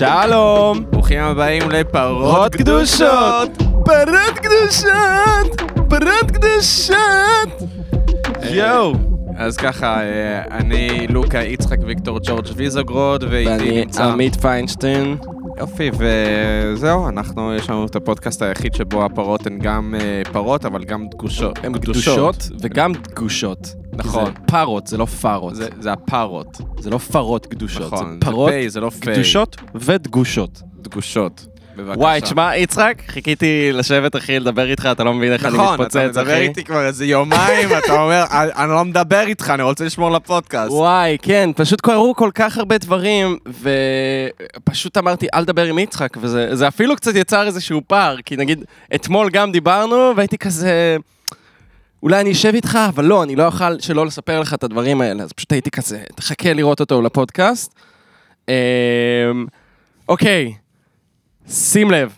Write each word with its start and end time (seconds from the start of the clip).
שלום! 0.00 0.84
ברוכים 0.90 1.20
הבאים 1.20 1.70
לפרות 1.70 1.92
פרות 1.92 2.54
קדושות! 2.54 3.50
פרות 3.84 4.38
קדושות! 4.42 5.60
פרות 5.88 6.30
קדושות! 6.30 7.70
יואו! 8.50 8.92
אז 9.36 9.56
ככה, 9.56 10.02
אה, 10.02 10.42
אני 10.50 11.06
לוקה 11.08 11.38
יצחק 11.38 11.76
ויקטור 11.86 12.18
ג'ורג' 12.22 12.46
ויזוגרוד, 12.56 13.24
ואיתי 13.30 13.50
ואני 13.50 13.84
נמצא... 13.84 14.04
עמית 14.04 14.36
פיינשטיין. 14.36 15.16
יופי, 15.60 15.90
וזהו, 15.98 17.08
אנחנו, 17.08 17.54
יש 17.54 17.70
לנו 17.70 17.86
את 17.86 17.96
הפודקאסט 17.96 18.42
היחיד 18.42 18.74
שבו 18.74 19.04
הפרות 19.04 19.46
הן 19.46 19.58
גם 19.58 19.94
אה, 20.00 20.22
פרות, 20.32 20.64
אבל 20.64 20.84
גם 20.84 21.06
דגושות. 21.10 21.58
הן 21.62 21.78
קדושות 21.78 22.50
וגם 22.60 22.92
דגושות. 22.92 23.74
נכון. 23.92 24.24
זה 24.24 24.30
פרות, 24.46 24.86
זה 24.86 24.96
לא 24.96 25.04
פרות. 25.04 25.54
זה, 25.54 25.68
זה 25.80 25.92
הפרות. 25.92 26.60
זה 26.78 26.90
לא 26.90 26.98
פרות 26.98 27.46
קדושות, 27.46 27.92
נכון, 27.92 28.12
זה 28.12 28.30
פרות 28.30 28.48
זה 28.48 28.52
פיי, 28.52 28.70
זה 28.70 28.80
לא 28.80 28.90
פיי. 28.90 29.14
קדושות 29.14 29.56
ודגושות. 29.74 30.62
דגושות. 30.82 31.46
בבקשה. 31.80 32.00
וואי, 32.00 32.20
תשמע, 32.20 32.56
יצחק, 32.56 33.02
חיכיתי 33.08 33.70
לשבת, 33.72 34.16
אחי, 34.16 34.38
לדבר 34.40 34.70
איתך, 34.70 34.88
אתה 34.92 35.04
לא 35.04 35.14
מבין 35.14 35.32
איך 35.32 35.44
אני 35.44 35.54
נכון, 35.54 35.72
מתפוצץ, 35.72 35.96
אתה 35.96 36.10
אחי. 36.10 36.20
מדבר 36.20 36.36
איתי 36.36 36.64
כבר 36.64 36.86
איזה 36.86 37.06
יומיים, 37.06 37.68
אתה 37.84 38.02
אומר, 38.02 38.24
"אני- 38.30 38.50
אני 38.56 38.70
לא 38.70 38.84
מדבר 38.84 39.20
איתך, 39.26 39.50
אני 39.54 39.62
רוצה 39.62 39.84
לשמור 39.84 40.10
לפודקאסט. 40.10 40.70
וואי, 40.72 41.16
כן, 41.22 41.50
פשוט 41.56 41.80
קרו 41.80 42.14
כל 42.16 42.30
כך 42.34 42.58
הרבה 42.58 42.78
דברים, 42.78 43.38
ופשוט 44.68 44.96
אמרתי, 44.96 45.26
אל 45.34 45.44
תדבר 45.44 45.64
עם 45.64 45.78
יצחק, 45.78 46.08
וזה 46.20 46.56
זה 46.56 46.68
אפילו 46.68 46.96
קצת 46.96 47.14
יצר 47.14 47.46
איזשהו 47.46 47.80
פער, 47.86 48.16
כי 48.24 48.36
נגיד, 48.36 48.64
אתמול 48.94 49.30
גם 49.30 49.52
דיברנו, 49.52 50.12
והייתי 50.16 50.38
כזה, 50.38 50.96
אולי 52.02 52.20
אני 52.20 52.32
אשב 52.32 52.52
איתך, 52.54 52.78
אבל 52.88 53.04
לא, 53.04 53.22
אני 53.22 53.36
לא 53.36 53.46
אוכל 53.46 53.80
שלא 53.80 54.06
לספר 54.06 54.40
לך 54.40 54.54
את 54.54 54.64
הדברים 54.64 55.00
האלה, 55.00 55.22
אז 55.22 55.32
פשוט 55.32 55.52
הייתי 55.52 55.70
כזה, 55.70 55.98
תחכה 56.14 56.52
לראות 56.52 56.80
אותו 56.80 57.02
לפודקאסט. 57.02 57.74
אמ, 58.48 58.54
אוקיי, 60.08 60.52
שים 61.50 61.90
לב, 61.90 62.12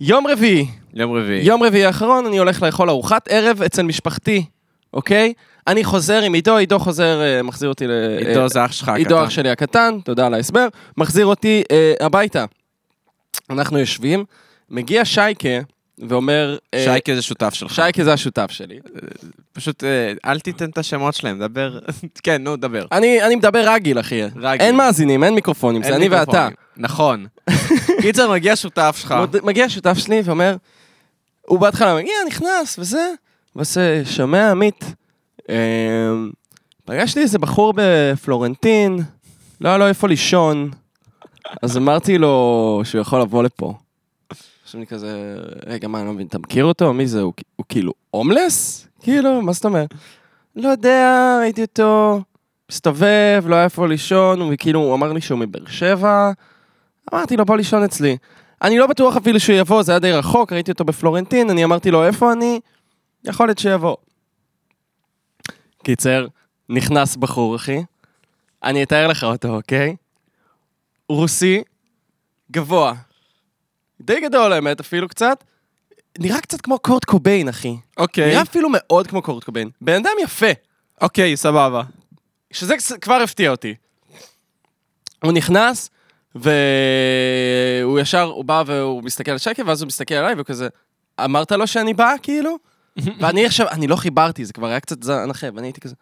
יום 0.00 0.26
רביעי, 0.26 0.66
יום 0.94 1.12
רביעי. 1.12 1.42
יום 1.42 1.62
רביעי 1.62 1.84
האחרון 1.84 2.26
אני 2.26 2.38
הולך 2.38 2.62
לאכול 2.62 2.90
ארוחת 2.90 3.28
ערב 3.28 3.62
אצל 3.62 3.82
משפחתי, 3.82 4.44
אוקיי? 4.92 5.32
אני 5.66 5.84
חוזר 5.84 6.22
עם 6.22 6.32
עידו, 6.32 6.56
עידו 6.56 6.78
חוזר, 6.78 7.20
אה, 7.22 7.42
מחזיר 7.42 7.68
אותי 7.68 7.86
ל... 7.86 7.90
עידו 8.18 8.42
אה, 8.42 8.48
זה 8.48 8.64
אח 8.64 8.72
שלך 8.72 8.88
הקטן. 8.88 8.98
עידו 8.98 9.24
אח 9.24 9.30
שלי 9.30 9.50
הקטן, 9.50 9.98
תודה 10.04 10.26
על 10.26 10.34
ההסבר, 10.34 10.68
מחזיר 10.96 11.26
אותי 11.26 11.62
אה, 11.70 11.94
הביתה. 12.00 12.44
אנחנו 13.50 13.78
יושבים, 13.78 14.24
מגיע 14.70 15.04
שייקה 15.04 15.48
ואומר... 16.08 16.56
אה, 16.74 16.84
שייקה 16.84 17.14
זה 17.14 17.22
שותף 17.22 17.54
שלך. 17.54 17.74
שייקה 17.74 18.04
זה 18.04 18.12
השותף 18.12 18.50
שלי. 18.50 18.78
פשוט 19.52 19.84
אה, 19.84 20.12
אל 20.24 20.40
תיתן 20.40 20.70
את 20.70 20.78
השמות 20.78 21.14
שלהם, 21.14 21.38
דבר. 21.38 21.78
כן, 22.22 22.42
נו, 22.44 22.56
דבר. 22.56 22.86
אני, 22.92 23.22
אני 23.22 23.36
מדבר 23.36 23.72
רגיל, 23.72 24.00
אחי. 24.00 24.22
רגיל. 24.22 24.66
אין 24.66 24.76
מאזינים, 24.76 25.24
אין 25.24 25.34
מיקרופונים, 25.34 25.82
זה 25.82 25.88
אין 25.88 25.96
אני 25.96 26.08
ואתה. 26.08 26.20
מיקרופונים. 26.24 26.65
נכון. 26.76 27.26
קיצר, 28.00 28.30
מגיע 28.30 28.56
שותף 28.56 28.96
שלך. 29.00 29.14
מגיע 29.42 29.68
שותף 29.68 29.98
שלי 29.98 30.20
ואומר, 30.24 30.56
הוא 31.46 31.58
בהתחלה 31.58 31.94
מגיע, 31.96 32.14
נכנס 32.26 32.78
וזה, 32.78 33.12
ועושה, 33.56 34.04
שומע 34.04 34.50
עמית, 34.50 34.84
אמ, 35.48 36.30
פגשתי 36.84 37.20
איזה 37.20 37.38
בחור 37.38 37.74
בפלורנטין, 37.76 38.98
לא 39.60 39.68
היה 39.68 39.78
לו 39.78 39.86
איפה 39.86 40.08
לישון, 40.08 40.70
אז 41.62 41.76
אמרתי 41.76 42.18
לו 42.18 42.80
שהוא 42.84 43.00
יכול 43.00 43.20
לבוא 43.20 43.42
לפה. 43.42 43.74
עכשיו 44.64 44.78
אני 44.78 44.86
כזה, 44.86 45.36
רגע, 45.66 45.88
מה, 45.88 45.98
אני 45.98 46.06
לא 46.06 46.12
מבין, 46.12 46.26
אתה 46.26 46.38
מכיר 46.38 46.64
אותו? 46.64 46.92
מי 46.92 47.06
זה? 47.06 47.20
הוא, 47.20 47.32
הוא 47.56 47.66
כאילו 47.68 47.92
הומלס? 48.10 48.86
כאילו, 49.02 49.42
מה 49.42 49.52
זאת 49.52 49.64
אומרת? 49.64 49.94
לא 50.56 50.68
יודע, 50.68 51.38
ראיתי 51.40 51.62
אותו, 51.62 52.20
מסתובב, 52.70 53.44
לא 53.46 53.54
היה 53.54 53.64
איפה 53.64 53.88
לישון, 53.88 54.40
הוא 54.40 54.52
כאילו, 54.58 54.80
הוא 54.80 54.94
אמר 54.94 55.12
לי 55.12 55.20
שהוא 55.20 55.38
מבאר 55.38 55.66
שבע, 55.66 56.30
אמרתי 57.14 57.36
לו, 57.36 57.44
בוא 57.44 57.56
לישון 57.56 57.84
אצלי. 57.84 58.16
אני 58.62 58.78
לא 58.78 58.86
בטוח 58.86 59.16
אפילו 59.16 59.40
שהוא 59.40 59.56
יבוא, 59.56 59.82
זה 59.82 59.92
היה 59.92 59.98
די 59.98 60.12
רחוק, 60.12 60.52
ראיתי 60.52 60.70
אותו 60.70 60.84
בפלורנטין, 60.84 61.50
אני 61.50 61.64
אמרתי 61.64 61.90
לו, 61.90 62.06
איפה 62.06 62.32
אני? 62.32 62.60
יכול 63.24 63.48
להיות 63.48 63.58
שיבוא. 63.58 63.96
קיצר, 65.84 66.26
נכנס 66.68 67.16
בחור, 67.16 67.56
אחי. 67.56 67.82
אני 68.64 68.82
אתאר 68.82 69.06
לך 69.06 69.24
אותו, 69.24 69.48
אוקיי? 69.48 69.96
רוסי, 71.08 71.62
גבוה. 72.50 72.94
די 74.00 74.20
גדול, 74.20 74.52
האמת, 74.52 74.80
אפילו 74.80 75.08
קצת. 75.08 75.44
נראה 76.18 76.40
קצת 76.40 76.60
כמו 76.60 76.78
קורט 76.78 77.04
קוביין, 77.04 77.48
אחי. 77.48 77.76
אוקיי. 77.96 78.30
נראה 78.30 78.42
אפילו 78.42 78.68
מאוד 78.72 79.06
כמו 79.06 79.22
קורט 79.22 79.44
קוביין. 79.44 79.70
בן 79.80 79.94
אדם 79.94 80.12
יפה. 80.22 80.46
אוקיי, 81.00 81.36
סבבה. 81.36 81.82
שזה 82.50 82.74
כבר 83.00 83.14
הפתיע 83.14 83.50
אותי. 83.50 83.74
הוא 85.22 85.32
נכנס, 85.32 85.90
והוא 86.40 88.00
ישר, 88.00 88.22
הוא 88.22 88.44
בא 88.44 88.62
והוא 88.66 89.02
מסתכל 89.02 89.30
על 89.30 89.38
שקף, 89.38 89.62
ואז 89.66 89.82
הוא 89.82 89.86
מסתכל 89.86 90.14
עליי, 90.14 90.34
והוא 90.34 90.44
כזה, 90.44 90.68
אמרת 91.24 91.52
לו 91.52 91.66
שאני 91.66 91.94
בא, 91.94 92.14
כאילו? 92.22 92.56
ואני 93.20 93.46
עכשיו, 93.46 93.68
אני 93.68 93.86
לא 93.86 93.96
חיברתי, 93.96 94.44
זה 94.44 94.52
כבר 94.52 94.66
היה 94.66 94.80
קצת 94.80 95.02
זן 95.02 95.30
אחר, 95.30 95.50
ואני 95.54 95.66
הייתי 95.66 95.80
כזה, 95.80 95.94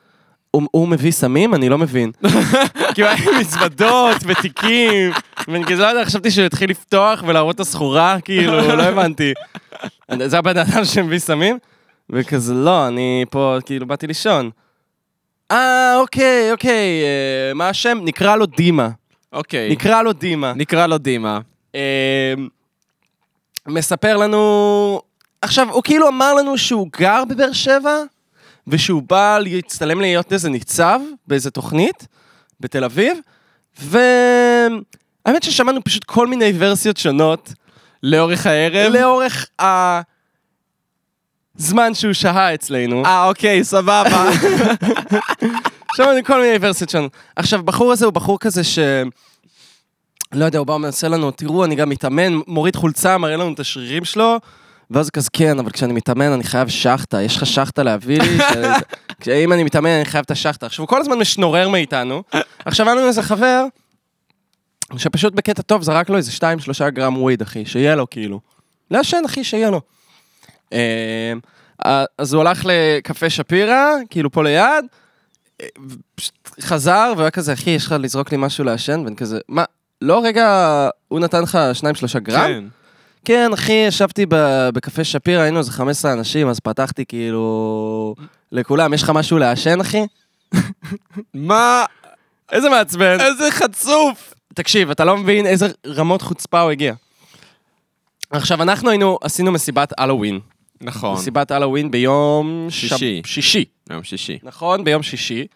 הוא, 0.51 0.63
הוא 0.71 0.89
מביא 0.89 1.13
סמים? 1.13 1.55
אני 1.55 1.69
לא 1.69 1.79
מבין. 1.79 2.13
כאילו 2.95 3.09
היה 3.09 3.31
לי 3.31 3.39
מזוודות 3.41 4.17
ותיקים, 4.27 5.13
ואני 5.49 5.65
כזה 5.65 5.83
לא 5.83 5.87
יודע, 5.87 6.05
חשבתי 6.05 6.31
שהוא 6.31 6.47
יתחיל 6.47 6.71
לפתוח 6.71 7.25
ולהראות 7.27 7.55
את 7.55 7.61
הסחורה, 7.61 8.17
כאילו, 8.25 8.77
לא 8.77 8.83
הבנתי. 8.93 9.33
זה 10.27 10.39
הבן 10.39 10.59
אדם 10.59 10.85
שמביא 10.85 11.19
סמים? 11.19 11.59
וכזה, 12.11 12.55
לא, 12.55 12.89
אני 12.89 13.25
פה, 13.31 13.59
כאילו, 13.67 13.87
באתי 13.87 14.07
לישון. 14.07 14.51
אה, 15.51 15.97
אוקיי, 15.97 16.53
אוקיי, 16.53 17.03
אה, 17.03 17.55
מה 17.55 17.69
השם? 17.69 17.99
נקרא 18.03 18.37
לו 18.37 18.47
דימה. 18.47 18.89
אוקיי. 19.35 19.71
נקרא 19.71 20.03
לו 20.03 20.13
דימה. 20.13 20.53
נקרא 20.57 20.87
לו 20.87 20.99
דימה. 20.99 21.41
אה, 21.75 22.35
מספר 23.67 24.17
לנו... 24.17 25.01
עכשיו, 25.43 25.71
הוא 25.71 25.83
כאילו 25.83 26.09
אמר 26.09 26.35
לנו 26.35 26.59
שהוא 26.59 26.89
גר 26.99 27.25
בבאר 27.29 27.53
שבע, 27.53 27.99
ושהוא 28.67 29.03
בא 29.03 29.39
להצטלם 29.39 30.01
להיות 30.01 30.33
איזה 30.33 30.51
ניצב 30.51 31.01
באיזה 31.27 31.51
תוכנית 31.51 32.07
בתל 32.61 32.85
אביב, 32.85 33.19
והאמת 33.81 35.43
ששמענו 35.43 35.85
פשוט 35.85 36.05
כל 36.05 36.27
מיני 36.27 36.53
ורסיות 36.59 36.97
שונות 36.97 37.53
לאורך 38.03 38.47
הערב? 38.47 38.93
לאורך 38.93 39.47
הזמן 41.59 41.95
שהוא 41.95 42.13
שהה 42.13 42.55
אצלנו. 42.55 43.05
אה, 43.05 43.29
אוקיי, 43.29 43.65
סבבה. 43.65 44.31
שמענו 45.95 46.25
כל 46.25 46.41
מיני 46.41 46.57
ורסיות 46.61 46.91
שונות. 46.91 47.13
עכשיו, 47.37 47.63
בחור 47.63 47.93
הזה 47.93 48.05
הוא 48.05 48.13
בחור 48.13 48.39
כזה 48.39 48.65
ש... 48.65 48.79
לא 50.33 50.45
יודע, 50.45 50.59
הוא 50.59 50.67
בא 50.67 50.73
ומנסה 50.73 51.09
לנו, 51.09 51.31
תראו, 51.31 51.65
אני 51.65 51.75
גם 51.75 51.89
מתאמן, 51.89 52.33
מוריד 52.47 52.77
חולצה, 52.77 53.19
מראה 53.19 53.37
לנו 53.37 53.53
את 53.53 53.61
השרירים 53.61 54.05
שלו, 54.05 54.37
ואז 54.91 55.07
הוא 55.07 55.13
כזה, 55.13 55.29
כן, 55.33 55.59
אבל 55.59 55.71
כשאני 55.71 55.93
מתאמן 55.93 56.33
אני 56.33 56.45
חייב 56.45 56.69
שחטה, 56.69 57.23
יש 57.23 57.37
לך 57.37 57.47
שחטה 57.47 57.83
להביא 57.83 58.19
לי? 58.23 58.39
ש- 59.25 59.29
אם 59.29 59.53
אני 59.53 59.65
מתאמן 59.65 59.91
אני 59.91 60.05
חייב 60.05 60.23
את 60.27 60.31
השחטה. 60.31 60.67
עכשיו, 60.67 60.83
הוא 60.83 60.89
כל 60.89 61.01
הזמן 61.01 61.19
משנורר 61.19 61.69
מאיתנו. 61.69 62.23
עכשיו, 62.65 62.87
היה 62.87 62.95
לנו 62.95 63.07
איזה 63.07 63.23
חבר, 63.23 63.67
שפשוט 64.97 65.35
בקטע 65.35 65.63
טוב 65.63 65.83
זרק 65.83 66.09
לו 66.11 66.17
איזה 66.17 66.33
2-3 66.87 66.91
גרם 66.91 67.17
וויד, 67.23 67.43
אחי, 67.43 67.67
שיהיה 67.67 67.97
לו, 67.97 68.11
כאילו. 68.11 68.41
לעשן, 68.91 69.23
אחי, 69.27 69.45
שיהיה 69.45 69.71
לו. 69.71 69.81
אה, 70.73 71.33
אז 72.19 72.33
הוא 72.35 72.41
הלך 72.41 72.67
לקפה 72.67 73.31
שפירא, 73.31 73.85
כאילו 74.11 74.31
פה 74.31 74.43
ליד, 74.43 74.85
חזר, 76.61 77.13
והוא 77.13 77.23
היה 77.23 77.31
כזה, 77.31 77.53
אחי, 77.53 77.71
יש 77.71 77.87
לך 77.87 77.95
לזרוק 77.99 78.33
לי 78.33 78.37
משהו 78.41 78.65
לעשן? 78.65 79.03
ואני 79.05 79.17
כזה, 79.17 79.39
מה, 79.49 79.65
לא, 80.03 80.21
רגע, 80.25 80.89
הוא 81.09 81.21
נתן 81.21 81.43
לך 81.43 81.59
שניים, 81.73 81.95
שלושה 81.95 82.19
גרם? 82.19 82.47
כן. 82.47 82.65
כן, 83.25 83.53
אחי, 83.53 83.73
ישבתי 83.73 84.27
בקפה 84.75 85.05
שפירא, 85.05 85.43
היינו 85.43 85.59
איזה 85.59 85.73
15 85.73 86.13
אנשים, 86.13 86.49
אז 86.49 86.61
פתחתי 86.61 87.05
כאילו... 87.07 88.15
לכולם, 88.53 88.95
יש 88.95 89.03
לך 89.03 89.11
משהו 89.11 89.39
לעשן, 89.39 89.81
אחי? 89.81 90.07
מה? 91.35 91.85
איזה 92.53 92.69
מעצבן. 92.71 93.21
איזה 93.21 93.51
חצוף! 93.51 94.35
תקשיב, 94.55 94.91
אתה 94.91 95.05
לא 95.05 95.17
מבין 95.17 95.47
איזה 95.47 95.67
רמות 95.87 96.23
חוצפה 96.23 96.61
הוא 96.61 96.71
הגיע. 96.71 96.95
עכשיו, 98.31 98.63
אנחנו 98.63 98.91
היינו, 98.91 99.19
עשינו 99.23 99.53
מסיבת 99.53 99.93
הלואוין. 99.99 100.41
נכון. 100.85 101.15
מסיבת 101.15 101.51
הלואוין 101.51 101.91
ביום... 101.91 102.67
שישי. 102.71 103.21
שב... 103.25 103.27
שישי. 103.27 103.65
יום 103.91 104.03
שישי. 104.03 104.39
נכון? 104.43 104.85
ביום 104.85 105.03
שישי. 105.03 105.47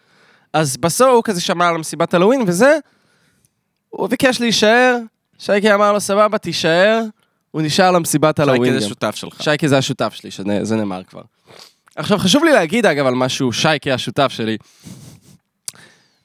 אז 0.53 0.77
בסוף 0.77 1.07
הוא 1.13 1.23
כזה 1.23 1.41
שמע 1.41 1.67
על 1.67 1.77
מסיבת 1.77 2.13
הלואוין 2.13 2.43
וזה, 2.47 2.77
הוא 3.89 4.07
ביקש 4.07 4.41
להישאר, 4.41 4.97
שייקי 5.39 5.73
אמר 5.73 5.93
לו, 5.93 5.99
סבבה, 5.99 6.37
תישאר, 6.37 7.01
הוא 7.51 7.61
נשאר 7.61 7.91
למסיבת 7.91 8.39
הלואוין 8.39 8.63
שייקה 8.63 8.75
גם. 8.75 8.81
זה 8.81 8.87
שותף 8.87 9.15
שלך. 9.15 9.43
שייקי 9.43 9.67
זה 9.67 9.77
השותף 9.77 10.13
שלי, 10.13 10.31
שזה 10.31 10.75
נאמר 10.75 11.03
כבר. 11.03 11.21
עכשיו, 11.95 12.17
חשוב 12.17 12.43
לי 12.43 12.51
להגיד, 12.51 12.85
אגב, 12.85 13.05
על 13.05 13.15
משהו, 13.15 13.53
שייקי 13.53 13.91
השותף 13.91 14.31
שלי. 14.31 14.57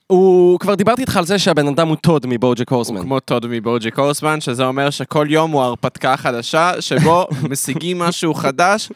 הוא, 0.07 0.59
כבר 0.59 0.75
דיברתי 0.75 1.01
איתך 1.01 1.17
על 1.17 1.27
זה 1.27 1.39
שהבן 1.39 1.69
אדם 1.69 1.89
הוא 1.89 1.97
טוד 1.97 2.27
מבוג'ק 2.27 2.73
הורסמן. 2.73 3.03
כמו 3.03 3.21
טוד 3.21 3.47
מבוג'ק 3.47 3.99
הורסמן, 3.99 4.41
שזה 4.41 4.65
אומר 4.65 4.91
שכל 4.91 5.27
יום 5.31 5.51
הוא 5.51 5.63
הרפתקה 5.63 6.17
חדשה, 6.17 6.73
שבו 6.81 7.27
משיגים 7.51 7.99
משהו 7.99 8.35
חדש, 8.35 8.89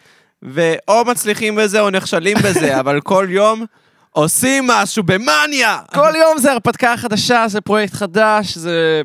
ואו 0.43 1.05
מצליחים 1.07 1.57
בזה 1.57 1.81
או 1.81 1.91
נכשלים 1.91 2.37
בזה, 2.45 2.77
אבל 2.81 3.01
כל 3.01 3.27
יום 3.31 3.65
עושים 4.11 4.67
משהו 4.67 5.03
במאניה! 5.03 5.79
כל 5.95 6.13
יום 6.21 6.39
זה 6.39 6.53
הרפתקה 6.53 6.97
חדשה, 6.97 7.45
זה 7.49 7.61
פרויקט 7.61 7.95
חדש, 7.95 8.59
זה 8.59 9.03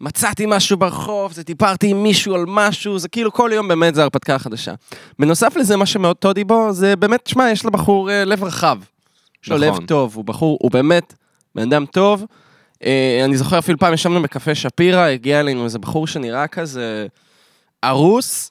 מצאתי 0.00 0.46
משהו 0.48 0.76
ברחוב, 0.76 1.32
זה 1.32 1.42
דיברתי 1.42 1.86
עם 1.86 2.02
מישהו 2.02 2.34
על 2.34 2.44
משהו, 2.46 2.98
זה 2.98 3.08
כאילו 3.08 3.32
כל 3.32 3.50
יום 3.54 3.68
באמת 3.68 3.94
זה 3.94 4.02
הרפתקה 4.02 4.38
חדשה. 4.38 4.74
בנוסף 5.18 5.56
לזה, 5.56 5.76
מה 5.76 5.86
שמאוד 5.86 6.16
טודי 6.16 6.44
בו, 6.44 6.72
זה 6.72 6.96
באמת, 6.96 7.26
שמע, 7.26 7.50
יש 7.50 7.64
לבחור 7.64 8.10
אה, 8.10 8.24
לב 8.24 8.44
רחב. 8.44 8.78
יש 9.44 9.48
לו 9.50 9.56
נכון. 9.58 9.82
לב 9.82 9.86
טוב, 9.86 10.16
הוא 10.16 10.24
בחור, 10.24 10.58
הוא 10.62 10.70
באמת 10.70 11.14
בן 11.54 11.62
אדם 11.62 11.86
טוב. 11.86 12.26
אה, 12.84 13.20
אני 13.24 13.36
זוכר 13.36 13.58
אפילו 13.58 13.78
פעם 13.78 13.94
ישבנו 13.94 14.22
בקפה 14.22 14.54
שפירא, 14.54 15.00
הגיע 15.00 15.40
אלינו 15.40 15.64
איזה 15.64 15.78
בחור 15.78 16.06
שנראה 16.06 16.46
כזה 16.46 17.06
ארוס. 17.84 18.50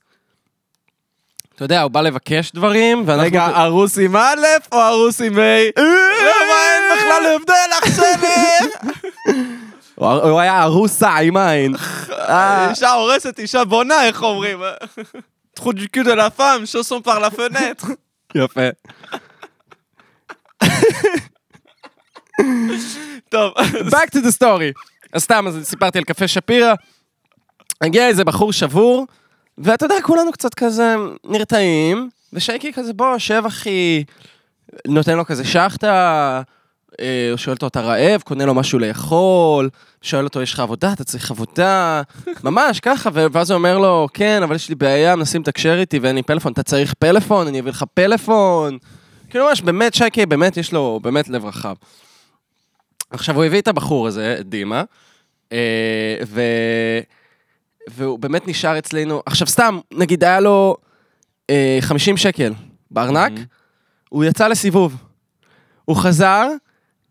אתה 1.56 1.66
יודע, 1.66 1.82
הוא 1.82 1.92
בא 1.92 2.02
לבקש 2.02 2.52
דברים, 2.52 3.04
ואנחנו... 3.06 3.24
רגע, 3.24 3.48
ארוס 3.48 3.98
עם 3.98 4.16
א' 4.16 4.46
או 4.72 4.82
ארוס 4.82 5.22
עם 5.22 5.40
ה'? 5.40 5.82
למה 6.22 6.56
אין 6.72 6.98
בכלל 6.98 7.36
הבדל 7.36 7.92
שלי? 7.96 8.70
הוא 10.30 10.40
היה 10.40 10.64
ארוסה 10.64 11.18
עם 11.18 11.38
עין. 11.38 11.76
אישה 12.70 12.92
הורסת, 12.92 13.40
אישה 13.40 13.66
בונה, 13.66 14.06
איך 14.06 14.24
אומרים? 14.24 14.60
La 16.16 16.30
femme, 16.32 16.66
chaussons 16.66 17.02
par 17.02 17.20
la 17.20 17.30
fenêtre. 17.30 17.88
יפה. 18.36 18.70
טוב, 23.30 23.54
back 23.90 24.10
to 24.16 24.18
the 24.18 24.42
story. 24.42 24.82
אז 25.14 25.24
סתם, 25.24 25.48
אז 25.48 25.60
סיפרתי 25.64 25.98
על 25.98 26.04
קפה 26.04 26.28
שפירא, 26.28 26.74
הגיע 27.82 28.08
איזה 28.08 28.24
בחור 28.24 28.54
שבור, 28.54 29.08
ואתה 29.58 29.86
יודע, 29.86 29.96
כולנו 30.04 30.32
קצת 30.32 30.54
כזה 30.54 30.96
נרתעים, 31.26 32.10
ושייקי 32.34 32.74
כזה, 32.74 32.94
בוא, 32.94 33.18
שב 33.18 33.44
אחי, 33.48 34.04
נותן 34.88 35.18
לו 35.18 35.26
כזה 35.26 35.46
שחטה, 35.46 36.42
אה, 37.00 37.28
הוא 37.32 37.38
שואל 37.38 37.56
אותו, 37.56 37.68
אתה 37.68 37.82
רעב? 37.82 38.22
קונה 38.22 38.46
לו 38.46 38.54
משהו 38.54 38.80
לאכול, 38.80 39.70
שואל 40.02 40.24
אותו, 40.24 40.42
יש 40.42 40.54
לך 40.54 40.60
עבודה? 40.60 40.94
אתה 40.94 41.04
צריך 41.04 41.32
עבודה? 41.32 42.02
ממש, 42.44 42.80
ככה, 42.80 43.10
ואז 43.14 43.52
הוא 43.52 43.58
אומר 43.58 43.78
לו, 43.78 44.08
כן, 44.14 44.44
אבל 44.44 44.56
יש 44.56 44.70
לי 44.70 44.76
בעיה, 44.76 45.16
מנסים 45.16 45.42
לתקשר 45.42 45.80
איתי 45.80 46.00
ואין 46.00 46.16
לי 46.16 46.24
פלאפון, 46.24 46.52
אתה 46.52 46.64
צריך 46.64 46.94
פלאפון? 47.00 47.48
אני 47.48 47.60
אביא 47.60 47.72
לך 47.72 47.84
פלאפון. 47.94 48.78
כאילו 49.30 49.46
ממש, 49.46 49.62
באמת, 49.62 49.94
שייקי, 49.94 50.26
באמת, 50.26 50.58
יש 50.58 50.74
לו 50.74 51.00
באמת 51.04 51.30
לב 51.30 51.46
רחב. 51.46 51.76
עכשיו, 53.12 53.36
הוא 53.36 53.44
הביא 53.46 53.60
את 53.62 53.68
הבחור 53.68 54.08
הזה, 54.08 54.38
את 54.40 54.50
דימה, 54.50 54.84
אה, 55.52 55.58
ו... 56.28 56.42
והוא 57.90 58.20
באמת 58.20 58.48
נשאר 58.48 58.78
אצלנו. 58.78 59.22
עכשיו, 59.26 59.48
סתם, 59.48 59.80
נגיד, 59.94 60.24
היה 60.24 60.40
לו 60.40 60.76
אה, 61.50 61.78
50 61.82 62.18
שקל 62.18 62.54
בארנק, 62.92 63.32
Mhm. 63.38 63.42
הוא 64.10 64.24
יצא 64.24 64.48
לסיבוב. 64.48 64.96
הוא 65.86 65.96
חזר 65.96 66.48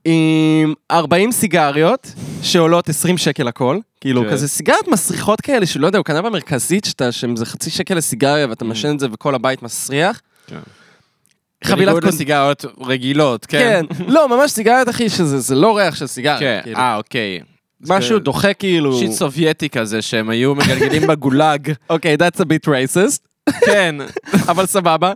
עם 0.05 0.75
40 0.91 1.33
סיגריות, 1.33 2.13
שעולות 2.43 2.89
20 2.89 3.19
שקל 3.19 3.49
הכל. 3.49 3.79
כאילו, 4.01 4.23
כן. 4.25 4.31
כזה 4.31 4.49
סיגריות 4.49 4.89
מסריחות 4.89 5.41
כאלה, 5.41 5.67
שלא 5.67 5.87
יודע, 5.87 5.99
הוא 5.99 6.05
קנה 6.05 6.23
במרכזית, 6.23 6.85
שאתה, 6.85 7.13
שהם 7.13 7.37
זה 7.37 7.47
חצי 7.47 7.71
שקל 7.71 7.95
לסיגריה, 7.95 8.47
ואתה 8.49 8.65
Mhm. 8.65 8.69
מעשן 8.69 8.95
את 8.95 9.01
זה 9.01 9.07
וכל 9.13 9.35
הבית 9.35 9.63
מסריח. 9.63 10.21
כן. 10.47 10.59
חבילת 11.65 11.79
בניגוד 11.85 12.03
קונ... 12.03 12.09
לסיגריות 12.13 12.65
רגילות, 12.81 13.47
כן? 13.47 13.83
כן. 13.99 14.05
לא, 14.07 14.29
ממש 14.29 14.51
סיגריות, 14.51 14.89
אחי, 14.89 15.09
שזה 15.09 15.39
זה 15.39 15.55
לא 15.55 15.77
ריח 15.77 15.95
של 15.95 16.07
סיגריה. 16.07 16.39
כן, 16.39 16.61
כאילו. 16.63 16.77
אה, 16.77 16.97
אוקיי. 16.97 17.41
משהו 17.89 18.17
זה- 18.17 18.25
דוחה 18.25 18.55
כאילו... 18.55 18.99
שיט 18.99 19.11
סובייטי 19.11 19.69
כזה 19.69 20.03
שהם 20.03 20.31
היו 20.31 20.55
מגלגלים 20.55 21.07
בגולאג. 21.07 21.73
אוקיי, 21.91 22.17
that's 22.17 22.41
a 22.41 22.45
bit 22.45 22.69
racist, 22.69 23.53
כן. 23.67 23.95
אבל 24.51 24.67
סבבה. 24.67 25.13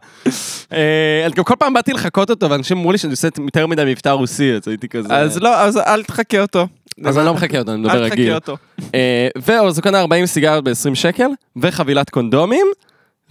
אה, 0.73 1.27
גם 1.35 1.45
כל 1.45 1.55
פעם 1.59 1.75
באתי 1.75 1.93
לחקות 1.93 2.31
אותו, 2.31 2.51
ואנשים 2.51 2.79
אמרו 2.79 2.93
לי 2.93 2.99
שאני 2.99 3.11
עושה 3.11 3.29
יותר 3.45 3.67
מדי 3.67 3.83
מבטא 3.87 4.09
רוסי, 4.09 4.53
אז 4.53 4.69
הייתי 4.69 4.89
כזה... 4.89 5.15
אז 5.17 5.39
לא, 5.39 5.61
אז 5.61 5.77
אל 5.77 6.03
תחכה 6.03 6.41
אותו. 6.41 6.67
אז 7.05 7.19
אני 7.19 7.27
לא 7.27 7.35
מחכה 7.35 7.59
אותו, 7.59 7.73
אני 7.73 7.81
מדבר 7.81 7.93
אל 7.95 8.03
רגיל. 8.03 8.25
תחכה 8.25 8.35
אותו. 8.35 8.57
אה, 8.95 9.29
ואז 9.37 9.79
הוא 9.79 9.83
קנה 9.83 10.01
40 10.01 10.27
סיגריות 10.27 10.65
ב-20 10.65 10.95
שקל, 10.95 11.29
וחבילת 11.57 12.11
קונדומים, 12.11 12.67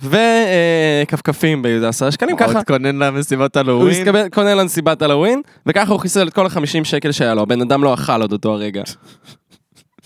וכפכפים 0.03 1.61
ב-10 1.61 2.11
שקלים, 2.11 2.37
ככה. 2.37 2.53
עוד 2.57 2.65
קונן 2.67 2.95
למסיבת 3.03 3.55
הוא 3.55 3.59
הלואוין. 3.61 4.07
הסתכל- 4.07 4.29
קונה 4.33 4.55
לנסיבת 4.55 5.01
הלואוין, 5.01 5.41
וככה 5.65 5.91
הוא 5.91 5.99
חיסל 5.99 6.27
את 6.27 6.33
כל 6.33 6.45
ה-50 6.45 6.83
שקל 6.83 7.11
שהיה 7.11 7.33
לו, 7.33 7.41
הבן 7.41 7.61
אדם 7.61 7.83
לא 7.83 7.93
אכל 7.93 8.21
עוד 8.21 8.31
אותו 8.31 8.53
הרגע. 8.53 8.81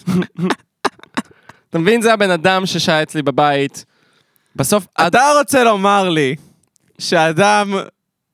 אתה 1.69 1.79
מבין? 1.79 2.01
זה 2.01 2.13
הבן 2.13 2.31
אדם 2.31 2.65
ששהיה 2.65 3.01
אצלי 3.03 3.21
בבית. 3.21 3.85
בסוף, 4.55 4.87
עד... 4.95 5.15
אתה 5.15 5.31
רוצה 5.39 5.63
לומר 5.63 6.09
לי 6.09 6.35
שאדם 6.99 7.73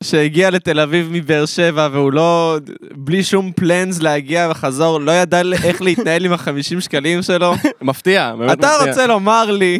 שהגיע 0.04 0.50
לתל 0.50 0.80
אביב 0.80 1.07
מבאר 1.12 1.45
שבע 1.45 1.88
והוא 1.92 2.13
לא, 2.13 2.57
בלי 2.95 3.24
שום 3.24 3.51
פלנס 3.56 4.01
להגיע 4.01 4.48
וחזור, 4.51 5.00
לא 5.01 5.12
ידע 5.12 5.42
איך 5.63 5.81
להתנהל 5.81 6.25
עם 6.25 6.33
החמישים 6.33 6.81
שקלים 6.81 7.21
שלו? 7.21 7.54
מפתיע, 7.81 8.33
באמת 8.36 8.59
אתה 8.59 8.68
מפתיע. 8.77 8.89
רוצה 8.89 9.07
לומר 9.07 9.51
לי 9.51 9.80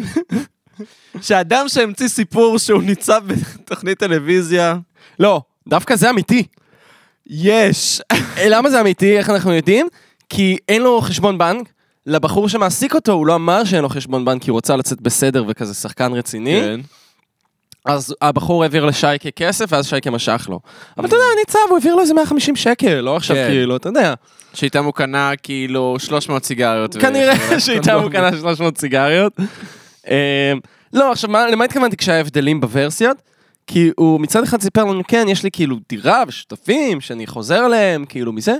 שאדם 1.20 1.68
שהמציא 1.68 2.08
סיפור 2.08 2.58
שהוא 2.58 2.82
ניצב 2.82 3.22
בתוכנית 3.26 3.98
טלוויזיה, 3.98 4.76
לא, 5.18 5.42
דווקא 5.68 5.96
זה 5.96 6.10
אמיתי. 6.10 6.46
יש. 7.26 8.00
אה, 8.12 8.48
למה 8.48 8.70
זה 8.70 8.80
אמיתי? 8.80 9.18
איך 9.18 9.30
אנחנו 9.30 9.52
יודעים? 9.52 9.86
כי 10.28 10.56
אין 10.68 10.82
לו 10.82 11.00
חשבון 11.00 11.38
בנק. 11.38 11.68
לבחור 12.06 12.48
שמעסיק 12.48 12.94
אותו, 12.94 13.12
הוא 13.12 13.26
לא 13.26 13.34
אמר 13.34 13.64
שאין 13.64 13.82
לו 13.82 13.88
חשבון 13.88 14.24
בנק 14.24 14.42
כי 14.42 14.50
הוא 14.50 14.58
רצה 14.58 14.76
לצאת 14.76 15.00
בסדר 15.00 15.44
וכזה 15.48 15.74
שחקן 15.74 16.12
רציני. 16.12 16.60
כן. 16.60 16.80
אז 17.84 18.14
הבחור 18.22 18.62
העביר 18.62 18.84
לשייקה 18.84 19.30
כסף, 19.30 19.64
ואז 19.68 19.88
שייקה 19.88 20.10
משך 20.10 20.46
לו. 20.50 20.60
אבל 20.98 21.06
אתה 21.06 21.16
יודע, 21.16 21.24
ניצב, 21.38 21.58
הוא 21.68 21.76
העביר 21.76 21.94
לו 21.94 22.00
איזה 22.00 22.14
150 22.14 22.56
שקל, 22.56 23.00
לא 23.00 23.16
עכשיו 23.16 23.36
כן. 23.36 23.46
כאילו, 23.48 23.76
אתה 23.76 23.88
יודע. 23.88 24.14
שאיתם 24.54 24.84
הוא 24.84 24.94
קנה 24.94 25.32
כאילו 25.42 25.96
300 25.98 26.44
סיגריות. 26.44 26.96
כנראה 26.96 27.60
שאיתם 27.60 27.98
הוא 28.02 28.10
קנה 28.10 28.36
300 28.40 28.78
סיגריות. 28.78 29.32
אמ, 30.08 30.58
לא, 30.92 31.12
עכשיו, 31.12 31.30
מה- 31.30 31.50
למה 31.50 31.64
התכוונתי 31.64 31.96
כשהיה 31.96 32.20
הבדלים 32.20 32.60
בוורסיות? 32.60 33.16
כי 33.66 33.90
הוא 33.96 34.20
מצד 34.20 34.42
אחד 34.42 34.60
סיפר 34.60 34.84
לנו, 34.84 35.02
כן, 35.08 35.26
יש 35.28 35.42
לי 35.42 35.50
כאילו 35.50 35.76
דירה 35.88 36.22
ושותפים 36.28 37.00
שאני 37.00 37.26
חוזר 37.26 37.66
אליהם, 37.66 38.04
כאילו 38.04 38.32
מזה. 38.32 38.54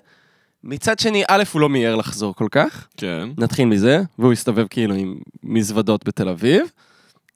מצד 0.64 0.98
שני, 0.98 1.22
א', 1.28 1.42
הוא 1.52 1.60
לא 1.60 1.68
מיהר 1.68 1.96
לחזור 1.96 2.34
כל 2.34 2.46
כך, 2.50 2.86
כן. 2.96 3.28
נתחיל 3.38 3.64
מזה, 3.64 4.00
והוא 4.18 4.32
הסתובב 4.32 4.66
כאילו 4.70 4.94
עם 4.94 5.14
מזוודות 5.42 6.04
בתל 6.08 6.28
אביב. 6.28 6.62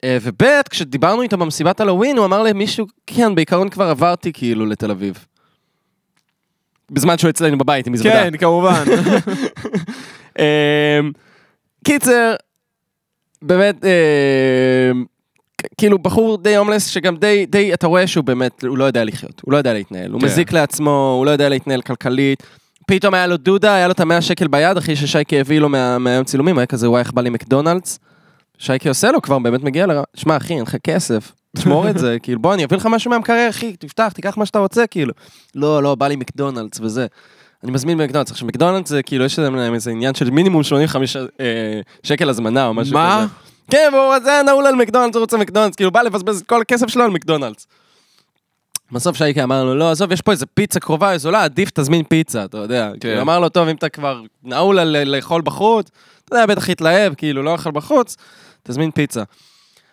אה, 0.03 0.17
וב', 0.21 0.43
כשדיברנו 0.69 1.21
איתו 1.21 1.37
במסיבת 1.37 1.79
הלואוין, 1.79 2.17
הוא 2.17 2.25
אמר 2.25 2.43
למישהו, 2.43 2.85
כן, 3.07 3.35
בעיקרון 3.35 3.69
כבר 3.69 3.85
עברתי 3.89 4.33
כאילו 4.33 4.65
לתל 4.65 4.91
אביב. 4.91 5.25
בזמן 6.91 7.17
שהוא 7.17 7.29
אצלנו 7.29 7.57
בבית 7.57 7.87
עם 7.87 7.93
מזוודה. 7.93 8.23
כן, 8.31 8.37
כמובן. 8.37 8.83
אמ, 10.39 11.11
קיצר, 11.85 12.33
באמת, 13.41 13.85
אמ, 13.85 15.05
כ- 15.57 15.65
כאילו 15.77 15.99
בחור 15.99 16.37
די 16.37 16.55
הומלס, 16.55 16.87
שגם 16.87 17.15
די, 17.17 17.45
די, 17.45 17.73
אתה 17.73 17.87
רואה 17.87 18.07
שהוא 18.07 18.23
באמת, 18.23 18.63
הוא 18.63 18.77
לא 18.77 18.83
יודע 18.83 19.03
לחיות, 19.03 19.41
הוא 19.45 19.51
לא 19.51 19.57
יודע 19.57 19.73
להתנהל, 19.73 20.11
הוא 20.11 20.19
כן. 20.21 20.25
מזיק 20.27 20.51
לעצמו, 20.51 21.15
הוא 21.17 21.25
לא 21.25 21.31
יודע 21.31 21.49
להתנהל 21.49 21.81
כלכלית. 21.81 22.43
פתאום 22.87 23.13
היה 23.13 23.27
לו 23.27 23.37
דודה, 23.37 23.75
היה 23.75 23.87
לו 23.87 23.91
את 23.91 23.99
המאה 23.99 24.21
שקל 24.21 24.47
ביד, 24.47 24.77
אחי 24.77 24.95
ששייקי 24.95 25.39
הביא 25.39 25.59
לו 25.59 25.69
מה- 25.69 25.97
מהיום 25.97 26.23
צילומים, 26.23 26.57
היה 26.57 26.65
כזה, 26.65 26.89
וואי, 26.89 26.99
איך 26.99 27.11
בא 27.11 27.21
לי 27.21 27.29
מקדונלדס? 27.29 27.99
שייקי 28.57 28.89
עושה 28.89 29.11
לו 29.11 29.21
כבר, 29.21 29.39
באמת 29.39 29.63
מגיע 29.63 29.87
ל... 29.87 29.91
שמע, 30.15 30.37
אחי, 30.37 30.53
אין 30.53 30.61
לך 30.61 30.75
כסף, 30.83 31.31
תשמור 31.57 31.89
את 31.89 31.97
זה, 31.97 32.17
כאילו, 32.23 32.39
בוא, 32.41 32.53
אני 32.53 32.65
אביא 32.65 32.77
לך 32.77 32.85
משהו 32.85 33.11
מהמקרר, 33.11 33.47
אחי, 33.49 33.75
תפתח, 33.75 34.11
תיקח 34.15 34.37
מה 34.37 34.45
שאתה 34.45 34.59
רוצה, 34.59 34.87
כאילו. 34.87 35.13
לא, 35.55 35.83
לא, 35.83 35.95
בא 35.95 36.07
לי 36.07 36.15
מקדונלדס 36.15 36.79
וזה. 36.79 37.07
אני 37.63 37.71
מזמין 37.71 37.97
במקדונלדס. 37.97 38.31
עכשיו, 38.31 38.47
מקדונלדס 38.47 38.89
זה 38.89 39.03
כאילו, 39.03 39.25
יש 39.25 39.39
להם 39.39 39.73
איזה 39.73 39.91
עניין 39.91 40.13
של 40.13 40.29
מינימום 40.29 40.63
85 40.63 41.15
אה, 41.15 41.23
שקל 42.03 42.29
הזמנה 42.29 42.65
או 42.65 42.73
משהו 42.73 42.91
כזה. 42.91 43.03
מה? 43.03 43.27
כן, 43.71 43.89
והוא 43.93 44.19
זה 44.23 44.41
נעול 44.45 44.65
על 44.65 44.75
מקדונלדס, 44.75 45.15
הוא 45.15 45.21
רוצה 45.21 45.37
מקדונלדס, 45.37 45.75
כאילו, 45.75 45.91
בא 45.91 46.01
לבזבז 46.01 46.39
את 46.39 46.47
כל 46.47 46.61
הכסף 46.61 46.87
שלו 46.87 47.03
על 47.03 47.11
מקדונלדס. 47.11 47.67
בסוף 48.91 49.17
שייקה 49.17 49.43
אמר 49.43 49.63
לו, 49.63 49.75
לא, 49.75 49.91
עזוב, 49.91 50.11
יש 50.11 50.21
פה 50.21 50.31
איזה 50.31 50.45
פיצה 50.45 50.79
קרובה, 50.79 51.17
זולה, 51.17 51.43
עדיף 51.43 51.69
תזמין 51.73 52.03
פיצה, 52.03 52.45
אתה 52.45 52.57
יודע. 52.57 52.89
כן. 52.93 52.99
כאילו, 52.99 53.21
אמר 53.21 53.39
לו, 53.39 53.49
טוב, 53.49 53.67
אם 53.67 53.75
אתה 53.75 53.89
כבר 53.89 54.21
נעול 54.43 54.79
על 54.79 54.97
לאכול 55.03 55.41
בחוץ, 55.41 55.89
אתה 56.25 56.35
יודע, 56.35 56.45
בטח 56.45 56.69
התלהב, 56.69 57.13
כאילו, 57.13 57.43
לא 57.43 57.55
אכל 57.55 57.71
בחוץ, 57.71 58.15
תזמין 58.63 58.91
פיצה. 58.91 59.23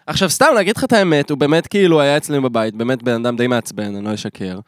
עכשיו, 0.06 0.30
סתם 0.30 0.46
להגיד 0.54 0.76
לך 0.76 0.84
את 0.84 0.92
האמת, 0.92 1.30
הוא 1.30 1.38
באמת 1.38 1.66
כאילו 1.66 2.00
היה 2.00 2.16
אצלנו 2.16 2.42
בבית, 2.42 2.74
באמת 2.74 3.02
בן 3.02 3.26
אדם 3.26 3.36
די 3.36 3.46
מעצבן, 3.46 3.96
אני 3.96 4.04
לא 4.04 4.14
אשקר. 4.14 4.58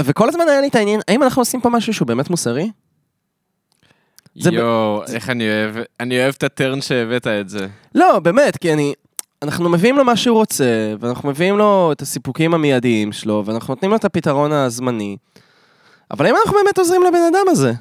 וכל 0.00 0.28
הזמן 0.28 0.44
היה 0.48 0.60
לי 0.60 0.68
את 0.68 0.74
העניין, 0.74 1.00
האם 1.08 1.22
אנחנו 1.22 1.40
עושים 1.42 1.60
פה 1.60 1.68
משהו 1.68 1.94
שהוא 1.94 2.08
באמת 2.08 2.30
מוסרי? 2.30 2.70
זה 4.40 4.50
ב- 4.50 4.54
יואו, 4.54 5.02
איך 5.12 5.30
אני 5.30 5.44
אוהב, 5.48 5.76
אני 6.00 6.22
אוהב 6.22 6.34
את 6.38 6.42
הטרן 6.42 6.80
שהבאת 6.80 7.26
את 7.26 7.48
זה. 7.48 7.66
לא, 7.94 8.18
באמת, 8.18 8.56
כי 8.56 8.72
אני... 8.72 8.94
אנחנו 9.42 9.68
מביאים 9.68 9.96
לו 9.96 10.04
מה 10.04 10.16
שהוא 10.16 10.36
רוצה, 10.36 10.64
ואנחנו 11.00 11.28
מביאים 11.28 11.58
לו 11.58 11.92
את 11.92 12.02
הסיפוקים 12.02 12.54
המיידיים 12.54 13.12
שלו, 13.12 13.42
ואנחנו 13.46 13.74
נותנים 13.74 13.90
לו 13.90 13.96
את 13.96 14.04
הפתרון 14.04 14.52
הזמני. 14.52 15.16
אבל 16.10 16.26
האם 16.26 16.34
אנחנו 16.44 16.58
באמת 16.64 16.78
עוזרים 16.78 17.02
לבן 17.02 17.18
אדם 17.32 17.46
הזה? 17.50 17.72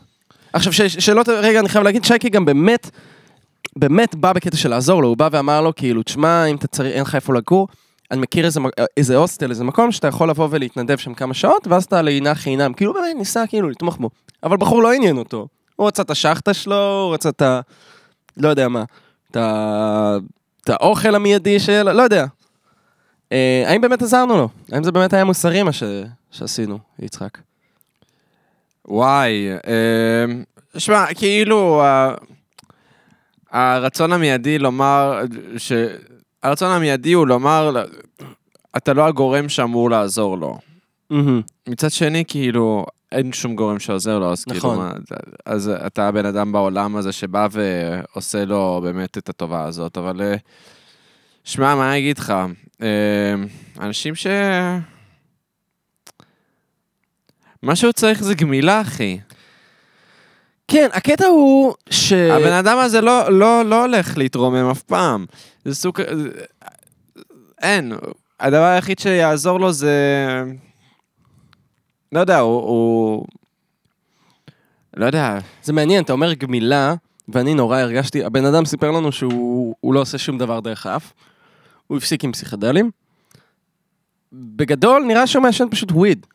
עכשיו, 0.53 0.73
ש- 0.73 0.81
שלא... 0.81 1.23
ת- 1.23 1.29
רגע, 1.29 1.59
אני 1.59 1.69
חייב 1.69 1.83
להגיד, 1.83 2.03
שייקי 2.03 2.29
גם 2.29 2.45
באמת, 2.45 2.89
באמת 3.75 4.15
בא 4.15 4.33
בקטע 4.33 4.57
של 4.57 4.69
לעזור 4.69 5.01
לו, 5.01 5.07
הוא 5.07 5.17
בא 5.17 5.29
ואמר 5.31 5.61
לו, 5.61 5.75
כאילו, 5.75 6.03
תשמע, 6.03 6.45
אם 6.45 6.55
אתה 6.55 6.67
צריך, 6.67 6.93
אין 6.93 7.01
לך 7.01 7.15
איפה 7.15 7.33
לגור, 7.33 7.67
אני 8.13 8.21
מכיר 8.21 8.45
איזה, 8.45 8.59
איזה 8.97 9.15
הוסטל, 9.17 9.49
איזה 9.49 9.63
מקום 9.63 9.91
שאתה 9.91 10.07
יכול 10.07 10.29
לבוא 10.29 10.47
ולהתנדב 10.51 10.97
שם 10.97 11.13
כמה 11.13 11.33
שעות, 11.33 11.67
ואז 11.67 11.83
אתה 11.83 12.01
לינה 12.01 12.35
חינם. 12.35 12.73
כאילו, 12.73 12.93
באמת 12.93 13.15
ניסה 13.17 13.47
כאילו 13.47 13.69
לתמוך 13.69 13.97
בו. 13.97 14.09
אבל 14.43 14.57
בחור 14.57 14.83
לא 14.83 14.91
עניין 14.91 15.17
אותו. 15.17 15.47
הוא 15.75 15.87
רצה 15.87 16.01
את 16.01 16.09
השחטה 16.09 16.53
שלו, 16.53 17.01
הוא 17.03 17.13
רצה 17.13 17.29
את 17.29 17.41
ה... 17.41 17.61
לא 18.37 18.49
יודע 18.49 18.67
מה. 18.67 18.83
את 19.31 19.35
ה... 19.35 20.17
את 20.63 20.69
האוכל 20.69 21.15
המיידי 21.15 21.59
של... 21.59 21.91
לא 21.91 22.01
יודע. 22.01 22.25
אה, 23.31 23.63
האם 23.67 23.81
באמת 23.81 24.01
עזרנו 24.01 24.37
לו? 24.37 24.49
האם 24.71 24.83
זה 24.83 24.91
באמת 24.91 25.13
היה 25.13 25.23
מוסרי 25.23 25.63
מה 25.63 25.71
ש... 25.71 25.83
שעשינו, 26.31 26.79
יצחק? 26.99 27.37
וואי, 28.87 29.47
אמ, 29.53 30.43
שמע, 30.77 31.05
כאילו, 31.15 31.83
ה- 31.83 32.15
הרצון 33.51 34.13
המיידי 34.13 34.59
לומר, 34.59 35.21
ש... 35.57 35.71
הרצון 36.43 36.71
המיידי 36.71 37.13
הוא 37.13 37.27
לומר, 37.27 37.85
אתה 38.77 38.93
לא 38.93 39.05
הגורם 39.07 39.49
שאמור 39.49 39.89
לעזור 39.89 40.37
לו. 40.37 40.59
מהמם. 41.09 41.41
מצד 41.67 41.91
שני, 41.91 42.23
כאילו, 42.27 42.85
אין 43.11 43.33
שום 43.33 43.55
גורם 43.55 43.79
שעוזר 43.79 44.19
לו, 44.19 44.31
אז 44.31 44.43
כאילו, 44.43 44.59
נכון. 44.59 44.77
מה, 44.77 44.91
אז 45.45 45.71
אתה 45.85 46.07
הבן 46.07 46.25
אדם 46.25 46.51
בעולם 46.51 46.95
הזה 46.95 47.11
שבא 47.11 47.47
ועושה 47.51 48.45
לו 48.45 48.79
באמת 48.83 49.17
את 49.17 49.29
הטובה 49.29 49.63
הזאת, 49.63 49.97
אבל... 49.97 50.21
אה, 50.21 50.35
שמע, 51.43 51.75
מה 51.75 51.89
אני 51.89 51.99
אגיד 51.99 52.17
לך? 52.17 52.33
אה, 52.81 53.33
אנשים 53.79 54.15
ש... 54.15 54.27
מה 57.61 57.75
שהוא 57.75 57.91
צריך 57.91 58.23
זה 58.23 58.35
גמילה, 58.35 58.81
אחי. 58.81 59.19
כן, 60.67 60.87
הקטע 60.93 61.25
הוא 61.25 61.73
ש... 61.89 62.13
הבן 62.13 62.53
אדם 62.53 62.77
הזה 62.77 63.01
לא, 63.01 63.31
לא, 63.31 63.65
לא 63.65 63.81
הולך 63.81 64.17
להתרומם 64.17 64.69
אף 64.69 64.81
פעם. 64.81 65.25
זה 65.65 65.75
סוג... 65.75 66.01
אין. 67.61 67.93
הדבר 68.39 68.63
היחיד 68.63 68.99
שיעזור 68.99 69.59
לו 69.59 69.71
זה... 69.71 69.95
לא 72.11 72.19
יודע, 72.19 72.39
הוא... 72.39 72.61
הוא... 72.61 73.25
לא 74.97 75.05
יודע. 75.05 75.37
זה 75.63 75.73
מעניין, 75.73 76.03
אתה 76.03 76.13
אומר 76.13 76.33
גמילה, 76.33 76.93
ואני 77.29 77.53
נורא 77.53 77.77
הרגשתי, 77.77 78.23
הבן 78.23 78.45
אדם 78.45 78.65
סיפר 78.65 78.91
לנו 78.91 79.11
שהוא 79.11 79.75
הוא 79.79 79.93
לא 79.93 79.99
עושה 79.99 80.17
שום 80.17 80.37
דבר 80.37 80.59
דרך 80.59 80.85
האף, 80.85 81.13
הוא 81.87 81.97
הפסיק 81.97 82.23
עם 82.23 82.31
פסיכדלים. 82.31 82.91
בגדול, 84.33 85.03
נראה 85.07 85.27
שהוא 85.27 85.43
מעשן 85.43 85.65
פשוט 85.71 85.91
וויד. 85.91 86.25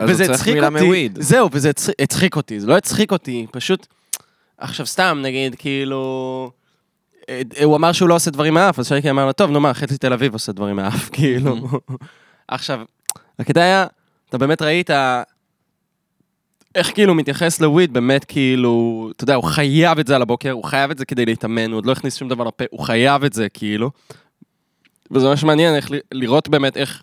וזה 0.00 0.24
צריך 0.24 0.40
הצחיק 0.40 0.56
אותי, 0.62 0.84
מוויד. 0.84 1.18
זהו, 1.20 1.48
וזה 1.52 1.70
הצחיק- 1.98 2.36
אותי, 2.36 2.60
זה 2.60 2.66
לא 2.66 2.76
הצחיק 2.76 3.12
אותי, 3.12 3.46
פשוט... 3.52 3.86
עכשיו 4.58 4.86
סתם, 4.86 5.18
נגיד, 5.22 5.54
כאילו... 5.58 6.50
אה, 7.28 7.42
הוא 7.64 7.76
אמר 7.76 7.92
שהוא 7.92 8.08
לא 8.08 8.14
עושה 8.14 8.30
דברים 8.30 8.54
מהאף, 8.54 8.78
אז 8.78 8.88
שייקי 8.88 9.10
אמר 9.10 9.26
לו, 9.26 9.32
טוב, 9.32 9.50
נו 9.50 9.60
מה, 9.60 9.74
חצי 9.74 9.98
תל 9.98 10.12
אביב 10.12 10.32
עושה 10.32 10.52
דברים 10.52 10.76
מהאף, 10.76 11.08
כאילו. 11.16 11.56
עכשיו, 12.48 12.80
הקטע 13.38 13.60
היה, 13.60 13.86
אתה 14.28 14.38
באמת 14.38 14.62
ראית 14.62 14.90
איך 16.74 16.94
כאילו 16.94 17.14
מתייחס 17.14 17.60
לוויד, 17.60 17.92
באמת 17.92 18.24
כאילו, 18.24 19.08
אתה 19.16 19.24
יודע, 19.24 19.34
הוא 19.34 19.44
חייב 19.44 19.98
את 19.98 20.06
זה 20.06 20.16
על 20.16 20.22
הבוקר, 20.22 20.50
הוא 20.50 20.64
חייב 20.64 20.90
את 20.90 20.98
זה 20.98 21.04
כדי 21.04 21.26
להתאמן, 21.26 21.70
הוא 21.70 21.76
עוד 21.76 21.86
לא 21.86 21.92
הכניס 21.92 22.16
שום 22.16 22.28
דבר 22.28 22.44
לפה, 22.44 22.64
הוא 22.70 22.80
חייב 22.80 23.24
את 23.24 23.32
זה, 23.32 23.48
כאילו. 23.48 23.90
וזה 25.10 25.28
ממש 25.28 25.44
מעניין 25.44 25.74
איך 25.74 25.90
לראות 26.12 26.48
באמת 26.48 26.76
איך 26.76 27.02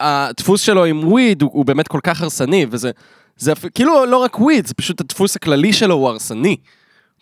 הדפוס 0.00 0.60
שלו 0.60 0.84
עם 0.84 1.08
וויד 1.12 1.42
הוא, 1.42 1.50
הוא 1.52 1.64
באמת 1.64 1.88
כל 1.88 2.00
כך 2.02 2.22
הרסני, 2.22 2.66
וזה 2.70 2.90
זה 3.36 3.52
כאילו 3.74 4.06
לא 4.06 4.16
רק 4.16 4.40
וויד, 4.40 4.66
זה 4.66 4.74
פשוט 4.74 5.00
הדפוס 5.00 5.36
הכללי 5.36 5.72
שלו 5.72 5.94
הוא 5.94 6.08
הרסני. 6.08 6.56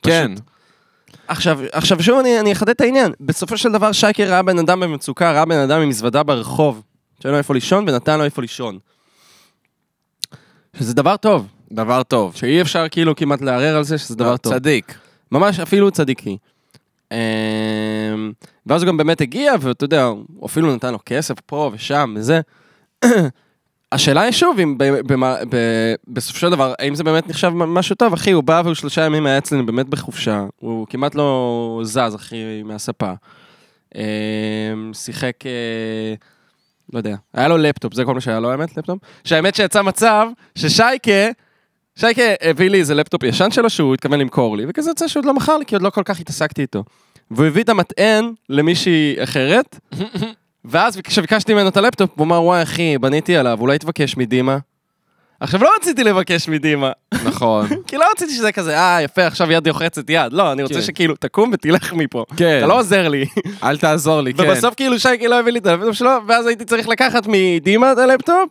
כן. 0.03 0.33
פשוט. 0.35 0.49
עכשיו, 1.29 1.61
עכשיו 1.73 2.03
שוב 2.03 2.19
אני, 2.19 2.41
אני 2.41 2.53
אחדד 2.53 2.69
את 2.69 2.81
העניין. 2.81 3.13
בסופו 3.21 3.57
של 3.57 3.73
דבר 3.73 3.93
שייקר 3.93 4.31
ראה 4.31 4.43
בן 4.43 4.59
אדם 4.59 4.81
במצוקה, 4.81 5.33
ראה 5.33 5.45
בן 5.45 5.59
אדם 5.59 5.81
עם 5.81 5.89
מזוודה 5.89 6.23
ברחוב, 6.23 6.83
שאין 7.23 7.33
לו 7.33 7.39
איפה 7.39 7.55
לישון, 7.55 7.85
ונתן 7.89 8.19
לו 8.19 8.25
איפה 8.25 8.43
לישון. 8.43 8.79
שזה 10.77 10.95
דבר 10.95 11.17
טוב, 11.17 11.47
דבר 11.73 12.03
טוב. 12.03 12.35
שאי 12.35 12.63
אפשר 12.63 12.89
כאילו 12.89 13.17
כמעט 13.17 13.41
לערער 13.41 13.77
על 13.77 13.85
זה 13.85 13.99
שזה 13.99 14.17
דבר 14.17 14.37
טוב. 14.37 14.53
צדיק. 14.53 14.95
ממש 15.33 15.61
אפילו 15.61 15.91
צדיקי. 15.91 16.37
אמ, 17.13 17.17
ואז 18.67 18.83
הוא 18.83 18.89
גם 18.89 18.97
באמת 18.97 19.21
הגיע, 19.21 19.53
ואתה 19.61 19.85
יודע, 19.85 20.05
הוא 20.05 20.47
אפילו 20.47 20.75
נתן 20.75 20.93
לו 20.93 20.99
כסף 21.07 21.35
פה 21.47 21.71
ושם 21.75 22.15
וזה. 22.17 22.41
השאלה 23.93 24.21
היא 24.21 24.33
שוב, 24.33 24.61
אם 24.61 24.77
בסופו 26.09 26.39
של 26.39 26.51
דבר, 26.51 26.75
האם 26.79 26.95
זה 26.95 27.05
באמת 27.05 27.29
נחשב 27.29 27.49
משהו 27.49 27.97
טוב? 27.97 28.13
אחי, 28.13 28.31
הוא 28.31 28.45
בא 28.45 28.61
והוא 28.65 28.75
שלושה 28.75 29.05
ימים 29.05 29.27
היה 29.27 29.39
אצלנו 29.39 29.67
באמת 29.67 29.89
בחופשה, 29.89 30.45
הוא 30.57 30.87
כמעט 30.91 31.15
לא 31.15 31.81
זז, 31.85 32.15
אחי, 32.15 32.63
מהספה. 32.65 33.13
אמ, 33.95 34.01
שיחק, 34.95 35.47
אה, 35.47 36.15
לא 36.93 36.99
יודע, 36.99 37.17
היה 37.35 37.49
לו 37.49 37.57
לפטופ, 37.57 37.95
זה 37.95 38.05
כל 38.05 38.15
מה 38.15 38.21
שהיה 38.21 38.41
לו, 38.41 38.51
האמת, 38.51 38.77
לפטופ. 38.77 38.99
שהאמת 39.25 39.55
שיצא 39.55 39.83
מצב 39.83 40.27
ששייקה, 40.55 41.31
שייקה 41.99 42.23
הביא 42.43 42.71
לי 42.71 42.79
איזה 42.79 42.95
לפטופ 42.95 43.23
ישן 43.23 43.51
שלו 43.51 43.71
שהוא 43.71 43.95
התכוון 43.95 44.21
למכור 44.21 44.57
לי, 44.57 44.65
וכזה 44.69 44.91
יוצא 44.91 45.09
שהוא 45.09 45.21
עוד 45.21 45.25
לא 45.25 45.35
מכר 45.35 45.59
לי, 45.59 45.67
כי 45.67 45.75
עוד 45.75 45.83
לא 45.83 45.91
כל 45.91 46.03
כך 46.05 46.21
התעסקתי 46.21 46.63
איתו. 46.63 46.85
והוא 47.31 47.47
הביא 47.47 47.63
את 47.63 47.69
המטען 47.69 48.33
למישהי 48.49 49.17
אחרת, 49.23 49.79
ואז 50.65 50.97
כשביקשתי 51.05 51.55
ממנו 51.55 51.69
את 51.69 51.77
הלפטופ, 51.77 52.11
הוא 52.15 52.25
אמר, 52.25 52.43
וואי 52.43 52.63
אחי, 52.63 52.99
בניתי 52.99 53.37
עליו, 53.37 53.59
אולי 53.61 53.79
תבקש 53.79 54.17
מדימה. 54.17 54.59
עכשיו, 55.41 55.63
לא 55.63 55.71
רציתי 55.81 56.05
לבקש 56.05 56.49
מדימה, 56.49 56.91
נכון. 57.25 57.67
כי 57.87 57.97
לא 57.97 58.05
רציתי 58.13 58.33
שזה 58.33 58.53
כזה, 58.53 58.79
אה, 58.79 59.03
יפה, 59.03 59.27
עכשיו 59.27 59.53
יד 59.53 59.67
רוחצת 59.67 60.11
יד. 60.11 60.33
לא, 60.33 60.53
אני 60.53 60.63
רוצה 60.63 60.75
כן. 60.75 60.83
שכאילו 60.83 61.15
תקום 61.17 61.51
ותלך 61.53 61.93
מפה. 61.93 62.25
כן. 62.37 62.59
אתה 62.59 62.67
לא 62.67 62.79
עוזר 62.79 63.09
לי. 63.09 63.25
אל 63.63 63.79
תעזור 63.79 64.21
לי, 64.21 64.35
כן. 64.35 64.43
ובסוף 64.43 64.75
כאילו 64.75 65.01
שייקי 65.01 65.29
לא 65.29 65.41
הביא 65.41 65.53
לי 65.53 65.59
את 65.59 65.67
הלפטופ 65.67 65.95
שלו, 65.95 66.11
ואז 66.27 66.47
הייתי 66.47 66.65
צריך 66.65 66.89
לקחת 66.89 67.27
מדימה 67.29 67.93
את 67.93 67.99
הלפטופ, 67.99 68.51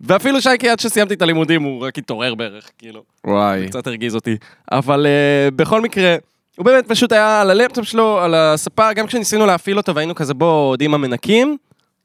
ואפילו 0.00 0.42
שייקי 0.42 0.68
עד 0.68 0.80
שסיימתי 0.80 1.14
את 1.14 1.22
הלימודים 1.22 1.62
הוא 1.62 1.86
רק 1.86 1.98
התעורר 1.98 2.34
בערך, 2.34 2.70
כאילו, 2.78 3.02
וואי. 3.26 3.66
קצת 3.68 3.86
הרגיז 3.86 4.14
אותי. 4.14 4.36
אבל 4.72 5.06
אה, 5.06 5.54
בכל 5.54 5.80
מקרה, 5.80 6.16
הוא 6.58 6.64
באמת 6.64 6.88
פשוט 6.88 7.12
היה 7.12 7.40
על 7.40 7.50
הלפטופ 7.50 7.84
שלו, 7.84 8.20
על 8.20 8.34
הספה, 8.34 8.92
גם 8.92 9.06
כשניסינו 9.06 9.46
להפעיל 9.46 9.76
אותו 9.76 9.94
והיינו 9.94 10.14
כזה 10.14 10.34
בוא 10.34 10.76
דימה 10.76 10.98
מנקים, 10.98 11.56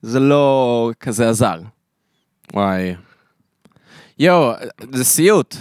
זה 0.02 0.20
לא 0.20 0.92
כזה 1.00 1.30
עזר. 1.30 1.60
וואי. 2.54 2.96
יואו, 4.20 4.52
זה 4.92 5.04
סיוט. 5.04 5.56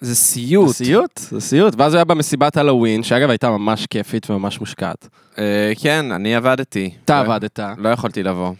זה 0.00 0.14
סיוט. 0.14 0.68
זה 0.68 0.74
סיוט, 0.74 1.18
זה 1.18 1.40
סיוט. 1.40 1.74
ואז 1.78 1.92
הוא 1.92 1.98
היה 1.98 2.04
במסיבת 2.04 2.56
הלואוין, 2.56 3.02
שאגב 3.02 3.30
הייתה 3.30 3.50
ממש 3.50 3.86
כיפית 3.86 4.30
וממש 4.30 4.60
מושקעת. 4.60 5.08
אה, 5.38 5.72
כן, 5.80 6.12
אני 6.12 6.34
עבדתי. 6.34 6.90
אתה 7.04 7.20
עבדת. 7.20 7.60
לא 7.78 7.88
יכולתי 7.88 8.22
לבוא. 8.22 8.52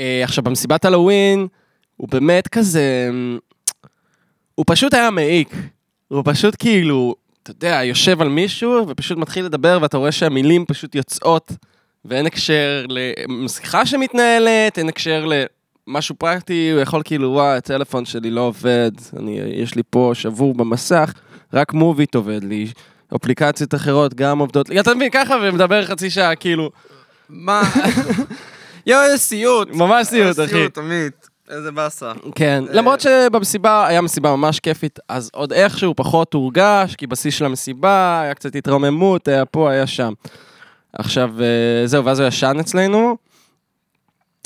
אה, 0.00 0.24
עכשיו, 0.24 0.44
במסיבת 0.44 0.84
הלואוין, 0.84 1.46
הוא 1.96 2.08
באמת 2.08 2.48
כזה... 2.48 3.10
הוא 4.54 4.64
פשוט 4.68 4.94
היה 4.94 5.10
מעיק. 5.10 5.54
הוא 6.08 6.22
פשוט 6.24 6.56
כאילו, 6.58 7.14
אתה 7.42 7.50
יודע, 7.50 7.80
יושב 7.84 8.22
על 8.22 8.28
מישהו 8.28 8.84
ופשוט 8.88 9.18
מתחיל 9.18 9.44
לדבר, 9.44 9.78
ואתה 9.82 9.96
רואה 9.96 10.12
שהמילים 10.12 10.64
פשוט 10.66 10.94
יוצאות, 10.94 11.52
ואין 12.04 12.26
הקשר 12.26 12.86
לשיחה 13.44 13.86
שמתנהלת, 13.86 14.78
אין 14.78 14.88
הקשר 14.88 15.26
למשהו 15.86 16.14
פרקטי, 16.14 16.70
הוא 16.70 16.80
יכול 16.80 17.02
כאילו, 17.04 17.30
וואי, 17.30 17.56
הטלפון 17.56 18.04
שלי 18.04 18.30
לא 18.30 18.40
עובד, 18.40 18.90
אני, 19.16 19.40
יש 19.54 19.74
לי 19.74 19.82
פה 19.90 20.10
שבור 20.14 20.54
במסך, 20.54 21.12
רק 21.52 21.72
מוביט 21.72 22.14
עובד 22.14 22.44
לי. 22.44 22.66
אפליקציות 23.16 23.74
אחרות 23.74 24.14
גם 24.14 24.38
עובדות 24.38 24.68
לי, 24.68 24.80
אתה 24.80 24.94
מבין, 24.94 25.10
ככה 25.12 25.36
ומדבר 25.42 25.86
חצי 25.86 26.10
שעה, 26.10 26.34
כאילו, 26.34 26.70
מה? 27.28 27.62
יואו, 28.86 29.02
איזה 29.04 29.18
סיוט. 29.18 29.68
ממש 29.70 30.06
סיוט, 30.06 30.38
אחי. 30.40 30.48
סיוט, 30.48 30.78
עמית. 30.78 31.21
איזה 31.52 31.70
באסה. 31.70 32.12
כן, 32.34 32.64
למרות 32.70 33.00
שבמסיבה, 33.00 33.86
היה 33.86 34.00
מסיבה 34.00 34.36
ממש 34.36 34.60
כיפית, 34.60 34.98
אז 35.08 35.30
עוד 35.32 35.52
איכשהו 35.52 35.94
פחות 35.96 36.34
הורגש, 36.34 36.94
כי 36.96 37.06
בשיא 37.06 37.30
של 37.30 37.44
המסיבה 37.44 38.20
היה 38.24 38.34
קצת 38.34 38.56
התרוממות, 38.56 39.28
היה 39.28 39.44
פה, 39.44 39.70
היה 39.70 39.86
שם. 39.86 40.12
עכשיו, 40.92 41.30
אה, 41.40 41.86
זהו, 41.86 42.04
ואז 42.04 42.20
הוא 42.20 42.28
ישן 42.28 42.56
אצלנו, 42.60 43.16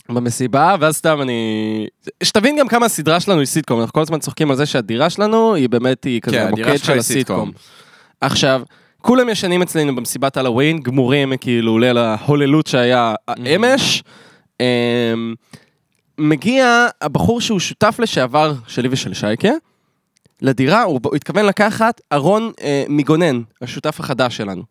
במסיבה, 0.08 0.76
ואז 0.80 0.96
סתם 0.96 1.22
אני... 1.22 1.86
שתבין 2.22 2.56
גם 2.58 2.68
כמה 2.68 2.86
הסדרה 2.86 3.20
שלנו 3.20 3.38
היא 3.38 3.46
סיטקום, 3.46 3.80
אנחנו 3.80 3.92
כל 3.92 4.00
הזמן 4.00 4.18
צוחקים 4.18 4.50
על 4.50 4.56
זה 4.56 4.66
שהדירה 4.66 5.10
שלנו 5.10 5.54
היא 5.54 5.68
באמת, 5.68 6.04
היא 6.04 6.20
כזה 6.20 6.36
כן, 6.36 6.46
המוקד 6.46 6.76
של 6.76 6.98
הסיטקום. 6.98 7.02
סיטקום. 7.02 7.52
עכשיו, 8.20 8.62
כולם 9.02 9.28
ישנים 9.28 9.62
אצלנו 9.62 9.96
במסיבת 9.96 10.36
הלואוין, 10.36 10.80
גמורים 10.80 11.36
כאילו 11.36 11.78
ליל 11.78 11.98
ההוללות 11.98 12.66
שהיה 12.66 13.14
אמש. 13.56 14.02
אמ, 14.60 15.34
מגיע 16.18 16.86
הבחור 17.00 17.40
שהוא 17.40 17.58
שותף 17.58 17.96
לשעבר 17.98 18.54
שלי 18.66 18.88
ושל 18.90 19.14
שייקה, 19.14 19.48
לדירה, 20.42 20.82
הוא, 20.82 21.00
הוא 21.04 21.16
התכוון 21.16 21.46
לקחת 21.46 22.00
ארון 22.12 22.52
אה, 22.60 22.84
מגונן, 22.88 23.40
השותף 23.62 24.00
החדש 24.00 24.36
שלנו. 24.36 24.62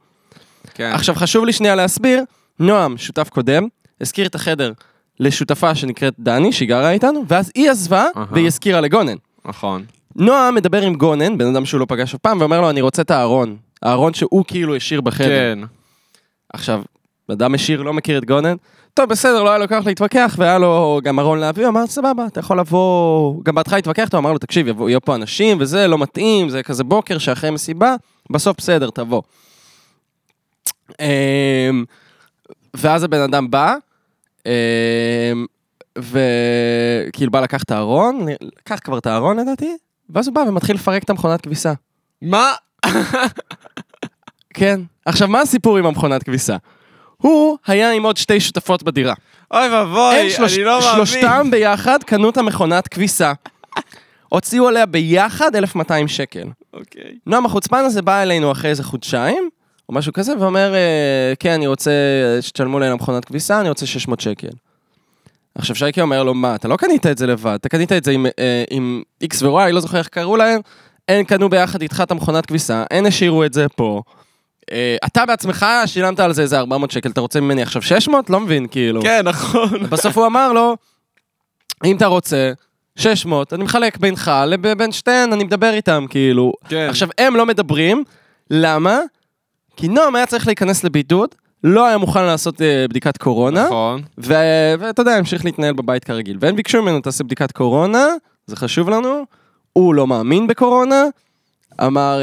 כן. 0.73 0.91
עכשיו 0.93 1.15
חשוב 1.15 1.45
לי 1.45 1.53
שנייה 1.53 1.75
להסביר, 1.75 2.23
נועם, 2.59 2.97
שותף 2.97 3.29
קודם, 3.29 3.67
הזכיר 4.01 4.27
את 4.27 4.35
החדר 4.35 4.73
לשותפה 5.19 5.75
שנקראת 5.75 6.13
דני, 6.19 6.51
שהיא 6.51 6.69
גרה 6.69 6.91
איתנו, 6.91 7.23
ואז 7.27 7.51
היא 7.55 7.69
עזבה 7.69 8.05
אהה. 8.17 8.25
והיא 8.31 8.47
הזכירה 8.47 8.81
לגונן. 8.81 9.15
נכון. 9.45 9.85
נועם 10.15 10.55
מדבר 10.55 10.81
עם 10.81 10.95
גונן, 10.95 11.37
בן 11.37 11.47
אדם 11.47 11.65
שהוא 11.65 11.79
לא 11.79 11.85
פגש 11.89 12.13
אף 12.13 12.19
פעם, 12.19 12.39
ואומר 12.39 12.61
לו, 12.61 12.69
אני 12.69 12.81
רוצה 12.81 13.01
את 13.01 13.11
הארון. 13.11 13.57
הארון 13.81 14.13
שהוא 14.13 14.45
כאילו 14.47 14.75
השאיר 14.75 15.01
בחדר. 15.01 15.27
כן. 15.27 15.59
עכשיו, 16.53 16.81
אדם 17.31 17.55
השאיר, 17.55 17.81
לא 17.81 17.93
מכיר 17.93 18.17
את 18.17 18.25
גונן, 18.25 18.55
טוב, 18.95 19.09
בסדר, 19.09 19.43
לא 19.43 19.49
היה 19.49 19.57
לו 19.57 19.67
כוח 19.67 19.85
להתווכח, 19.85 20.35
והיה 20.37 20.57
לו 20.57 20.99
גם 21.03 21.19
ארון 21.19 21.39
להביא, 21.39 21.63
הוא 21.63 21.69
אמר, 21.71 21.87
סבבה, 21.87 22.25
אתה 22.27 22.39
יכול 22.39 22.59
לבוא... 22.59 23.33
גם 23.43 23.55
בהתחלה 23.55 23.77
התווכח, 23.77 24.07
הוא 24.11 24.19
אמר 24.19 24.31
לו, 24.33 24.37
תקשיב, 24.37 24.67
יבוא- 24.67 24.89
יהיו 24.89 25.01
פה 25.01 25.15
אנשים 25.15 25.57
וזה, 25.59 25.87
לא 25.87 25.97
מתאים, 25.97 26.49
זה 26.49 26.63
כזה 26.63 26.83
בוקר 26.83 27.17
שאחרי 27.17 27.49
מסיבה, 27.51 27.95
בסוף 28.29 28.57
בסדר, 28.57 28.89
תבוא. 28.89 29.21
אמ, 31.01 31.85
ואז 32.73 33.03
הבן 33.03 33.21
אדם 33.21 33.51
בא, 33.51 33.75
אמ, 34.45 34.51
וכאילו 35.97 37.31
בא 37.31 37.39
לקח 37.39 37.63
את 37.63 37.71
הארון, 37.71 38.25
לקח 38.41 38.79
כבר 38.83 38.97
את 38.97 39.05
הארון 39.05 39.39
לדעתי, 39.39 39.77
ואז 40.09 40.27
הוא 40.27 40.35
בא 40.35 40.39
ומתחיל 40.39 40.75
לפרק 40.75 41.03
את 41.03 41.09
המכונת 41.09 41.41
כביסה. 41.41 41.73
מה? 42.21 42.51
כן. 44.53 44.81
עכשיו, 45.05 45.27
מה 45.27 45.41
הסיפור 45.41 45.77
עם 45.77 45.85
המכונת 45.85 46.23
כביסה? 46.23 46.57
הוא 47.17 47.57
היה 47.67 47.91
עם 47.91 48.03
עוד 48.03 48.17
שתי 48.17 48.39
שותפות 48.39 48.83
בדירה. 48.83 49.13
אוי 49.51 49.69
ואבוי, 49.69 50.29
שלוש- 50.31 50.53
אני 50.57 50.63
לא 50.63 50.79
מאמין. 50.79 50.95
שלושתם 50.95 51.47
ביחד 51.51 52.03
קנו 52.03 52.29
את 52.29 52.37
המכונת 52.37 52.87
כביסה. 52.87 53.33
הוציאו 54.29 54.67
עליה 54.67 54.85
ביחד 54.85 55.55
1,200 55.55 56.07
שקל. 56.07 56.43
אוקיי. 56.73 57.01
נועם 57.25 57.45
החוצפן 57.45 57.77
הזה 57.85 58.01
בא 58.01 58.21
אלינו 58.21 58.51
אחרי 58.51 58.69
איזה 58.69 58.83
חודשיים, 58.83 59.49
או 59.89 59.93
משהו 59.93 60.13
כזה, 60.13 60.33
ואומר, 60.39 60.73
אה, 60.75 61.33
כן, 61.39 61.51
אני 61.51 61.67
רוצה 61.67 61.91
שתשלמו 62.41 62.79
לי 62.79 62.85
על 62.85 62.91
המכונת 62.91 63.25
כביסה, 63.25 63.59
אני 63.61 63.69
רוצה 63.69 63.85
600 63.85 64.19
שקל. 64.19 64.47
עכשיו 65.57 65.75
שייקי 65.75 66.01
אומר 66.01 66.23
לו, 66.23 66.33
מה, 66.33 66.55
אתה 66.55 66.67
לא 66.67 66.77
קנית 66.77 67.05
את 67.05 67.17
זה 67.17 67.27
לבד, 67.27 67.53
אתה 67.61 67.69
קנית 67.69 67.91
את 67.91 68.03
זה 68.03 68.11
עם, 68.11 68.25
אה, 68.39 68.63
עם 68.69 69.01
X 69.23 69.43
ו-Y, 69.45 69.71
לא 69.71 69.79
זוכר 69.79 69.97
איך 69.97 70.07
קראו 70.07 70.37
להם, 70.37 70.61
הם 71.07 71.23
קנו 71.23 71.49
ביחד 71.49 71.81
איתך 71.81 71.99
את 72.03 72.11
המכונת 72.11 72.45
כביסה, 72.45 72.83
הם 72.91 73.05
השאירו 73.05 73.45
את 73.45 73.53
זה 73.53 73.65
פה. 73.75 74.01
אה, 74.71 74.95
אתה 75.05 75.25
בעצמך 75.25 75.65
שילמת 75.85 76.19
על 76.19 76.33
זה 76.33 76.41
איזה 76.41 76.59
400 76.59 76.91
שקל, 76.91 77.09
אתה 77.09 77.21
רוצה 77.21 77.41
ממני 77.41 77.61
עכשיו 77.61 77.81
600? 77.81 78.29
לא 78.29 78.39
מבין, 78.39 78.67
כאילו. 78.67 79.01
כן, 79.01 79.21
נכון. 79.27 79.69
בסוף 79.89 80.17
הוא 80.17 80.25
אמר 80.25 80.53
לו, 80.53 80.75
אם 81.85 81.97
אתה 81.97 82.05
רוצה, 82.05 82.51
600, 82.95 83.53
אני 83.53 83.63
מחלק 83.63 83.97
בינך 83.97 84.31
לבין 84.47 84.91
שתיהן, 84.91 85.33
אני 85.33 85.43
מדבר 85.43 85.73
איתם, 85.73 86.05
כאילו. 86.09 86.53
כן. 86.69 86.87
עכשיו, 86.89 87.09
הם 87.17 87.35
לא 87.35 87.45
מדברים, 87.45 88.03
למה? 88.51 88.99
כי 89.77 89.87
נועם 89.87 90.15
היה 90.15 90.25
צריך 90.25 90.47
להיכנס 90.47 90.83
לבידוד, 90.83 91.29
לא 91.63 91.85
היה 91.85 91.97
מוכן 91.97 92.23
לעשות 92.25 92.61
אה, 92.61 92.85
בדיקת 92.89 93.17
קורונה, 93.17 93.65
נכון. 93.65 94.01
ו- 94.17 94.73
ואתה 94.79 95.01
יודע, 95.01 95.11
המשיך 95.15 95.45
להתנהל 95.45 95.73
בבית 95.73 96.03
כרגיל. 96.03 96.37
והם 96.39 96.55
ביקשו 96.55 96.81
ממנו, 96.81 97.01
תעשה 97.01 97.23
בדיקת 97.23 97.51
קורונה, 97.51 98.07
זה 98.47 98.55
חשוב 98.55 98.89
לנו, 98.89 99.23
הוא 99.73 99.95
לא 99.95 100.07
מאמין 100.07 100.47
בקורונה, 100.47 101.03
אמר, 101.81 102.21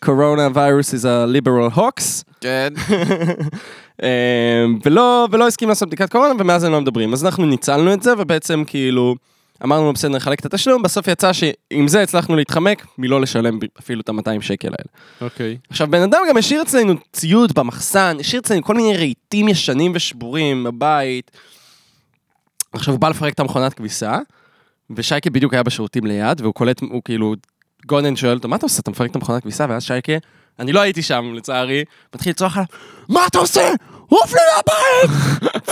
קורונה 0.00 0.48
וירוס 0.54 0.94
is 0.94 1.04
a 1.04 1.36
liberal 1.36 1.76
hoax, 1.76 2.24
כן. 2.40 2.72
אה, 4.02 4.64
ולא, 4.84 5.28
ולא 5.30 5.46
הסכים 5.46 5.68
לעשות 5.68 5.88
בדיקת 5.88 6.12
קורונה, 6.12 6.34
ומאז 6.38 6.64
הם 6.64 6.72
לא 6.72 6.80
מדברים. 6.80 7.12
אז 7.12 7.24
אנחנו 7.24 7.46
ניצלנו 7.46 7.92
את 7.92 8.02
זה, 8.02 8.12
ובעצם 8.18 8.62
כאילו, 8.66 9.14
אמרנו 9.64 9.86
לו, 9.86 9.92
בסדר, 9.92 10.10
נחלק 10.10 10.40
את 10.40 10.46
התשלום, 10.46 10.82
בסוף 10.82 11.08
יצא 11.08 11.32
שעם 11.32 11.88
זה 11.88 12.02
הצלחנו 12.02 12.36
להתחמק 12.36 12.86
מלא 12.98 13.20
לשלם 13.20 13.58
אפילו 13.78 14.00
את 14.00 14.08
ה-200 14.08 14.40
שקל 14.40 14.68
האלה. 14.68 14.88
אוקיי. 15.20 15.58
עכשיו, 15.70 15.86
בן 15.90 16.02
אדם 16.02 16.20
גם 16.28 16.36
השאיר 16.36 16.62
אצלנו 16.62 16.94
ציוד 17.12 17.52
במחסן, 17.54 18.16
השאיר 18.20 18.40
אצלנו 18.40 18.62
כל 18.62 18.74
מיני 18.74 18.96
רהיטים 18.96 19.48
ישנים 19.48 19.92
ושבורים 19.94 20.64
בבית. 20.64 21.30
עכשיו, 22.72 22.94
הוא 22.94 23.00
בא 23.00 23.08
לפרק 23.08 23.34
את 23.34 23.40
המכונת 23.40 23.74
כביסה, 23.74 24.18
ושייקה 24.90 25.30
בדיוק 25.30 25.54
היה 25.54 25.62
בשירותים 25.62 26.06
ליד, 26.06 26.40
והוא 26.40 26.54
קולט, 26.54 26.80
הוא 26.80 27.02
כאילו, 27.04 27.34
גונן 27.88 28.16
שואל 28.16 28.34
אותו, 28.36 28.48
מה 28.48 28.56
אתה 28.56 28.66
עושה? 28.66 28.80
אתה 28.80 28.90
מפרק 28.90 29.10
את 29.10 29.16
המכונת 29.16 29.42
כביסה? 29.42 29.66
ואז 29.68 29.82
שייקה, 29.84 30.12
אני 30.58 30.72
לא 30.72 30.80
הייתי 30.80 31.02
שם, 31.02 31.32
לצערי, 31.34 31.84
מתחיל 32.14 32.30
לצרוח 32.30 32.56
עליו, 32.56 32.66
מה 33.08 33.20
אתה 33.26 33.38
עושה? 33.38 33.70
עוף 34.08 34.32
לי 34.34 34.40
מהבית! 34.56 35.18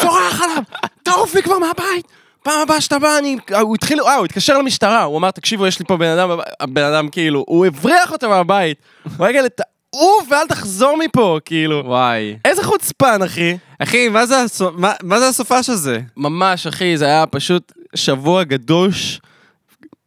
צורח 0.01 0.41
עליו, 0.43 0.63
תעוף 1.03 1.35
לי 1.35 1.43
כבר 1.43 1.59
מהבית! 1.59 2.07
פעם 2.43 2.61
הבאה 2.63 2.81
שאתה 2.81 2.99
בא, 2.99 3.19
אני... 3.19 3.37
הוא 3.61 3.75
התחיל, 3.75 4.01
אה, 4.01 4.15
הוא 4.15 4.25
התקשר 4.25 4.59
למשטרה, 4.59 5.03
הוא 5.03 5.19
אמר, 5.19 5.31
תקשיבו, 5.31 5.67
יש 5.67 5.79
לי 5.79 5.85
פה 5.85 5.97
בן 5.97 6.19
אדם, 6.19 6.29
בב-" 6.29 6.39
הבן 6.61 6.83
אדם 6.83 7.09
כאילו, 7.09 7.45
הוא 7.49 7.67
הבריח 7.67 8.13
אותו 8.13 8.29
מהבית. 8.29 8.79
הוא 9.17 9.27
רגע, 9.27 9.41
תעוף 9.49 10.29
ואל 10.31 10.47
תחזור 10.49 10.97
מפה, 11.05 11.39
כאילו. 11.45 11.83
וואי. 11.87 12.37
איזה 12.45 12.65
חוצפן, 12.65 13.23
אחי. 13.23 13.57
אחי, 13.79 14.09
מה 14.09 14.27
זה 14.27 14.41
הסו- 14.43 14.71
מה- 14.73 14.93
מה 15.03 15.19
זה 15.21 15.29
הסופש 15.29 15.71
הזה? 15.71 16.01
ממש, 16.17 16.67
אחי, 16.67 16.97
זה 16.97 17.05
היה 17.05 17.27
פשוט 17.27 17.73
שבוע 17.95 18.45
גדוש. 18.45 19.21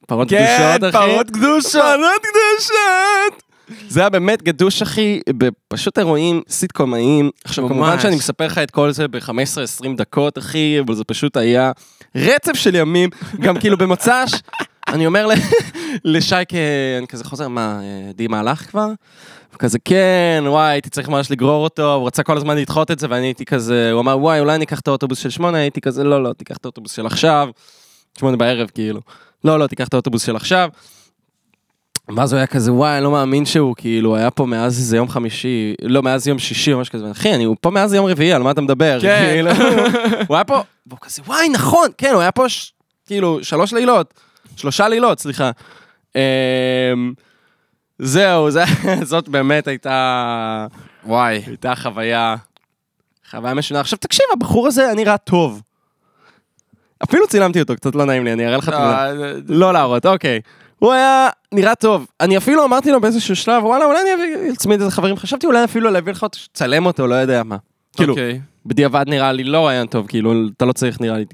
פרות 0.10 0.30
כן, 0.30 0.58
קדושות, 0.78 0.96
אחי. 0.96 1.08
פרות 1.12 1.30
קדושות. 1.30 1.82
פרות 1.82 2.22
קדושות! 2.22 3.44
זה 3.88 4.00
היה 4.00 4.10
באמת 4.10 4.44
גדוש, 4.44 4.82
אחי, 4.82 5.20
בפשוט 5.30 6.00
אירועים 6.00 6.42
סיטקומאיים. 6.50 7.30
עכשיו, 7.44 7.64
ממש. 7.64 7.72
כמובן 7.74 8.00
שאני 8.00 8.16
מספר 8.16 8.46
לך 8.46 8.58
את 8.58 8.72
כל 8.72 8.92
זה 8.92 9.08
ב-15-20 9.08 9.88
דקות, 9.98 10.38
אחי, 10.38 10.78
אבל 10.80 10.96
זה 10.96 11.04
פשוט 11.04 11.38
היה 11.38 11.72
רצף 12.16 12.54
של 12.54 12.76
ימים. 12.76 13.10
גם 13.40 13.60
כאילו 13.60 13.78
במוצ"ש, 13.78 14.34
אני 14.94 15.06
אומר 15.08 15.28
ל- 15.28 15.34
לשייקה, 16.16 16.58
אני 16.98 17.08
כזה 17.08 17.24
חוזר, 17.24 17.48
מה, 17.48 17.80
אה, 17.82 18.12
דימה 18.14 18.40
הלך 18.40 18.70
כבר? 18.70 18.88
וכזה, 19.54 19.80
כן, 19.86 20.44
וואי, 20.48 20.72
הייתי 20.72 20.90
צריך 20.90 21.10
ממש 21.10 21.32
לגרור 21.32 21.64
אותו, 21.64 21.94
הוא 21.94 22.08
רצה 22.08 22.24
כל 22.24 22.38
הזמן 22.38 22.58
לדחות 22.58 22.92
את 22.92 23.00
זה, 23.00 23.08
ואני 23.10 23.26
הייתי 23.26 23.46
כזה, 23.46 23.92
הוא 23.92 24.02
אמר, 24.02 24.18
וואי, 24.20 24.40
אולי 24.40 24.56
אני 24.56 24.66
אקח 24.66 24.80
את 24.80 24.88
האוטובוס 24.88 25.20
של 25.20 25.30
שמונה, 25.30 25.58
הייתי 25.58 25.82
כזה, 25.82 26.04
לא, 26.04 26.24
לא, 26.24 26.34
תיקח 26.34 26.58
את 26.58 26.66
האוטובוס 26.66 26.92
של 26.92 27.06
עכשיו, 27.06 27.50
שמונה 28.20 28.38
בערב, 28.38 28.70
כאילו. 28.74 29.02
לא, 29.44 29.60
לא, 29.60 29.68
תיקח 29.68 29.88
את 29.88 29.94
האוטובוס 29.94 30.26
של 30.26 30.36
עכשיו. 30.36 30.70
ואז 32.16 32.34
הוא 32.34 32.38
היה 32.38 32.48
כזה, 32.48 32.74
וואי, 32.74 32.96
אני 32.96 33.04
לא 33.04 33.12
מאמין 33.12 33.46
שהוא, 33.46 33.76
כאילו, 33.78 34.16
היה 34.16 34.32
פה 34.32 34.46
מאז 34.46 34.78
איזה 34.78 34.98
יום 34.98 35.10
חמישי, 35.10 35.74
לא, 35.82 36.04
מאז 36.04 36.28
יום 36.28 36.40
שישי 36.40 36.74
או 36.74 36.80
משהו 36.80 36.94
כזה, 36.94 37.12
אחי, 37.12 37.36
אני, 37.36 37.44
הוא 37.44 37.56
פה 37.62 37.70
מאז 37.70 37.94
יום 37.94 38.06
רביעי, 38.06 38.34
על 38.34 38.44
מה 38.44 38.52
אתה 38.52 38.62
מדבר? 38.62 39.00
כן. 39.02 39.30
כאילו, 39.34 39.52
הוא 40.28 40.36
היה 40.36 40.44
פה, 40.44 40.62
והוא 40.88 41.00
כזה, 41.02 41.22
וואי, 41.26 41.50
נכון, 41.50 41.90
כן, 41.98 42.12
הוא 42.14 42.22
היה 42.22 42.32
פה, 42.32 42.50
ש... 42.50 42.74
כאילו, 43.06 43.40
שלוש 43.44 43.74
לילות, 43.74 44.14
שלושה 44.56 44.88
לילות, 44.88 45.20
סליחה. 45.20 45.52
אמ, 46.16 47.14
זהו, 48.00 48.52
זה, 48.52 48.64
זאת 49.04 49.30
באמת 49.30 49.68
הייתה, 49.68 50.68
וואי. 51.06 51.42
הייתה 51.48 51.76
חוויה, 51.76 52.36
חוויה 53.32 53.54
משונה. 53.54 53.80
עכשיו 53.80 54.00
תקשיב, 54.00 54.26
הבחור 54.34 54.68
הזה 54.68 54.86
היה 54.86 54.94
נראה 54.94 55.18
טוב. 55.18 55.62
אפילו 57.04 57.28
צילמתי 57.28 57.60
אותו, 57.62 57.76
קצת 57.76 57.96
לא 57.96 58.06
נעים 58.06 58.26
לי, 58.26 58.34
אני 58.34 58.48
אראה 58.48 58.58
לך 58.58 58.70
תמונה. 58.70 59.08
לא 59.48 59.74
להראות, 59.74 60.06
אוקיי. 60.06 60.40
הוא 60.80 60.94
היה 60.94 61.30
נראה 61.52 61.76
טוב. 61.76 62.08
אני 62.22 62.38
אפילו 62.38 62.66
אמרתי 62.66 62.92
לו 62.92 63.02
באיזשהו 63.02 63.36
שלב, 63.36 63.66
וואלה, 63.66 63.86
אולי 63.86 64.00
אני 64.02 64.54
אצמיד 64.54 64.82
איזה 64.82 64.92
חברים. 64.92 65.18
חשבתי 65.18 65.48
אולי 65.48 65.64
אפילו 65.64 65.90
להביא 65.90 66.14
לך 66.14 66.24
אותו, 66.24 66.40
צלם 66.54 66.86
אותו, 66.86 67.08
לא 67.08 67.16
יודע 67.16 67.44
מה. 67.44 67.58
כאילו, 67.98 68.14
אוקיי. 68.14 68.42
בדיעבד 68.66 69.06
נראה 69.08 69.32
לי 69.32 69.44
לא 69.44 69.68
רעיון 69.68 69.88
טוב, 69.88 70.08
כאילו, 70.08 70.34
אתה 70.58 70.66
לא 70.66 70.74
צריך 70.74 71.02
נראה 71.02 71.18
לי, 71.18 71.26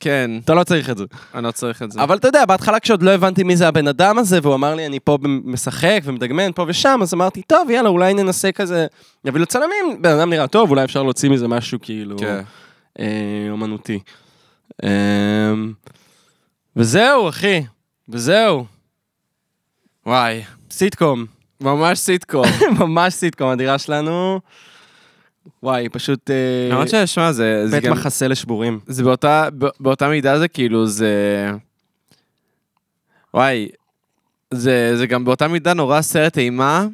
כן, 0.00 0.30
אתה 0.44 0.54
לא 0.54 0.64
צריך 0.64 0.90
את 0.90 0.98
זה. 0.98 1.04
אני 1.34 1.44
לא 1.44 1.50
צריך 1.50 1.82
את 1.82 1.92
זה. 1.92 2.02
אבל 2.02 2.16
אתה 2.16 2.28
יודע, 2.28 2.44
בהתחלה 2.44 2.80
כשעוד 2.80 3.02
לא 3.02 3.10
הבנתי 3.10 3.42
מי 3.42 3.56
זה 3.56 3.68
הבן 3.68 3.88
אדם 3.88 4.18
הזה, 4.18 4.38
והוא 4.42 4.54
אמר 4.54 4.74
לי, 4.74 4.86
אני 4.86 5.00
פה 5.00 5.18
משחק 5.22 6.00
ומדגמן 6.04 6.52
פה 6.52 6.64
ושם, 6.68 6.98
אז 7.02 7.14
אמרתי, 7.14 7.42
טוב, 7.42 7.70
יאללה, 7.70 7.88
אולי 7.88 8.14
ננסה 8.14 8.52
כזה, 8.52 8.86
נביא 9.24 9.40
לו 9.40 9.46
צלמים, 9.46 10.02
בן 10.02 10.18
אדם 10.18 10.30
נראה 10.30 10.46
טוב, 10.46 10.70
אולי 10.70 10.84
אפשר 10.84 11.02
להוציא 11.02 11.30
מזה 11.30 11.48
משהו 11.48 11.78
כאילו, 11.82 12.18
כן. 12.18 12.40
אה, 13.00 13.06
אומנותי. 13.50 13.98
אה, 14.84 15.52
וזהו, 16.76 17.28
אחי, 17.28 17.62
וזהו, 18.08 18.66
וואי. 20.06 20.42
סיטקום, 20.70 21.26
ממש 21.60 21.98
סיטקום. 21.98 22.44
ממש 22.80 23.14
סיטקום, 23.14 23.48
הדירה 23.48 23.78
שלנו, 23.78 24.40
וואי, 25.62 25.88
פשוט 25.88 26.30
אה, 26.30 26.68
למרות 26.70 26.88
ששמע, 26.88 27.32
זה 27.32 27.62
זה 27.66 27.76
בית 27.76 27.84
גם... 27.84 27.92
מחסה 27.92 28.28
לשבורים. 28.28 28.80
זה 28.86 29.04
באותה, 29.04 29.48
באותה 29.80 30.08
מידה 30.08 30.38
זה 30.38 30.48
כאילו 30.48 30.86
זה... 30.86 31.50
וואי, 33.34 33.68
זה, 34.50 34.96
זה 34.96 35.06
גם 35.06 35.24
באותה 35.24 35.48
מידה 35.48 35.74
נורא 35.74 36.00
סרט 36.00 36.38
אימה 36.38 36.86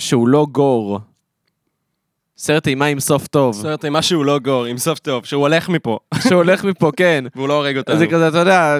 שהוא 0.00 0.28
לא 0.28 0.46
גור. 0.52 1.00
סרט 2.42 2.66
אימה 2.66 2.86
עם 2.86 3.00
סוף 3.00 3.26
טוב. 3.26 3.54
סרט 3.54 3.84
עם 3.84 3.92
משהו 3.92 4.24
לא 4.24 4.38
גור, 4.38 4.64
עם 4.64 4.78
סוף 4.78 4.98
טוב, 4.98 5.24
שהוא 5.24 5.40
הולך 5.40 5.68
מפה, 5.68 5.98
שהולך 6.28 6.64
מפה, 6.64 6.90
כן. 6.96 7.24
והוא 7.36 7.48
לא 7.48 7.54
הורג 7.54 7.78
אותנו. 7.78 7.98
זה 7.98 8.06
כזה, 8.06 8.28
אתה 8.28 8.38
יודע, 8.38 8.78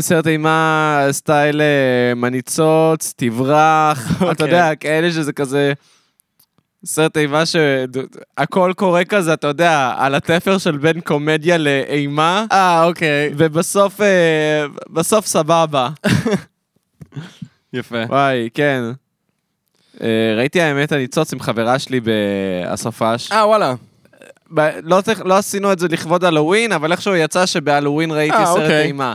סרט 0.00 0.26
אימה 0.26 1.06
סטייל 1.10 1.60
אה, 1.60 2.14
מניצוץ, 2.14 3.14
תברח, 3.16 4.10
אתה 4.16 4.24
אוקיי. 4.24 4.46
יודע, 4.46 4.74
כאלה 4.74 5.10
שזה 5.10 5.32
כזה... 5.32 5.72
סרט 6.84 7.16
אימה 7.16 7.42
שהכל 7.46 8.72
קורה 8.76 9.04
כזה, 9.04 9.34
אתה 9.34 9.46
יודע, 9.46 9.94
על 9.98 10.14
התפר 10.14 10.58
של 10.58 10.76
בין 10.76 11.00
קומדיה 11.00 11.58
לאימה, 11.58 12.44
אה, 12.52 12.84
אוקיי. 12.84 13.32
ובסוף, 13.36 14.00
אה, 14.00 14.66
בסוף 14.90 15.26
סבבה. 15.26 15.88
יפה. 17.72 18.02
וואי, 18.08 18.48
כן. 18.54 18.82
אה, 20.00 20.06
ראיתי 20.36 20.60
האמת 20.60 20.92
הניצוץ 20.92 21.32
עם 21.32 21.40
חברה 21.40 21.78
שלי 21.78 22.00
בסופש. 22.04 23.32
אה, 23.32 23.46
וואלה. 23.46 23.74
ב- 24.54 24.70
לא, 24.82 25.00
צריך, 25.00 25.22
לא 25.24 25.36
עשינו 25.36 25.72
את 25.72 25.78
זה 25.78 25.88
לכבוד 25.88 26.24
הלואוין, 26.24 26.72
אבל 26.72 26.92
איכשהו 26.92 27.16
יצא 27.16 27.46
שבהלואוין 27.46 28.10
ראיתי 28.10 28.36
אה, 28.36 28.46
סרט 28.46 28.56
אוקיי. 28.62 28.82
אימה. 28.82 29.12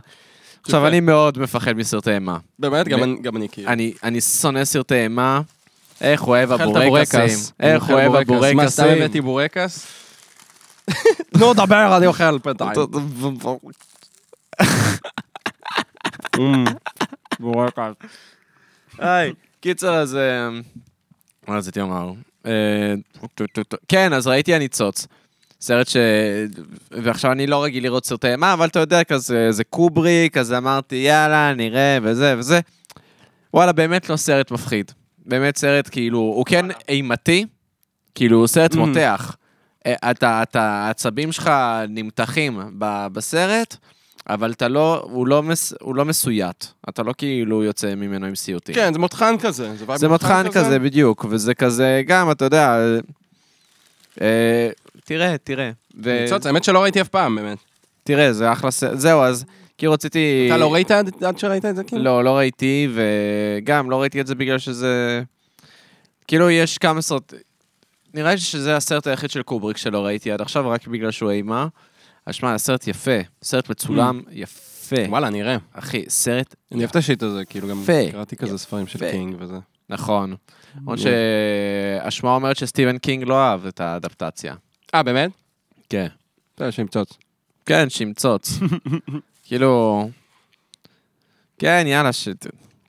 עכשיו. 0.63 0.87
אני 0.87 0.99
מאוד 0.99 1.39
מפחד 1.39 1.73
מסרטי 1.73 2.13
אימה. 2.13 2.37
באמת, 2.59 2.87
גם 2.87 3.21
גם 3.21 3.37
אני 3.37 3.49
כאילו. 3.49 3.69
אני, 3.69 3.93
אני 4.03 4.21
שונא 4.21 4.65
סרטי 4.65 4.95
אימה. 4.95 5.41
איך 6.01 6.21
הוא 6.21 6.35
אוהב 6.35 6.51
הבורקסים. 6.51 6.81
הבורקס. 6.85 7.51
איך 7.59 7.89
אוהב 7.89 8.23
בורקס. 8.25 8.53
מה, 8.53 8.69
סתם 8.69 8.83
הבורקסים. 8.83 9.03
הבאתי 9.03 9.21
בורקס? 9.21 9.87
נו, 11.37 11.53
דבר, 11.65 11.97
אני 11.97 12.07
אוכל 12.07 12.37
בינתיים. 12.37 12.71
היי, 18.99 19.33
קיצר, 19.59 19.95
אז... 19.95 20.15
אה, 20.15 20.49
מה 21.47 21.57
רציתי 21.57 21.79
לומר? 21.79 22.11
אה. 22.45 22.93
כן, 23.87 24.13
אז 24.13 24.27
ראיתי 24.27 24.53
הניצוץ. 24.53 25.07
סרט 25.61 25.87
ש... 25.87 25.97
ועכשיו 26.91 27.31
אני 27.31 27.47
לא 27.47 27.63
רגיל 27.63 27.83
לראות 27.83 28.05
סרטי 28.05 28.31
אימה, 28.31 28.53
אבל 28.53 28.67
אתה 28.67 28.79
יודע, 28.79 29.03
כזה, 29.03 29.51
זה 29.51 29.63
קובריק, 29.63 30.37
אז 30.37 30.53
אמרתי, 30.53 30.95
יאללה, 30.95 31.53
נראה, 31.53 31.97
וזה 32.03 32.35
וזה. 32.37 32.59
וואלה, 33.53 33.71
באמת 33.71 34.09
לא 34.09 34.15
סרט 34.15 34.51
מפחיד. 34.51 34.91
באמת 35.25 35.57
סרט, 35.57 35.89
כאילו, 35.91 36.19
הוא 36.19 36.45
כן 36.45 36.65
אימתי, 36.89 37.45
כאילו, 38.15 38.37
הוא 38.37 38.47
סרט. 38.47 38.75
מותח. 38.75 39.35
אה, 39.85 40.11
אתה, 40.11 40.43
אתה, 40.43 40.61
העצבים 40.61 41.31
שלך 41.31 41.51
נמתחים 41.89 42.59
בסרט, 43.11 43.77
אבל 44.29 44.51
אתה 44.51 44.67
לא, 44.67 45.07
הוא 45.11 45.27
לא, 45.27 45.43
מס, 45.43 45.73
הוא 45.81 45.95
לא 45.95 46.05
מסויט. 46.05 46.65
אתה 46.89 47.03
לא 47.03 47.13
כאילו 47.17 47.63
יוצא 47.63 47.95
ממנו 47.95 48.25
עם 48.25 48.35
סיוטים. 48.35 48.75
כן, 48.75 48.93
זה 48.93 48.99
מותחן 48.99 49.35
כזה. 49.37 49.71
vibe 49.85 49.99
זה 49.99 50.07
מותחן 50.07 50.51
כזה, 50.51 50.79
בדיוק, 50.79 51.25
וזה 51.29 51.53
כזה, 51.53 52.01
גם, 52.07 52.31
אתה 52.31 52.45
יודע, 52.45 52.77
אה, 52.79 52.99
אה, 54.21 54.69
תראה, 55.05 55.37
תראה. 55.37 55.71
ו- 56.03 56.21
ניצוץ, 56.21 56.45
האמת 56.45 56.63
שלא 56.63 56.83
ראיתי 56.83 57.01
אף 57.01 57.07
פעם, 57.07 57.35
באמת. 57.35 57.57
תראה, 58.03 58.33
זה 58.33 58.51
אחלה 58.51 58.71
סרט, 58.71 58.99
זהו, 58.99 59.21
אז 59.21 59.45
כי 59.77 59.87
רציתי... 59.87 60.45
אתה 60.47 60.57
לא 60.57 60.73
ראית 60.73 60.91
עד 60.91 61.23
עד 61.23 61.37
שראית 61.37 61.65
את 61.65 61.75
זה, 61.75 61.83
כאילו? 61.83 62.03
לא, 62.03 62.23
לא 62.23 62.37
ראיתי, 62.37 62.87
וגם 62.93 63.91
לא 63.91 64.01
ראיתי 64.01 64.21
את 64.21 64.27
זה 64.27 64.35
בגלל 64.35 64.59
שזה... 64.59 65.23
כאילו, 66.27 66.49
יש 66.49 66.77
כמה 66.77 67.01
סרט... 67.01 67.33
נראה 68.13 68.31
לי 68.31 68.37
שזה 68.37 68.75
הסרט 68.75 69.07
היחיד 69.07 69.29
של 69.29 69.41
קובריק 69.41 69.77
שלא 69.77 70.05
ראיתי 70.05 70.31
עד 70.31 70.41
עכשיו, 70.41 70.69
רק 70.69 70.87
בגלל 70.87 71.11
שהוא 71.11 71.31
אימה. 71.31 71.67
אז 72.27 72.35
שמע, 72.35 72.53
הסרט 72.53 72.87
יפה, 72.87 73.11
סרט 73.43 73.69
מצולם 73.69 74.21
יפה. 74.31 74.95
וואלה, 75.09 75.29
נראה. 75.29 75.57
אחי, 75.73 76.03
סרט 76.09 76.55
אני 76.71 76.79
אוהב 76.79 76.89
את 76.89 76.95
ה 76.95 77.01
shit 77.01 77.23
הזה, 77.23 77.45
כאילו 77.45 77.67
גם 77.67 77.81
יפה. 77.81 78.11
קראתי 78.11 78.35
כזה 78.35 78.57
ספרים 78.57 78.87
של 78.87 79.03
יפה. 79.03 79.11
קינג 79.11 79.35
וזה. 79.39 79.57
נכון. 79.89 80.35
למרות. 80.75 80.99
שהשמועה 80.99 82.35
אומרת 82.35 82.57
שסטיבן 82.57 82.97
קינג 82.97 83.23
לא 83.23 83.39
אהב 83.39 83.65
את 83.65 83.79
האדפטציה. 83.79 84.55
אה, 84.95 85.03
באמת? 85.03 85.31
כן. 85.89 86.07
זה 86.57 86.71
שימצוץ. 86.71 87.17
כן, 87.65 87.89
שימצוץ. 87.89 88.59
כאילו... 89.45 90.09
כן, 91.59 91.83
יאללה, 91.87 92.13
ש... 92.13 92.27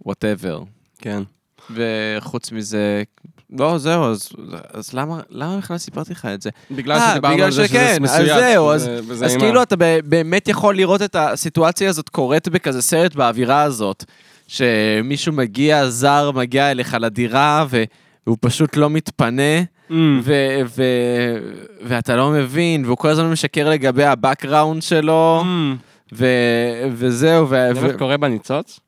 whatever. 0.07 0.62
כן. 0.98 1.22
וחוץ 1.70 2.53
מזה... 2.53 3.03
לא, 3.52 3.78
זהו, 3.78 4.04
אז, 4.04 4.28
אז 4.72 4.92
למה, 4.94 5.20
למה 5.30 5.58
בכלל 5.58 5.78
סיפרתי 5.78 6.12
לך 6.12 6.26
את 6.34 6.42
זה? 6.42 6.50
בגלל 6.70 6.96
אה, 6.98 7.11
שדיברנו 7.11 7.34
בגלל 7.34 7.46
על 7.46 7.52
זה 7.52 7.68
שזה 7.68 7.68
שכן, 7.74 7.92
אז 7.92 7.98
מסויג. 7.98 8.26
זהו, 8.38 8.70
אז- 8.70 8.90
וזה- 9.08 9.24
אז. 9.26 9.37
כאילו 9.37 9.62
אתה 9.62 9.76
באמת 10.04 10.48
יכול 10.48 10.76
לראות 10.76 11.02
את 11.02 11.16
הסיטואציה 11.18 11.88
הזאת 11.88 12.08
קורית 12.08 12.48
בכזה 12.48 12.82
סרט 12.82 13.14
באווירה 13.14 13.62
הזאת, 13.62 14.04
שמישהו 14.46 15.32
מגיע, 15.32 15.88
זר 15.88 16.30
מגיע 16.30 16.70
אליך 16.70 16.96
לדירה, 17.00 17.66
והוא 18.26 18.37
פשוט 18.40 18.76
לא 18.76 18.90
מתפנה, 18.90 19.61
Mm. 19.90 19.92
ו- 20.22 20.61
ו- 20.76 21.38
ואתה 21.82 22.16
לא 22.16 22.30
מבין, 22.30 22.84
והוא 22.84 22.96
כל 22.96 23.08
הזמן 23.08 23.30
משקר 23.30 23.70
לגבי 23.70 24.04
הבקראונד 24.04 24.82
שלו, 24.82 25.42
Mm. 25.44 25.76
ו- 26.12 26.26
וזהו, 26.92 27.46
ו- 27.50 27.68
זה 27.74 27.87
ו- 27.94 27.98
קורה 27.98 28.16
בניצוץ? 28.16 28.80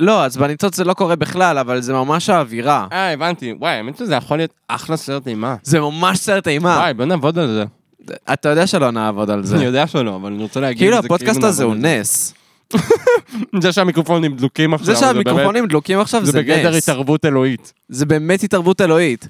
לא, 0.00 0.24
אז 0.24 0.36
בניצוץ 0.36 0.76
זה 0.76 0.84
לא 0.84 0.94
קורה 0.94 1.16
בכלל, 1.16 1.58
אבל 1.58 1.80
זה 1.80 1.92
ממש 1.92 2.30
האווירה. 2.30 2.86
אה, 2.92 3.12
הבנתי. 3.12 3.52
וואי, 3.60 3.72
האמת 3.72 3.96
שזה 3.96 4.14
יכול 4.14 4.36
להיות 4.36 4.50
אחלה 4.68 4.96
סרט 4.96 5.28
אימה. 5.28 5.56
זה 5.62 5.80
ממש 5.80 6.18
סרט 6.18 6.48
אימה. 6.48 6.76
וואי, 6.78 6.94
בוא 6.94 7.04
נעבוד 7.04 7.38
על 7.38 7.46
זה. 7.46 7.64
אתה 8.32 8.48
יודע 8.48 8.66
שלא 8.66 8.90
נעבוד 8.90 9.30
על 9.30 9.44
זה. 9.44 9.56
אני 9.56 9.64
יודע 9.64 9.86
שלא, 9.86 10.16
אבל 10.16 10.32
אני 10.32 10.42
רוצה 10.42 10.60
להגיד 10.60 10.78
כאילו 10.78 10.92
זה 10.92 11.06
הפודקאסט 11.06 11.42
הזה 11.44 11.64
הוא 11.64 11.74
נס. 11.74 12.34
זה. 12.72 12.78
זה 13.62 13.72
שהמיקרופונים 13.72 14.36
דלוקים 14.36 14.74
עכשיו. 14.74 14.86
זה 14.94 15.00
באמת- 15.00 15.24
שהמיקרופונים 15.24 15.66
דלוקים 15.66 16.00
עכשיו 16.00 16.24
זה 16.24 16.32
זה 16.32 16.38
בגדר 16.38 16.70
נס. 16.70 16.88
התערבות 16.88 17.24
אלוהית. 17.24 17.72
זה 17.88 18.06
באמת 18.06 18.42
התערבות 18.42 18.80
אלוהית. 18.80 19.28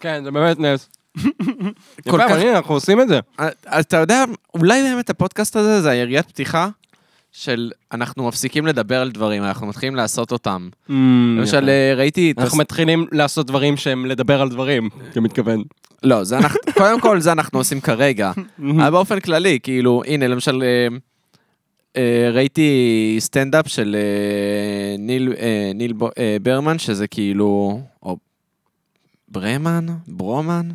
כן, 0.00 0.20
זה 0.24 0.30
באמת 0.30 0.58
נס. 0.60 0.88
כל 2.10 2.18
כך- 2.18 2.30
אנחנו 2.30 2.74
עושים 2.74 3.00
את 3.00 3.08
זה. 3.08 3.20
אז 3.66 3.84
אתה 3.84 3.96
יודע, 3.96 4.24
אולי 4.54 4.82
באמת 4.82 5.10
הפודקאסט 5.10 5.56
הזה 5.56 5.82
זה 5.82 5.90
היריית 5.90 6.26
פתיחה 6.28 6.68
של 7.38 7.70
אנחנו 7.92 8.28
מפסיקים 8.28 8.66
לדבר 8.66 9.00
על 9.02 9.10
דברים, 9.10 9.42
אנחנו 9.44 9.66
מתחילים 9.66 9.94
לעשות 9.96 10.32
אותם. 10.32 10.68
למשל, 10.88 11.56
יפה. 11.62 11.68
אה, 11.70 11.94
ראיתי... 11.96 12.32
אנחנו 12.38 12.58
מתחילים 12.58 13.06
לעשות 13.12 13.46
דברים 13.46 13.76
שהם 13.76 14.06
לדבר 14.06 14.40
על 14.40 14.48
דברים, 14.48 14.88
אתה 15.10 15.20
מתכוון. 15.20 15.62
לא, 16.02 16.24
זה 16.24 16.38
אנחנו... 16.38 16.58
קודם 16.78 17.00
כל, 17.00 17.20
זה 17.20 17.32
אנחנו 17.32 17.58
עושים 17.58 17.80
כרגע. 17.80 18.32
אבל 18.58 18.90
באופן 18.90 19.20
כללי, 19.20 19.58
כאילו, 19.62 20.02
הנה, 20.06 20.26
למשל, 20.28 20.62
אה, 20.62 20.96
אה, 21.96 22.30
ראיתי 22.32 22.70
סטנדאפ 23.18 23.68
של 23.68 23.96
אה, 23.98 24.96
ניל, 24.98 25.32
ניל 25.74 25.92
ב- 25.98 26.08
ברנן, 26.42 26.78
שזה 26.78 27.06
כאילו... 27.06 27.80
או 28.02 28.16
ברנן? 29.28 29.86
ברונן? 30.08 30.68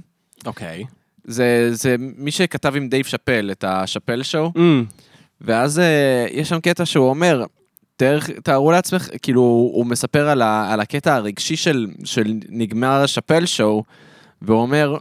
אוקיי. 0.45 0.84
זה, 1.26 1.69
זה 1.71 1.95
מי 2.17 2.32
שכתב 2.32 2.76
עם 2.76 2.89
דייב 2.89 3.06
שאפל 3.06 3.52
את 3.52 3.63
ה 3.68 3.72
Chappelle's 3.72 4.24
Show, 4.24 4.52
Mm. 4.56 4.60
ואז 5.42 5.80
אה, 5.80 6.26
יש 6.32 6.50
שם 6.50 6.60
קטע 6.60 6.86
שהוא 6.86 7.10
אומר, 7.10 7.46
תאר, 7.96 8.20
תארו 8.44 8.72
לעצמך, 8.72 9.10
כאילו, 9.22 9.42
הוא 9.42 9.86
מספר 9.86 10.30
על, 10.30 10.42
ה, 10.42 10.74
על 10.74 10.80
הקטע 10.80 11.16
הרגשי 11.16 11.56
של, 11.56 11.88
של 12.04 12.34
נגמר 12.50 13.02
ה 13.04 13.07
Chappelle's 13.07 13.46
Show, 13.46 13.84
והוא 14.42 14.62
אומר, 14.62 14.98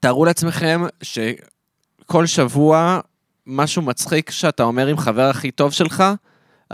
תארו 0.00 0.24
לעצמכם 0.24 0.82
שכל 1.02 2.26
שבוע 2.26 3.00
משהו 3.46 3.82
מצחיק 3.82 4.30
שאתה 4.30 4.62
אומר 4.62 4.86
עם 4.86 4.96
חבר 4.96 5.30
הכי 5.30 5.50
טוב 5.50 5.72
שלך, 5.72 6.04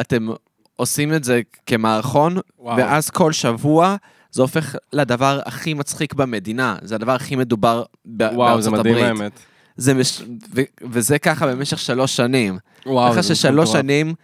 אתם 0.00 0.28
עושים 0.76 1.14
את 1.14 1.24
זה 1.24 1.40
כמערכון, 1.66 2.36
וואו. 2.58 2.76
ואז 2.76 3.10
כל 3.10 3.32
שבוע 3.32 3.96
זה 4.30 4.42
הופך 4.42 4.76
לדבר 4.92 5.40
הכי 5.46 5.74
מצחיק 5.74 6.14
במדינה, 6.14 6.76
זה 6.82 6.94
הדבר 6.94 7.12
הכי 7.12 7.36
מדובר 7.36 7.84
בארצות 8.04 8.36
וואו, 8.38 8.62
זה 8.62 8.70
מדהים 8.70 8.94
הברית. 8.96 9.20
האמת. 9.20 9.32
זה 9.76 9.94
מש... 9.94 10.22
ו... 10.54 10.60
וזה 10.82 11.18
ככה 11.18 11.46
במשך 11.46 11.78
שלוש 11.78 12.16
שנים. 12.16 12.58
וואו, 12.86 13.12
ככה 13.12 13.22
זה 13.22 13.34
ששלוש 13.34 13.68
מטורף. 13.68 13.82
שנים, 13.82 14.14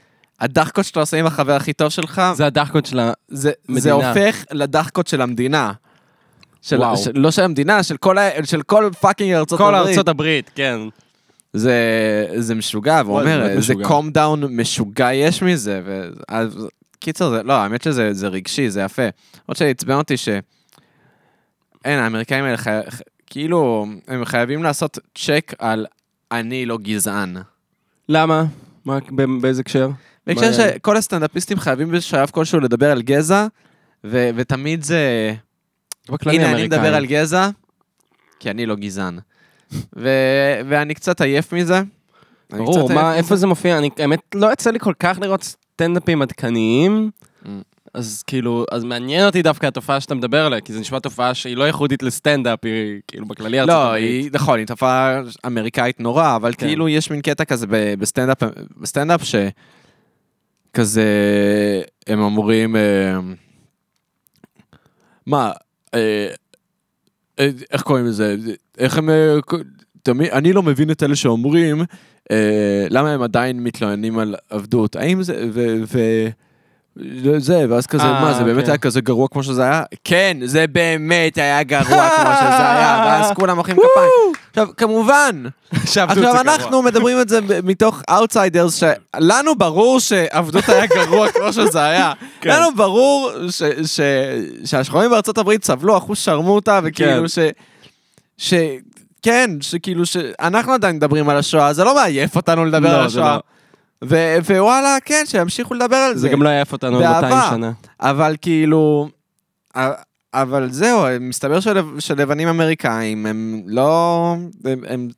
הדחקות 0.40 0.84
שאתה 0.84 1.00
עושה 1.00 1.16
עם 1.18 1.26
החבר 1.26 1.52
הכי 1.52 1.72
טוב 1.72 1.88
שלך, 1.88 2.22
זה 2.34 2.46
הדחקות 2.46 2.86
של 2.86 2.98
ה... 2.98 3.12
זה. 3.28 3.52
זה 3.76 3.92
הופך 3.92 4.44
לדחקות 4.50 5.06
של 5.06 5.20
המדינה. 5.20 5.72
של, 6.62 6.78
וואו. 6.78 6.96
של, 6.96 7.10
לא 7.14 7.30
של 7.30 7.42
המדינה, 7.42 7.82
של 7.82 7.96
כל. 7.96 8.16
של 8.44 8.62
כל 8.62 8.90
fucking 9.00 9.32
ארצות 9.32 9.58
כל 9.58 9.74
הברית. 9.74 9.90
ארצות 9.90 10.08
הברית, 10.08 10.50
כן. 10.54 10.78
זה, 11.52 11.76
זה 12.36 12.54
משוגע, 12.54 13.02
והוא 13.04 13.22
זה 13.22 13.34
אומר, 13.34 13.46
איזה. 13.46 13.74
calm 13.82 14.10
down 14.10 14.56
משוגע 14.56 15.12
יש 15.12 15.42
מזה. 15.42 15.80
ו... 15.84 16.08
אז, 16.28 16.66
קיצר, 16.98 17.30
זה, 17.30 17.42
לא, 17.42 17.52
האמת 17.52 17.82
שזה 17.82 18.12
זה 18.12 18.28
רגשי, 18.28 18.70
זה 18.70 18.80
יפה. 18.80 19.08
עוד 19.46 19.56
שעצבן 19.56 19.94
אותי 19.94 20.16
ש... 20.16 20.28
אין, 21.84 21.98
האמריקאים 21.98 22.44
האלה, 22.44 22.56
חי... 22.56 22.70
כאילו, 23.32 23.86
הם 24.08 24.24
חייבים 24.24 24.62
לעשות 24.62 24.98
צ'ק 25.18 25.54
על 25.58 25.86
אני 26.32 26.66
לא 26.66 26.78
גזען. 26.78 27.36
למה? 28.08 28.44
מה, 28.84 28.98
באיזה 29.40 29.60
הקשר? 29.60 29.90
בהקשר 30.26 30.46
מה- 30.46 30.52
שכל 30.52 30.96
הסטנדאפיסטים 30.96 31.58
חייבים 31.58 31.90
בשלב 31.90 32.30
כלשהו 32.30 32.60
לדבר 32.60 32.90
על 32.90 33.02
גזע, 33.02 33.46
ו- 34.04 34.30
ותמיד 34.36 34.82
זה... 34.82 35.34
הנה, 36.26 36.52
אני. 36.52 36.64
מדבר 36.64 36.94
על 36.94 37.06
גזע, 37.06 37.48
כי 38.40 38.50
אני 38.50 38.66
לא 38.66 38.74
גזען. 38.74 39.18
ו- 39.96 40.60
ואני 40.68 40.94
קצת 40.94 41.20
עייף 41.20 41.52
מזה. 41.52 41.82
ברור, 42.50 42.92
מה, 42.92 43.14
איפה. 43.16 43.36
זה 43.36 43.46
מופיע? 43.46 43.78
אני, 43.78 43.90
האמת, 43.98 44.20
לא 44.34 44.52
יצא 44.52 44.70
לי 44.70 44.78
כל 44.78 44.94
כך 44.98 45.18
לראות 45.22 45.42
סטנדאפים 45.42 46.22
עדכניים, 46.22 47.10
Mm. 47.44 47.48
אז 47.94 48.22
כאילו, 48.26 48.64
אז 48.70 48.84
מעניין 48.84 49.26
אותי 49.26 49.42
דווקא 49.42 49.66
התופעה 49.66 50.00
שאתה 50.00 50.14
מדבר 50.14 50.46
עליה, 50.46 50.60
כי 50.60 50.72
זו 50.72 50.80
נשמע 50.80 50.98
תופעה 50.98 51.34
שהיא 51.34 51.56
לא 51.56 51.64
ייחודית 51.64 52.02
לסטנדאפ, 52.02 52.64
היא 52.64 53.00
כאילו 53.08 53.26
בכללי 53.26 53.60
ארצות 53.60 53.74
לא, 53.74 53.86
הברית. 53.86 54.02
היא, 54.02 54.30
נכון, 54.32 54.58
היא 54.58 54.66
תופעה 54.66 55.22
אמריקאית 55.46 56.00
נורא, 56.00 56.36
אבל 56.36 56.52
כן. 56.52 56.66
כאילו 56.66 56.88
יש 56.88 57.10
מין 57.10 57.20
קטע 57.20 57.44
כזה 57.44 57.66
בסטנדאפ, 57.98 58.42
בסטנדאפ 58.76 59.20
שכזה, 60.72 61.04
הם 62.06 62.20
אומרים, 62.20 62.76
אה, 62.76 63.18
מה, 65.26 65.52
אה, 65.94 66.28
אה, 67.38 67.50
איך 67.70 67.82
קוראים 67.82 68.06
לזה, 68.06 68.36
איך 68.78 68.98
הם, 68.98 69.10
תמיד, 70.02 70.30
אני 70.30 70.52
לא 70.52 70.62
מבין 70.62 70.90
את 70.90 71.02
אלה 71.02 71.16
שאומרים, 71.16 71.82
למה 72.90 73.12
הם 73.12 73.22
עדיין 73.22 73.60
מתלוננים 73.60 74.18
על 74.18 74.34
עבדות, 74.50 74.96
האם 74.96 75.22
זה, 75.22 75.48
ו... 75.52 75.82
ו 75.86 75.98
זה, 77.38 77.66
ואז 77.70 77.86
כזה, 77.86 78.02
אה, 78.02 78.22
מה, 78.22 78.34
זה 78.34 78.44
באמת 78.44 78.64
כן. 78.64 78.70
היה 78.70 78.78
כזה 78.78 79.00
גרוע 79.00 79.28
כמו 79.28 79.42
שזה 79.42 79.62
היה? 79.62 79.82
כן, 80.04 80.36
זה 80.44 80.66
באמת 80.66 81.38
היה 81.38 81.62
גרוע 81.62 82.08
כמו 82.10 82.30
שזה 82.40 82.70
היה, 82.72 83.02
ואז 83.06 83.32
כולם 83.34 83.56
מוחאים 83.56 83.76
כפיים. 83.76 84.32
עכשיו, 84.52 84.68
כמובן, 84.76 85.42
עכשיו. 85.72 86.08
אנחנו 86.40 86.82
מדברים 86.82 87.20
את 87.20 87.28
זה 87.28 87.40
מתוך 87.64 88.02
outsiders, 88.10 88.80
שלנו 88.80 89.54
ברור 89.54 90.00
שעבדות 90.00 90.68
היה 90.68 90.86
גרוע 90.86 91.32
כמו 91.32 91.52
שזה 91.52 91.84
היה. 91.84 92.12
כן. 92.40 92.50
לנו 92.50 92.74
ברור 92.76 93.30
ש- 93.50 93.62
ש- 93.86 94.00
שהשחורים 94.64 95.10
בארצות 95.10 95.38
הברית 95.38 95.64
סבלו 95.64 95.96
אחושרמוטה, 95.98 96.80
וכאילו 96.84 97.22
כן. 97.22 97.28
ש... 97.28 97.38
ש... 98.38 98.54
כן, 99.22 99.50
שכאילו, 99.60 100.06
שאנחנו 100.06 100.72
עדיין 100.72 100.96
מדברים 100.96 101.28
על 101.28 101.36
השואה, 101.36 101.72
זה 101.72 101.84
לא 101.84 101.94
מעייף 101.94 102.36
אותנו 102.36 102.64
לדבר 102.64 102.92
לא, 102.92 103.02
על 103.02 103.08
זה 103.08 103.20
השואה. 103.20 103.34
לא. 103.34 103.51
ו- 104.08 104.36
ווואלה, 104.46 104.96
כן, 105.04 105.22
שימשיכו 105.26 105.74
לדבר 105.74 105.96
על 105.96 106.14
זה. 106.14 106.20
זה 106.20 106.28
גם 106.28 106.42
לא 106.42 106.48
יעייף 106.48 106.72
אותנו 106.72 106.92
עוד 106.96 107.02
באהבה. 107.02 107.28
200 107.28 107.50
שנה. 107.50 107.72
אבל 108.00 108.36
כאילו... 108.40 109.08
אבל 110.34 110.68
זהו, 110.70 111.00
מסתבר 111.20 111.60
שלב- 111.60 111.98
שלבנים 112.00 112.48
אמריקאים 112.48 113.26
הם 113.26 113.62
לא... 113.66 114.36
הם, 114.64 114.80
הם, 114.88 115.08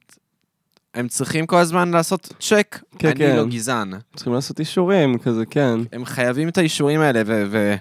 הם 0.94 1.08
צריכים 1.08 1.46
כל 1.46 1.56
הזמן 1.56 1.90
לעשות 1.90 2.32
צ'ק. 2.40 2.78
כן, 2.98 3.08
אני 3.08 3.16
כן. 3.16 3.36
לא 3.36 3.44
גזען. 3.46 3.92
צריכים 4.16 4.32
לעשות 4.32 4.60
אישורים, 4.60 5.18
כזה, 5.18 5.46
כן. 5.46 5.78
הם 5.92 6.04
חייבים 6.04 6.48
את 6.48 6.58
האישורים 6.58 7.00
האלה, 7.00 7.22
ו... 7.26 7.44
ו... 7.50 7.74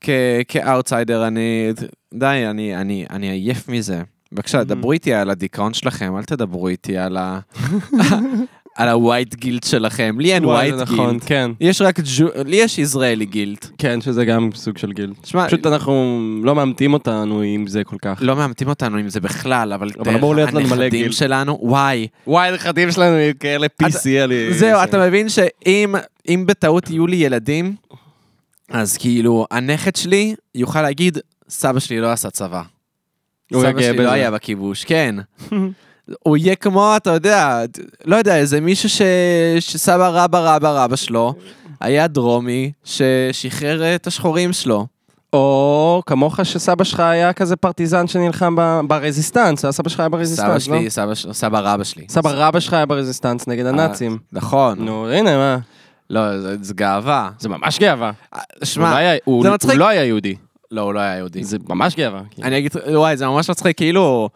כ- 0.00 0.10
כאוטסיידר, 0.48 1.26
אני... 1.26 1.72
די, 2.14 2.44
אני, 2.50 2.76
אני, 2.76 3.06
אני 3.10 3.30
עייף 3.30 3.68
מזה. 3.68 4.02
בבקשה, 4.32 4.60
Mhm. 4.60 4.64
דברו 4.64 4.92
איתי 4.92 5.14
על 5.14 5.30
הדיכאון 5.30 5.74
שלכם, 5.74 6.16
אל 6.16 6.24
תדברו 6.24 6.68
איתי 6.68 6.98
על 6.98 7.16
ה... 7.16 7.40
על 8.80 8.88
ה 8.88 8.96
white 8.96 9.34
guilt 9.34 9.64
שלכם. 9.64 10.16
לי 10.20 10.34
אין 10.34 10.44
וואי, 10.44 10.56
white 10.56 10.74
זה 10.74 10.82
נכון, 10.82 11.10
guilt. 11.10 11.22
כן. 11.26 11.50
יש 11.60 11.82
רק 11.82 12.00
ג'ו... 12.00 12.26
לי 12.46 12.56
יש 12.56 12.78
ישראלי 12.78 13.26
guilt. 13.26 13.66
כן, 13.78 14.00
שזה 14.00 14.24
גם 14.24 14.50
סוג 14.54 14.78
של 14.78 14.92
guilt. 14.92 15.12
תשמע, 15.20 15.46
פשוט 15.46 15.66
אנחנו 15.66 16.20
לא 16.42 16.54
מאמתים 16.54 16.92
אותנו 16.92 17.40
עם 17.40 17.66
זה 17.66 17.84
כל 17.84 17.96
כך. 18.02 18.18
לא 18.20 18.36
מאמתים 18.36 18.68
אותנו 18.68 18.96
עם 18.96 19.08
זה 19.08 19.20
בכלל, 19.20 19.72
אבל 19.72 19.90
אבל 19.98 20.14
אמור 20.14 20.34
להיות 20.34 20.52
לנו 20.52 20.68
מלא 20.68 20.84
הנכדים. 20.84 21.12
שלנו, 21.12 21.58
וואי. 21.62 22.06
וואי, 22.26 22.48
הנכדים 22.48 22.90
שלנו 22.90 23.16
יהיו 23.16 23.34
כאלה 23.40 23.66
PC 23.82 24.08
על... 24.22 24.32
זהו, 24.50 24.84
אתה 24.84 25.06
מבין 25.06 25.28
שאם 25.28 25.94
אם 26.28 26.44
בטעות 26.46 26.90
יהיו 26.90 27.06
לי 27.06 27.16
ילדים, 27.16 27.74
אז 28.70 28.96
כאילו, 28.96 29.46
הנכד 29.50 29.96
שלי 29.96 30.34
יוכל 30.54 30.82
להגיד, 30.82 31.18
סבא 31.48 31.80
שלי 31.80 32.00
לא 32.00 32.12
עשה 32.12 32.30
צבא. 32.30 32.62
הוא 33.52 33.62
סבא 33.62 33.82
שלי 33.82 33.92
בזה. 33.92 34.02
לא 34.02 34.10
היה 34.10 34.30
בכיבוש, 34.30 34.84
כן. 34.84 35.14
הוא 36.22 36.36
יהיה 36.36 36.54
כמו, 36.56 36.92
אתה 36.96 37.10
יודע, 37.10 37.62
לא 38.04 38.16
יודע, 38.16 38.36
איזה 38.36 38.60
מישהו 38.60 38.88
ש... 38.88 39.02
שסבא 39.60 40.08
רבא 40.08 40.54
רבא 40.56 40.84
רבא 40.84 40.96
שלו 40.96 41.34
היה 41.80 42.06
דרומי 42.06 42.72
ששחרר 42.84 43.94
את 43.94 44.06
השחורים 44.06 44.52
שלו. 44.52 44.86
או 45.32 46.02
כמוך 46.06 46.40
שסבא 46.44 46.84
שלך 46.84 47.00
היה 47.00 47.32
כזה 47.32 47.56
פרטיזן 47.56 48.06
שנלחם 48.06 48.54
ב- 48.58 48.80
ב 48.86 48.92
Résistance, 48.92 49.64
הסבא 49.64 49.88
שלך 49.88 50.00
היה 50.00 50.08
סבא 50.08 50.16
ב 50.18 50.20
Résistance, 50.20 50.48
לא? 50.68 50.78
שלי, 50.78 50.90
סבא, 50.90 51.14
ש- 51.14 51.26
סבא 51.32 51.58
רבא 51.60 51.84
שלי. 51.84 52.04
סבא 52.08 52.30
רבא 52.34 52.60
שלך 52.60 52.72
היה 52.74 52.86
ב 52.86 52.91
Résistance 52.91 53.46
נגד 53.46 53.66
הנאצים. 53.66 54.18
נכון. 54.32 54.78
נו, 54.84 55.08
הנה, 55.10 55.36
מה? 55.36 55.58
לא, 56.10 56.20
זה- 56.62 56.74
גאווה. 56.74 57.30
זה 57.38 57.48
ממש 57.48 57.78
גאווה. 57.78 58.10
לא 58.34 58.40
שמע, 58.64 58.96
היה- 58.96 59.16
הוא. 59.24 59.44
לא 59.74 59.88
היה 59.88 60.04
יהודי. 60.04 60.34
לא, 60.70 60.80
הוא 60.80 60.94
לא 60.94 61.00
היה 61.00 61.16
יהודי. 61.16 61.44
זה 61.44 61.56
ממש 61.68 61.96
גאווה. 61.96 62.20
כאילו. 62.30 62.48
אני 62.48 62.58
אגיד, 62.58 62.72
וואי, 62.94 63.16
זה 63.16 63.26
ממש 63.26 63.50
מצחיק, 63.50 63.76
כאילו, 63.76 64.28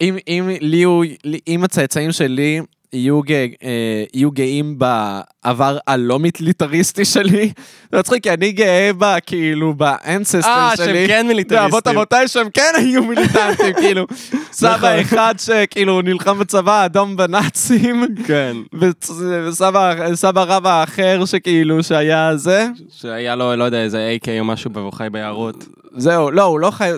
אם, 0.00 0.16
אם 0.28 0.48
לי 0.60 0.82
הוא, 0.82 1.04
אם 1.48 1.64
הצאצאים 1.64 2.12
שלי 2.12 2.60
יהיו, 2.92 3.22
גא, 3.22 3.34
אה, 3.34 4.04
יהיו 4.14 4.30
גאים 4.30 4.78
בעבר 4.78 5.78
הלא 5.86 6.18
מיליטריסטי 6.18 7.04
שלי, 7.04 7.52
זה 7.92 7.98
מצחיק, 7.98 8.22
כי 8.22 8.30
אני 8.30 8.52
גאה 8.52 8.90
בה, 8.98 9.20
כאילו, 9.20 9.74
באנססטר 9.74 10.48
אה, 10.48 10.72
שלי. 10.76 10.86
שהם 10.86 11.06
כן 11.06 11.26
מיליטריסטים. 11.26 11.64
ואבות 11.64 11.86
אבותיי 11.86 12.28
שהם 12.28 12.48
כן 12.54 12.72
היו 12.76 13.04
מיליטנטים, 13.04 13.74
כאילו. 13.82 14.06
סבא 14.52 14.76
נכון. 14.76 14.88
אחד 14.88 15.34
שכאילו 15.38 16.02
נלחם 16.02 16.38
בצבא 16.38 16.82
האדום 16.82 17.16
בנאצים, 17.16 18.06
כן. 18.26 18.56
וסבא 18.80 20.14
סבא 20.14 20.42
רבא 20.42 20.80
האחר 20.80 21.24
שכאילו 21.24 21.82
שהיה 21.82 22.36
זה. 22.36 22.66
שהיה 22.90 23.36
לו, 23.36 23.56
לא 23.56 23.64
יודע, 23.64 23.82
איזה 23.82 24.16
AK 24.22 24.28
או 24.40 24.44
משהו 24.44 24.90
חי 24.92 25.06
ביערות. 25.12 25.64
זהו, 25.96 26.30
לא, 26.30 26.42
הוא 26.42 26.60
לא 26.60 26.70
חי... 26.70 26.90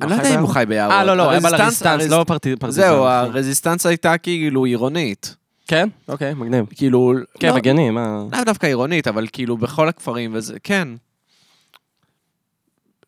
אני 0.00 0.10
לא 0.10 0.14
יודע 0.14 0.34
אם 0.34 0.40
הוא? 0.40 0.48
חי 0.48 0.64
ביערות. 0.68 0.92
אה, 0.94 1.04
לא, 1.04 1.16
לא, 1.16 1.30
היה 1.30 1.40
ה 1.40 1.41
Résistance- 1.41 1.50
ב 1.60 1.63
Résistance, 1.63 2.02
הרז- 2.02 2.10
לא 2.10 2.24
פרטי- 2.28 2.56
פרטיזן. 2.56 2.82
זהו, 2.82 3.04
ה 3.04 3.12
Résistance 3.12 3.86
הייתה 3.86 4.18
כאילו 4.18 4.64
עירונית. 4.64 5.36
כן? 5.68 5.88
אוקיי, 6.08 6.34
מגניב. 6.34 6.66
כאילו... 6.74 7.14
כן, 7.40 7.48
לא- 7.48 7.54
מגני, 7.56 7.90
מה... 7.90 8.22
לאו 8.32 8.44
דווקא 8.44 8.66
עירונית, 8.66 9.08
אבל 9.08 9.26
כאילו 9.32 9.56
בכל 9.56 9.88
הכפרים 9.88 10.30
וזה, 10.34 10.56
כן. 10.62 10.88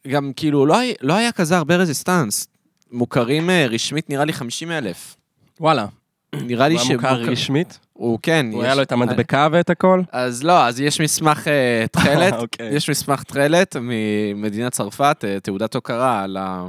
גם 0.09 0.33
כאילו 0.37 0.66
לא 0.66 0.79
היה, 0.79 0.94
לא 1.01 1.14
כזה 1.31 1.57
הרבה 1.57 1.77
Résistance. 1.76 2.46
מוכרים 2.92 3.51
אה, 3.51 3.66
רשמית 3.70 4.11
נראה 4.11 4.25
לי 4.25 4.33
50 4.33 4.70
אלף. 4.70 5.16
וואלה. 5.61 5.87
נראה 6.34 6.68
לי 6.68 6.74
הוא 6.74 6.82
היה 6.82 6.96
מוכר 6.96 7.14
רשמית? 7.14 7.78
הוא 7.92 8.18
כן. 8.22 8.46
הוא 8.52 8.62
היה 8.62 8.74
לו 8.74 8.82
את 8.82 8.92
המדבקה 8.92 9.48
ואת 9.52 9.70
הכל? 9.70 10.02
אז 10.12 10.42
לא, 10.42 10.66
אז 10.66 10.80
יש 10.80 11.00
מסמך 11.00 11.48
אה, 11.48 11.86
תכלת, 11.90 12.34
אוקיי. 12.42 12.74
יש 12.74 12.90
מסמך 12.90 13.22
תכלת 13.22 13.76
ממדינת 13.80 14.72
צרפת, 14.72 15.24
אה, 15.24 15.40
תעודת 15.40 15.74
הוקרה 15.74 16.22
על 16.22 16.36
ה... 16.36 16.66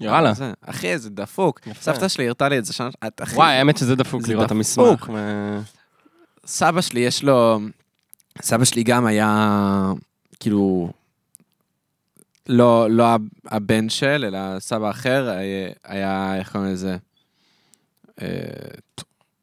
יאללה. 0.00 0.34
זה. 0.34 0.52
אחי, 0.66 0.86
איזה 0.86 1.10
דפוק. 1.10 1.60
סבתא 1.80 2.08
שלי 2.08 2.26
הראתה 2.26 2.48
לי 2.48 2.58
את 2.58 2.64
זה 2.64 2.72
שנה... 2.72 2.88
וואי, 3.34 3.54
האמת 3.54 3.78
שזה 3.78 3.96
דפוק 3.96 4.22
זה 4.22 4.32
לראות 4.32 4.46
את. 4.46 4.50
המסמך. 4.50 5.10
סבא 6.46 6.80
שלי 6.80 7.00
יש 7.00 7.22
לו... 7.22 7.60
סבא 8.42 8.64
שלי 8.64 8.82
גם 8.82 9.06
היה, 9.06 9.92
כאילו... 10.40 10.90
לא, 12.48 12.90
לא 12.90 13.06
הב- 13.14 13.28
הבן 13.46 13.88
של, 13.88 14.24
אלא 14.28 14.38
סבא 14.58 14.90
אחר, 14.90 15.30
היה, 15.84 16.36
איך 16.36 16.52
קוראים 16.52 16.72
לזה? 16.72 16.96
אה, 18.22 18.26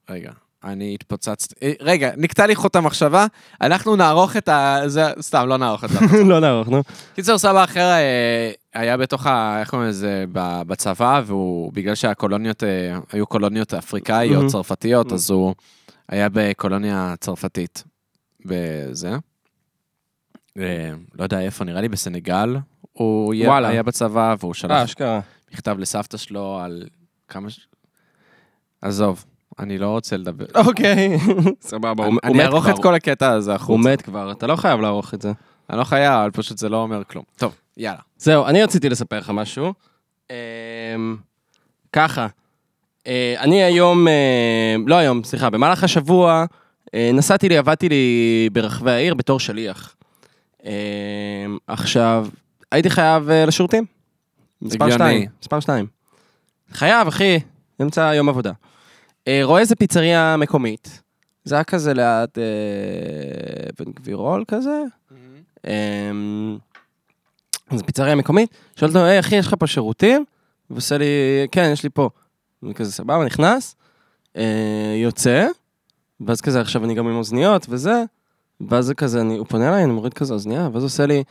רגע, 0.09 0.31
אני 0.63 0.93
התפוצצתי. 0.93 1.55
אה, 1.63 1.71
רגע, 1.81 2.11
נקטע 2.17 2.47
לי 2.47 2.55
חוט 2.55 2.75
המחשבה, 2.75 3.25
אנחנו 3.61 3.95
נערוך 3.95 4.37
את 4.37 4.49
ה... 4.49 4.77
זה, 4.85 5.05
סתם, 5.21 5.45
לא 5.47 5.57
נערוך 5.57 5.83
את 5.83 5.89
זה. 5.89 5.99
לא 6.31 6.39
נערוך, 6.39 6.67
נו. 6.69 6.81
קיצור, 7.15 7.37
סבא 7.37 7.63
אחר 7.63 7.79
אה, 7.91 8.51
היה 8.73 8.97
בתוך 8.97 9.25
ה... 9.27 9.59
איך 9.59 9.69
קוראים 9.69 9.89
לזה? 9.89 10.25
בצבא, 10.67 11.21
והוא, 11.25 11.73
בגלל 11.73 11.95
שהקולוניות, 11.95 12.63
היו 13.11 13.27
קולוניות 13.27 13.73
אפריקאיות. 13.73 14.51
צרפתיות, 14.51 15.11
אז 15.11 15.29
הוא 15.29 15.55
היה 16.09 16.27
בקולוניה 16.31 17.13
צרפתית. 17.19 17.83
בזה. 18.45 19.15
לא 20.55 21.23
יודע 21.23 21.39
איפה, 21.41 21.63
נראה 21.63 21.81
לי 21.81 21.89
בסנגל. 21.89 22.55
הוא 22.93 23.33
היה- 23.33 23.83
בצבא, 23.83 24.35
והוא 24.39 24.53
שלח. 24.53 24.71
מכתב 25.53 25.75
לסבתא 25.79 26.17
שלו 26.17 26.59
על 26.63 26.83
כמה. 27.27 27.47
עזוב, 28.85 29.25
אני 29.59 29.77
לא 29.77 29.87
רוצה 29.87 30.17
לדבר. 30.17 30.45
אוקיי. 30.55 31.17
סבבה, 31.61 32.03
הוא 32.03 32.13
הוא 32.13 32.19
אני 32.23 32.33
מת 32.33 32.39
אערוך 32.39 32.69
את 32.69 32.73
כבר. 32.73 32.83
כל 32.83 32.95
הקטע 32.95 33.31
הזה 33.31 33.51
הוא 33.51 33.55
החוצה. 33.55 33.89
מת 33.89 34.01
כבר, 34.01 34.31
אתה 34.31 34.47
לא 34.47 34.55
חייב 34.55 34.81
לערוך 34.81 35.13
את 35.13 35.21
זה. 35.21 35.31
אני 35.69 35.77
לא 35.77 35.83
חייב, 35.83 36.13
אבל 36.13 36.31
פשוט 36.31 36.57
זה 36.57 36.69
לא 36.69 36.77
אומר 36.77 37.03
כלום. 37.03 37.23
טוב, 37.37 37.55
יאללה. 37.77 37.99
זהו, 38.17 38.45
אני 38.45 38.63
רציתי 38.63 38.89
לספר 38.89 39.17
לך 39.17 39.29
משהו. 39.29 39.73
אמ, 40.29 40.35
ככה, 41.93 42.27
אה, 43.07 43.35
אני 43.39 43.63
היום, 43.63 44.07
אה, 44.07 44.75
לא 44.87 44.95
היום, 44.95 45.23
סליחה, 45.23 45.49
במהלך 45.49 45.83
השבוע 45.83 46.45
אה, 46.95 47.11
נסעתי 47.13 47.49
לי, 47.49 47.57
עבדתי 47.57 47.89
לי 47.89 48.49
ברחבי 48.53 48.91
העיר 48.91 49.13
בתור 49.13 49.39
שליח. 49.39 49.95
אמ, 50.63 50.69
עכשיו, 51.67 52.27
הייתי 52.71 52.89
חייב 52.89 53.29
לשירותים. 53.29 53.85
מספר. 54.61 54.91
שתיים, 54.91 55.29
מספר 55.41 55.59
שתיים. 55.59 55.85
חייב, 56.71 57.07
אחי, 57.07 57.39
אמצע 57.81 58.11
יום 58.15 58.29
עבודה. 58.29 58.51
אה, 59.27 59.39
רואה 59.43 59.61
איזה 59.61 59.75
פיצריה 59.75 60.37
מקומית. 60.37 61.01
זה 61.43 61.55
היה 61.55 61.63
כזה 61.63 61.93
ליד 61.93 62.29
אה, 62.37 63.69
בן 63.79 63.91
גבירול 63.91 64.43
כזה. 64.47 64.83
אמ, 65.67 66.57
אז 67.69 67.81
פיצריה 67.81 68.15
מקומית, 68.15 68.49
שואל 68.75 68.89
אותו, 68.89 69.05
היי 69.05 69.19
אחי, 69.19 69.35
יש 69.35 69.47
לך 69.47 69.55
פה 69.59 69.67
שירותים? 69.67 70.25
והוא 70.69 70.77
עושה 70.77 70.97
לי, 70.97 71.05
כן, 71.51 71.69
יש 71.73 71.83
לי 71.83 71.89
פה. 71.89 72.09
אני 72.63 72.73
כזה 72.73 72.91
סבבה, 72.91 73.25
נכנס, 73.25 73.75
אה, 74.37 74.95
יוצא, 75.03 75.47
ואז 76.21 76.41
כזה 76.41 76.61
עכשיו 76.61 76.85
אני 76.85 76.93
גם 76.93 77.07
עם 77.07 77.15
אוזניות 77.15 77.65
וזה, 77.69 78.03
ואז 78.61 78.85
זה 78.85 78.95
כזה, 78.95 79.21
אני, 79.21 79.37
הוא 79.37 79.45
פונה 79.49 79.69
אליי, 79.69 79.83
אני 79.83 79.93
מוריד 79.93 80.13
כזה 80.13 80.33
אוזנייה, 80.33 80.69
ואז 80.73 80.83
הוא 80.83 80.85
עושה 80.85 81.05
לי, 81.05 81.23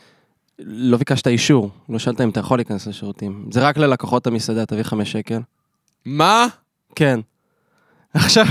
לא 0.59 0.97
ביקשת 0.97 1.27
אישור, 1.27 1.69
לא 1.89 1.99
שאלת 1.99 2.21
אם 2.21 2.29
אתה 2.29 2.39
יכול 2.39 2.57
להיכנס 2.57 2.87
לשירותים. 2.87 3.49
זה 3.51 3.67
רק 3.67 3.77
ללקוחות 3.77 4.27
המסעדה, 4.27 4.65
תביא 4.65 4.83
חמש 4.83 5.11
שקל. 5.11 5.39
מה? 6.05 6.47
כן. 6.95 7.19
עכשיו, 8.15 8.45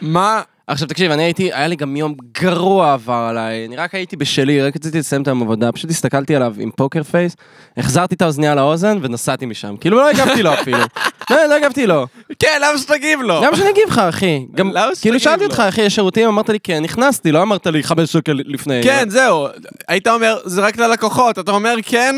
מה? 0.00 0.42
עכשיו 0.66 0.88
תקשיב, 0.88 1.10
אני 1.10 1.22
הייתי, 1.22 1.52
היה 1.52 1.66
לי 1.66 1.76
גם 1.76 1.96
יום 1.96 2.14
גרוע 2.32 2.92
עבר 2.92 3.26
עליי, 3.30 3.66
אני 3.66 3.76
רק 3.76 3.94
הייתי 3.94 4.16
בשלי, 4.16 4.62
רק 4.62 4.76
רציתי 4.76 4.98
לסיים 4.98 5.22
את 5.22 5.28
היום 5.28 5.42
עבודה, 5.42 5.72
פשוט 5.72 5.90
הסתכלתי 5.90 6.36
עליו 6.36 6.54
עם 6.58 6.70
פוקר 6.70 7.02
פייס, 7.02 7.36
החזרתי 7.76 8.14
את 8.14 8.22
האוזנייה 8.22 8.54
לאוזן 8.54 8.98
ונסעתי 9.02 9.46
משם, 9.46 9.76
כאילו 9.76 9.96
לא 9.96 10.10
הגבתי 10.10 10.42
לו 10.42 10.54
אפילו, 10.54 10.78
לא, 11.30 11.46
לא 11.46 11.54
הגבתי 11.54 11.86
לו, 11.86 12.06
כן, 12.38 12.60
למה 12.62 12.78
שתגיב 12.78 13.20
לו? 13.20 13.42
למה 13.42 13.56
שאני 13.56 13.70
אגיב 13.70 13.88
לך 13.88 13.98
אחי, 13.98 14.46
גם, 14.54 14.72
כאילו 15.00 15.20
שאלתי? 15.20 15.44
אותך 15.44 15.60
אחי, 15.60 15.82
יש 15.82 15.94
שירותים, 15.94 16.28
אמרת 16.28 16.48
לי 16.48 16.60
כן, 16.60 16.82
נכנסתי, 16.82 17.32
לא 17.32 17.42
אמרת 17.42 17.66
לי 17.66 17.82
חמש 17.82 18.12
שקל 18.12 18.40
לפני, 18.44 18.80
כן, 18.82 19.08
זהו. 19.08 19.46
היית 19.88 20.08
אומר, 20.08 20.38
זה 20.44 20.60
רק 20.60 20.76
ללקוחות. 20.76 21.38
אתה 21.38 21.50
אומר 21.52 21.74
כן, 21.82 22.16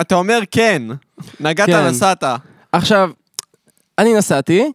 אתה 0.00 0.14
אומר 0.14 0.40
כן. 0.50 0.82
נגעת, 1.40 1.66
כן. 1.66 1.86
נסעת. 1.86 2.24
עכשיו, 2.72 3.10
אני 3.98 4.14
נסעתי. 4.14 4.72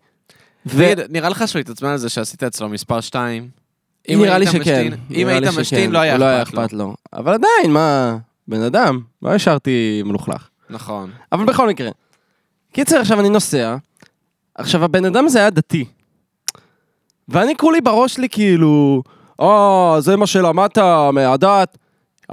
תגיד, 0.69 0.99
נראה 1.09 1.29
לך 1.29 1.47
שהוא 1.47 1.59
התעצבן 1.59 1.89
על 1.89 1.97
זה 1.97 2.09
שעשית 2.09 2.43
אצלו 2.43 2.69
מספר 2.69 3.01
2? 3.01 3.49
נראה 4.09 4.37
לי 4.37 4.47
שכן, 4.47 4.93
אם 5.11 5.27
היית 5.27 5.43
לי 5.43 5.61
משתין, 5.61 5.91
לא 5.91 5.99
היה 5.99 6.17
לא 6.17 6.25
היה 6.25 6.41
אכפת 6.41 6.53
לו. 6.53 6.61
אכפת 6.63 6.73
לו, 6.73 6.95
אבל 7.13 7.33
עדיין, 7.33 7.73
מה, 7.73 8.17
בן 8.47 8.61
אדם, 8.61 8.99
לא 9.21 9.33
השארתי 9.33 10.01
מלוכלך. 10.05 10.47
נכון. 10.69 11.11
אבל 11.31 11.45
בכל 11.45 11.69
מקרה. 11.69 11.89
קיצר, 12.73 12.99
עכשיו 12.99 13.19
אני 13.19 13.29
נוסע, 13.29 13.75
עכשיו, 14.55 14.83
הבן 14.83 15.05
אדם 15.05 15.25
הזה 15.25 15.39
היה 15.39 15.49
דתי. 15.49 15.85
ואני 17.29 17.57
כולי 17.57 17.81
בראש 17.81 18.13
שלי 18.13 18.29
כאילו, 18.29 19.03
אה, 19.41 19.95
זה 19.99 20.15
מה 20.15 20.27
שלמדת 20.27 20.77
מהדת. 21.13 21.77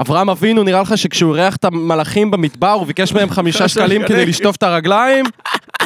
אברהם 0.01 0.31
אבינו, 0.31 0.63
נראה 0.63 0.83
לך 0.83 0.99
שכשהוא 0.99 1.37
אירח 1.37 1.57
את 1.57 1.65
המלאכים 1.65 2.31
במדבר, 2.31 2.71
הוא 2.71 2.87
ביקש 2.87 3.13
מהם 3.13 3.31
חמישה 3.31 3.69
שקלים 3.73 4.03
כדי 4.09 4.27
לשטוף 4.27 4.57
את 4.57 4.63
הרגליים? 4.63 5.25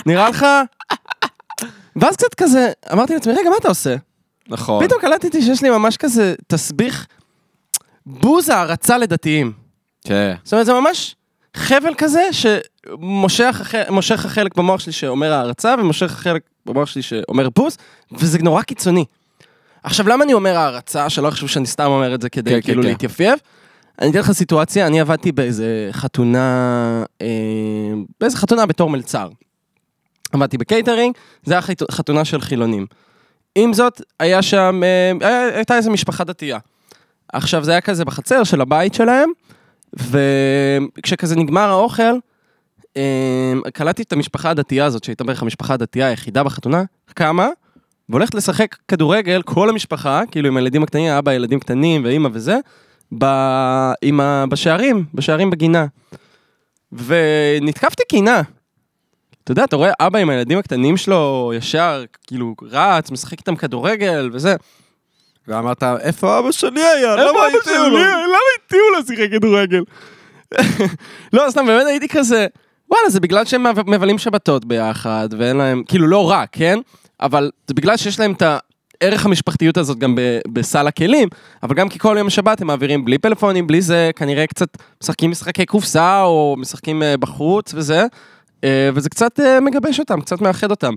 נראה 0.07 0.29
לך? 0.29 0.47
ואז 2.01 2.17
קצת 2.17 2.35
כזה, 2.37 2.73
אמרתי 2.93 3.15
לעצמי, 3.15 3.33
רגע, 3.33 3.51
מה 3.51 3.57
אתה 3.61 3.69
עושה? 3.69 3.97
נכון. 4.49 4.87
פתאום 4.87 5.01
קלטתי 5.01 5.43
שיש 5.43 5.63
לי 5.63 5.71
ממש 5.71 5.97
כזה 5.97 6.35
תסביך 6.47 7.07
בוז 8.07 8.49
הערצה 8.49 8.99
לדתיים. 8.99 9.53
כן. 10.05 10.35
זאת 10.45 10.53
אומרת, 10.53 10.67
זה 10.67 10.73
ממש 10.73 11.17
חבל 11.57 11.95
כזה 11.99 12.21
שמושך 12.33 13.59
הח- 13.61 13.91
מושך 13.91 14.25
החלק 14.25 14.57
במוח 14.57 14.81
שלי 14.81 14.93
שאומר 14.93 15.33
הערצה, 15.33 15.75
ומושך 15.79 16.13
החלק 16.13 16.43
במוח 16.67 16.89
שלי 16.89 17.03
שאומר 17.03 17.49
בוז, 17.57 17.77
וזה 18.13 18.39
נורא 18.39 18.63
קיצוני. 18.63 19.05
עכשיו, 19.83 20.09
למה 20.09 20.25
אני 20.25 20.33
אומר 20.35 20.57
הערצה? 20.57 21.11
שלא 21.11 21.29
יחשבו 21.29 21.49
שאני 21.49 21.67
סתם 21.67 21.87
אומר 21.87 22.15
את 22.15 22.23
זה 22.23 22.29
כדי 22.29 22.51
כן, 22.51 22.61
כאילו 22.61 22.83
כן, 22.83 22.89
כן. 22.89 22.93
להתייפייף. 22.93 23.41
אני 24.01 24.11
אתן 24.11 24.19
לך 24.19 24.33
סיטואציה, 24.33 24.87
אני 24.87 25.01
עבדתי 25.01 25.33
באיזה 25.33 25.89
חתונה, 25.93 27.05
אה, 27.23 27.27
באיזה 28.21 28.37
חתונה 28.37 28.67
בתור 28.67 28.91
מלצר. 28.91 29.29
עבדתי 30.33 30.59
בקייטרינג, 30.59 31.15
זה 31.45 31.55
היה 31.55 31.63
חתונה 31.91 32.25
של 32.25 32.41
חילונים. 32.41 32.87
עם 33.55 33.73
זאת, 33.73 34.03
היה 34.21 34.43
שם, 34.43 34.81
אה, 35.23 35.57
הייתה 35.57 35.77
איזו 35.77 35.91
משפחה 35.91 36.25
דתייה. 36.25 36.59
עכשיו, 37.33 37.65
זה 37.65 37.71
היה 37.71 37.81
כזה 37.81 38.05
בחצר 38.05 38.45
של 38.45 38.61
הבית 38.61 38.95
שלהם, 38.95 39.31
וכשכזה 39.93 41.37
נגמר 41.37 41.69
האוכל, 41.69 42.13
אה, 42.97 43.53
קלטתי 43.73 44.03
את 44.03 44.13
המשפחה 44.13 44.51
הדתייה 44.51 44.85
הזאת, 44.85 45.05
שהייתה 45.05 45.25
בערך 45.25 45.43
המשפחה 45.43 45.75
הדתייה 45.75 46.07
היחידה 46.07 46.43
בחתונה, 46.43 46.83
קמה, 47.15 47.49
והולכת 48.09 48.35
לשחק 48.35 48.77
כדורגל, 48.89 49.43
כל 49.43 49.69
המשפחה, 49.69 50.23
כאילו 50.31 50.49
עם 50.49 50.57
הילדים 50.57 50.83
הקטנים, 50.83 51.13
אבא, 51.13 51.33
ילדים 51.33 51.61
קטנים 51.61 52.05
ואימא 52.05 52.29
וזה, 52.33 52.59
ב... 53.19 53.25
עם 54.03 54.21
ה... 54.21 54.45
בשערים, 54.49 55.05
בשערים 55.15 55.51
בגינה. 55.51 55.87
ונתקפתי 56.93 58.03
קינה. 58.09 58.43
אתה 59.51 59.59
יודע, 59.59 59.65
אתה 59.65 59.77
רואה 59.77 59.93
אבא 60.01 60.19
עם 60.19 60.31
הילדים 60.31 60.59
הקטנים 60.59 60.97
שלו, 60.97 61.53
ישר, 61.57 62.05
כאילו, 62.27 62.55
רץ, 62.63 63.11
משחק 63.11 63.39
איתם 63.39 63.57
כדורגל 63.57 64.31
וזה. 64.33 64.57
ואמרת, 65.49 65.83
איפה 65.83 66.39
אבא 66.39 66.53
שלי 66.53 66.83
היה? 66.83 67.17
למה 67.17 67.41
שלי? 67.65 67.75
לו? 67.79 67.99
למה 67.99 68.39
הציעו 68.67 68.91
לו 68.91 68.99
לשחק 68.99 69.31
כדורגל? 69.33 69.83
לא, 71.33 71.47
סתם, 71.51 71.67
באמת 71.67 71.87
הייתי 71.87 72.09
כזה, 72.09 72.47
וואלה, 72.91 73.11
זה 73.11 73.21
בגלל 73.21 73.45
שהם 73.45 73.67
מבלים 73.87 74.19
שבתות 74.19 74.65
ביחד, 74.65 75.29
ואין 75.39 75.57
להם, 75.57 75.83
כאילו 75.89 76.07
לא 76.07 76.31
רק, 76.31 76.49
כן? 76.53 76.79
אבל 77.21 77.51
זה 77.67 77.75
בגלל 77.75 77.97
שיש 77.97 78.21
להם 78.21 78.33
את 78.33 78.43
הערך 79.03 79.27
המשפחתיות 79.27 79.77
הזאת 79.77 79.99
גם 79.99 80.15
ב- 80.15 80.41
בסל 80.53 80.87
הכלים, 80.87 81.29
אבל 81.63 81.75
גם 81.75 81.89
כי 81.89 81.99
כל 81.99 82.17
יום 82.19 82.31
שבת 82.31 82.61
הם 82.61 82.67
מעבירים 82.67 83.05
בלי 83.05 83.19
פלאפונים, 83.19 83.67
בלי 83.67 83.83
זה, 83.83 84.11
כנראה 84.17 84.47
קצת 84.47 84.69
משחקים 85.03 85.31
משחקי 85.31 85.67
קופסה, 85.67 86.23
או 86.23 86.57
משחקים 86.59 87.03
אה, 87.03 87.17
בחוץ 87.17 87.75
וזה, 87.75 88.07
וזה 88.95 89.11
קצת 89.11 89.41
אה, 89.41 89.61
מגבש 89.61 90.01
אותם, 90.01 90.21
קצת 90.21 90.41
מאחד 90.41 90.71
אותם. 90.71 90.95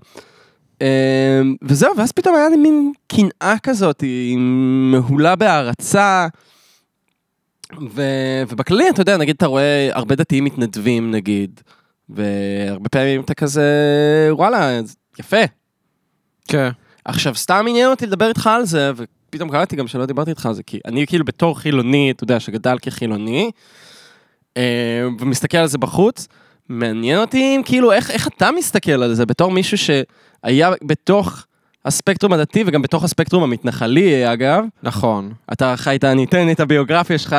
אה, 0.81 1.41
וזהו, 1.61 1.97
ואז 1.97 2.11
פתאום 2.11 2.35
היה 2.35 2.49
לי 2.49 2.57
מין 2.57 2.91
קנאה 3.07 3.55
כזאת, 3.63 4.01
היא 4.01 4.37
מהולה 4.91 5.35
בהערצה. 5.35 6.27
ו... 7.91 8.01
ובכללי, 8.47 8.89
אתה 8.89 9.01
יודע, 9.01 9.17
נגיד 9.17 9.35
אתה 9.35 9.45
רואה 9.45 9.89
הרבה 9.93 10.15
דתיים 10.15 10.43
מתנדבים, 10.43 11.11
נגיד, 11.11 11.61
והרבה 12.09 12.89
פעמים 12.89 13.21
אתה 13.21 13.33
כזה, 13.33 13.63
וואלה, 14.31 14.79
יפה. 15.19 15.37
כן. 16.47 16.69
עכשיו, 17.05 17.35
סתם 17.35 17.65
עניין 17.69 17.89
אותי 17.89 18.05
לדבר 18.05 18.29
איתך 18.29 18.47
על 18.47 18.65
זה, 18.65 18.91
ופתאום 18.95 19.49
קראתי 19.49 19.75
גם 19.75 19.87
שלא 19.87 20.05
דיברתי 20.05 20.29
איתך 20.29 20.45
על 20.45 20.53
זה, 20.53 20.63
כי 20.63 20.79
אני 20.85 21.07
כאילו 21.07 21.25
בתור 21.25 21.59
חילוני, 21.59 22.11
אתה 22.11 22.23
יודע, 22.23 22.39
שגדל 22.39 22.77
כחילוני, 22.81 23.51
אה, 24.57 25.07
ומסתכל 25.19 25.57
על 25.57 25.67
זה 25.67 25.77
בחוץ, 25.77 26.27
מעניין 26.69 27.19
אותי, 27.19 27.61
כאילו, 27.65 27.91
איך, 27.91 28.11
איך 28.11 28.27
אתה 28.27 28.49
מסתכל 28.57 29.03
על 29.03 29.13
זה, 29.13 29.25
בתור 29.25 29.51
מישהו 29.51 29.77
שהיה 29.77 30.71
בתוך 30.83 31.45
הספקטרום 31.85 32.33
הדתי, 32.33 32.63
וגם 32.67 32.81
בתוך 32.81 33.03
הספקטרום 33.03 33.43
המתנחלי, 33.43 34.33
אגב, 34.33 34.63
נכון. 34.83 35.31
אתה 35.53 35.73
חיית, 35.77 36.03
אני 36.03 36.23
אתן 36.23 36.51
את 36.51 36.59
הביוגרפיה 36.59 37.17
שלך, 37.17 37.35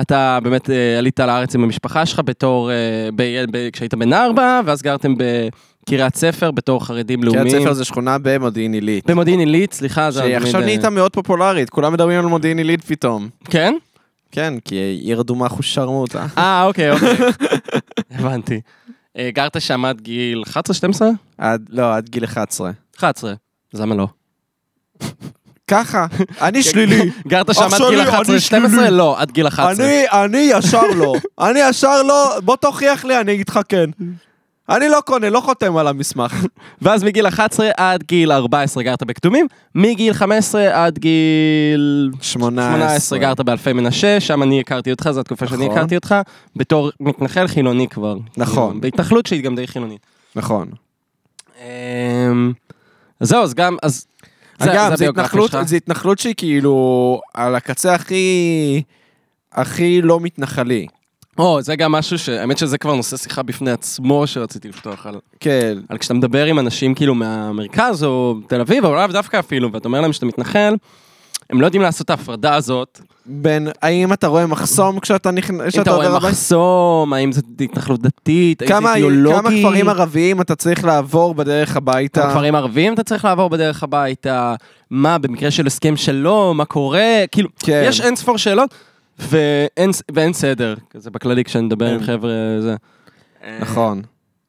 אתה 0.00 0.38
באמת 0.42 0.70
אה, 0.70 0.98
עלית 0.98 1.20
לארץ 1.20 1.54
עם 1.54 1.64
המשפחה 1.64 2.06
שלך 2.06 2.20
בתור, 2.24 2.70
אה, 2.70 2.76
ב, 3.16 3.44
ב, 3.50 3.70
כשהיית 3.72 3.94
בן 3.94 4.12
ארבע, 4.12 4.60
ואז 4.64 4.82
גרתם 4.82 5.14
בקריית 5.16 6.16
ספר 6.16 6.50
בתור 6.50 6.84
חרדים 6.84 7.20
קריית 7.20 7.36
לאומיים. 7.36 7.60
ספר 7.60 7.72
זה 7.72 7.84
שכונה 7.84 8.16
במודיעין 8.22 8.72
עילית. 8.72 9.10
במודיעין 9.10 9.40
עילית, 9.40 9.72
סליחה, 9.72 10.10
זה 10.10 10.20
שעכשיו 10.20 10.40
תמיד, 10.40 10.54
אה, 10.54 10.60
נהייתה 10.60 10.90
מאוד 10.90 11.12
פופולרית, 11.12 11.70
כולם 11.70 11.92
מדברים 11.92 12.18
על 12.18 12.26
מודיעין 12.26 12.58
עילית 12.58 12.84
פתאום. 12.84 13.28
כן? 13.44 13.74
כן, 14.32 14.54
כי 14.64 14.74
עיר 15.02 15.20
אדומה 15.20 15.46
אחוז 15.46 15.64
שרמוטה. 15.64 16.26
אה, 16.38 16.64
אוקיי, 16.64 16.90
אוקיי. 16.90 17.16
הבנתי. 18.18 18.60
אה, 19.18 19.30
גרת 19.32 19.60
שם 19.60 19.84
עד 19.84 20.00
גיל 20.00 20.42
11-12? 20.46 20.56
עד, 21.38 21.66
לא, 21.68 21.96
עד 21.96 22.08
גיל 22.08 22.24
11. 22.24 22.70
11. 22.98 23.34
אז 23.74 23.80
למה 23.80 23.94
לא? 23.94 24.06
ככה, 25.68 26.06
אני 26.40 26.62
שלילי. 26.68 27.10
גרת 27.26 27.54
שם 27.54 27.62
עד 27.62 27.70
גיל 27.90 28.04
שלי, 28.04 28.62
אני 28.62 28.66
11-12? 28.66 28.70
שלילי. 28.70 28.90
לא, 28.90 29.20
עד 29.20 29.30
גיל 29.30 29.46
11. 29.48 29.86
אני, 29.86 30.04
אני 30.12 30.38
ישר 30.38 30.86
לא. 30.96 31.14
אני 31.40 31.60
ישר 31.60 32.02
לא, 32.02 32.40
בוא 32.44 32.56
תוכיח 32.56 33.04
לי, 33.04 33.20
אני 33.20 33.34
אגיד 33.34 33.48
לך 33.48 33.60
כן. 33.68 33.90
אני 34.68 34.88
לא 34.88 35.00
קונה, 35.04 35.30
לא 35.30 35.40
חותם 35.40 35.76
על 35.76 35.88
המסמך. 35.88 36.46
ואז 36.82 37.04
מגיל 37.04 37.28
11 37.28 37.70
עד 37.76 38.02
גיל 38.02 38.32
14 38.32 38.82
גרת 38.82 39.02
בקדומים, 39.02 39.46
מגיל 39.74 40.12
15 40.12 40.84
עד 40.84 40.98
גיל 40.98 42.10
18. 42.20 42.76
18 42.76 43.18
גרת 43.18 43.40
באלפי 43.40 43.72
מנשה, 43.72 44.20
שם 44.20 44.42
אני 44.42 44.60
הכרתי 44.60 44.90
אותך, 44.90 45.10
זו 45.10 45.20
התקופה 45.20 45.46
שאני 45.46 45.64
נכון. 45.64 45.78
הכרתי 45.78 45.94
אותך, 45.94 46.14
בתור 46.56 46.90
מתנחל 47.00 47.46
חילוני 47.46 47.88
כבר. 47.88 48.16
נכון. 48.36 48.68
כאילו, 48.68 48.80
בהתנחלות 48.80 49.26
שהיא 49.26 49.42
גם 49.42 49.56
די 49.56 49.66
חילונית. 49.66 50.06
נכון. 50.36 50.68
אמ, 51.60 52.52
אז 53.20 53.28
זהו, 53.28 53.42
אז 53.42 53.54
גם, 53.54 53.76
אז... 53.82 54.06
אגב, 54.58 54.94
זו 54.94 55.04
התנחלות, 55.04 55.54
התנחלות 55.76 56.18
שהיא 56.18 56.34
כאילו 56.36 57.20
על 57.34 57.54
הקצה 57.54 57.94
הכי, 57.94 58.82
הכי 59.52 60.02
לא 60.02 60.20
מתנחלי. 60.20 60.86
או, 61.38 61.62
זה 61.62 61.76
גם 61.76 61.92
משהו 61.92 62.18
ש... 62.18 62.28
האמת 62.28 62.58
שזה 62.58 62.78
כבר 62.78 62.94
נושא 62.94 63.16
שיחה 63.16 63.42
בפני 63.42 63.70
עצמו 63.70 64.26
שרציתי 64.26 64.68
לפתוח 64.68 65.06
על... 65.06 65.14
כן. 65.40 65.78
על 65.88 65.98
כשאתה 65.98 66.14
מדבר 66.14 66.44
עם 66.44 66.58
אנשים 66.58 66.94
כאילו 66.94 67.14
מהמרכז 67.14 68.04
או 68.04 68.34
תל 68.46 68.60
אביב, 68.60 68.84
אבל 68.84 68.96
לאו 68.96 69.06
דווקא 69.12 69.38
אפילו, 69.38 69.72
ואתה 69.72 69.88
אומר 69.88 70.00
להם 70.00 70.12
שאתה 70.12 70.26
מתנחל, 70.26 70.74
הם 71.50 71.60
לא 71.60 71.66
יודעים 71.66 71.82
לעשות 71.82 72.04
את 72.04 72.10
ההפרדה 72.10 72.54
הזאת. 72.54 73.00
בין, 73.26 73.68
האם 73.82 74.12
אתה 74.12 74.26
רואה 74.26 74.46
מחסום 74.46 75.00
כשאתה 75.00 75.30
נכנס, 75.30 75.76
אם 75.76 75.82
אתה 75.82 75.94
רואה? 75.94 76.16
מחסום, 76.16 77.12
האם 77.12 77.32
זו 77.32 77.40
התנחלות 77.60 78.02
דתית, 78.02 78.62
האם 78.62 78.82
זה 78.82 78.94
אידיאולוגי. 78.94 79.36
כמה 79.36 79.50
כפרים 79.50 79.88
ערביים 79.88 80.40
אתה 80.40 80.54
צריך 80.54 80.84
לעבור 80.84 81.34
בדרך 81.34 81.76
הביתה? 81.76 82.22
כמה 82.22 82.30
כפרים 82.30 82.54
ערביים 82.54 82.94
אתה 82.94 83.02
צריך 83.02 83.24
לעבור 83.24 83.50
בדרך 83.50 83.82
הביתה, 83.82 84.54
מה 84.90 85.18
במקרה 85.18 85.50
של 85.50 85.66
הסכם 85.66 85.96
שלום, 85.96 86.56
מה 86.56 86.64
קורה, 86.64 87.24
כאילו, 87.32 87.48
כן. 87.58 87.82
יש 87.86 88.00
אין 88.00 88.16
ספור 88.16 88.38
שאלות, 88.38 88.74
ואין, 89.18 89.90
ואין 90.12 90.32
סדר, 90.32 90.74
כזה 90.90 91.10
בכללי 91.10 91.44
כשאני 91.44 91.66
מדבר 91.66 91.86
עם 91.86 91.98
כן. 91.98 92.06
חבר'ה, 92.06 92.30
זה. 92.60 92.76
נכון. 93.60 94.02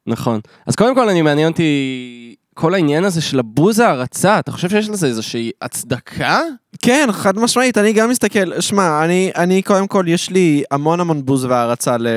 נכון. 0.08 0.40
אז 0.66 0.76
קודם 0.76 0.96
כל, 0.96 1.10
אני 1.10 1.22
מעניין 1.22 1.52
אותי 1.52 2.36
כל 2.54 2.74
העניין 2.74 3.04
הזה 3.04 3.22
של 3.22 3.40
הבוז 3.40 3.80
הערצה, 3.80 4.40
אתה 4.40 4.52
חושב 4.52 4.70
שיש 4.70 4.90
לזה 4.90 5.08
איזושהי 5.08 5.52
הצדקה? 5.62 6.42
כן, 6.82 7.08
חד 7.12 7.38
משמעית, 7.38 7.78
אני 7.78 7.94
גם 7.94 8.10
מסתכל, 8.10 8.62
שמע, 8.62 9.06
אני, 9.06 9.32
אני 9.36 9.62
קודם 9.62 9.88
כל, 9.88 10.04
יש 10.08 10.30
לי 10.30 10.64
המון 10.72 11.00
המון 11.00 11.26
בוז 11.26 11.46
והערצה 11.46 11.98
ל, 11.98 12.08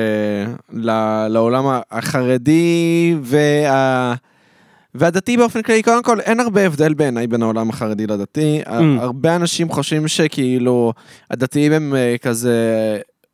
ל, 0.73 0.91
לעולם 1.27 1.65
החרדי 1.91 3.15
וה, 3.21 4.13
והדתי 4.95 5.37
באופן 5.37 5.61
כללי. 5.61 5.83
קודם 5.83 6.03
כל, 6.03 6.19
אין 6.19 6.39
הרבה 6.39 6.65
הבדל 6.65 6.93
בעיניי 6.93 7.27
בין 7.27 7.41
העולם 7.43 7.69
החרדי 7.69 8.07
לדתי. 8.07 8.61
Mm. 8.65 8.69
הרבה 8.99 9.35
אנשים 9.35 9.69
חושבים 9.69 10.07
שכאילו, 10.07 10.93
הדתיים 11.31 11.71
הם 11.71 11.95
אה, 11.95 12.15
כזה, 12.21 12.57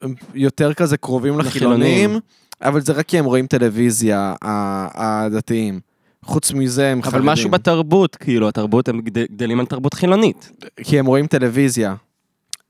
הם 0.01 0.13
יותר 0.33 0.73
כזה 0.73 0.97
קרובים 0.97 1.39
לחילונים. 1.39 1.81
לחילונים, 1.81 2.19
אבל 2.61 2.81
זה 2.81 2.93
רק 2.93 3.05
כי 3.07 3.19
הם 3.19 3.25
רואים 3.25 3.47
טלוויזיה, 3.47 4.33
הדתיים. 4.41 5.79
חוץ 6.25 6.51
מזה 6.51 6.87
הם 6.87 6.99
אבל 7.03 7.11
חרדים. 7.11 7.25
משהו 7.29 7.49
בתרבות, 7.49 8.15
כאילו, 8.15 8.47
התרבות, 8.47 8.87
הם 8.89 9.01
גד- 9.01 9.31
גדלים 9.31 9.59
על 9.59 9.65
תרבות 9.65 9.93
חילונית. 9.93 10.51
כי 10.83 10.99
הם 10.99 11.05
רואים 11.05 11.27
טלוויזיה. 11.27 11.95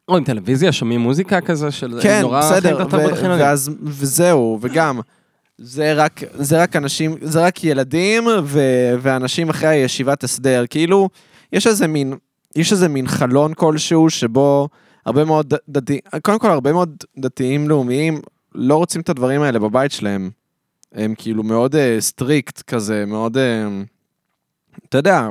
רואים 0.07 0.23
טלוויזיה, 0.23 0.71
שומעים 0.71 0.99
מוזיקה 1.01 1.41
כזה 1.41 1.71
של... 1.71 1.99
כן, 2.01 2.19
נורא 2.21 2.39
בסדר, 2.39 2.77
ו-. 2.91 3.25
ואז, 3.39 3.71
וזהו, 3.83 4.57
וגם, 4.61 4.99
זה 5.61 5.93
רק, 5.93 6.21
זה 6.33 6.61
רק 6.61 6.75
אנשים, 6.75 7.15
זה 7.21 7.45
רק 7.45 7.63
ילדים 7.63 8.27
ו- 8.43 8.93
ואנשים 9.01 9.49
אחרי 9.49 9.67
הישיבת 9.67 10.23
הסדר, 10.23 10.63
כאילו, 10.69 11.09
יש 11.53 11.67
איזה 11.67 11.87
מין, 11.87 12.13
יש 12.55 12.71
איזה 12.71 12.87
מין 12.87 13.07
חלון 13.07 13.53
כלשהו 13.53 14.09
שבו 14.09 14.69
הרבה 15.05 15.25
מאוד 15.25 15.53
דתיים, 15.69 15.99
קודם 16.21 16.39
כל 16.39 16.51
הרבה 16.51 16.73
מאוד 16.73 17.03
דתיים 17.17 17.69
לאומיים 17.69 18.21
לא 18.55 18.75
רוצים 18.75 19.01
את 19.01 19.09
הדברים 19.09 19.41
האלה 19.41 19.59
בבית 19.59 19.91
שלהם. 19.91 20.29
הם 20.93 21.13
כאילו 21.17 21.43
מאוד 21.43 21.75
strict 21.99 22.61
כזה, 22.61 23.05
מאוד... 23.07 23.37
אה, 23.37 23.67
אתה 24.89 24.97
יודע, 24.97 25.29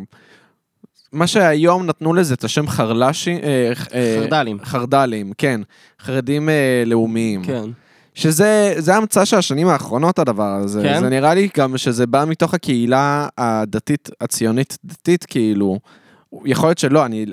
מה 1.12 1.26
שהיום 1.26 1.86
נתנו 1.86 2.14
לזה 2.14 2.34
את 2.34 2.44
השם 2.44 2.68
חרד"לי, 2.68 3.38
אה, 3.42 3.72
אה, 3.94 4.16
חרד"לים. 4.20 4.58
חרד"לים, 4.64 5.32
כן, 5.38 5.60
חרדים 6.00 6.48
אה, 6.48 6.82
לאומיים. 6.86 7.44
כן. 7.44 7.64
שזה 8.18 8.74
זה 8.78 8.96
המצאה 8.96 9.26
של 9.26 9.36
השנים 9.36 9.68
האחרונות, 9.68 10.18
הדבר 10.18 10.54
הזה. 10.54 10.82
כן? 10.82 11.00
זה 11.00 11.08
נראה 11.08 11.34
לי 11.34 11.48
גם 11.56 11.78
שזה 11.78 12.06
בא 12.06 12.24
מתוך 12.28 12.54
הקהילה 12.54 13.28
הדתית, 13.38 14.10
הציונית-דתית, 14.20 15.24
כאילו. 15.24 15.78
יכול 16.44 16.68
להיות 16.68 16.78
שלא, 16.78 17.04
אני... 17.06 17.26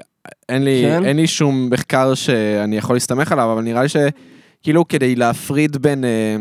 אין 0.50 0.64
לי, 0.64 0.84
כן? 0.86 1.06
אין 1.06 1.18
לי 1.18 1.28
שום 1.28 1.70
מחקר 1.70 2.14
שאני 2.14 2.78
יכול 2.78 2.96
להסתמך 2.96 3.32
עליו, 3.32 3.54
אבל 3.54 3.62
נראה 3.62 3.82
לי 3.84 3.88
שכאילו 3.90 4.88
כדי 4.88 5.16
להפריד 5.16 5.78
בין... 5.78 6.06
אה, 6.06 6.36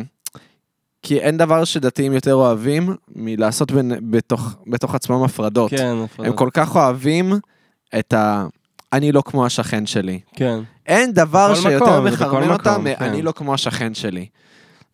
כי 1.03 1.18
אין 1.18 1.36
דבר 1.36 1.64
שדתיים 1.64 2.12
יותר 2.12 2.34
אוהבים 2.34 2.97
מלעשות 3.16 3.72
בין, 3.72 3.92
בתוך, 4.11 4.57
בתוך 4.66 4.95
עצמם 4.95 5.22
הפרדות. 5.22 5.70
כן, 5.70 5.86
הם 5.86 6.03
הפרדות. 6.03 6.36
כל 6.36 6.49
כך 6.53 6.76
אוהבים 6.76 7.32
את 7.99 8.12
ה... 8.12 8.47
אני 8.97 9.12
לא 9.12 9.22
כמו 9.26 9.47
השכן 9.47 9.86
שלי. 9.86 10.20
כן. 10.36 10.59
אין 10.86 11.12
דבר 11.12 11.55
שיותר 11.55 12.01
מחרמן 12.01 12.11
בכל 12.42 12.53
אותם, 12.53 12.70
מקום, 12.72 12.84
מ- 12.84 12.95
כן. 12.95 13.05
אני 13.05 13.22
לא 13.22 13.32
כמו 13.32 13.55
השכן 13.55 13.95
שלי. 13.95 14.26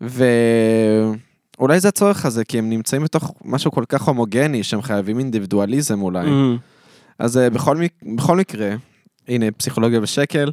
ואולי 0.00 1.80
זה 1.80 1.88
הצורך 1.88 2.26
הזה, 2.26 2.44
כי 2.44 2.58
הם 2.58 2.70
נמצאים 2.70 3.02
בתוך 3.04 3.32
משהו 3.44 3.70
כל 3.70 3.84
כך 3.88 4.02
הומוגני, 4.02 4.62
שהם 4.62 4.82
חייבים 4.82 5.18
אינדיבידואליזם 5.18 6.02
אולי. 6.02 6.26
Mhm. 6.26 6.58
אז 7.18 7.38
אה, 7.38 7.50
בכל, 7.50 7.76
מק... 7.76 7.92
בכל 8.16 8.36
מקרה, 8.36 8.70
הנה, 9.28 9.50
פסיכולוגיה 9.50 10.00
בשקל. 10.00 10.50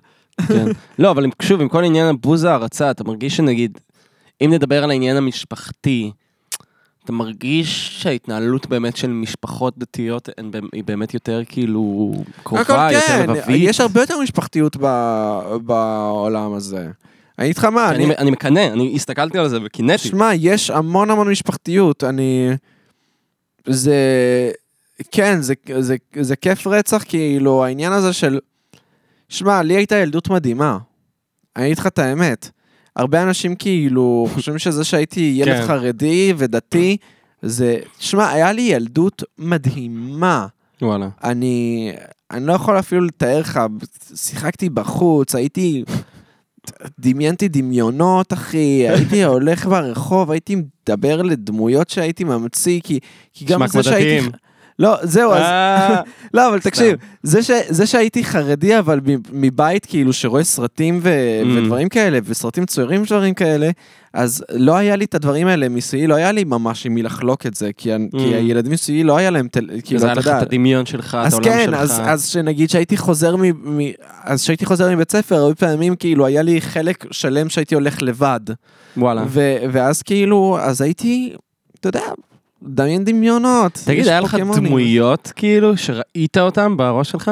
כן. 0.47 0.65
לא, 0.99 1.11
אבל 1.11 1.25
שוב, 1.41 1.61
עם 1.61 1.67
כל 1.69 1.83
עניין 1.83 2.07
הבוז 2.07 2.43
הערצה, 2.43 2.91
אתה 2.91 3.03
מרגיש 3.03 3.37
שנגיד, 3.37 3.77
אם 4.41 4.53
נדבר 4.53 4.83
על 4.83 4.89
העניין 4.89 5.17
המשפחתי, 5.17 6.11
אתה 7.07 7.15
מרגיש 7.15 8.01
שההתנהלות 8.03 8.67
באמת 8.67 8.97
של 8.97 9.07
משפחות 9.07 9.77
דתיות 9.77 10.29
היא 10.73 10.83
באמת 10.83 11.13
יותר 11.13 11.41
כאילו 11.47 12.13
קרובה, 12.43 12.89
יותר 12.91 13.07
כן, 13.07 13.29
לבבית? 13.29 13.69
יש 13.69 13.79
הרבה 13.79 14.01
יותר 14.01 14.19
משפחתיות 14.19 14.77
ב... 14.81 14.87
בעולם 15.65 16.53
הזה. 16.53 16.89
אני 17.39 17.45
אגיד 17.45 17.57
לך 17.57 17.65
מה, 17.65 17.89
אני, 17.89 18.15
אני 18.15 18.31
מקנא, 18.31 18.67
אני 18.73 18.95
הסתכלתי 18.95 19.37
על 19.37 19.49
זה 19.49 19.57
וקינאתי. 19.65 20.07
שמע, 20.07 20.33
יש 20.33 20.69
המון 20.69 21.09
המון 21.09 21.29
משפחתיות, 21.31 22.03
אני... 22.03 22.49
זה... 23.65 23.95
כן, 25.11 25.41
זה, 25.41 25.53
זה, 25.79 25.95
זה 26.21 26.35
כיף 26.35 26.67
רצח, 26.67 27.03
כאילו, 27.07 27.65
העניין 27.65 27.93
הזה 27.93 28.13
של... 28.13 28.39
שמע, 29.29 29.63
לי 29.63 29.73
הייתה 29.73 29.95
ילדות 29.95 30.29
מדהימה. 30.29 30.77
אני 31.55 31.65
אגיד 31.65 31.79
לך 31.79 31.87
את 31.87 31.99
האמת. 31.99 32.49
הרבה 32.97 33.23
אנשים 33.23 33.55
כאילו 33.55 34.27
חושבים 34.33 34.59
שזה 34.59 34.83
שהייתי 34.83 35.33
ילד 35.35 35.55
כן. 35.55 35.67
חרדי 35.67 36.33
ודתי, 36.37 36.97
זה... 37.41 37.77
שמע, 37.99 38.29
היה 38.29 38.51
לי 38.51 38.61
ילדות 38.61 39.23
מדהימה. 39.37 40.47
וואלה. 40.81 41.09
אני, 41.23 41.91
אני 42.31 42.45
לא 42.45 42.53
יכול 42.53 42.79
אפילו 42.79 43.01
לתאר 43.01 43.39
לך, 43.39 43.59
שיחקתי 44.15 44.69
בחוץ, 44.69 45.35
הייתי, 45.35 45.83
דמיינתי 46.99 47.47
דמיונות, 47.47 48.33
אחי, 48.33 48.89
הייתי 48.89 49.23
הולך 49.23 49.65
ברחוב, 49.65 50.31
הייתי 50.31 50.55
מדבר 50.55 51.21
לדמויות 51.21 51.89
שהייתי 51.89 52.23
ממציא, 52.23 52.79
כי, 52.83 52.99
כי 53.33 53.45
גם 53.45 53.67
זה 53.67 53.73
כמו 53.73 53.83
שהייתי... 53.83 54.29
לא, 54.79 54.95
זהו, 55.03 55.33
אז... 55.33 55.41
אה, 55.41 56.01
לא, 56.33 56.49
אבל 56.49 56.59
תקשיב, 56.59 56.95
זה, 57.23 57.85
שהייתי 57.85 58.23
חרדי, 58.23 58.79
אבל 58.79 58.99
מבית 59.31 59.85
כאילו 59.85 60.13
שרואה 60.13 60.43
סרטים 60.43 61.01
Mm. 61.47 61.57
ודברים 61.57 61.89
כאלה, 61.89 62.19
וסרטים 62.23 62.65
צוירים 62.65 63.01
ודברים 63.01 63.33
כאלה, 63.33 63.69
אז 64.13 64.43
לא 64.51 64.75
היה 64.75 64.95
לי 64.95 65.05
את 65.05 65.15
הדברים 65.15 65.47
האלה 65.47 65.69
מסביבי, 65.69 66.07
לא 66.07 66.15
היה 66.15 66.31
לי 66.31 66.43
ממש 66.43 66.85
עם 66.85 66.93
מי 66.93 67.03
לחלוק 67.03 67.45
את 67.45 67.55
זה, 67.55 67.69
כי, 67.77 67.95
mm. 67.95 67.97
כי 68.11 68.35
הילדים 68.35 68.71
מסביבי 68.71 69.03
לא 69.03 69.17
היה 69.17 69.29
להם, 69.29 69.47
כאילו, 69.83 69.99
זה 69.99 70.05
היה 70.05 70.13
אתה 70.13 70.19
לך 70.19 70.25
יודע, 70.25 70.37
את 70.37 70.43
הדמיון 70.43 70.85
שלך, 70.85 71.17
את 71.27 71.33
העולם 71.33 71.45
כן, 71.45 71.65
שלך. 71.65 71.79
אז, 71.79 72.01
אז 72.05 72.27
שנגיד 72.27 72.69
שהייתי 72.69 72.97
חוזר 72.97 73.35
מ... 73.35 73.41
מ... 73.77 73.81
אז 74.23 74.41
שהייתי 74.41 74.65
חוזר 74.65 74.95
מבית 74.95 75.11
ספר, 75.11 75.35
הרבה 75.35 75.55
פעמים 75.55 75.95
כאילו 75.95 76.25
היה 76.25 76.41
לי 76.41 76.61
חלק 76.61 77.05
שלם 77.11 77.49
שהייתי 77.49 77.75
הולך 77.75 78.01
לבד. 78.01 78.39
וואלה. 78.97 79.23
ו... 79.27 79.55
ואז 79.71 80.01
כאילו, 80.01 80.57
אז 80.61 80.81
הייתי, 80.81 81.33
אתה 81.79 81.89
יודע, 81.89 82.01
דמיין 82.63 83.03
דמיונות. 83.03 83.79
תגיד, 83.85 84.07
היה 84.07 84.21
לך. 84.21 84.37
דמויות 84.55 85.31
כאילו 85.35 85.77
שראית 85.77 86.37
אותם 86.37 86.77
בראש 86.77 87.11
שלך? 87.11 87.31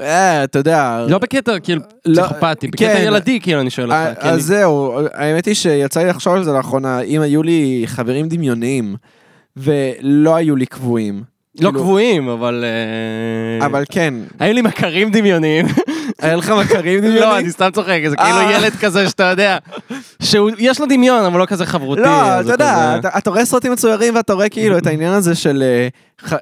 אה, 0.00 0.44
אתה 0.44 0.58
יודע. 0.58 1.06
לא 1.08 1.18
בקטע 1.18 1.58
כאילו 1.60 1.82
לא, 2.06 2.22
פסיכופתי, 2.22 2.68
בקטע 2.68 2.94
כן. 2.96 3.02
ילדי 3.06 3.40
כאילו 3.40 3.60
אני 3.60 3.70
שואל 3.70 3.92
אה, 3.92 4.08
אותך. 4.10 4.20
כי 4.22 4.28
אז 4.28 4.32
אני- 4.34 4.42
זהו, 4.42 4.98
האמת 5.14 5.46
היא 5.46 5.54
שיצא 5.54 6.00
לי 6.00 6.08
לחשוב 6.08 6.34
על 6.34 6.44
זה 6.44 6.52
לאחרונה, 6.52 7.00
אם 7.00 7.20
היו 7.20 7.42
לי 7.42 7.82
חברים 7.86 8.28
דמיוניים, 8.28 8.96
ולא 9.56 10.34
היו 10.36 10.56
לי 10.56 10.66
קבועים. 10.66 11.22
לא 11.60 11.68
כאילו- 11.68 11.80
קבועים, 11.80 12.28
אבל... 12.28 12.64
אה, 13.60 13.66
אבל 13.66 13.84
כן, 13.90 14.14
היו 14.40 14.54
לי 14.54 14.62
מכרים 14.62 15.10
דמיוניים. 15.10 15.66
היה 16.22 16.36
לך 16.36 16.50
מכרים 16.50 16.98
דמיוניים? 17.00 17.22
לא, 17.22 17.38
אני 17.38 17.50
סתם 17.50 17.70
צוחק, 17.74 18.00
זה 18.08 18.16
כאילו 18.16 18.36
אה. 18.38 18.52
ילד 18.52 18.72
כזה 18.72 19.08
שאתה 19.08 19.22
יודע, 19.24 19.58
שיש 20.22 20.80
לו 20.80 20.86
דמיון, 20.86 21.24
אבל 21.24 21.40
לא 21.40 21.46
כזה 21.46 21.66
חברותי. 21.66 22.00
לא, 22.02 22.40
אתה 22.40 22.52
יודע, 22.52 22.98
אתה- 23.18 23.30
רואה 23.30 23.44
סרטים 23.44 23.72
מצוירים 23.72 24.14
ואתה 24.14 24.32
רואה 24.32 24.48
כאילו 24.48 24.78
את 24.78 24.86
העניין 24.86 25.12
הזה 25.12 25.34
של 25.34 25.62
אה, 25.66 25.88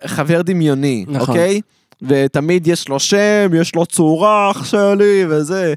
חבר 0.06 0.42
דמיוני, 0.42 1.04
נכון. 1.08 1.28
אוקיי? 1.28 1.60
ותמיד 2.02 2.66
יש 2.66 2.88
לו 2.88 3.00
שם, 3.00 3.50
יש 3.54 3.74
לו 3.74 3.86
צורה, 3.86 4.50
אח 4.50 4.64
שלי, 4.64 5.24
וזה. 5.28 5.74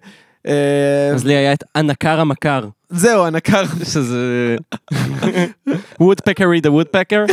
אז 1.14 1.26
לי 1.26 1.34
היה 1.36 1.54
את 1.54 1.64
הנקר 1.76 2.20
המכר, 2.20 2.68
זהו, 2.90 3.26
הנקר. 3.26 3.64
שזה... 3.84 4.56
וודפקרי 6.00 6.62
דה 6.62 6.72
וודפקר, 6.72 7.26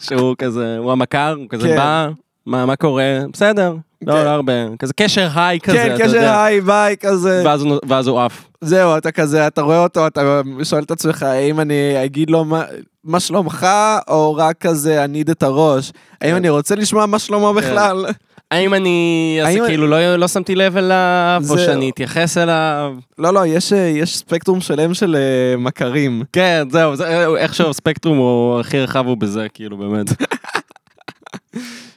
שהוא 0.00 0.34
כזה, 0.38 0.76
הוא 0.78 0.92
המכר, 0.92 1.34
הוא 1.38 1.46
כזה 1.48 1.68
כן. 1.68 1.76
בא, 1.76 2.08
מה 2.46 2.66
מה 2.66 2.76
קורה, 2.76 3.18
בסדר, 3.32 3.74
לא 4.06 4.12
כן. 4.12 4.24
לא 4.24 4.28
הרבה, 4.30 4.52
כזה 4.78 4.92
קשר 4.92 5.28
היי 5.34 5.60
כזה, 5.60 5.76
כן, 5.76 5.94
קשר 5.98 6.14
יודע. 6.16 6.44
היי 6.44 6.60
ביי 6.60 6.96
כזה. 7.00 7.42
ואז 7.44 7.62
הוא- 7.62 7.78
ואז 7.88 8.06
הוא 8.06 8.20
עף. 8.20 8.44
זהו, 8.60 8.96
אתה 8.96 9.12
כזה, 9.12 9.46
אתה 9.46 9.62
רואה 9.62 9.82
אותו, 9.82 10.06
אתה 10.06 10.20
שואל 10.64 10.82
את 10.82 10.90
עצמך, 10.90 11.22
האם 11.22 11.60
אני 11.60 11.74
אגיד 12.04 12.30
לו 12.30 12.44
מה- 12.44 12.64
מה 13.04 13.20
שלומך, 13.20 13.66
או 14.08 14.34
רק 14.34 14.56
כזה 14.60 15.04
אניד 15.04 15.30
את 15.30 15.42
הראש? 15.42 15.92
האם 16.20 16.30
כן. 16.30 16.36
אני 16.36 16.48
רוצה 16.48 16.74
לשמוע 16.74 17.06
מה 17.06 17.18
שלמה 17.18 17.52
בכלל? 17.52 18.06
האם 18.50 18.74
אני 18.74 18.98
אעשה 19.40 19.50
האם- 19.50 19.66
כאילו 19.66 19.86
לא 19.86 20.16
לא 20.16 20.28
שמתי 20.28 20.54
לב 20.54 20.76
אליו, 20.76 21.38
או 21.42 21.56
זהו. 21.56 21.58
שאני 21.58 21.90
אתייחס 21.90 22.38
אליו? 22.38 22.94
לא, 23.18 23.34
לא, 23.34 23.46
יש, 23.46 23.72
אה, 23.72 23.78
יש 23.78 24.16
ספקטרום 24.18 24.60
שלם 24.60 24.94
של 24.94 25.16
אה, 25.16 25.56
מכרים. 25.56 26.22
כן, 26.32 26.68
זהו, 26.70 26.96
זה- 26.96 27.26
איכשהו 27.36 27.70
הספקטרום 27.70 28.18
הוא 28.18 28.60
הכי 28.60 28.80
רחב 28.80 29.06
הוא 29.06 29.16
בזה, 29.16 29.46
כאילו, 29.54 29.76
באמת. 29.76 30.06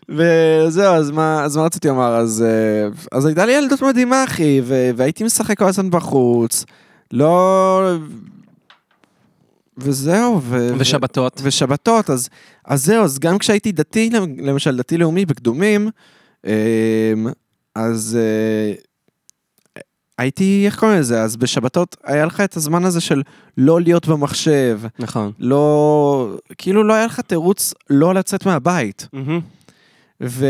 וזהו, 0.10 0.94
אז 0.96 1.12
מה, 1.12 1.44
אז 1.44 1.58
מה 1.58 1.64
רציתי 1.64 1.88
לומר? 1.88 2.16
אז, 2.16 2.44
אה, 2.48 2.88
אז 3.18 3.26
הייתה 3.26 3.46
לי 3.46 3.52
ילדות 3.52 3.82
מדהימה, 3.82 4.24
אחי, 4.24 4.62
ו- 4.64 4.90
והייתי 4.96 5.24
משחק 5.24 5.58
כל 5.58 5.66
הזמן 5.66 5.90
בחוץ. 5.90 6.66
לא... 7.12 7.92
וזהו, 9.78 10.42
ו... 10.44 10.74
ושבתות. 10.78 11.42
ושבתות, 11.44 12.10
אז, 12.10 12.30
אז 12.66 12.86
זהו, 12.86 13.04
אז 13.04 13.20
גם 13.20 13.38
כשהייתי 13.38 13.72
דתי, 13.72 14.10
למשל 14.38 14.78
דתי-לאומי 14.78 15.26
בקדומים, 15.26 15.90
אז 17.76 18.18
אה, 18.22 18.74
הייתי, 20.18 20.64
איך 20.66 20.80
קוראים 20.80 21.00
לזה? 21.00 21.22
אז 21.22 21.36
בשבתות 21.36 21.98
היה 22.04 22.26
לך 22.26 22.42
את 22.42 22.58
הזמן 22.58 22.86
הזה 22.86 23.02
של 23.02 23.22
לא 23.58 23.82
להיות 23.82 24.08
במחשב, 24.08 24.80
נכון. 25.00 25.32
לא, 25.40 26.38
כאילו 26.58 26.84
לא 26.84 26.94
היה 26.94 27.06
לך 27.06 27.20
תירוץ 27.20 27.74
לא 27.90 28.14
לצאת 28.14 28.46
מהבית. 28.46 29.08
ו, 30.24 30.46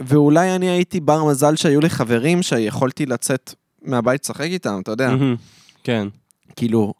ואולי 0.00 0.54
אני 0.54 0.70
הייתי 0.70 1.00
בר 1.00 1.24
מזל 1.24 1.56
שהיו 1.56 1.80
לי 1.80 1.90
חברים 1.90 2.42
שיכולתי 2.42 3.06
לצאת 3.06 3.54
מהבית 3.82 4.24
לשחק 4.24 4.40
איתם, 4.40 4.80
אתה 4.82 4.90
יודע, 4.90 5.10
מהמם. 5.10 5.36
כן. 5.84 6.08
כאילו, 6.56 6.94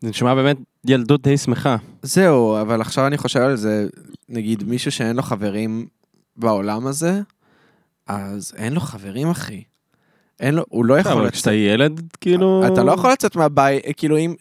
זה 0.00 0.08
נשמע 0.08 0.34
באמת 0.34 0.56
ילדות 0.86 1.22
די 1.22 1.38
שמחה. 1.38 1.76
זהו, 2.02 2.60
אבל 2.60 2.80
עכשיו 2.80 3.06
אני 3.06 3.18
חושב 3.18 3.40
על 3.40 3.56
זה, 3.56 3.86
נגיד 4.28 4.64
מישהו 4.64 4.92
שאין 4.92 5.16
לו 5.16 5.22
חברים 5.22 5.86
בעולם 6.36 6.86
הזה, 6.86 7.20
אז 8.06 8.52
אין 8.56 8.72
לו 8.72 8.80
חברים, 8.80 9.30
אחי. 9.30 9.62
אין 10.40 10.54
לו, 10.54 10.64
הוא 10.68 10.84
לא 10.84 10.98
יכול 10.98 11.12
אבל 11.12 11.22
לצאת. 11.22 11.32
כשאתה 11.34 11.52
ילד, 11.52 12.02
כאילו... 12.20 12.62
אתה 12.72 12.82
לא 12.82 12.92
יכול 12.92 13.12
לצאת 13.12 13.36
מהבית, 13.36 13.82
כאילו 13.96 14.18
אם... 14.18 14.34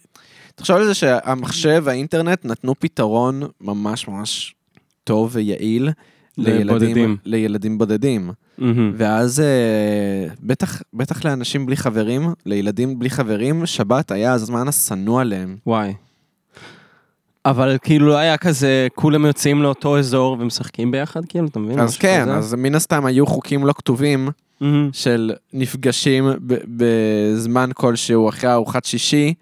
תחשוב 0.55 0.75
על 0.75 0.85
זה 0.85 0.93
שהמחשב 0.93 1.81
והאינטרנט 1.85 2.45
נתנו 2.45 2.75
פתרון 2.79 3.41
ממש 3.61 4.07
ממש 4.07 4.55
טוב 5.03 5.29
ויעיל 5.33 5.89
לילדים. 6.37 7.17
לילדים 7.25 7.77
בודדים. 7.77 8.31
מהמם. 8.57 8.93
ואז 8.97 9.39
אה, 9.39 10.33
בטח, 10.43 10.81
בטח 10.93 11.25
לאנשים 11.25 11.65
בלי 11.65 11.77
חברים, 11.77 12.33
לילדים 12.45 12.99
בלי 12.99 13.09
חברים, 13.09 13.65
שבת 13.65 14.11
היה 14.11 14.33
הזמן 14.33 14.67
השנוא 14.67 15.21
עליהם. 15.21 15.57
וואי. 15.65 15.93
אבל 17.45 17.77
כאילו 17.81 18.07
לא 18.07 18.17
היה 18.17 18.37
כזה, 18.37 18.87
כולם 18.95 19.25
יוצאים 19.25 19.63
לאותו 19.63 19.99
אזור 19.99 20.37
ומשחקים 20.39 20.91
ביחד, 20.91 21.25
כאילו, 21.25 21.47
אתה 21.47 21.59
מבין? 21.59 21.79
אז 21.79 21.97
כן, 21.97 22.21
כזה? 22.21 22.33
אז 22.33 22.53
מן 22.53 22.75
הסתם 22.75 23.05
היו 23.05 23.27
חוקים 23.27 23.65
לא 23.65 23.73
כתובים 23.73 24.29
מהמם. 24.61 24.89
של 24.93 25.33
נפגשים 25.53 26.29
בזמן 26.77 27.69
כלשהו 27.73 28.29
אחרי 28.29 28.51
ארוחת 28.53 28.85
שישי 28.85 29.33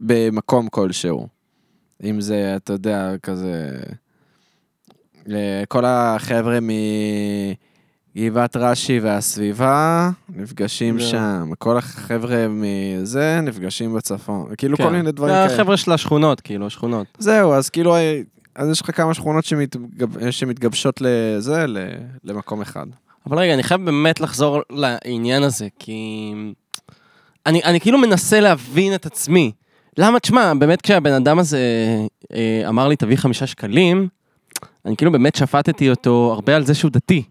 במקום 0.00 0.68
כלשהו. 0.68 1.28
אם 2.04 2.20
זה, 2.20 2.52
אתה 2.56 2.72
יודע, 2.72 3.12
כזה... 3.22 3.70
אה, 5.30 5.62
כל 5.68 5.84
החבר'ה 5.86 6.58
מגבעת 8.16 8.56
רש"י 8.56 9.00
והסביבה 9.00 10.10
נפגשים 10.28 11.00
שם. 11.00 11.50
כל 11.58 11.76
החבר'ה 11.76 12.46
מזה 12.48 13.40
נפגשים 13.42 13.94
בצפון. 13.94 14.46
כאילו 14.58 14.76
כן. 14.76 14.84
כל 14.84 14.90
מיני 14.90 15.12
דברים 15.12 15.34
כאלה. 15.34 15.54
החבר'ה 15.54 15.76
של 15.76 15.92
השכונות, 15.92 16.40
כאילו, 16.40 16.66
השכונות. 16.66 17.06
זהו, 17.18 17.52
אז 17.52 17.70
כאילו, 17.70 17.96
אה, 17.96 18.20
אז 18.54 18.70
יש 18.70 18.80
לך 18.80 18.96
כמה 18.96 19.14
שכונות 19.14 19.44
שמתגב... 19.44 20.30
שמתגבשות 20.30 21.00
לזה, 21.00 21.66
ל... 21.66 21.78
למקום 22.24 22.60
אחד. 22.60 22.86
אבל 23.26 23.38
רגע, 23.38 23.54
אני 23.54 23.62
חייב 23.62 23.84
באמת 23.84 24.20
לחזור 24.20 24.60
לעניין 24.70 25.42
הזה, 25.42 25.68
כי... 25.78 26.32
אני, 27.46 27.64
אני 27.64 27.80
כאילו 27.80 27.98
מנסה 27.98 28.40
להבין 28.40 28.94
את 28.94 29.06
עצמי. 29.06 29.52
למה, 29.98 30.20
תשמע, 30.20 30.54
באמת 30.54 30.82
כשהבן 30.82 31.12
אדם 31.12 31.38
הזה 31.38 31.60
אה, 32.34 32.68
אמר 32.68 32.88
לי, 32.88 32.96
תביא 32.96 33.16
חמישה 33.16 33.46
שקלים, 33.46 34.08
אני 34.84 34.96
כאילו 34.96 35.12
באמת 35.12 35.34
שפטתי 35.34 35.90
אותו 35.90 36.30
הרבה 36.34 36.56
על 36.56 36.66
זה 36.66 36.74
שהוא 36.74 36.90
דתי, 36.90 37.22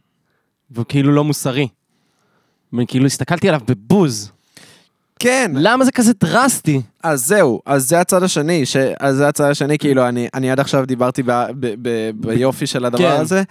והוא 0.71 0.85
כאילו 0.89 1.11
לא 1.11 1.23
מוסרי. 1.23 1.67
וכאילו 2.73 3.05
הסתכלתי 3.05 3.49
עליו 3.49 3.61
בבוז. 3.67 4.31
כן, 5.19 5.51
למה 5.55 5.85
זה 5.85 5.91
כזה 5.91 6.13
דרסטי? 6.19 6.81
אז 7.03 7.25
זהו, 7.25 7.61
אז 7.65 7.89
זה 7.89 7.99
הצד 7.99 8.23
השני, 8.23 8.65
ש... 8.65 8.75
אז 8.99 9.15
זה 9.15 9.27
הצד 9.27 9.49
השני, 9.49 9.77
כאילו, 9.77 10.07
אני, 10.07 10.27
אני 10.33 10.51
עד 10.51 10.59
עכשיו 10.59 10.85
דיברתי 10.85 11.23
ב... 11.23 11.31
ב... 11.31 11.73
ב... 11.81 12.11
ביופי 12.15 12.67
של 12.67 12.85
הדבר 12.85 13.15
כן. 13.15 13.21
הזה, 13.21 13.43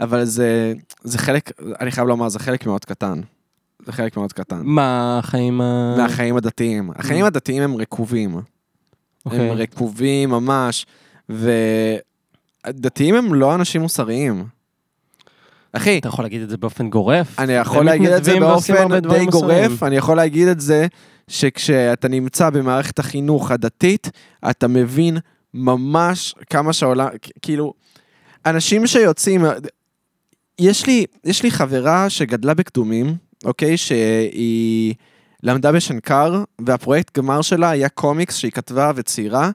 אבל 0.00 0.24
זה, 0.24 0.72
זה 1.02 1.18
חלק, 1.18 1.52
אני 1.80 1.90
חייב 1.90 2.08
לומר, 2.08 2.28
זה 2.28 2.38
חלק 2.38 2.66
מאוד 2.66 2.84
קטן. 2.84 3.20
זה 3.86 3.92
חלק 3.92 4.16
מאוד 4.16 4.32
קטן. 4.32 4.60
מה, 4.64 5.18
החיים 5.18 5.60
ה... 5.60 5.94
מהחיים 5.96 6.36
הדתיים. 6.36 6.90
החיים 6.96 7.24
הדתיים 7.24 7.62
הם 7.62 7.76
רקובים. 7.76 8.40
אוקיי. 9.26 9.50
הם 9.50 9.56
רקובים 9.56 10.30
ממש, 10.30 10.86
ודתיים 11.28 13.14
הם 13.14 13.34
לא 13.34 13.54
אנשים 13.54 13.80
מוסריים. 13.80 14.57
אחי, 15.78 15.98
אתה 15.98 16.08
יכול 16.08 16.24
להגיד 16.24 16.42
את 16.42 16.50
זה 16.50 16.56
באופן 16.56 16.90
גורף? 16.90 17.40
אני 17.40 17.52
יכול 17.52 17.84
להגיד 17.84 18.10
את 18.10 18.24
זה 18.24 18.40
באופן 18.40 19.00
די. 19.00 19.26
גורף, 19.26 19.82
אני 19.82 19.96
יכול 19.96 20.16
להגיד 20.16 20.48
את 20.48 20.60
זה 20.60 20.86
שכשאתה 21.28 22.08
נמצא 22.08 22.50
במערכת 22.50 22.98
החינוך 22.98 23.50
הדתית, 23.50 24.10
אתה 24.50 24.68
מבין 24.68 25.18
ממש 25.54 26.34
כמה 26.50 26.72
שהעולם, 26.72 27.08
כאילו, 27.42 27.74
אנשים 28.46 28.86
שיוצאים, 28.86 29.44
יש 30.58 30.86
לי, 30.86 31.06
יש 31.24 31.42
לי 31.42 31.50
חברה 31.50 32.10
שגדלה 32.10 32.54
בקדומים, 32.54 33.16
אוקיי? 33.44 33.76
שהיא 33.76 34.94
למדה 35.42 35.72
בשנקר, 35.72 36.42
והפרויקט 36.66 37.18
גמר 37.18 37.42
שלה 37.42 37.70
היה 37.70 37.88
קומיקס 37.88 38.36
שהיא 38.36 38.52
כתבה 38.52 38.92
וציירה 38.94 39.50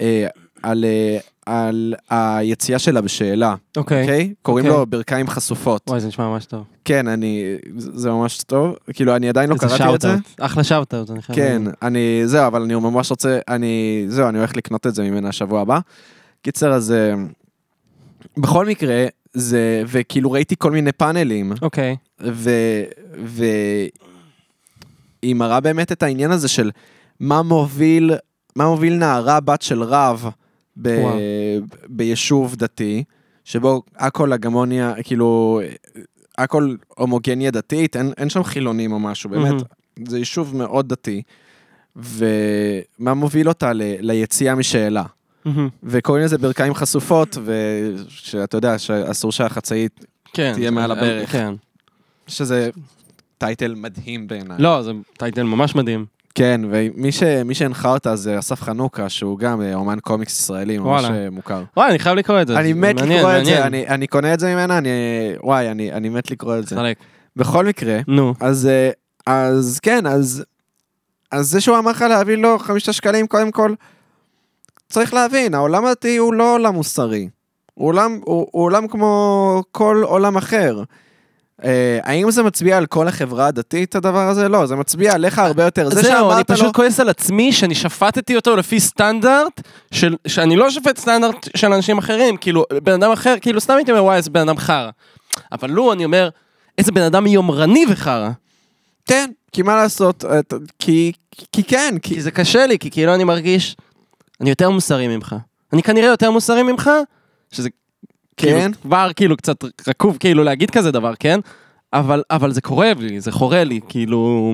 אה, 0.00 0.26
על, 0.62 0.84
אה, 0.84 1.18
על 1.46 1.94
היציאה 2.10 2.78
שלה 2.78 3.00
בשאלה, 3.00 3.54
אוקיי. 3.76 4.02
אוקיי? 4.02 4.34
קוראים 4.42 4.66
אוקיי. 4.66 4.78
לו 4.78 4.86
ברכיים 4.86 5.28
חשופות. 5.28 5.82
וואי, 5.88 6.00
זה 6.00 6.08
נשמע 6.08 6.28
ממש 6.28 6.44
טוב. 6.44 6.64
כן, 6.84 7.08
אני, 7.08 7.56
זה 7.76 8.10
ממש 8.10 8.42
טוב, 8.42 8.74
כאילו, 8.92 9.16
אני 9.16 9.28
עדיין 9.28 9.50
לא 9.50 9.56
קראתי 9.56 9.94
את 9.94 10.00
זה. 10.00 10.14
אחלה 10.40 10.64
shout-out, 10.64 11.10
אני 11.10 11.22
חייב 11.22 11.36
כן. 11.36 11.62
אני, 11.82 12.22
זהו, 12.24 12.46
אבל 12.46 12.62
אני 12.62 12.74
ממש 12.74 13.10
רוצה, 13.10 13.38
אני, 13.48 14.04
זהו, 14.08 14.28
אני 14.28 14.38
הולך 14.38 14.56
לקנות 14.56 14.86
את 14.86 14.94
זה 14.94 15.02
ממנה 15.02 15.28
השבוע 15.28 15.60
הבא. 15.60 15.78
קיצר, 16.42 16.72
אז 16.72 16.92
אה, 16.92 17.14
בכל 18.36 18.66
מקרה, 18.66 19.06
זה, 19.34 19.82
וכאילו 19.86 20.32
ראיתי 20.32 20.54
כל 20.58 20.70
מיני 20.70 20.92
פאנלים, 20.92 21.52
אוקיי. 21.62 21.96
ו... 22.20 22.50
והיא 23.24 23.90
מראה 25.34 25.60
באמת 25.60 25.92
את 25.92 26.02
העניין 26.02 26.30
הזה 26.30 26.48
של 26.48 26.70
מה 27.20 27.42
מוביל, 27.42 28.14
מה 28.56 28.66
מוביל 28.66 28.94
נערה 28.94 29.40
בת 29.40 29.62
של 29.62 29.82
רב 29.82 30.28
ב... 30.82 31.00
ביישוב 31.88 32.56
דתי, 32.56 33.04
שבו 33.44 33.82
הכל 33.96 34.32
הגמוניה, 34.32 34.94
כאילו, 35.04 35.60
הכל 36.38 36.74
הומוגניה 36.88 37.50
דתית, 37.50 37.96
אין, 37.96 38.12
אין 38.16 38.30
שם 38.30 38.44
חילונים 38.44 38.92
או 38.92 38.98
משהו, 39.00 39.30
באמת, 39.30 39.50
מהמם. 39.50 40.06
זה 40.08 40.18
יישוב 40.18 40.56
מאוד 40.56 40.88
דתי. 40.88 41.22
ומה 41.96 43.14
מוביל 43.14 43.48
אותה 43.48 43.72
ל... 43.72 43.82
ליציאה 44.00 44.54
משאלה. 44.54 45.02
מהמם. 45.44 45.68
וקוראים 45.82 46.24
לזה 46.24 46.38
ברכיים 46.38 46.74
חשופות, 46.74 47.36
ושאתה 47.44 48.56
יודע 48.56 48.78
שאסור 48.78 49.32
שהחצאית, 49.32 50.04
כן. 50.32 50.52
תהיה 50.54 50.70
מעל 50.70 50.94
זה- 50.94 51.00
הברך. 51.00 51.32
כן. 51.32 51.54
שזה 52.26 52.70
טייטל 53.38 53.74
מדהים 53.74 54.26
בעיניי. 54.26 54.56
לא, 54.60 54.82
זה 54.82 54.92
טייטל 55.18 55.42
ממש 55.42 55.74
מדהים. 55.74 56.06
כן, 56.34 56.60
ומי 56.70 57.12
ש... 57.12 57.22
שהנחה 57.52 57.88
אותה 57.88 58.16
זה 58.16 58.38
אסף 58.38 58.62
חנוכה, 58.62 59.08
שהוא 59.08 59.38
גם 59.38 59.62
אה, 59.62 59.74
אומן 59.74 60.00
קומיקס 60.00 60.40
ישראלי 60.40 60.78
ממש. 60.78 61.04
אה, 61.04 61.30
מוכר. 61.30 61.62
וואי, 61.76 61.90
אני 61.90 61.98
חייב 61.98 62.16
לקרוא 62.16 62.42
את 62.42 62.46
זה. 62.46 62.58
אני 62.58 62.72
מת 62.72 62.94
מעניין, 62.94 63.18
לקרוא 63.18 63.30
את 63.30 63.36
מעניין. 63.36 63.56
זה, 63.56 63.66
אני, 63.66 63.88
אני 63.88 64.06
קונה 64.06 64.34
את 64.34 64.40
זה 64.40 64.54
ממנה, 64.54 64.78
אני... 64.78 64.90
וואי, 65.42 65.70
אני, 65.70 65.92
אני 65.92 66.08
מת 66.08 66.30
לקרוא 66.30 66.58
את 66.58 66.66
זה. 66.66 66.76
צחק. 66.76 66.94
בכל 67.36 67.66
מקרה, 67.66 67.98
נו. 68.08 68.34
אז, 68.40 68.66
אה, 68.66 68.90
אז 69.26 69.80
כן, 69.82 70.06
אז, 70.06 70.44
אז 71.32 71.50
זה 71.50 71.60
שהוא 71.60 71.78
אמר 71.78 71.90
לך 71.90 72.02
להביא 72.02 72.36
לו 72.36 72.58
חמישה 72.58 72.92
שקלים, 72.92 73.26
קודם 73.26 73.50
כל, 73.50 73.74
צריך 74.88 75.14
להבין, 75.14 75.54
העולם 75.54 75.84
הדתי 75.84 76.16
הוא 76.16 76.34
לא 76.34 76.54
עולם 76.54 76.74
מוסרי. 76.74 77.28
הוא 77.74 77.88
עולם, 77.88 78.20
הוא, 78.24 78.48
הוא 78.50 78.64
עולם 78.64 78.88
כמו 78.88 79.62
כל 79.72 80.02
עולם 80.04 80.36
אחר. 80.36 80.82
אה, 81.64 81.98
האם 82.02 82.30
זה 82.30 82.42
מצביע 82.42 82.76
על 82.78 82.86
כל 82.86 83.08
החברה 83.08 83.46
הדתית, 83.46 83.94
הדבר 83.96 84.28
הזה? 84.28 84.48
לא, 84.48 84.66
זה 84.66 84.76
מצביע 84.76 85.14
עליך 85.14 85.38
הרבה 85.38 85.64
יותר. 85.64 85.90
זה 85.90 86.02
זהו, 86.02 86.10
אני 86.12 86.18
שאמרת 86.20 86.50
לו... 86.50 86.56
פשוט 86.56 86.74
כועס 86.76 87.00
על 87.00 87.08
עצמי 87.08 87.52
שאני 87.52 87.74
שפטתי 87.74 88.36
אותו 88.36 88.56
לפי 88.56 88.80
סטנדרט, 88.80 89.60
של- 89.90 90.16
שאני 90.26 90.56
לא 90.56 90.70
שופט 90.70 90.98
סטנדרט 90.98 91.48
של 91.56 91.72
אנשים 91.72 91.98
אחרים, 91.98 92.36
כאילו, 92.36 92.64
בן 92.82 92.92
אדם 92.92 93.12
אחר, 93.12 93.34
כאילו, 93.40 93.60
סתם 93.60 93.74
הייתי 93.76 93.90
אומר, 93.90 94.04
וואי, 94.04 94.16
איזה 94.16 94.30
בן 94.30 94.40
אדם 94.48 94.58
חרא. 94.58 94.90
אבל 95.52 95.70
לו, 95.70 95.92
אני 95.92 96.04
אומר, 96.04 96.28
איזה 96.78 96.92
בן 96.92 97.02
אדם 97.02 97.26
יומרני 97.26 97.84
וחרא. 97.88 98.30
כן, 99.06 99.30
כי 99.52 99.62
מה 99.62 99.76
לעשות, 99.76 100.24
אה, 100.24 100.42
ת- 100.42 100.52
כי, 100.78 101.12
כי 101.52 101.64
כן, 101.64 101.94
כי... 102.02 102.14
כי 102.14 102.20
זה 102.22 102.30
קשה 102.30 102.66
לי, 102.66 102.78
כי 102.78 102.90
כאילו 102.90 103.14
אני 103.14 103.24
מרגיש, 103.24 103.76
אני 104.40 104.50
יותר 104.50 104.70
מוסרי 104.70 105.08
ממך. 105.08 105.36
אני 105.72 105.82
כנראה 105.82 106.08
יותר 106.08 106.30
מוסרי 106.30 106.62
ממך, 106.62 106.90
שזה 107.52 107.68
כן, 108.36 108.46
כאילו, 108.72 108.82
כבר 108.82 109.10
כאילו 109.16 109.36
קצת 109.36 109.64
רקוב 109.88 110.16
כאילו 110.20 110.44
להגיד 110.44 110.70
כזה 110.70 110.90
דבר, 110.92 111.12
כן? 111.18 111.40
אבל, 111.92 112.22
אבל 112.30 112.52
זה 112.52 112.60
כואב 112.60 112.96
לי, 113.00 113.20
זה 113.20 113.32
חורה 113.32 113.64
לי, 113.64 113.80
כאילו... 113.88 114.52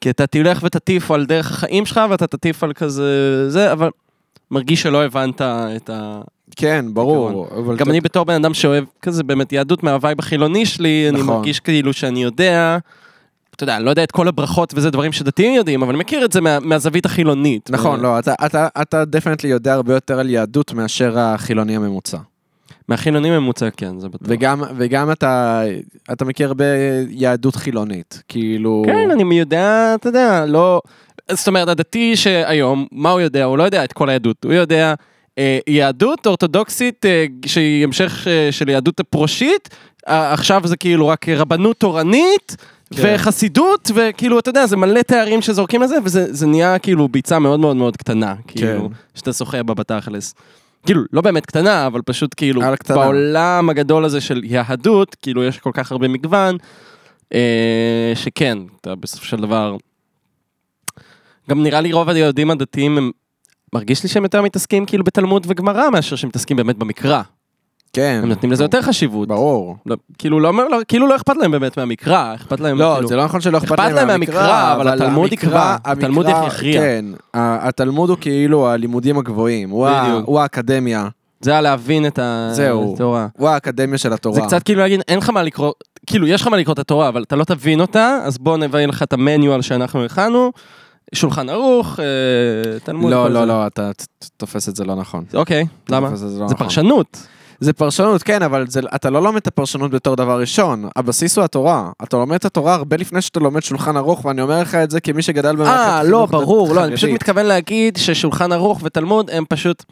כי 0.00 0.10
אתה 0.10 0.26
תלך 0.26 0.60
ותטיף 0.62 1.10
על 1.10 1.26
דרך 1.26 1.50
החיים 1.50 1.86
שלך, 1.86 2.00
ואתה 2.10 2.26
תטיף 2.26 2.64
על 2.64 2.72
כזה... 2.72 3.50
זה, 3.50 3.72
אבל 3.72 3.90
מרגיש 4.50 4.82
שלא 4.82 5.04
הבנת 5.04 5.40
את 5.42 5.90
ה... 5.90 6.20
כן, 6.56 6.84
ברור. 6.92 7.48
אבל 7.56 7.76
גם 7.76 7.86
ת- 7.86 7.88
אני 7.88 8.00
בתור 8.00 8.24
בן 8.24 8.34
אדם 8.34 8.54
שאוהב 8.54 8.84
כזה 9.02 9.22
באמת 9.22 9.52
יהדות 9.52 9.82
מה 9.82 9.94
vibe 9.94 10.18
החילוני 10.18 10.66
שלי, 10.66 11.06
אני 11.08 11.20
נכון. 11.20 11.34
מרגיש 11.36 11.60
כאילו 11.60 11.92
שאני 11.92 12.22
יודע... 12.22 12.78
אתה 13.54 13.64
יודע, 13.64 13.76
אני 13.76 13.84
לא 13.84 13.90
יודע 13.90 14.04
את 14.04 14.10
כל 14.12 14.28
הברכות 14.28 14.72
וזה 14.76 14.90
דברים 14.90 15.12
שדתיים 15.12 15.54
יודעים, 15.54 15.82
אבל 15.82 15.90
אני 15.90 15.98
מכיר 15.98 16.24
את 16.24 16.32
זה 16.32 16.40
מה, 16.40 16.60
מהזווית 16.60 17.06
החילונית. 17.06 17.70
נכון, 17.70 18.00
ו- 18.00 18.02
לא, 18.02 18.18
אתה, 18.18 18.34
אתה, 18.46 18.68
אתה 18.82 19.04
definitely 19.04 19.50
יודע 19.50 19.74
הרבה 19.74 19.94
יותר 19.94 20.18
על 20.20 20.30
יהדות 20.30 20.72
מאשר 20.72 21.18
החילוני 21.18 21.76
הממוצע. 21.76 22.18
מהחילוני 22.88 23.32
הממוצע, 23.32 23.70
כן, 23.76 23.98
זה 23.98 24.08
בטוח. 24.08 24.28
וגם, 24.30 24.62
וגם 24.76 25.10
אתה, 25.10 25.62
אתה 26.12 26.24
מכיר 26.24 26.48
הרבה 26.48 26.64
יהדות 27.10 27.56
חילונית, 27.56 28.22
כאילו... 28.28 28.82
כן, 28.86 29.10
אני 29.10 29.38
יודע, 29.38 29.94
אתה 29.94 30.08
יודע, 30.08 30.46
לא... 30.46 30.80
זאת 31.30 31.48
אומרת, 31.48 31.68
הדתי 31.68 32.16
שהיום, 32.16 32.86
מה 32.92 33.10
הוא 33.10 33.20
יודע? 33.20 33.44
הוא 33.44 33.58
לא 33.58 33.62
יודע 33.62 33.84
את 33.84 33.92
כל 33.92 34.08
היהדות, 34.08 34.44
הוא 34.44 34.52
יודע 34.52 34.94
אה, 35.38 35.58
יהדות 35.66 36.26
אורתודוקסית 36.26 37.06
אה, 37.06 37.26
שהיא 37.46 37.84
המשך 37.84 38.26
אה, 38.28 38.48
של 38.52 38.68
יהדות 38.68 39.00
הפרושית, 39.00 39.68
אה, 40.08 40.32
עכשיו 40.32 40.62
זה 40.64 40.76
כאילו 40.76 41.08
רק 41.08 41.28
רבנות 41.28 41.76
תורנית. 41.76 42.56
כן. 42.94 43.14
וחסידות, 43.14 43.90
וכאילו, 43.94 44.38
אתה 44.38 44.50
יודע, 44.50 44.66
זה 44.66 44.76
מלא 44.76 45.02
תארים 45.02 45.42
שזורקים 45.42 45.82
לזה, 45.82 45.96
וזה 46.04 46.32
זה 46.32 46.46
נהיה 46.46 46.78
כאילו 46.78 47.08
ביצה 47.08 47.38
מאוד 47.38 47.60
מאוד 47.60 47.76
מאוד 47.76 47.96
קטנה, 47.96 48.34
כאילו, 48.46 48.90
שאתה 49.14 49.32
שוחה 49.32 49.62
בה 49.62 49.74
בתכלס. 49.74 50.34
כאילו, 50.86 51.02
לא 51.12 51.20
באמת 51.20 51.46
קטנה, 51.46 51.86
אבל 51.86 52.02
פשוט 52.02 52.34
כאילו. 52.36 52.62
בעולם 52.94 53.70
הגדול 53.70 54.04
הזה 54.04 54.20
של 54.20 54.40
יהדות, 54.44 55.16
כאילו, 55.22 55.44
יש 55.44 55.58
כל 55.58 55.70
כך 55.74 55.92
הרבה 55.92 56.08
מגוון, 56.08 56.56
אה, 57.34 58.12
שכן, 58.14 58.58
אתה 58.80 58.94
בסופו 58.94 59.24
של 59.24 59.36
דבר... 59.36 59.76
גם 61.50 61.62
נראה 61.62 61.80
לי 61.80 61.92
רוב 61.92 62.08
היהודים 62.08 62.50
הדתיים 62.50 62.98
הם... 62.98 63.10
מרגיש 63.72 64.02
לי 64.02 64.08
שהם 64.08 64.22
יותר 64.22 64.42
מתעסקים 64.42 64.86
כאילו 64.86 65.04
בתלמוד 65.04 65.46
וגמרא 65.48 65.90
מאשר 65.90 66.16
שהם 66.16 66.28
מתעסקים 66.28 66.56
באמת 66.56 66.76
במקרא. 66.76 67.22
כן. 67.94 68.20
הם 68.22 68.28
נותנים 68.28 68.52
לזה 68.52 68.64
יותר 68.64 68.82
חשיבות. 68.82 69.28
ברור. 69.28 69.76
לא, 69.86 69.96
כאילו 70.18 70.40
לא, 70.40 70.52
לא, 70.70 70.78
כאילו 70.88 71.06
לא 71.06 71.16
אכפת 71.16 71.36
להם 71.36 71.50
באמת 71.50 71.78
מהמקרא, 71.78 72.34
אכפת 72.34 72.60
להם 72.60 72.78
לא, 72.78 72.92
כאילו... 72.94 73.08
זה 73.08 73.16
לא 73.16 73.24
נכון 73.24 73.40
שלא 73.40 73.58
אכפת 73.58 73.72
אכפת 73.72 73.92
להם 73.92 74.06
מהמקרא, 74.06 74.74
אבל 74.74 74.88
התלמוד 74.88 75.32
יקרא, 75.32 75.76
התלמוד 75.84 76.26
יכריע. 76.46 76.80
כן, 76.80 77.04
התלמוד 77.34 78.10
הוא 78.10 78.18
כאילו 78.20 78.68
הלימודים 78.68 79.18
הגבוהים, 79.18 79.70
הוא 79.70 79.86
ה-. 79.86 80.20
הוא 80.24 80.40
האקדמיה, 80.40 81.08
זה 81.40 81.50
היה 81.50 81.60
להבין 81.60 82.06
את 82.06 82.18
זהו. 82.52 82.94
התורה. 82.94 83.26
הוא 83.38 83.48
האקדמיה 83.48 83.98
של 83.98 84.12
התורה. 84.12 84.34
זה 84.34 84.40
קצת 84.40 84.62
כאילו 84.62 84.80
להגיד, 84.80 85.00
אין 85.08 85.18
לך 85.18 85.30
מה 85.30 85.42
לקרוא, 85.42 85.72
כאילו 86.06 86.26
יש 86.26 86.42
לך 86.42 86.48
מה 86.48 86.56
לקרוא 86.56 86.72
את 86.72 86.78
התורה, 86.78 87.08
אבל 87.08 87.22
אתה 87.22 87.36
לא 87.36 87.44
תבין 87.44 87.80
אותה, 87.80 88.18
אז 88.22 88.38
בוא 88.38 88.56
נביא 88.56 88.86
לך 88.86 89.02
את 89.02 89.12
המניואל 89.12 89.62
שאנחנו 89.62 90.04
הכנו, 90.04 90.52
שולחן 91.14 91.48
ערוך, 91.48 92.00
אה, 92.00 92.78
תלמוד. 92.78 93.10
לא, 93.10 93.30
לא. 93.30 93.44
לא, 93.44 93.66
אתה 93.66 93.90
תופס 94.36 94.68
את 94.68 94.76
זה 94.76 94.84
לא 94.84 94.94
נכון. 94.94 95.24
אוקיי, 95.34 95.66
למה? 95.88 96.16
זה 96.16 96.38
לא 96.38 96.44
נכון. 96.44 96.56
פרשנות. 96.56 97.26
זה 97.60 97.72
פרשנות, 97.72 98.22
כן, 98.22 98.42
אבל 98.42 98.66
זה, 98.68 98.80
אתה 98.94 99.10
לא 99.10 99.22
לומד 99.22 99.36
את 99.36 99.46
הפרשנות 99.46 99.90
בתור 99.90 100.16
דבר 100.16 100.40
ראשון. 100.40 100.88
הבסיס 100.96 101.36
הוא 101.38 101.44
התורה. 101.44 101.90
אתה 102.02 102.16
לומד 102.16 102.34
את 102.34 102.44
התורה 102.44 102.74
הרבה 102.74 102.96
לפני 102.96 103.22
שאתה 103.22 103.40
לומד 103.40 103.62
שולחן 103.62 103.96
ערוך, 103.96 104.24
ואני 104.24 104.40
אומר 104.40 104.60
לך 104.60 104.74
את 104.74 104.90
זה 104.90 105.00
כמי 105.00 105.22
שגדל 105.22 105.56
במערכת 105.56 105.70
אה, 105.70 106.00
חינוך 106.02 106.10
לא, 106.12 106.26
ברור, 106.26 106.74
לא, 106.74 106.84
אני. 106.84 106.96
פשוט 106.96 107.10
מתכוון 107.10 107.46
להגיד 107.46 107.96
ששולחן 107.96 108.52
ערוך 108.52 108.80
ותלמוד 108.84 109.30
הם 109.30 109.44
פשוט 109.48 109.84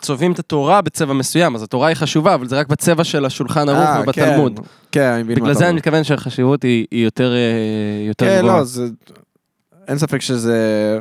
צובעים 0.00 0.32
את 0.32 0.38
התורה 0.38 0.80
בצבע 0.80 1.12
מסוים, 1.12 1.54
אז 1.54 1.62
התורה 1.62 1.88
היא 1.88 1.94
חשובה, 1.96 2.34
אבל 2.34 2.48
זה 2.48 2.58
רק 2.58 2.68
בצבע 2.68 3.04
של 3.04 3.24
השולחן 3.24 3.68
ערוך 3.68 3.88
אה, 3.88 4.00
ובתלמוד. 4.02 4.56
כן, 4.56 4.64
כן, 4.92 5.12
אני 5.12 5.22
מבין 5.22 5.34
מה 5.38 5.40
בגלל 5.40 5.50
אתה 5.50 5.58
זה 5.58 5.64
אני 5.64 5.70
אומר. 5.70 5.78
מתכוון 5.78 6.04
שהחשיבות 6.04 6.62
היא 6.62 6.86
היא 6.90 7.04
יותר 7.04 7.32
אה, 7.34 8.06
יותר 8.08 8.26
כן, 8.26 8.38
גבוהה. 8.38 8.58
לא, 8.58 8.64
זה... 8.64 8.86
אין 9.88 9.98
ספק 9.98 10.20
שזה... 10.20 10.98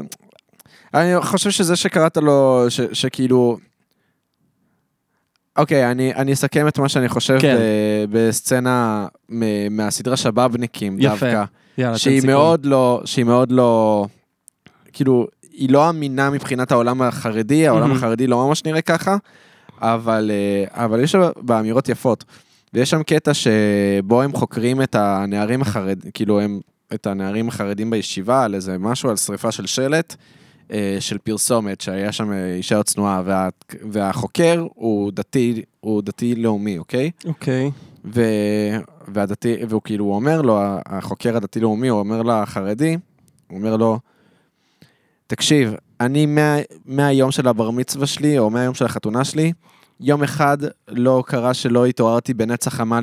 אני 0.93 1.21
חושב 1.21 1.49
שזה 1.49 1.75
שקראת 1.75 2.17
לו, 2.17 2.65
ש, 2.69 2.81
שכאילו... 2.93 3.57
אוקיי, 5.57 5.91
אני, 5.91 6.13
אני 6.15 6.33
אסכם 6.33 6.67
את 6.67 6.79
מה 6.79 6.89
שאני 6.89 7.09
חושב 7.09 7.37
כן. 7.39 7.57
ב, 8.09 8.17
בסצנה 8.17 9.07
מ, 9.29 9.75
מהסדרה 9.77 10.17
שבאבניקים 10.17 10.97
יפה. 10.99 11.09
דווקא. 11.09 11.43
יאללה, 11.77 11.97
שהיא. 11.97 12.21
מאוד 12.25 12.65
לא, 12.65 13.01
שהיא 13.05 13.25
מאוד 13.25 13.51
לא, 13.51 14.05
כאילו, 14.93 15.27
היא 15.51 15.69
לא 15.69 15.89
אמינה 15.89 16.29
מבחינת 16.29 16.71
העולם 16.71 17.01
החרדי, 17.01 17.67
העולם 17.67 17.87
מהמם. 17.87 17.97
החרדי 17.97 18.27
לא 18.27 18.47
ממש 18.47 18.65
נראה 18.65 18.81
ככה, 18.81 19.17
אבל, 19.81 20.31
אה, 20.33 20.83
אבל 20.85 20.99
יש 20.99 21.15
בה 21.37 21.59
אמירות 21.59 21.89
יפות. 21.89 22.23
ויש 22.73 22.89
שם 22.89 23.03
קטע 23.03 23.31
שבו 23.33 24.21
הם 24.21 24.33
חוקרים 24.33 24.81
את 24.81 24.95
הנערים 24.95 25.61
החרדים, 25.61 26.11
כאילו 26.13 26.39
הם, 26.39 26.59
את 26.93 27.07
הנערים 27.07 27.47
החרדים 27.47 27.89
בישיבה 27.89 28.43
על 28.43 28.55
איזה 28.55 28.77
משהו, 28.77 29.09
על 29.09 29.15
שריפה 29.15 29.51
של 29.51 29.65
שלט. 29.65 30.15
אה, 30.71 30.97
של 30.99 31.17
פרסומת, 31.17 31.81
שהיה 31.81 32.11
שם 32.11 32.31
אה, 32.31 32.53
אישה 32.53 32.83
צנועה, 32.83 33.21
וה, 33.25 33.49
והחוקר 33.91 34.65
הוא 34.75 35.11
דתי, 35.11 35.61
הוא 35.79 36.01
דתי 36.01 36.35
לאומי, 36.35 36.77
אוקיי? 36.77 37.11
אוקיי. 37.25 37.71
ו... 38.05 38.21
והדתי, 39.07 39.55
והוא 39.69 39.81
כאילו, 39.81 40.05
הוא 40.05 40.15
אומר 40.15 40.41
לו, 40.41 40.59
החוקר 40.85 41.37
הדתי-לאומי, 41.37 41.87
הוא 41.87 41.99
אומר 41.99 42.21
לחרדי, 42.21 42.97
הוא 43.47 43.57
אומר 43.57 43.77
לו, 43.77 43.99
תקשיב, 45.27 45.73
אני 45.99 46.25
מה, 46.25 46.57
מהיום 46.85 47.31
של 47.31 47.47
הבר 47.47 47.71
מצווה 47.71 48.07
שלי, 48.07 48.39
או 48.39 48.49
מהיום 48.49 48.73
של 48.73 48.85
החתונה 48.85 49.23
שלי, 49.23 49.53
יום 50.03 50.23
אחד 50.23 50.57
לא 50.87 51.23
קרה 51.27 51.53
שלא 51.53 51.85
התעוררתי 51.85 52.33
בנצח 52.33 52.73
חמה 52.75 52.99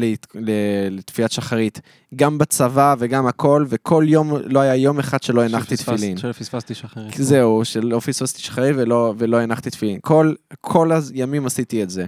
לתפיית 0.91 1.33
שחרית. 1.33 1.81
גם 2.17 2.39
בצבא 2.39 2.95
וגם 2.99 3.27
הכל, 3.27 3.65
וכל 3.69 4.05
יום, 4.09 4.33
לא 4.45 4.61
היה 4.61 4.77
יום 4.77 4.99
אחד 4.99 5.23
שלא 5.23 5.43
הנחתי 5.45 5.77
שפספסת- 5.77 5.93
תפילין. 5.97 6.17
שפספסתי 6.17 6.75
שחרית. 6.75 7.15
זהו, 7.19 7.65
שלא 7.65 7.99
פספסתי 8.01 8.43
שחרית 8.43 8.77
ולא, 8.79 9.15
ולא 9.19 9.37
הנחתי 9.41 9.71
תפילין. 9.71 9.99
כל, 10.03 10.35
כל 10.61 10.91
הימים 11.15 11.47
עשיתי 11.47 11.83
את 11.83 11.91
זה. 11.91 12.07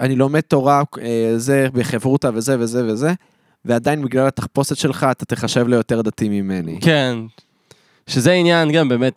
אני 0.00 0.16
לומד 0.16 0.40
תורה, 0.40 0.82
אה, 1.00 1.32
זה 1.36 1.68
בחברותה 1.72 2.30
וזה 2.34 2.56
וזה 2.60 2.84
וזה, 2.92 3.12
ועדיין 3.64 4.02
בגלל 4.02 4.26
התחפושת 4.26 4.76
שלך 4.76 5.06
אתה 5.10 5.24
תחשב 5.24 5.68
ליותר 5.68 6.02
דתי 6.02 6.28
ממני. 6.28 6.78
כן. 6.80 7.18
שזה 8.06 8.32
עניין 8.32 8.72
גם 8.72 8.88
באמת, 8.88 9.12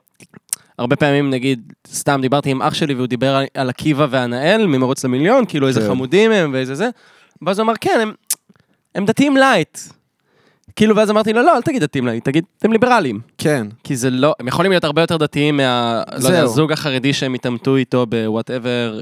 הרבה 0.82 0.95
פעמים 0.95 1.29
נגיד, 1.29 1.73
סתם 1.88 2.19
דיברתי 2.21 2.49
עם 2.51 2.61
אח 2.61 2.73
שלי 2.73 2.93
והוא 2.93 3.07
דיבר 3.07 3.36
על- 3.36 3.45
על 3.53 3.69
עקיבא 3.69 4.07
והנאל 4.09 4.67
ממרוץ 4.67 5.05
למיליון, 5.05 5.45
כאילו 5.45 5.67
איזה 5.67 5.82
כן. 5.82 5.88
חמודים 5.88 6.32
הם 6.32 6.49
ואיזה 6.53 6.75
זה, 6.75 6.89
ואז 7.41 7.59
הוא 7.59 7.65
אמר, 7.65 7.73
כן, 7.82 7.99
הם, 8.01 8.11
הם 8.95 9.05
דתיים 9.05 9.38
light. 9.38 9.77
כאילו, 10.75 10.95
ואז 10.95 11.11
אמרתי 11.11 11.34
לו, 11.34 11.41
לא, 11.43 11.55
אל 11.57 11.61
תגיד 11.61 11.84
דתיים 11.84 12.05
light, 12.07 12.25
תגיד, 12.25 12.43
הם 12.63 12.71
ליברליים. 12.71 13.19
כן, 13.38 13.67
כי 13.84 13.95
זה 13.95 14.09
לא, 14.09 14.34
הם 14.39 14.47
יכולים 14.47 14.71
להיות 14.71 14.84
הרבה 14.84 15.01
יותר 15.01 15.17
דתיים 15.17 15.57
מה... 15.57 16.03
לא 16.11 16.15
יודע, 16.15 16.29
זהו. 16.29 16.43
הזוג 16.43 16.71
החרדי 16.71 17.13
שהם 17.13 17.34
התעמתו 17.34 17.75
איתו 17.75 18.05
ב 18.05 18.15
whatever, 18.15 18.99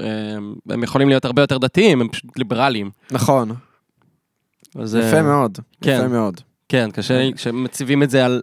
הם 0.70 0.82
יכולים 0.82 1.08
להיות 1.08 1.24
הרבה 1.24 1.42
יותר 1.42 1.58
דתיים, 1.58 2.00
הם 2.00 2.08
פשוט 2.08 2.38
ליברליים. 2.38 2.90
נכון. 3.10 3.50
אז, 4.78 4.94
יפה 4.94 5.16
אה, 5.16 5.22
מאוד. 5.22 5.58
כן. 5.82 5.96
יפה 5.98 6.08
מאוד. 6.08 6.40
כן, 6.68 6.88
קשה 6.92 7.28
כשמציבים 7.36 8.02
את 8.02 8.10
זה 8.10 8.24
על 8.24 8.42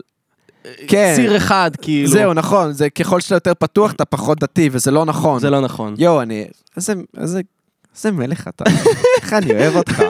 כן. 0.88 1.14
ציר 1.16 1.38
אחד, 1.38 1.72
כאילו. 1.82 2.10
זהו, 2.10 2.34
נכון, 2.34 2.74
זה 2.74 2.90
ככל 2.90 3.20
שאתה 3.22 3.36
יותר 3.36 3.54
פתוח, 3.60 3.92
אתה 3.92 4.06
פחות 4.06 4.40
דתי, 4.40 4.70
וזה 4.72 4.92
לא 4.92 5.06
נכון. 5.06 5.40
זה 5.40 5.50
לא 5.50 5.62
נכון. 5.62 5.96
יואו, 5.98 6.22
אני... 6.22 6.46
איזה... 6.78 6.94
איזה... 7.18 7.42
איזה 7.96 8.12
מלך 8.12 8.48
אתה. 8.48 8.64
איך 9.22 9.34
אני 9.34 9.52
אוהב 9.52 9.76
אותך. 9.76 10.02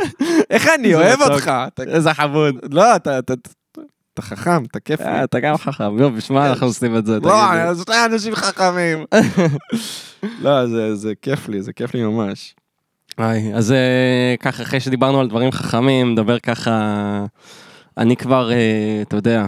איך 0.49 0.67
אני 0.79 0.95
אוהב. 0.95 1.21
אותך. 1.21 1.51
איזה 1.87 2.13
חמוד. 2.13 2.55
לא, 2.71 2.95
אתה... 2.95 3.19
אתה- 3.19 3.33
אתה 4.13 4.25
חכם, 4.25 4.63
אתה 4.63 4.79
כיף. 4.79 5.01
אה, 5.01 5.23
אתה 5.23 5.39
גם 5.39 5.57
חכם, 5.57 5.99
יואו, 5.99 6.11
בשביל 6.11 6.37
מה 6.39 6.49
אנחנו 6.49 6.67
עושים 6.67 6.97
את 6.97 7.05
זה? 7.05 7.19
לא, 7.19 7.33
שני 7.85 7.95
אנשים 8.05 8.35
חכמים. 8.35 9.05
לא, 10.43 10.67
זה- 10.67 10.95
זה 10.95 11.13
כיף 11.21 11.49
לי, 11.49 11.61
זה 11.61 11.73
כיף 11.73 11.93
לי 11.93 12.03
ממש. 12.03 12.55
היי, 13.17 13.53
אז 13.55 13.71
אה, 13.71 14.35
ככה, 14.39 14.63
אחרי 14.63 14.79
שדיברנו 14.79 15.19
על 15.19 15.27
דברים 15.27 15.51
חכמים, 15.51 16.11
נדבר 16.11 16.39
ככה, 16.39 16.71
אני 17.97 18.15
כבר, 18.15 18.51
אה, 18.51 18.57
אתה 19.01 19.15
יודע, 19.15 19.45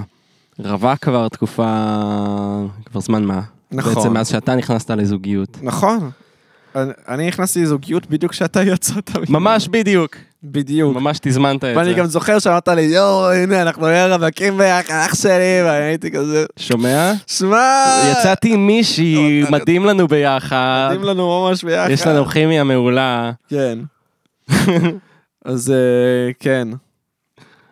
רווק 0.66 1.00
כבר 1.00 1.28
תקופה, 1.28 1.86
כבר 2.86 3.00
זמן 3.02 3.24
מה. 3.24 3.42
נכון. 3.72 3.94
בעצם 3.96 4.14
מאז 4.14 4.28
שאתה 4.30 4.56
נכנסת 4.56 4.92
לזוגיות. 4.92 5.58
נכון. 5.62 6.10
אני- 6.76 6.92
אני 7.08 7.28
נכנסתי 7.28 7.62
לזוגיות 7.64 8.08
בדיוק 8.10 8.32
כשאתה 8.32 8.64
יצאת. 8.64 9.12
ממש 9.30 9.68
בדיוק, 9.68 10.16
בדיוק. 10.44 10.96
ממש 10.96 11.18
תזמנת 11.22 11.64
את 11.64 11.78
ואני 11.78 11.90
זה. 11.90 11.96
גם 12.00 12.06
זוכר 12.06 12.40
שאמרת 12.40 12.68
לי, 12.68 12.82
יואו, 12.82 13.32
הנה, 13.32 13.62
אנחנו 13.62 13.86
נהיה 13.88 14.16
רווקים 14.16 14.58
ביחד, 14.58 14.94
אח 14.94 15.16
שלי, 15.16 15.34
ואני 15.66 15.84
הייתי 15.86 16.12
כזה, 16.12 16.46
שומע? 16.58 17.12
שמע, 17.28 17.84
יצאתי 18.12 18.54
עם 18.54 18.68
מישהי, 18.68 19.44
אה, 19.46 19.50
מדהים 19.52 19.86
לנו 19.86 20.08
ביחד, 20.08 20.88
מדהים 20.92 21.04
לנו 21.04 21.48
ממש 21.48 21.64
ביחד. 21.64 21.90
יש 21.90 22.08
לנו 22.08 22.26
כימיה 22.26 22.64
מעולה. 22.64 23.32
כן. 23.50 23.80
אז 25.46 25.72
אה, 25.72 26.32
כן. 26.40 26.68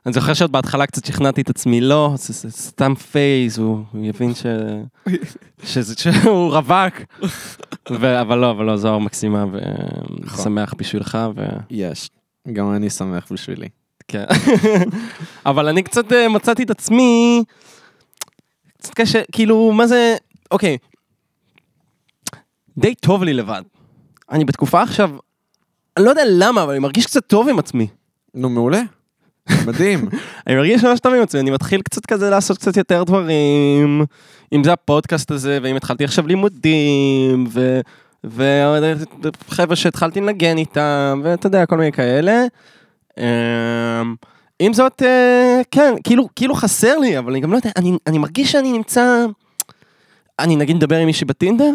אני 0.08 0.14
זוכר 0.14 0.34
שעוד 0.34 0.52
בהתחלה 0.52 0.86
קצת 0.86 1.06
שכנעתי 1.06 1.42
את 1.42 1.50
עצמי, 1.50 1.82
לא, 1.82 2.14
זה, 2.16 2.52
סתם 2.52 2.96
phase, 2.96 3.58
הוא, 3.58 3.84
יבין 4.02 4.32
שהוא 5.64 6.54
רווק. 6.54 6.94
אבל 7.92 8.38
לא, 8.38 8.52
אבל 8.52 8.66
לא, 8.66 8.78
זוהר 8.78 8.98
מקסימה 8.98 9.46
נכון. 10.10 10.40
ושמח 10.40 10.74
בשבילך, 10.78 11.18
ו... 11.36 11.46
יש. 11.70 12.10
גם 12.54 12.74
אני 12.76 12.90
שמח 12.90 13.32
בשבילי. 13.32 13.68
כן. 14.08 14.24
אבל 15.46 15.68
אני 15.68 15.84
קצת 15.84 16.12
אה, 16.12 16.30
מצאתי 16.30 16.64
את 16.64 16.70
עצמי, 16.70 17.44
קצת 18.78 18.94
קשה, 18.94 19.22
כאילו, 19.32 19.72
מה 19.72 19.88
זה, 19.88 20.16
אוקיי, 20.52 20.78
די 22.78 22.96
טוב 22.96 23.24
לי 23.24 23.34
לבד. 23.34 23.62
אני 24.32 24.46
בתקופה 24.46 24.82
עכשיו, 24.82 25.12
אני 25.98 26.06
לא 26.06 26.10
יודע 26.10 26.24
למה, 26.28 26.64
אבל 26.64 26.72
אני 26.72 26.80
מרגיש 26.80 27.06
קצת 27.06 27.26
טוב 27.26 27.50
עם 27.50 27.60
עצמי. 27.60 27.88
נו, 28.34 28.50
מעולה. 28.50 28.82
מדהים. 29.68 30.10
אני 30.48 30.56
מרגיש 30.56 30.84
ממש 30.84 31.00
טוב 31.00 31.14
עם 31.14 31.22
עצמי, 31.22 31.40
אני 31.42 31.52
מתחיל 31.52 31.82
קצת 31.82 32.06
כזה 32.06 32.30
לעשות 32.30 32.58
קצת 32.58 32.78
יותר 32.78 33.04
דברים, 33.04 34.06
אם 34.54 34.64
זה 34.64 34.74
הפודקאסט 34.74 35.32
הזה, 35.32 35.60
ואם 35.62 35.76
התחלתי 35.76 36.04
עכשיו 36.04 36.28
לימודים, 36.28 37.48
ו... 37.50 37.80
וחבר'ה 38.24 39.76
שהתחלתי 39.76 40.22
לנגן 40.22 40.58
איתם, 40.58 41.22
ואתה 41.24 41.48
יודע, 41.48 41.66
כל 41.66 41.78
מיני 41.78 41.92
כאלה. 41.92 42.46
אמ, 43.18 44.16
עם 44.60 44.74
זאת, 44.74 45.02
אה, 45.06 45.62
כן, 45.72 45.94
כאילו, 46.04 46.28
כאילו 46.36 46.56
חסר 46.56 46.98
לי, 46.98 47.18
אבל 47.18 47.32
אני 47.32 47.40
גם 47.40 47.52
לא 47.52 47.58
יודע, 47.58 47.70
אני, 47.76 47.98
אני 48.08 48.18
מרגיש 48.18 48.52
שאני 48.52 48.72
נמצא... 48.72 49.26
אני 50.40 50.56
נגיד 50.56 50.76
מדבר 50.76 50.98
עם 50.98 51.06
מישהי 51.06 51.26
בטינדר, 51.26 51.72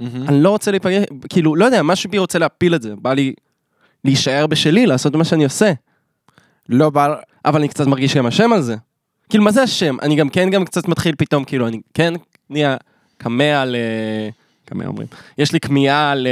אני 0.00 0.42
לא 0.42 0.50
רוצה 0.50 0.70
להיפגש, 0.70 1.04
כאילו, 1.28 1.56
לא 1.56 1.64
יודע, 1.64 1.82
משהו 1.82 2.10
בי 2.10 2.18
רוצה 2.18 2.38
להפיל 2.38 2.74
את 2.74 2.82
זה, 2.82 2.94
בא 2.96 3.12
לי 3.12 3.34
להישאר 4.04 4.46
בשלי, 4.46 4.86
לעשות 4.86 5.16
מה 5.16 5.24
שאני 5.24 5.44
עושה. 5.44 5.72
לא 6.70 6.90
בא... 6.90 7.14
אבל 7.44 7.58
אני 7.58 7.68
קצת 7.68 7.86
מרגיש 7.86 8.16
גם 8.16 8.26
אשם 8.26 8.52
על 8.52 8.62
זה. 8.62 8.76
כאילו, 9.28 9.44
מה 9.44 9.50
זה 9.50 9.64
אשם? 9.64 9.96
אני 10.02 10.16
גם 10.16 10.28
כן 10.28 10.50
גם 10.50 10.64
קצת 10.64 10.88
מתחיל 10.88 11.14
פתאום, 11.18 11.44
כאילו, 11.44 11.68
אני 11.68 11.80
כן 11.94 12.14
נהיה 12.50 12.76
כמה 13.18 13.62
על... 13.62 13.74
אה, 13.76 14.28
כמה 14.66 14.86
אומרים? 14.86 15.08
יש 15.38 15.52
לי 15.52 15.60
כמיהה 15.60 16.14
ל... 16.14 16.26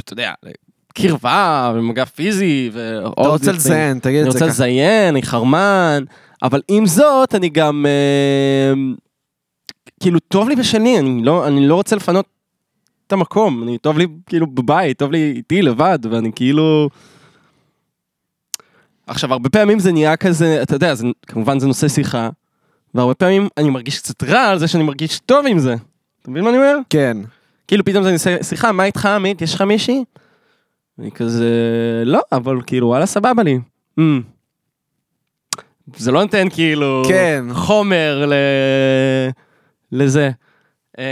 אתה 0.00 0.12
יודע, 0.12 0.32
קרבה 0.94 1.72
ומגע 1.74 2.04
פיזי 2.04 2.70
ועוד... 2.72 3.12
אתה 3.12 3.28
רוצה. 3.28 3.52
לציין, 3.52 3.98
תגיד 3.98 4.20
אני 4.20 4.28
את 4.28 4.32
זה 4.32 4.38
רוצה 4.38 4.38
ככה. 4.38 4.46
לזיין, 4.46 5.08
אני 5.08 5.22
חרמן, 5.22 6.04
אבל 6.42 6.62
עם 6.68 6.86
זאת, 6.86 7.34
אני 7.34 7.48
גם... 7.48 7.86
אה, 7.86 8.72
כאילו, 10.00 10.18
טוב 10.20 10.48
לי 10.48 10.56
בשלי, 10.56 10.98
אני 10.98 11.22
לא, 11.22 11.46
אני 11.46 11.66
לא 11.68 11.74
רוצה 11.74 11.96
לפנות 11.96 12.26
את 13.06 13.12
המקום, 13.12 13.62
אני 13.62 13.78
טוב 13.78 13.98
לי 13.98 14.06
כאילו 14.26 14.46
בבית, 14.46 14.98
טוב 14.98 15.12
לי 15.12 15.32
איתי 15.36 15.62
לבד, 15.62 15.98
ואני 16.10 16.30
כאילו... 16.34 16.88
עכשיו, 19.10 19.32
הרבה 19.32 19.48
פעמים 19.48 19.78
זה 19.78 19.92
נהיה 19.92 20.16
כזה, 20.16 20.62
אתה 20.62 20.74
יודע, 20.74 20.94
זה, 20.94 21.06
כמובן 21.26 21.58
זה 21.58 21.66
נושא 21.66 21.88
שיחה, 21.88 22.30
והרבה 22.94 23.14
פעמים 23.14 23.48
אני 23.56 23.70
מרגיש 23.70 23.98
קצת 23.98 24.22
רע 24.22 24.40
על 24.40 24.58
זה 24.58 24.68
שאני 24.68 24.82
מרגיש 24.82 25.18
טוב 25.18 25.46
עם 25.46 25.58
זה. 25.58 25.74
אתה 26.22 26.30
מבין 26.30 26.44
מה 26.44 26.50
אני 26.50 26.58
אומר? 26.58 26.76
כן. 26.90 27.16
כאילו 27.68 27.84
פתאום 27.84 28.04
זה 28.04 28.12
נושא 28.12 28.42
שיחה, 28.42 28.72
מה 28.72 28.84
איתך 28.84 29.06
עמית? 29.06 29.42
יש 29.42 29.54
לך 29.54 29.62
מישהי? 29.62 30.04
אני 30.98 31.10
כזה, 31.10 31.52
לא, 32.06 32.20
אבל 32.32 32.56
כאילו, 32.66 32.86
וואלה, 32.86 33.06
סבבה 33.06 33.42
לי. 33.42 33.58
Mm. 34.00 34.02
זה 35.96 36.12
לא 36.12 36.22
נותן 36.22 36.50
כאילו 36.50 37.02
כן. 37.08 37.44
חומר 37.52 38.26
ל... 38.26 38.32
לזה. 39.92 40.30
אמ, 40.98 41.04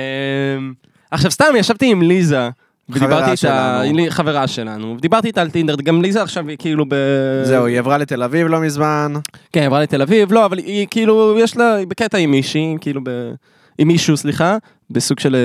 עכשיו 1.11 1.31
סתם 1.31 1.55
ישבתי 1.57 1.91
עם 1.91 2.03
ליזה 2.03 2.49
ודיברתי 2.89 3.31
איתה. 3.31 3.81
היא 3.81 3.95
לי- 3.95 4.11
חברה 4.11 4.47
שלנו, 4.47 4.95
ודיברתי 4.99 5.27
איתה 5.27 5.41
על 5.41 5.51
טינדר, 5.51 5.75
גם 5.77 6.03
ליזה 6.03 6.23
עכשיו 6.23 6.49
היא 6.49 6.57
כאילו 6.59 6.85
ב... 6.89 6.95
זהו, 7.45 7.67
היא 7.67 7.79
עברה 7.79 7.99
לתל 7.99 8.23
אביב 8.23 8.47
לא 8.47 8.61
מזמן. 8.61 9.13
כן, 9.53 9.61
היא 9.61 9.67
עברה 9.67 9.83
לתל 9.83 10.03
אביב, 10.03 10.33
לא, 10.33 10.45
אבל 10.45 10.59
היא 10.59 10.87
כאילו, 10.91 11.39
יש 11.39 11.57
לה, 11.57 11.75
היא 11.75 11.87
בקטע 11.87 12.19
עם 12.19 12.31
מישהי, 12.31 12.77
כאילו 12.81 13.01
ב... 13.05 13.11
עם 13.79 13.89
מישהו, 13.89 14.17
סליחה, 14.17 14.57
בסוג 14.91 15.21
של, 15.21 15.35
אה, 15.37 15.41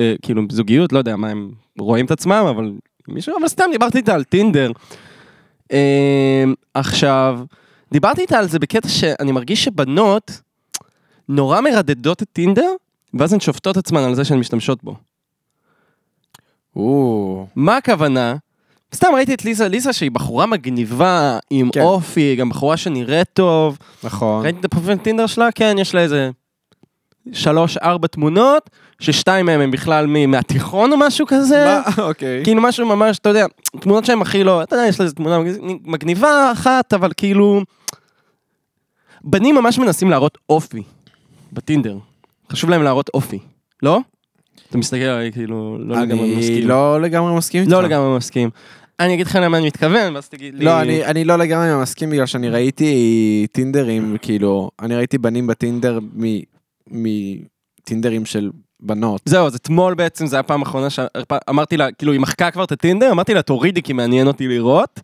אה, 0.00 0.14
כאילו, 0.22 0.42
זוגיות, 0.50 0.92
לא 0.92 0.98
יודע 0.98 1.16
מה 1.16 1.28
הם 1.28 1.50
רואים 1.78 2.06
את 2.06 2.10
עצמם, 2.10 2.46
אבל 2.50 2.72
מישהו, 3.08 3.34
אבל 3.40 3.48
סתם 3.48 3.64
דיברתי 3.72 3.98
איתה 3.98 4.14
על 4.14 4.24
טינדר. 4.24 4.70
אה, 5.72 6.44
עכשיו, 6.74 7.40
דיברתי 7.92 8.20
איתה 8.20 8.38
על 8.38 8.48
זה 8.48 8.58
בקטע 8.58 8.88
שאני 8.88 9.32
מרגיש 9.32 9.64
שבנות 9.64 10.40
נורא 11.28 11.60
מרדדות 11.60 12.22
את 12.22 12.28
טינדר, 12.32 12.70
ואז 13.14 13.32
הן 13.32 13.40
שופטות 13.40 13.76
עצמן 13.76 14.00
על 14.02 14.14
זה 14.14 14.24
שהן 14.24 14.38
משתמשות 14.38 14.84
בו. 14.84 14.96
מה 17.56 17.76
הכוונה? 17.76 18.36
סתם 18.94 19.08
ראיתי 19.14 19.34
את 19.34 19.44
ליזה, 19.44 19.68
ליזה 19.68 19.92
שהיא 19.92 20.10
בחורה 20.10 20.46
מגניבה, 20.46 21.38
עם 21.50 21.70
כן. 21.72 21.80
אופי, 21.80 22.36
גם 22.36 22.48
בחורה 22.48 22.76
שנראית 22.76 23.28
טוב. 23.32 23.78
נכון. 24.04 24.44
ראיתי 24.44 24.60
את 24.60 24.64
הפרופיל 24.64 24.96
טינדר 24.96 25.26
שלה, 25.26 25.48
כן, 25.54 25.76
יש 25.78 25.94
לה 25.94 26.00
איזה 26.00 26.30
שלוש, 27.32 27.76
ארבע 27.76 28.08
תמונות, 28.08 28.70
ששתיים 29.00 29.46
מהן 29.46 29.60
הם 29.60 29.70
בכלל 29.70 30.06
מ- 30.08 30.30
מהתיכון 30.30 30.92
או 30.92 30.96
משהו 30.96 31.26
כזה. 31.28 31.64
מה? 31.64 31.82
אוקיי. 32.08 32.44
כאילו 32.44 32.62
משהו 32.62 32.86
ממש, 32.86 33.18
אתה 33.18 33.28
יודע, 33.28 33.46
תמונות 33.80 34.04
שהן 34.04 34.22
הכי 34.22 34.44
לא, 34.44 34.62
אתה 34.62 34.76
יודע, 34.76 34.86
יש 34.86 35.00
לה 35.00 35.04
איזה 35.04 35.14
תמונה 35.14 35.38
מגניבה 35.84 36.52
אחת, 36.52 36.92
אבל 36.94 37.10
כאילו... 37.16 37.62
בנים 39.24 39.54
ממש 39.54 39.78
מנסים 39.78 40.10
להראות 40.10 40.38
אופי 40.48 40.82
בטינדר. 41.52 41.98
חשוב 42.52 42.70
להם 42.70 42.82
להראות 42.82 43.08
אופי, 43.14 43.38
לא? 43.82 44.00
אתה 44.70 44.78
מסתכל 44.78 45.02
עליי 45.02 45.32
כאילו, 45.32 45.78
לא 45.80 45.96
לגמרי 46.02 46.24
אני 46.24 46.36
מסכים. 46.36 46.68
לא 46.68 47.00
לגמרי 47.00 47.36
מסכים 47.36 47.60
איתך. 47.60 47.72
לא 47.72 47.82
לגמרי 47.82 48.16
מסכים. 48.16 48.50
אני 49.00 49.14
אגיד 49.14 49.26
לך 49.26 49.38
למה 49.42 49.58
אני 49.58 49.66
מתכוון, 49.66 50.14
ואז 50.14 50.28
תגיד 50.28 50.54
לי... 50.54 50.64
לא, 50.64 50.80
אני, 50.80 51.04
אני 51.04 51.24
לא 51.24 51.36
לגמרי 51.36 51.82
מסכים 51.82 52.10
בגלל 52.10 52.26
שאני 52.26 52.48
ראיתי 52.48 53.46
טינדרים, 53.52 54.16
כאילו, 54.22 54.70
אני 54.82 54.96
ראיתי 54.96 55.18
בנים 55.18 55.46
בטינדר 55.46 55.98
מטינדרים 56.90 58.26
של 58.26 58.50
בנות. 58.80 59.20
זהו, 59.24 59.46
אז 59.46 59.54
אתמול 59.54 59.94
בעצם, 59.94 60.26
זה 60.26 60.36
היה 60.36 60.40
הפעם 60.40 60.60
האחרונה 60.60 60.90
שאמרתי 60.90 61.76
לה, 61.76 61.92
כאילו, 61.92 62.12
היא 62.12 62.20
מחקה 62.20 62.50
כבר 62.50 62.64
את 62.64 62.72
הטינדר, 62.72 63.10
אמרתי 63.10 63.34
לה, 63.34 63.42
תורידי 63.42 63.82
כי 63.82 63.92
מעניין 63.92 64.26
אותי 64.26 64.48
לראות. 64.48 65.00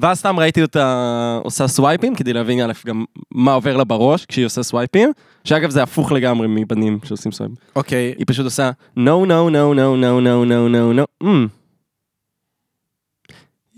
ואז 0.00 0.18
סתם 0.18 0.40
ראיתי 0.40 0.62
אותה 0.62 1.38
עושה 1.44 1.68
סווייפים, 1.68 2.14
כדי 2.14 2.32
להבין 2.32 2.60
א', 2.60 2.72
גם 2.86 3.04
מה 3.30 3.52
עובר 3.52 3.76
לה 3.76 3.84
בראש 3.84 4.26
כשהיא 4.26 4.46
עושה 4.46 4.62
סווייפים, 4.62 5.12
שאגב 5.44 5.70
זה 5.70 5.82
הפוך 5.82 6.12
לגמרי 6.12 6.46
מבנים 6.50 6.98
שעושים 7.04 7.32
סווייפים. 7.32 7.56
אוקיי. 7.76 8.14
היא 8.18 8.24
פשוט 8.26 8.44
עושה 8.44 8.70
no, 8.96 9.00
no, 9.00 9.50
no, 9.50 9.74
no, 9.74 9.94
no, 10.00 10.20
no, 10.22 10.44
no, 10.48 10.72
no, 10.72 10.98
no, 10.98 11.26
mm. 11.26 11.48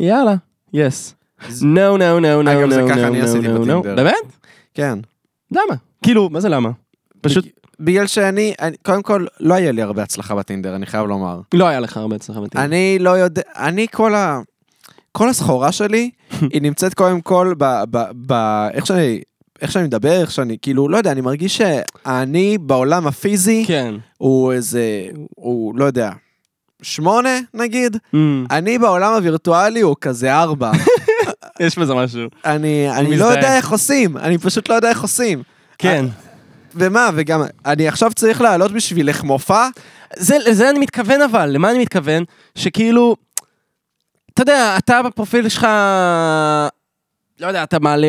יאללה, 0.01 0.35
yes. 0.77 1.15
no, 1.49 1.97
no, 1.99 2.21
no, 2.21 2.45
no, 2.45 2.51
אגב, 2.51 2.69
no, 2.69 2.73
no, 2.73 2.93
אני 2.93 3.21
no, 3.21 3.25
עשיתי 3.25 3.47
no, 3.47 3.51
no. 3.51 3.53
בטינדר. 3.53 3.95
באמת? 3.97 4.15
כן. 4.75 4.99
למה? 5.51 5.75
כאילו, 6.03 6.31
מה 6.31 6.41
זה 6.41 6.49
למה? 6.49 6.71
פשוט 7.21 7.47
בגלל 7.81 8.07
שאני, 8.07 8.55
אני, 8.61 8.77
קודם 8.83 9.03
כל, 9.03 9.27
לא 9.41 9.55
היה 9.55 9.73
לי 9.73 9.83
הרבה 9.83 10.03
הצלחה 10.03 10.35
בטינדר, 10.35 10.75
אני 10.75 10.87
חייב 10.87 11.07
לומר. 11.07 11.41
לא 11.55 11.69
היה 11.69 11.81
לך 11.81 11.97
הרבה 11.97 12.17
הצלחה 12.17 12.41
בטינדר. 12.41 12.67
אני 12.67 12.99
לא 13.01 13.11
יודע, 13.11 13.43
אני 13.57 13.87
כל 13.93 14.15
ה... 14.15 14.41
כל 15.13 15.29
הסחורה 15.29 15.73
שלי, 15.73 16.11
היא 16.53 16.63
נמצאת 16.63 16.95
קודם 16.95 17.21
כל 17.21 17.55
ב... 17.59 17.65
ב, 17.91 18.05
ב 18.27 18.33
איך 18.73 18.87
שאני... 18.87 19.21
איך 19.63 19.73
שאני 19.73 19.85
מדבר, 19.85 20.21
איך 20.21 20.31
שאני, 20.31 20.57
כאילו, 20.63 20.89
לא 20.89 20.97
יודע, 20.97 21.13
אני 21.13 21.21
מרגיש 21.21 21.57
שאני 21.57 22.59
בעולם 22.59 23.07
הפיזי, 23.07 23.65
כן. 23.67 23.95
הוא 24.19 24.53
איזה, 24.53 25.07
הוא, 25.37 25.77
לא 25.77 25.85
יודע, 25.85 26.11
שמונה 26.83 27.39
נגיד, 27.55 27.97
Mm, 27.97 28.17
אני 28.51 28.79
בעולם 28.79 29.13
הווירטואלי 29.13 29.81
הוא 29.81 29.97
כזה 30.01 30.35
ארבע. 30.35 30.71
יש 31.61 31.79
בזה 31.79 31.95
משהו. 31.95 32.21
אני, 32.45 32.91
אני 32.91 33.17
לא. 33.17 33.25
יודע 33.25 33.57
איך 33.57 33.71
עושים, 33.71 34.17
אני 34.17 34.39
פשוט 34.39 34.69
לא 34.69 34.75
יודע 34.75 34.89
איך 34.89 35.03
עושים. 35.03 35.43
כן. 35.79 36.07
ומה, 36.75 37.11
וגם, 37.15 37.43
אני 37.67 37.89
עכשיו 37.89 38.11
צריך 38.15 38.41
לעלות 38.41 38.73
בשבילך 38.73 39.23
מופע? 39.23 39.69
זה, 40.17 40.37
לזה 40.47 40.71
אני 40.71 40.79
מתכוון 40.79 41.23
אבל, 41.23 41.51
למה 41.51 41.71
אני 41.71 41.79
מתכוון? 41.79 42.25
שכאילו, 42.55 43.17
אתה 44.35 44.43
יודע, 44.43 44.75
אתה 44.79 45.03
בפרופיל 45.03 45.49
שלך, 45.49 45.67
לא 47.41 47.47
יודע, 47.47 47.63
אתה 47.63 47.79
מעלה 47.79 48.07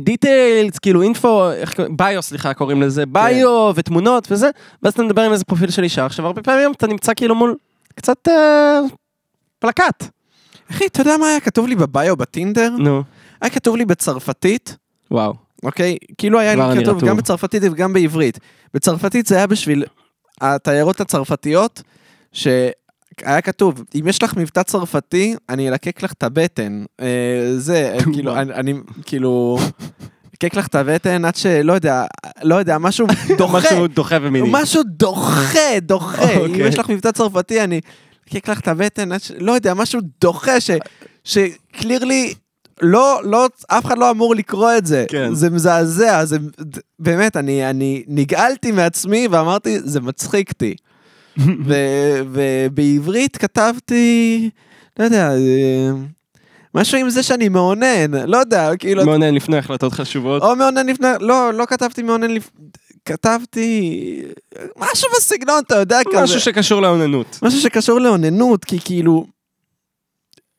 דיטיילס, 0.00 0.78
כאילו 0.78 1.02
אינפו, 1.02 1.50
איך 1.50 1.74
קוראים- 1.76 1.96
ביו, 1.96 2.22
סליחה, 2.22 2.54
קוראים 2.54 2.82
לזה, 2.82 3.06
ביו 3.06 3.72
ותמונות 3.74 4.28
וזה, 4.30 4.50
ואז 4.82 4.92
אתה 4.92 5.02
מדבר 5.02 5.22
עם 5.22 5.32
איזה 5.32 5.44
פרופיל 5.44 5.70
של 5.70 5.82
אישה. 5.82 6.06
עכשיו, 6.06 6.26
הרבה 6.26 6.42
פעמים 6.42 6.72
אתה 6.72 6.86
נמצא 6.86 7.12
כאילו 7.16 7.34
מול 7.34 7.56
קצת 7.94 8.28
אה, 8.28 8.80
פלקט. 9.58 10.04
אחי, 10.70 10.86
אתה 10.86 11.00
יודע 11.00 11.16
מה 11.16 11.28
היה 11.28 11.40
כתוב 11.40 11.66
לי 11.66 11.74
בביו 11.74 12.16
בטינדר? 12.16 12.70
נו, 12.78 13.02
היה 13.40 13.50
כתוב 13.50 13.76
לי 13.76 13.84
בצרפתית, 13.84 14.76
וואו. 15.10 15.34
אוקיי? 15.62 15.96
כאילו 16.18 16.38
היה 16.38 16.54
לי 16.54 16.82
כתוב. 16.82 17.04
גם 17.04 17.16
בצרפתית 17.16 17.62
וגם 17.72 17.92
בעברית. 17.92 18.38
בצרפתית 18.74 19.26
זה 19.26 19.36
היה 19.36 19.46
בשביל 19.46 19.84
התיירות 20.40 21.00
הצרפתיות, 21.00 21.82
שהיה 23.24 23.40
כתוב, 23.40 23.84
אם 24.00 24.08
יש 24.08 24.22
לך 24.22 24.36
מבטא 24.36 24.62
צרפתי, 24.62 25.34
אני 25.48 25.68
אלקק 25.68 26.02
לך 26.02 26.12
את 26.12 26.22
הבטן. 26.22 26.84
אה, 27.00 27.52
זה, 27.56 27.94
אה, 27.94 28.04
כאילו, 28.14 28.36
אני, 28.36 28.74
כאילו, 29.06 29.58
אלקק 30.30 30.56
לך 30.56 30.66
את 30.66 30.74
הבטן 30.74 31.24
עד 31.24 31.36
שלא 31.36 31.72
יודע, 31.72 32.04
לא 32.42 32.54
יודע, 32.54 32.78
משהו 32.78 33.06
דוחה. 33.38 33.58
משהו 33.58 33.86
דוחה 33.86 34.16
ומיני. 34.22 34.48
משהו 34.52 34.82
דוחה, 34.86 35.80
דוחה. 35.80 36.32
אם 36.32 36.40
אוקיי. 36.40 36.68
יש 36.68 36.78
לך 36.78 36.88
מבטא 36.88 37.10
צרפתי, 37.10 37.64
אני 37.64 37.80
אלקק 38.28 38.48
לך 38.48 38.60
את 38.60 38.68
הבטן 38.68 39.12
עד 39.12 39.22
ש... 39.22 39.32
לא 39.38 39.52
יודע, 39.52 39.74
משהו 39.74 40.00
דוחה. 40.20 40.52
שקלירלי... 41.24 42.34
לא, 42.80 43.20
לא, 43.24 43.48
אף 43.68 43.86
אחד 43.86 43.98
לא 43.98 44.10
אמור 44.10 44.34
לקרוא 44.34 44.70
את 44.78 44.86
זה. 44.86 45.04
כן. 45.08 45.34
זה 45.34 45.50
מזעזע, 45.50 46.24
זה... 46.24 46.36
באמת, 46.98 47.36
אני, 47.36 47.70
אני 47.70 48.02
נגעלתי 48.08 48.72
מעצמי 48.72 49.28
ואמרתי, 49.30 49.80
זה 49.80 50.00
מצחיק 50.00 50.50
אותי. 50.50 50.74
ובעברית 51.38 53.36
כתבתי, 53.36 54.50
לא 54.98 55.04
יודע, 55.04 55.30
אה, 55.30 55.90
משהו 56.74 56.98
עם 56.98 57.10
זה 57.10 57.22
שאני 57.22 57.48
מאונן, 57.48 58.14
לא 58.26 58.36
יודע, 58.36 58.70
כאילו, 58.78 59.04
מעונן 59.04 59.34
לפני 59.34 59.56
החלטות 59.58 59.92
חשובות. 59.92 60.42
או 60.42 60.56
מאונן 60.56 60.86
לפני, 60.86 61.08
לא, 61.20 61.52
לא 61.54 61.66
כתבתי 61.66 62.02
מאונן 62.02 62.30
לפני, 62.30 62.64
כתבתי 63.04 64.22
משהו 64.76 65.08
בסגנון, 65.16 65.62
אתה 65.66 65.76
יודע, 65.76 65.98
כזה. 66.12 66.22
משהו 66.22 66.40
שקשור 66.40 66.82
לאוננות. 66.82 67.38
משהו 67.42 67.60
שקשור 67.60 68.00
לאוננות, 68.00 68.64
כי 68.64 68.78
כאילו, 68.84 69.26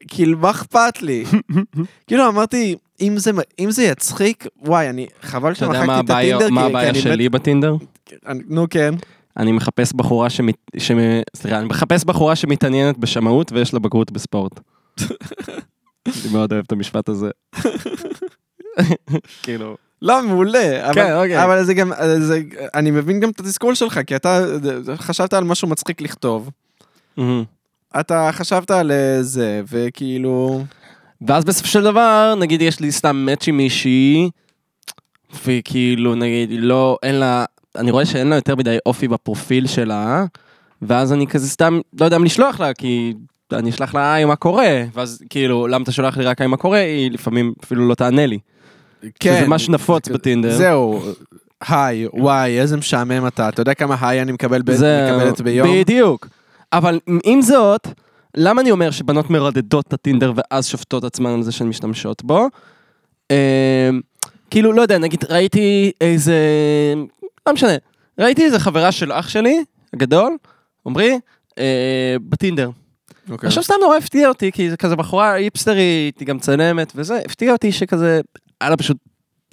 כאילו, 0.08 0.38
מה 0.38 0.52
אכפת 0.52 1.02
לי? 1.02 1.24
כאילו, 2.08 2.28
אמרתי, 2.28 2.76
אם 3.02 3.18
זה, 3.18 3.32
אם 3.60 3.72
זה 3.72 3.84
יצחיק, 3.84 4.46
וואי, 4.62 4.90
אני, 4.90 5.08
חבל 5.22 5.52
אתה 5.52 5.66
יודע 5.66 5.86
מה 5.86 5.96
שמחקתי 5.98 6.14
את 6.34 6.36
הטינדר, 6.40 6.50
מה 6.50 6.62
כי- 6.62 6.68
כי 6.68 6.70
הבעיה 6.78 6.94
שלי 6.96 7.30
בטינדר? 7.30 7.76
נו, 8.50 8.66
כן. 8.70 8.94
אני 9.38 9.52
מחפש 9.52 9.94
בחורה 9.94 10.30
שמת... 10.30 10.56
שמ... 10.78 10.98
סליחה, 11.36 11.60
אני 11.60 11.66
מחפש 11.66 12.04
בחורה 12.04 12.36
שמתעניינת 12.36 12.98
בשמאות 12.98 13.52
ויש 13.52 13.74
לה 13.74 13.80
בגרות 13.80 14.12
בספורט. 14.12 14.60
אני 16.08 16.32
מאוד 16.32 16.54
אוהב 16.54 16.64
את 16.68 16.72
המשפט 16.72 17.10
הזה. 17.10 17.30
כאילו... 19.44 19.78
לא, 20.02 20.24
מעולה. 20.24 20.86
אבל- 20.86 20.94
כן, 20.94 21.16
אוקיי. 21.16 21.44
אבל 21.44 21.64
זה 21.64 21.74
גם, 21.74 21.92
זה, 22.20 22.42
אני 22.74 22.92
מבין 22.92 23.20
גם 23.20 23.30
את 23.30 23.40
התסכול 23.40 23.76
שלך, 23.76 24.00
כי 24.08 24.16
אתה 24.16 24.46
חשבת 24.96 25.34
על 25.34 25.44
משהו 25.44 25.68
מצחיק 25.68 26.02
לכתוב. 26.02 26.50
אתה 28.00 28.30
חשבת 28.34 28.72
על 28.72 28.92
אה, 28.92 29.24
זה, 29.24 29.62
וכאילו... 29.70 30.64
ואז 31.28 31.46
בסופו 31.46 31.68
של 31.68 31.84
דבר, 31.84 32.36
נגיד 32.40 32.62
יש 32.62 32.80
לי 32.80 32.92
סתם 32.92 33.28
עם 33.48 33.58
מישהי, 33.58 34.30
וכאילו 35.46 36.16
נגיד 36.16 36.50
לא, 36.54 36.98
אין 37.04 37.16
לה, 37.16 37.46
אני 37.78 37.92
רואה 37.92 38.06
שאין 38.06 38.28
לה 38.28 38.36
יותר 38.36 38.56
מדי 38.56 38.78
אופי 38.86 39.08
בפרופיל 39.08 39.68
שלה, 39.68 40.26
ואז 40.82 41.14
אני 41.14 41.28
כזה 41.28 41.50
סתם 41.50 41.80
לא 42.00 42.06
יודע 42.06 42.18
מה 42.18 42.26
לשלוח 42.26 42.60
לה, 42.60 42.74
כי 42.74 43.14
אני 43.54 43.70
אשלח 43.70 43.96
לה 43.96 44.14
היי 44.14 44.26
מה 44.26 44.36
קורה, 44.36 44.84
ואז 44.94 45.22
כאילו 45.30 45.68
למה 45.68 45.84
אתה 45.84 45.92
שולח 45.92 46.18
לי 46.18 46.26
רק 46.26 46.42
היי 46.42 46.48
מה 46.48 46.58
קורה, 46.58 46.78
היא 46.80 47.12
לפעמים 47.12 47.54
אפילו 47.64 47.88
לא 47.88 47.96
תענה 47.96 48.26
לי. 48.26 48.40
שזה 49.24 49.48
משהו 49.48 49.74
נפוץ 49.74 50.08
בטינדר. 50.10 50.50
כן, 50.52 50.56
זהו, 50.58 51.02
היי, 51.70 52.08
וואי, 52.14 52.60
איזה 52.60 52.78
משעמם 52.78 53.28
אתה, 53.28 53.50
אתה 53.50 53.62
יודע 53.62 53.74
כמה 53.74 53.96
היי 54.02 54.22
אני 54.22 54.32
מקבל 54.32 54.62
ב- 54.62 54.72
זה- 54.72 55.10
מקבלת 55.12 55.42
ביום? 55.42 55.68
בדיוק. 55.82 56.28
אבל 56.74 57.00
עם 57.24 57.42
זאת, 57.42 57.88
למה 58.38 58.62
אני 58.62 58.72
אומר 58.72 58.92
שבנות 58.92 59.30
מרדדות 59.30 59.88
את 59.88 59.94
הטינדר 59.94 60.34
ואז 60.36 60.68
שופטות 60.68 61.04
עצמן 61.04 61.30
על 61.30 61.44
זה 61.44 61.52
שהן 61.52 61.68
משתמשות 61.68 62.24
בו? 62.24 62.48
אה, 63.32 63.90
כאילו, 64.50 64.74
לא 64.74 64.82
יודע, 64.82 64.98
נגיד 64.98 65.24
ראיתי 65.30 65.92
איזה... 66.02 66.36
לא 67.48 67.54
משנה. 67.54 67.74
ראיתי 68.20 68.46
איזה 68.46 68.60
חברה 68.60 68.92
של 68.92 69.12
אח 69.12 69.30
שלי, 69.30 69.64
הגדול, 69.94 70.38
עמרי, 70.88 71.20
אה, 71.58 72.16
בטינדר. 72.30 72.70
אוקיי. 73.30 73.48
עכשיו 73.48 73.64
סתם 73.64 73.76
נורא 73.82 73.98
הפתיע 73.98 74.30
אותי, 74.30 74.52
כי 74.52 74.70
זה 74.70 74.78
כזה 74.78 74.96
בחורה 74.96 75.34
היפסטרית, 75.34 76.20
היא 76.20 76.28
גם 76.28 76.40
צלמת 76.40 76.94
וזה, 76.96 77.20
הפתיע 77.26 77.52
אותי 77.52 77.72
שכזה, 77.72 78.22
היה 78.62 78.70
לה 78.70 78.78
פשוט 78.78 78.98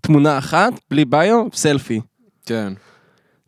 תמונה 0.03 0.39
אחת, 0.39 0.73
בלי 0.91 1.05
ביו, 1.05 1.47
סלפי. 1.53 2.01
כן. 2.47 2.73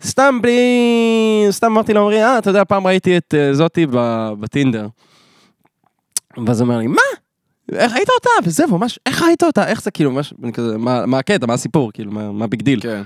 סתם 0.03 0.39
בלי... 0.43 1.47
סתם 1.51 1.67
אמרתי 1.67 1.95
לעמרי, 1.95 2.25
אה, 2.25 2.39
אתה 2.39 2.51
יודע, 2.51 2.65
פעם 2.65 2.87
ראיתי 2.87 3.17
את 3.17 3.35
אה, 3.35 3.55
זאתי 3.55 3.87
בטינדר. 4.41 4.89
ואז 6.47 6.61
הוא 6.61 6.67
אומר 6.67 6.79
לי, 6.79 6.87
מה? 6.87 7.03
איך 7.73 7.93
ראית 7.93 8.09
אותה? 8.11 8.49
וזה, 8.49 8.67
ממש, 8.67 8.99
איך 9.07 9.23
ראית 9.23 9.43
אותה? 9.43 9.67
איך 9.67 9.83
זה 9.83 9.91
כאילו, 9.91 10.11
ממש, 10.11 10.35
אני 10.43 10.53
כזה, 10.53 10.79
מה 10.79 11.07
מה 11.07 11.19
הקטע, 11.19 11.47
מה 11.47 11.55
הסיפור, 11.55 11.93
כאילו, 11.93 12.13
מה 12.13 12.33
מה 12.33 12.47
big 12.47 12.63
deal? 12.63 12.81
כן. 12.81 13.03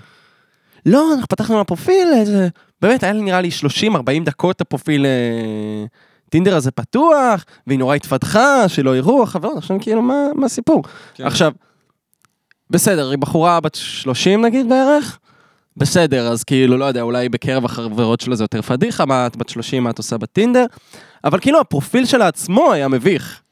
לא, 0.86 1.12
אנחנו 1.12 1.28
פתחנו 1.28 1.60
לפרופיל, 1.60 2.08
איזה... 2.14 2.48
באמת, 2.82 3.02
היה 3.02 3.12
לי 3.12 3.22
נראה 3.22 3.40
לי 3.40 3.48
30-40 3.94 4.24
דקות 4.24 4.60
הפרופיל 4.60 5.06
אה, 5.06 5.84
טינדר 6.30 6.56
הזה 6.56 6.70
פתוח, 6.70 7.44
והיא 7.66 7.78
נורא 7.78 7.94
התפתחה, 7.94 8.68
שלא 8.68 8.96
יראו, 8.96 9.22
החברות, 9.22 9.56
עכשיו 9.56 9.76
כאילו, 9.80 10.02
מה, 10.02 10.14
מה 10.34 10.46
הסיפור? 10.46 10.82
כן. 11.14 11.26
עכשיו, 11.26 11.52
בסדר, 12.70 13.10
היא 13.10 13.18
בחורה 13.18 13.60
בת 13.60 13.74
30 13.74 14.44
נגיד 14.44 14.68
בערך? 14.68 15.18
בסדר, 15.76 16.28
אז 16.28 16.44
כאילו, 16.44 16.76
לא 16.76 16.84
יודע, 16.84 17.02
אולי 17.02 17.28
בקרב 17.28 17.64
החברות 17.64 18.20
שלה 18.20 18.36
זה 18.36 18.44
יותר 18.44 18.62
פדיחה, 18.62 19.06
מה 19.06 19.26
את 19.26 19.36
בת 19.36 19.48
30, 19.48 19.84
מה 19.84 19.90
את 19.90 19.98
עושה 19.98 20.18
בטינדר? 20.18 20.64
אבל 21.24 21.40
כאילו, 21.40 21.60
הפרופיל 21.60 22.06
שלה 22.06 22.28
עצמו 22.28 22.72
היה 22.72 22.88
מביך. 22.88 23.42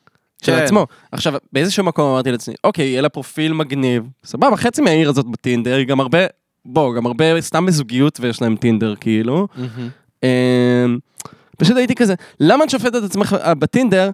של 0.44 0.52
כן. 0.52 0.62
עצמו. 0.62 0.86
עכשיו, 1.12 1.34
באיזשהו 1.52 1.84
מקום 1.84 2.10
אמרתי 2.10 2.30
לעצמי, 2.32 2.54
אוקיי, 2.64 2.84
יהיה 2.84 3.00
לה 3.00 3.08
פרופיל 3.08 3.52
מגניב, 3.52 4.08
סבבה, 4.24 4.56
חצי 4.56 4.82
מהעיר 4.82 5.08
הזאת 5.08 5.26
בטינדר, 5.26 5.74
היא 5.74 5.86
גם 5.86 6.00
הרבה, 6.00 6.18
בוא, 6.66 6.94
גם 6.94 7.06
הרבה 7.06 7.40
סתם 7.40 7.66
בזוגיות 7.66 8.20
ויש 8.20 8.42
להם 8.42 8.56
טינדר, 8.56 8.94
כאילו. 8.96 9.48
אמ, 10.22 10.98
פשוט 11.58 11.76
הייתי 11.76 11.94
כזה, 11.94 12.14
למה 12.40 12.64
את 12.64 12.70
שופטת 12.70 12.96
את 12.96 13.02
עצמך 13.02 13.36
אה, 13.40 13.54
בטינדר, 13.54 14.10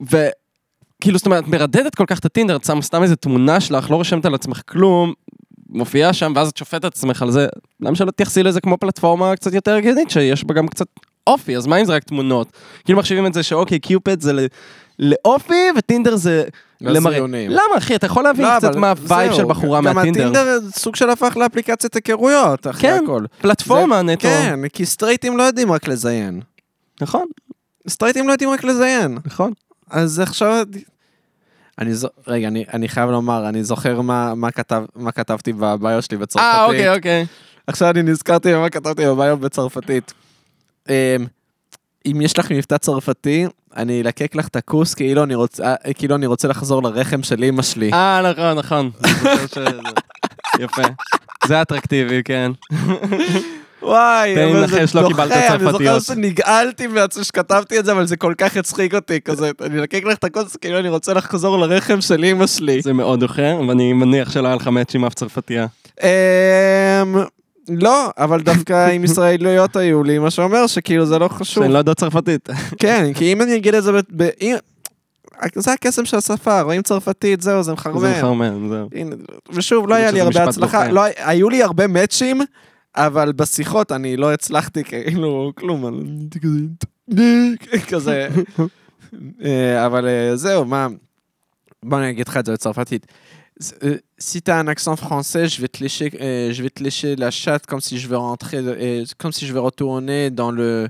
וכאילו, 0.00 1.18
זאת 1.18 1.26
אומרת, 1.26 1.44
את 1.44 1.48
מרדדת 1.48 1.94
כל 1.94 2.04
כך 2.06 2.18
את 2.18 2.24
הטינדר, 2.24 2.56
את 2.56 2.64
שמה 2.64 2.82
סתם 2.82 3.02
איזה 3.02 3.16
תמונה 3.16 3.60
שלך, 3.60 3.90
לא 3.90 3.96
רושמת 3.96 4.24
על 4.24 4.34
עצמך 4.34 4.62
כלום, 4.68 5.12
מופיעה 5.68 6.12
שם, 6.12 6.32
ואז 6.36 6.48
את 6.48 6.56
שופטת 6.56 6.84
את 6.84 6.84
עצמך 6.84 7.22
על 7.22 7.30
זה, 7.30 7.46
למה 7.80 7.96
שלא 7.96 8.10
תתייחסי 8.10 8.42
לזה 8.42 8.60
כמו 8.60 8.78
פלטפורמה 8.78 9.36
קצת 9.36 9.54
יותר 9.54 9.74
הגיונית, 9.74 10.10
שיש 10.10 10.44
בה 10.44 10.54
גם 10.54 10.68
קצת 10.68 10.86
אופי, 11.26 11.56
אז 11.56 11.66
מה 11.66 11.76
אם 11.80 11.84
זה 11.84 11.92
רק 11.94 12.04
תמונות? 12.04 12.48
כאילו 12.84 12.98
מחשיבים 12.98 13.26
את 13.26 13.34
זה 13.34 13.42
ש 13.42 13.78
OkCupid 13.78 14.20
זה 14.20 14.32
ל- 14.32 14.46
לאופי, 14.98 15.54
וטינדר 15.78 16.16
זה 16.16 16.44
למראה. 16.80 17.18
למה, 17.48 17.62
אחי, 17.78 17.94
אתה 17.96 18.06
יכול 18.06 18.24
להבין 18.24 18.44
לא, 18.46 18.58
קצת 18.58 18.74
מה 18.76 18.90
ה 18.90 18.98
vibe 18.98 19.32
של 19.32 19.44
בחורה 19.44 19.78
גם 19.82 19.94
מהטינדר. 19.94 20.20
הטינדר 20.22 20.58
סוג 20.70 20.96
של 20.96 21.10
הפך 21.10 21.36
לאפליקציית 21.36 21.94
היכרויות, 21.94 22.66
אחרי 22.66 22.80
כן, 22.90 23.00
הכל. 23.04 23.24
פלטפורמה 23.40 23.96
זה- 23.96 24.02
נטו. 24.02 24.22
כן, 24.22 24.60
כי 24.72 24.86
סטרייטים 24.86 25.36
לא 25.38 25.42
יודעים 25.42 25.72
רק 25.72 25.88
לזיין. 25.88 26.40
נכון, 27.00 27.26
סטרייטים 27.88 28.26
לא 28.28 28.32
יודעים 28.32 28.50
רק 28.50 28.64
לזיין. 28.64 29.18
נכון. 29.24 29.52
אז 29.90 30.20
עכשיו... 30.20 30.64
אני 31.78 31.94
זו... 31.94 32.08
רגע, 32.26 32.48
אני, 32.48 32.64
אני 32.72 32.88
חייב 32.88 33.10
לומר, 33.10 33.48
אני 33.48 33.64
זוכר 33.64 34.00
מה, 34.00 34.34
מה, 34.34 34.50
כתב, 34.50 34.82
מה 34.96 35.12
כתבתי 35.12 35.52
בביו 35.52 36.02
שלי 36.02 36.16
בצרפתית. 36.16 36.50
אה, 36.54 36.64
אוקיי, 36.64 36.96
אוקיי. 36.96 37.26
עכשיו 37.66 37.90
אני 37.90 38.02
נזכרתי 38.02 38.54
במה 38.54 38.70
כתבתי 38.70 39.06
בביו 39.06 39.36
בצרפתית. 39.36 40.12
אמ, 40.88 41.26
אם 42.06 42.20
יש 42.20 42.38
לך 42.38 42.50
מבטא 42.50 42.76
צרפתי, 42.76 43.46
אני 43.76 44.02
אלקק 44.02 44.34
לך 44.34 44.48
את 44.48 44.56
הכוס 44.56 44.94
כאילו 44.94 45.22
אני 45.24 45.34
רוצה, 45.34 45.74
אה, 45.86 45.92
כאילו 45.92 46.14
אני 46.14 46.26
רוצה 46.26 46.48
לחזור 46.48 46.82
לרחם 46.82 47.22
של 47.22 47.44
אמא 47.44 47.62
שלי. 47.62 47.92
אה, 47.92 48.32
נכון, 48.32 48.58
נכון. 48.58 48.90
יפה. 50.58 50.82
זה 51.46 51.62
אטרקטיבי, 51.62 52.22
כן. 52.24 52.52
וואי, 53.82 54.34
אבל 54.44 54.66
זה 54.66 54.66
דוחה, 55.00 55.54
אני. 55.54 55.72
זוכר 55.72 56.00
שנגעלתי 56.00 56.86
מעצמי 56.86 57.24
שכתבתי 57.24 57.78
את 57.78 57.84
זה, 57.84 57.92
אבל 57.92 58.06
זה 58.06 58.16
כל 58.16 58.34
כך 58.38 58.56
הצחיק 58.56 58.94
אותי, 58.94 59.20
כזה, 59.20 59.50
אני 59.60 59.78
אלקק 59.78 60.04
לך 60.04 60.18
את 60.18 60.24
הכוס 60.24 60.56
כאילו 60.56 60.78
אני 60.78 60.88
רוצה 60.88 61.14
לחזור 61.14 61.58
לרחם 61.58 62.00
של 62.00 62.24
אמא 62.24 62.46
שלי. 62.46 62.82
זה 62.82 62.92
מאוד 62.92 63.20
דוחה, 63.20 63.54
ואני 63.68 63.92
מניח 63.92 64.30
שלא 64.30 64.46
היה 64.46 64.56
לך 64.56 64.68
מאץ' 64.68 64.94
עם 64.94 65.04
אף 65.04 65.14
צרפתייה. 65.14 65.66
לא, 67.68 68.10
אבל 68.18 68.40
דווקא 68.42 68.88
עם 68.94 69.04
ישראליות 69.04 69.76
היו 69.76 70.02
לי, 70.02 70.18
מה 70.18 70.30
שאומר 70.30 70.66
שכאילו 70.66 71.06
זה 71.06 71.18
לא 71.18 71.28
חשוב. 71.28 71.62
שאני 71.64 71.72
לא 71.72 71.78
יודע 71.78 71.94
צרפתית. 71.94 72.48
כן, 72.82 73.12
כי 73.14 73.32
אם 73.32 73.42
אני 73.42 73.56
אגיד 73.56 73.74
את 73.74 73.82
זה, 73.82 73.92
ב- 74.16 74.28
זה 75.54 75.72
הקסם 75.72 76.04
של 76.04 76.16
השפה, 76.16 76.60
רואים 76.60 76.82
צרפתית, 76.82 77.40
זהו, 77.40 77.62
זה 77.62 77.66
זה 77.66 77.72
מחרמן. 77.72 78.10
מחרמן, 78.10 78.68
זהו. 78.68 78.88
ושוב, 79.50 79.88
לא 79.88 79.94
היה 79.94 80.10
לי 80.10 80.20
הרבה 80.20 80.44
הצלחה. 80.44 80.88
לא, 80.88 81.02
היו 81.16 81.48
לי 81.48 81.62
הרבה 81.62 81.86
מאצ'ים, 81.86 82.40
אבל 82.96 83.32
בשיחות 83.32 83.92
אני 83.92 84.16
לא 84.16 84.32
הצלחתי 84.32 84.84
כאילו 84.84 85.52
כלום, 85.54 85.86
אני 85.86 86.10
הייתי 86.20 86.40
כזה, 86.40 86.66
כזה, 87.88 88.28
אה, 89.44 89.86
אבל 89.86 90.08
אה, 90.08 90.36
זהו, 90.36 90.64
מה, 90.64 90.86
בוא 91.82 91.98
אני 91.98 92.10
אגיד 92.10 92.28
לך 92.28 92.36
את 92.36 92.46
זה 92.46 92.52
בצרפתית. 92.52 93.06
Euh, 93.82 93.98
Si 94.18 94.42
t'as 94.42 94.58
un 94.58 94.66
accent 94.68 94.96
français, 94.96 95.48
je 95.48 95.60
vais 95.60 95.68
te 95.68 95.82
lécher, 95.82 96.10
euh, 96.20 96.52
je 96.52 96.62
vais 96.62 96.70
te 96.70 96.82
lécher 96.82 97.16
la 97.16 97.30
chatte 97.30 97.66
comme 97.66 97.80
si 97.80 97.98
je 97.98 98.08
vais 98.08 98.16
rentrer, 98.16 98.58
euh, 98.58 99.04
comme 99.18 99.32
si 99.32 99.46
je 99.46 99.52
vais 99.52 99.58
retourner 99.60 100.30
dans 100.30 100.50
le, 100.50 100.88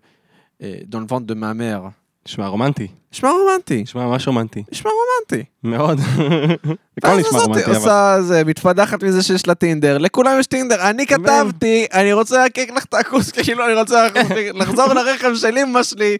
euh, 0.62 0.82
dans 0.86 1.00
le 1.00 1.06
ventre 1.06 1.26
de 1.26 1.34
ma 1.34 1.54
mère. 1.54 1.92
נשמע 2.26 2.46
רומנטי. 2.46 2.86
נשמע 3.12 3.30
רומנטי, 3.30 3.82
נשמע 3.82 4.06
ממש 4.06 4.26
רומנטי. 4.26 4.62
נשמע 4.72 4.90
רומנטי. 4.90 5.44
מאוד. 5.62 6.00
הכל 6.98 7.16
נשמע 7.20 7.38
רומנטי, 7.38 7.64
אבל... 7.64 7.74
עושה 7.76 8.16
זה, 8.22 8.44
מתפדחת 8.44 9.02
מזה 9.02 9.22
שיש 9.22 9.46
לה 9.48 9.54
טינדר, 9.54 9.98
לכולם 9.98 10.36
יש 10.40 10.46
טינדר, 10.46 10.90
אני 10.90 11.06
כתבתי, 11.06 11.86
אני 11.92 12.12
רוצה 12.12 12.38
ללקק 12.38 12.68
לך 12.76 12.84
את 12.84 12.94
הכוס, 12.94 13.30
כאילו 13.30 13.64
אני 13.66 13.74
רוצה 13.74 14.06
לחזור 14.60 14.92
לרחם 14.94 15.34
של 15.34 15.58
אמא 15.58 15.82
שלי, 15.82 16.16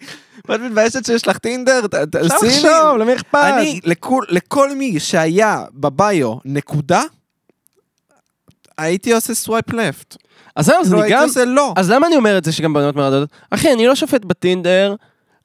ואת 0.48 0.60
מתביישת 0.60 1.04
שיש 1.06 1.28
לך 1.28 1.38
טינדר, 1.38 1.86
ת- 1.86 1.94
ת- 1.94 2.16
אפשר 2.16 2.38
שימי. 2.40 2.52
לחשוב, 2.52 2.96
למי 2.98 3.14
אכפת? 3.14 3.38
אני, 3.56 3.80
לכל 4.28 4.74
מי 4.76 5.00
שהיה 5.00 5.64
ב 5.74 5.89
bio 5.89 6.34
נקודה, 6.44 7.02
הייתי 8.78 9.12
עושה 9.12 9.34
swipe 9.34 9.72
left. 9.72 10.16
אז 10.56 10.66
זהו, 10.66 10.80
אז 10.80 10.92
לא 10.92 11.02
גם... 11.10 11.26
לא. 11.46 11.72
אז 11.76 11.90
למה 11.90 12.06
אני 12.06 12.16
אומר 12.16 12.38
את 12.38 12.44
זה 12.44 12.52
שגם 12.52 12.72
בנות 12.72 12.96
מרדדות? 12.96 13.28
אחי, 13.50 13.72
אני 13.72 13.86
לא 13.86 13.94
שופט 13.94 14.24
בטינדר 14.24 14.94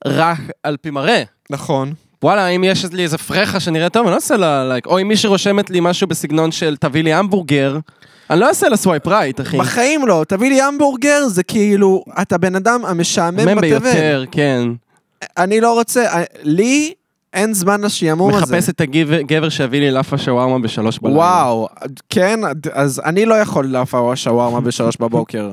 רק 0.06 0.40
על 0.64 0.78
פי 0.82 0.90
מראה. 0.90 1.24
נכון. 1.50 1.94
וואלה, 2.24 2.48
אם 2.48 2.64
יש 2.64 2.86
לי 2.86 3.04
איזה 3.04 3.18
פרחה 3.18 3.60
שנראית 3.60 3.94
טוב, 3.94 4.04
אני 4.04 4.12
לא 4.12 4.16
אעשה 4.16 4.38
לה 4.38 4.68
לייק. 4.70 4.86
או 4.86 5.02
אם 5.02 5.08
מישהי 5.08 5.30
רושמת 5.30 5.70
לי 5.70 5.80
משהו 5.82 6.08
בסגנון 6.08 6.52
של 6.52 6.78
תביא 6.80 7.04
לי 7.04 7.14
המבורגר, 7.14 7.78
אני 8.30 8.40
לא 8.40 8.48
אעשה 8.48 8.70
לה 8.70 8.78
swipe 8.78 9.08
right, 9.08 9.42
אחי. 9.42 9.58
בחיים 9.58 10.08
לא, 10.08 10.26
תביא 10.28 10.50
לי 10.50 10.62
המבורגר, 10.62 11.28
זה 11.28 11.44
כאילו, 11.44 12.04
אתה 12.22 12.38
בן 12.38 12.56
אדם 12.56 12.86
המשעמם 12.86 13.38
מם 13.38 13.56
בתבל. 13.56 13.80
ביותר, 13.80 14.24
כן. 14.32 14.68
אני 15.38 15.62
לא 15.62 15.74
רוצה, 15.74 16.06
לי 16.44 16.94
אין 17.34 17.54
זמן 17.54 17.82
לשעמום 17.82 18.34
הזה. 18.34 18.56
מחפש 18.56 18.70
את 18.70 18.82
הגבר 18.82 19.50
שיביא 19.50 19.80
לי 19.80 19.92
לאפה 19.92 20.18
שווארמה 20.18 20.60
בשלוש 20.60 21.00
בלילה. 21.00 21.18
וואו, 21.20 21.68
כן, 22.10 22.40
אז 22.74 23.02
אני 23.06 23.26
לא 23.26 23.36
יכול 23.36 23.66
לאפה 23.66 24.12
שווארמה 24.16 24.62
בשלוש 24.62 24.98
בבוקר. 24.98 25.52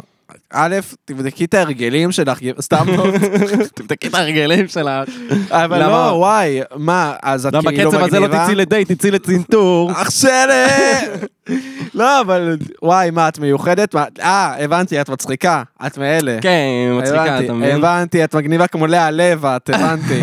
א', 0.52 0.76
תבדקי 1.04 1.44
את 1.44 1.54
ההרגלים 1.54 2.12
שלך, 2.12 2.38
סתם 2.60 2.86
לא. 2.96 3.04
תבדקי 3.74 4.08
את 4.08 4.14
הרגלים 4.14 4.68
שלך. 4.68 5.08
אבל? 5.50 5.78
לא, 5.78 6.12
וואי, 6.16 6.60
מה, 6.76 7.12
אז 7.22 7.46
את 7.46 7.52
לא, 7.52 7.60
כאילו 7.60 7.72
מגניבה? 7.72 7.90
בקצב 7.90 8.04
הזה 8.04 8.20
לא 8.20 8.44
תצאי 8.44 8.54
לדייט, 8.54 8.92
תצאי 8.92 9.10
לצנתור. 9.10 9.90
אח 10.02 10.10
שלי! 10.10 11.56
לא, 11.94 12.20
אבל 12.20 12.56
וואי, 12.82 13.10
מה, 13.10 13.28
את 13.28 13.38
מיוחדת? 13.38 13.94
מה- 13.94 14.04
אה, 14.20 14.64
הבנתי, 14.64 15.00
את 15.00 15.08
מצחיקה, 15.10 15.62
את 15.86 15.98
מאלה. 15.98 16.38
כן, 16.40 16.58
מצחיקה, 17.02 17.38
אתה 17.40 17.52
מבין? 17.52 17.76
הבנתי, 17.76 18.24
את 18.24 18.34
מגניבה 18.34 18.66
כמו 18.66 18.86
לאה 18.86 19.10
לב, 19.10 19.46
את 19.46 19.70
הבנתי. 19.74 20.20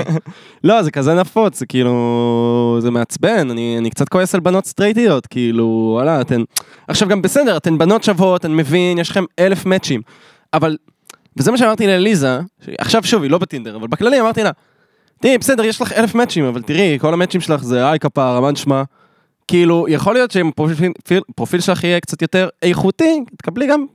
לא, 0.63 0.83
זה 0.83 0.91
כזה 0.91 1.13
נפוץ, 1.13 1.59
זה 1.59 1.65
כאילו... 1.65 1.95
זה 2.81 2.91
מעצבן, 2.91 3.49
אני, 3.51 3.75
אני 3.79 3.89
קצת 3.89 4.09
כועס 4.09 4.35
על 4.35 4.41
בנות 4.41 4.65
סטרייטיות, 4.65 5.27
כאילו, 5.27 5.91
וואלה, 5.95 6.21
אתן... 6.21 6.41
עכשיו 6.87 7.07
גם 7.07 7.21
בסדר, 7.21 7.57
אתן 7.57 7.77
בנות 7.77 8.03
שוות, 8.03 8.45
אני 8.45 8.53
מבין, 8.53 8.97
יש 8.97 9.09
לכם 9.09 9.23
אלף 9.39 9.65
מאצ'ים, 9.65 10.01
אבל... 10.53 10.77
וזה 11.37 11.51
מה 11.51 11.57
שאמרתי 11.57 11.87
לאליזה, 11.87 12.39
עכשיו 12.79 13.03
שוב, 13.03 13.23
היא 13.23 13.31
לא 13.31 13.37
בטינדר, 13.37 13.75
אבל 13.75 13.87
בכללי 13.87 14.21
אמרתי 14.21 14.43
לה, 14.43 14.51
תראי, 15.21 15.37
בסדר, 15.37 15.65
יש 15.65 15.81
לך 15.81 15.91
אלף 15.91 16.15
מאצ'ים, 16.15 16.45
אבל 16.45 16.61
תראי, 16.61 16.97
כל 17.01 17.13
המאצ'ים 17.13 17.41
שלך 17.41 17.63
זה 17.63 17.89
היי 17.89 17.99
כפרה, 17.99 18.41
מה 18.41 18.51
נשמע? 18.51 18.83
כאילו, 19.47 19.85
יכול 19.89 20.13
להיות 20.13 20.31
שאם 20.31 20.51
פרופיל, 20.55 20.91
פרופיל 21.35 21.59
שלך 21.59 21.83
יהיה 21.83 21.99
קצת 21.99 22.21
יותר 22.21 22.49
איכותי, 22.61 23.23
תקבלי 23.37 23.67
גם. 23.67 23.85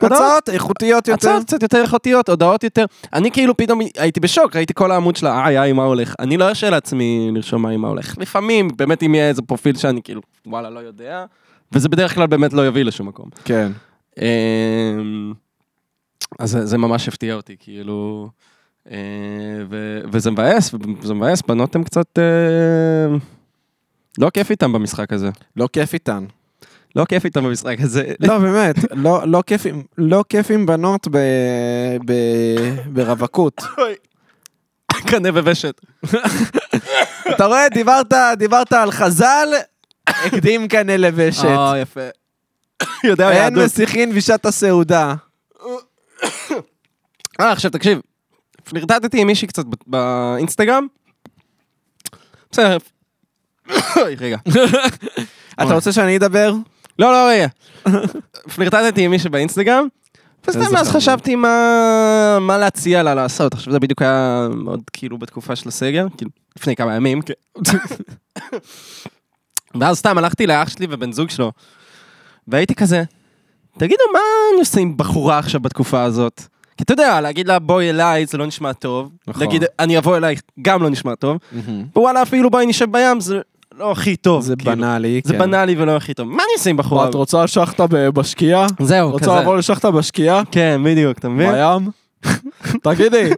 הצעות 0.00 0.48
איכותיות 0.48 1.08
יותר. 1.08 1.28
הצעות 1.28 1.44
קצת 1.44 1.62
יותר 1.62 1.82
איכותיות, 1.82 2.28
הודעות 2.28 2.64
יותר. 2.64 2.84
אני 3.12 3.30
כאילו 3.30 3.56
פתאום 3.56 3.80
הייתי 3.98 4.20
בשוק, 4.20 4.56
ראיתי 4.56 4.74
כל 4.74 4.90
העמוד 4.90 5.16
שלה, 5.16 5.46
איי 5.46 5.58
איי, 5.58 5.72
מה 5.72 5.84
הולך? 5.84 6.14
אני 6.18 6.36
לא 6.36 6.48
ארשה 6.48 6.70
לעצמי 6.70 7.30
לרשום 7.34 7.66
איי, 7.66 7.76
מה 7.76 7.88
הולך. 7.88 8.18
לפעמים, 8.18 8.68
באמת 8.76 9.02
אם 9.02 9.14
יהיה 9.14 9.28
איזה 9.28 9.42
פרופיל 9.42 9.76
שאני 9.76 10.02
כאילו, 10.02 10.20
וואלה, 10.46 10.70
לא 10.70 10.80
יודע, 10.80 11.24
וזה 11.72 11.88
בדרך 11.88 12.14
כלל 12.14 12.26
באמת 12.26 12.52
לא 12.52 12.66
יביא 12.66 12.84
לשום 12.84 13.08
מקום. 13.08 13.28
כן. 13.44 13.72
אז 16.38 16.50
זה- 16.50 16.66
זה 16.66 16.78
ממש 16.78 17.08
הפתיע 17.08 17.34
אותי, 17.34 17.56
כאילו... 17.60 18.28
אה, 18.90 18.96
ו- 19.70 20.00
וזה 20.12 20.30
מבאס, 20.30 20.74
וזה 21.02 21.14
מבאס, 21.14 21.42
בנות 21.42 21.76
הן 21.76 21.82
קצת... 21.84 22.18
אה, 22.18 23.16
לא 24.18 24.30
כיף 24.30 24.50
איתם 24.50 24.72
במשחק 24.72 25.12
הזה. 25.12 25.30
לא 25.56 25.68
כיף 25.72 25.94
איתן. 25.94 26.24
לא 26.96 27.04
כיף 27.04 27.24
איתם 27.24 27.44
במשחק 27.44 27.76
הזה. 27.80 28.12
לא, 28.20 28.38
באמת, 28.38 28.76
לא, 28.90 29.22
לא 29.28 29.42
כיף 29.46 29.66
לא 29.98 30.24
כיף 30.28 30.50
עם 30.50 30.66
בנות 30.66 31.08
ב, 31.10 31.18
ב, 32.06 32.12
ברווקות. 32.86 33.62
קנה 35.06 35.28
ובשת. 35.34 35.80
אתה 37.30 37.46
רואה, 37.46 37.68
דיברת, 37.68 38.12
דיברת 38.36 38.72
על 38.72 38.90
חז"ל, 38.90 39.48
הקדים 40.06 40.68
קנה 40.68 40.96
לבשת. 40.96 41.44
אה, 41.44 41.78
יפה. 41.78 42.00
יודע 43.04 43.30
אין 43.30 43.36
יהדות. 43.42 43.64
מסיחין 43.64 44.12
בשעת 44.14 44.46
הסעודה. 44.46 45.14
אה, 47.40 47.52
עכשיו 47.52 47.70
תקשיב, 47.70 48.00
פלירטטתי 48.64 49.20
עם 49.20 49.26
מישהי 49.26 49.48
קצת 49.48 49.64
באינסטגרם. 49.86 50.86
בסדר. 52.52 52.76
רגע. 54.20 54.36
אתה 55.62 55.74
רוצה 55.74 55.92
שאני 55.92 56.16
אדבר? 56.16 56.52
לא, 56.98 57.12
לא, 57.12 57.28
רגע. 57.30 57.46
פלירטטתי 58.54 59.04
עם 59.04 59.10
מישהי 59.10 59.30
באינסטגרם, 59.30 59.86
וסתם 60.48 60.76
אז. 60.76 60.90
חשבתי 60.90 61.34
מה 61.34 62.38
מה 62.40 62.58
להציע 62.58 63.02
לה 63.02 63.14
לעשות. 63.14 63.54
עכשיו 63.54 63.72
זה 63.72 63.78
בדיוק 63.78 64.02
היה 64.02 64.48
מאוד 64.50 64.80
כאילו 64.92 65.18
בתקופה 65.18 65.56
של 65.56 65.68
הסגר, 65.68 66.06
כאילו 66.16 66.30
לפני 66.58 66.76
כמה 66.76 66.96
ימים. 66.96 67.22
כן. 67.22 67.34
ואז 69.80 69.98
סתם 69.98 70.18
הלכתי 70.18 70.46
לאח 70.46 70.68
שלי 70.68 70.86
ובן 70.90 71.12
זוג 71.12 71.30
שלו, 71.30 71.52
והייתי 72.48 72.74
כזה, 72.74 73.04
תגידו, 73.78 74.02
מה 74.12 74.18
אני 74.52 74.60
עושה 74.60 74.80
עם 74.80 74.96
בחורה 74.96 75.38
עכשיו 75.38 75.60
בתקופה 75.60 76.02
הזאת? 76.02 76.42
כי 76.76 76.84
אתה 76.84 76.92
יודע, 76.92 77.20
להגיד 77.20 77.48
לה 77.48 77.58
בואי 77.58 77.90
אליי 77.90 78.26
זה 78.26 78.38
לא 78.38 78.46
נשמע 78.46 78.72
טוב, 78.72 79.10
נכון. 79.28 79.42
להגיד 79.42 79.64
אני 79.78 79.98
אבוא 79.98 80.16
אלייך 80.16 80.40
גם 80.62 80.82
לא 80.82 80.90
נשמע 80.90 81.14
טוב, 81.14 81.38
ווואלה 81.96 82.22
אפילו 82.22 82.50
בואי 82.50 82.66
נשב 82.66 82.92
בים 82.92 83.20
זה 83.20 83.40
לא 83.78 83.92
הכי 83.92 84.16
טוב. 84.16 84.42
זה 84.42 84.56
כאילו. 84.56 84.72
בנאלי, 84.72 85.20
זה 85.24 85.32
כן. 85.32 85.38
בנאלי 85.38 85.74
ולא 85.78 85.96
הכי 85.96 86.14
טוב. 86.14 86.28
מה 86.28 86.34
אני 86.34 86.52
עושה 86.56 86.70
עם 86.70 86.76
בחורה? 86.76 87.02
מה, 87.02 87.08
את 87.08 87.14
רוצה 87.14 87.46
שחטה 87.46 87.86
בשקיעה? 87.86 88.66
זהו, 88.80 89.10
רוצה 89.10 89.24
כזה. 89.24 89.40
לבוא 89.40 89.56
לשחטה 89.56 89.90
בשקיעה? 89.90 90.42
כן, 90.50 90.80
בדיוק, 90.84 91.18
אתה 91.18 91.28
מבין? 91.28 91.52
בים? 91.52 91.90
תגידי, 92.94 93.30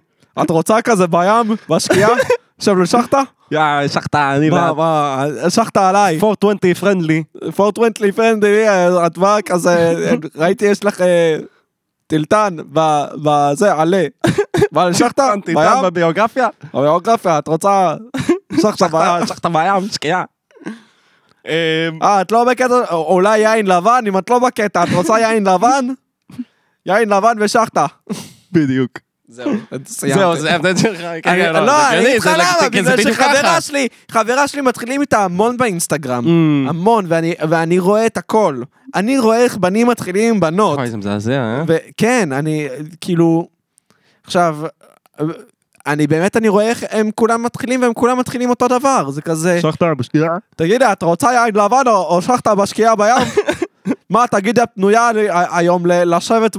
את 0.43 0.51
רוצה 0.51 0.83
כזה 0.83 1.07
בים? 1.07 1.57
בשקיעה? 1.71 2.11
עכשיו 2.59 2.83
לשחטה? 2.83 3.23
יא, 3.51 3.89
שחטה, 3.89 4.37
אני 4.37 4.51
מה, 4.51 4.73
מה, 4.73 5.25
שחטה 5.49 5.89
עליי. 5.89 6.19
420 6.23 6.75
פרנדלי. 6.75 7.23
פורטוונטלי 7.57 8.13
פרנדלי, 8.13 8.65
את 9.07 9.19
באה 9.19 9.43
כזה, 9.43 9.95
ראיתי 10.41 10.65
יש 10.65 10.85
לך 10.85 11.01
אה, 11.01 11.37
טילטן 12.07 12.57
בזה, 13.23 13.75
עלה. 13.75 14.07
מה, 14.73 14.89
בים? 15.61 15.71
טוב 15.75 15.87
בביוגרפיה? 15.87 16.49
הביוגרפיה, 16.75 17.39
את 17.39 17.49
רוצה 17.49 17.95
שחטה 18.63 19.49
בים? 19.49 19.89
שקיעה. 19.93 20.25
אמ, 21.47 21.53
אה, 22.03 22.21
את 22.21 22.33
לא 22.33 22.45
בקטע, 22.45 22.75
אולי 22.91 23.39
יין 23.39 23.67
לבן? 23.67 24.05
אם 24.09 24.19
את 24.19 24.31
לא 24.31 24.39
בקטע, 24.39 24.85
את 24.85 24.89
רוצה 24.95 25.19
יין 25.21 25.47
לבן? 25.47 25.87
יין 26.87 27.09
לבן 27.09 27.37
ושחטה. 27.41 27.87
בדיוק. 28.53 28.99
זהו, 29.29 29.51
זהו, 29.89 30.37
זה 30.37 30.53
ההבדל 30.53 30.77
שלך. 30.77 31.01
כן, 31.01 31.07
אני- 31.07 31.23
כן, 31.23 31.53
לא, 31.53 31.67
זה 31.81 31.89
אני 31.89 32.01
אגיד 32.07 32.17
לך 32.17 32.27
למה, 32.27 32.69
בגלל 32.69 33.13
שחברה. 33.13 33.61
שלי, 33.61 33.89
חברה 34.11 34.49
שלי 34.49 34.61
מתחילים 34.61 35.01
איתה 35.01 35.25
המון 35.25 35.57
באינסטגרם. 35.57 36.27
אמ, 36.29 36.67
המון, 36.69 37.05
ואני- 37.09 37.79
רואה 37.79 38.07
את 38.07 38.17
הכל. 38.17 38.63
אני 38.95 39.19
רואה 39.19 39.37
איך 39.45 39.57
בנים 39.57 39.87
מתחילים 39.87 40.35
עם 40.35 40.41
בנות. 40.41 40.77
וואי, 40.79 40.91
זה 40.91 40.97
מזעזע, 40.97 41.33
אה? 41.33 41.63
וכן, 41.67 42.33
אני 42.33 42.69
כאילו, 43.01 43.49
עכשיו, 44.27 44.57
אני 45.87 46.07
באמת, 46.07 46.37
אני 46.37 46.49
רואה 46.49 46.69
איך 46.69 46.85
הם 46.91 47.11
כולם 47.15 47.43
מתחילים 47.43 47.83
והם 47.83 47.93
כולם 47.95 48.19
מתחילים 48.19 48.51
אותו 48.51 48.69
דבר, 48.69 49.11
זה 49.11 49.23
כזה, 49.23 49.59
שחטה 49.63 49.95
בשקיעה? 49.95 50.37
תגידי, 50.57 50.85
את 50.93 51.03
רוצה 51.03 51.33
יין 51.33 51.55
לבן 51.57 51.83
או, 51.87 52.07
או 52.17 52.23
שחטה 52.23 52.55
בשקיעה 52.55 52.97
בים? 52.97 53.15
מה, 54.11 54.25
תגידי, 54.31 54.63
את 54.63 54.69
פנויה 54.75 55.13
לי- 55.13 55.27
היום 55.31 55.83
לשבת 55.87 56.57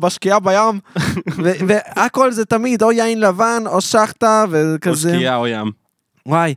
בשקיעה 0.00 0.40
בים? 0.40 0.80
והכל 1.68 2.32
זה 2.32 2.44
תמיד 2.44 2.82
או 2.82 2.92
יין 2.92 3.20
לבן 3.20 3.62
או 3.66 3.80
שחטה 3.80 4.44
או 4.46 4.48
וכזה. 4.52 5.12
שקיעה 5.14 5.36
או 5.36 5.46
ים. 5.46 5.70
וואי, 6.26 6.54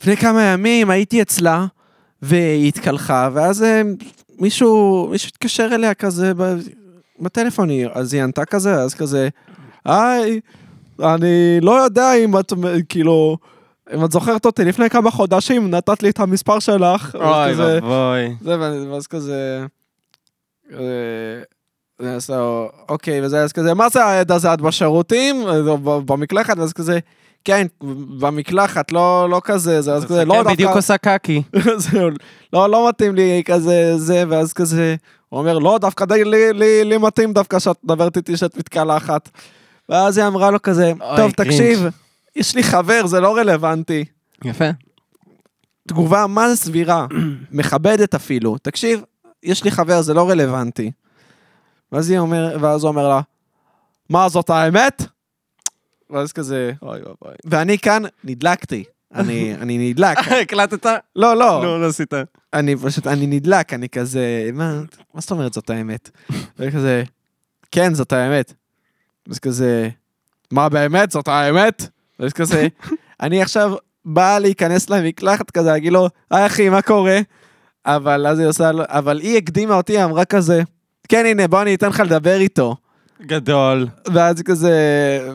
לפני 0.00 0.16
כמה 0.16 0.42
ימים 0.42 0.90
הייתי 0.90 1.22
אצלה, 1.22 1.66
והיא 2.22 2.68
התקלחה, 2.68 3.28
ואז 3.32 3.62
אה, 3.62 3.82
מישהו, 4.38 5.08
מישהו 5.10 5.28
התקשר 5.28 5.68
אליה 5.72 5.94
כזה 5.94 6.32
בטלפון, 7.20 7.68
אז 7.92 8.14
היא 8.14 8.22
ענתה 8.22 8.44
כזה, 8.44 8.74
אז 8.74 8.94
כזה, 8.94 9.28
היי, 9.84 10.40
אני 11.00 11.58
לא 11.60 11.72
יודע 11.84 12.14
אם 12.14 12.38
את, 12.38 12.52
כאילו, 12.88 13.36
אם 13.94 14.04
את 14.04 14.12
זוכרת 14.12 14.46
אותי, 14.46 14.64
לפני 14.64 14.90
כמה 14.90 15.10
חודשים 15.10 15.70
נתת 15.70 16.02
לי 16.02 16.10
את 16.10 16.20
המספר 16.20 16.58
שלך, 16.58 17.14
אוי 17.14 17.54
ואבוי. 17.54 18.34
זה, 18.40 18.56
ואז- 18.90 19.06
כזה, 19.06 19.64
אה, 20.72 20.78
אז 22.16 22.30
לא, 22.30 22.70
אוקיי, 22.88 23.24
וזה 23.24 23.42
אז 23.42 23.52
כזה, 23.52 23.74
מה 23.74 23.88
זה 23.88 24.04
העד 24.04 24.32
הזה, 24.32 24.54
את 24.54 24.60
בשירותים? 24.60 25.48
אה, 25.48 25.62
ב- 25.76 26.12
במקלחת? 26.12 26.58
ואז 26.58 26.72
כזה, 26.72 26.98
כן, 27.44 27.66
במקלחת, 28.20 28.92
לא, 28.92 29.30
לא 29.30 29.40
כזה, 29.44 29.80
זה 29.82 29.94
אז 29.94 30.04
כזה, 30.04 30.24
לא 30.24 30.32
כן, 30.34 30.38
דווקא, 30.38 30.52
בדיוק 30.54 30.72
עושה 30.76 30.96
קקי. 30.98 31.42
לא, 32.52 32.70
לא 32.70 32.88
מתאים 32.88 33.14
לי 33.14 33.42
כזה, 33.44 33.92
זה, 33.98 34.24
ואז 34.28 34.52
כזה, 34.52 34.94
הוא 35.28 35.40
אומר, 35.40 35.58
לא, 35.58 35.78
דווקא 35.80 36.04
די, 36.04 36.24
לי, 36.24 36.52
לי, 36.52 36.84
לי 36.84 36.98
מתאים 36.98 37.32
דווקא 37.32 37.58
שאת 37.58 37.76
מדברת 37.84 38.16
איתי 38.16 38.36
שאת 38.36 38.56
מתקלחת. 38.56 39.28
ואז 39.88 40.18
היא 40.18 40.26
אמרה 40.26 40.50
לו 40.50 40.62
כזה, 40.62 40.92
טוב. 41.16 41.30
תקשיב, 41.30 41.86
יש 42.36 42.54
לי 42.54 42.62
חבר, 42.62 43.06
זה 43.06 43.20
לא 43.20 43.36
רלוונטי. 43.36 44.04
יפה. 44.44 44.64
תגובה 45.88 46.26
מה 46.26 46.48
זה 46.48 46.56
סבירה, 46.56 47.06
מכבדת 47.50 48.14
אפילו. 48.14 48.58
תקשיב, 48.58 49.02
יש 49.42 49.64
לי 49.64 49.70
חבר, 49.70 50.02
זה 50.02 50.14
לא 50.14 50.30
רלוונטי. 50.30 50.90
ואז 51.92 52.10
היא 52.10 52.18
אומר, 52.18 52.56
ואז 52.60 52.82
הוא 52.82 52.88
אומר 52.88 53.08
לה, 53.08 53.20
מה 54.10 54.28
זאת 54.28 54.50
האמת? 54.50 55.02
ואז 56.10 56.32
כזה, 56.32 56.72
אוי 56.82 56.98
ואבוי. 56.98 57.34
ואני 57.44 57.78
כאן 57.78 58.02
נדלקתי. 58.24 58.84
אני, 59.14 59.54
אני 59.62 59.90
נדלק. 59.90 60.18
הקלטת? 60.18 60.86
לא, 60.86 61.36
לא, 61.36 61.62
לא, 61.62 61.80
לא 61.80 61.86
עשית. 61.86 62.12
אני 62.52 62.76
פשוט, 62.76 63.06
אני 63.06 63.26
נדלק, 63.26 63.72
אני 63.72 63.88
כזה, 63.88 64.50
מה, 64.52 64.80
מה 65.14 65.20
זאת 65.20 65.30
אומרת 65.30 65.52
זאת 65.52 65.70
האמת? 65.70 66.10
וכזה, 66.58 67.02
כן, 67.70 67.94
זאת 67.94 68.12
האמת. 68.12 68.52
אז 69.30 69.38
כזה, 69.38 69.88
מה 70.50 70.68
באמת, 70.68 71.10
זאת 71.10 71.28
האמת? 71.28 71.88
ואז 72.20 72.32
כזה, 72.32 72.66
אני 73.22 73.42
עכשיו 73.42 73.72
בא 74.04 74.38
להיכנס 74.38 74.90
למקלחת 74.90 75.50
כזה, 75.50 75.70
להגיד 75.70 75.92
לו, 75.92 76.08
היי 76.30 76.46
אחי, 76.46 76.68
מה 76.68 76.82
קורה? 76.82 77.18
אבל 77.86 78.26
אז 78.26 78.38
היא 78.38 78.48
עושה, 78.48 78.70
אבל 78.88 79.18
היא 79.20 79.38
הקדימה 79.38 79.74
אותי, 79.74 80.04
אמרה 80.04 80.24
כזה, 80.24 80.62
כן, 81.08 81.26
הנה, 81.26 81.48
בוא 81.48 81.62
אני 81.62 81.74
אתן 81.74 81.88
לך 81.88 82.00
לדבר 82.00 82.36
איתו. 82.40 82.76
גדול. 83.22 83.86
ואז 84.14 84.36
היא 84.38 84.44
כזה, 84.44 84.72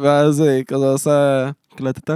ואז 0.01 0.39
היא 0.39 0.63
כזה 0.67 0.85
עושה, 0.85 1.49
הקלטת? 1.73 2.09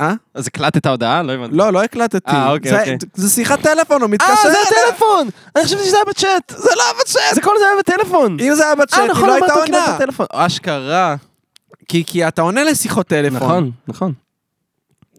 אה? 0.00 0.14
אז 0.34 0.46
הקלטת 0.46 0.86
הודעה? 0.86 1.22
לא 1.22 1.32
הבנתי. 1.32 1.56
לא, 1.56 1.72
לא 1.72 1.82
הקלטתי. 1.82 2.30
אה, 2.30 2.52
אוקיי, 2.52 2.70
זה- 2.70 2.78
אוקיי. 2.80 2.96
זה 3.14 3.30
שיחת 3.30 3.60
טלפון, 3.60 4.02
הוא 4.02 4.10
מתקשר 4.10 4.30
אה, 4.30 4.50
זה. 4.52 4.58
הטלפון! 4.86 5.28
אני 5.56 5.64
חשבתי 5.64 5.84
שזה 5.84 5.96
היה 5.96 6.04
בצ'אט. 6.08 6.52
זה 6.58 6.70
לא 6.76 6.82
היה 6.84 6.92
בצ'אט. 7.00 7.34
זה 7.34 7.40
כל 7.40 7.54
זה 7.58 7.64
היה 7.64 7.74
בטלפון. 7.78 8.36
אם 8.40 8.54
זה 8.54 8.64
היה 8.66 8.74
בצ'אט, 8.74 8.98
אה, 8.98 9.04
היא 9.04 9.10
נכון, 9.10 9.28
לא 9.28 9.34
הייתה 9.34 9.52
עונה. 9.54 9.98
אשכרה. 10.32 11.16
כי, 11.88 12.04
כי 12.06 12.28
אתה 12.28 12.42
עונה 12.42 12.64
לשיחות 12.64 13.06
טלפון. 13.06 13.36
נכון, 13.36 13.70
נכון. 13.88 14.12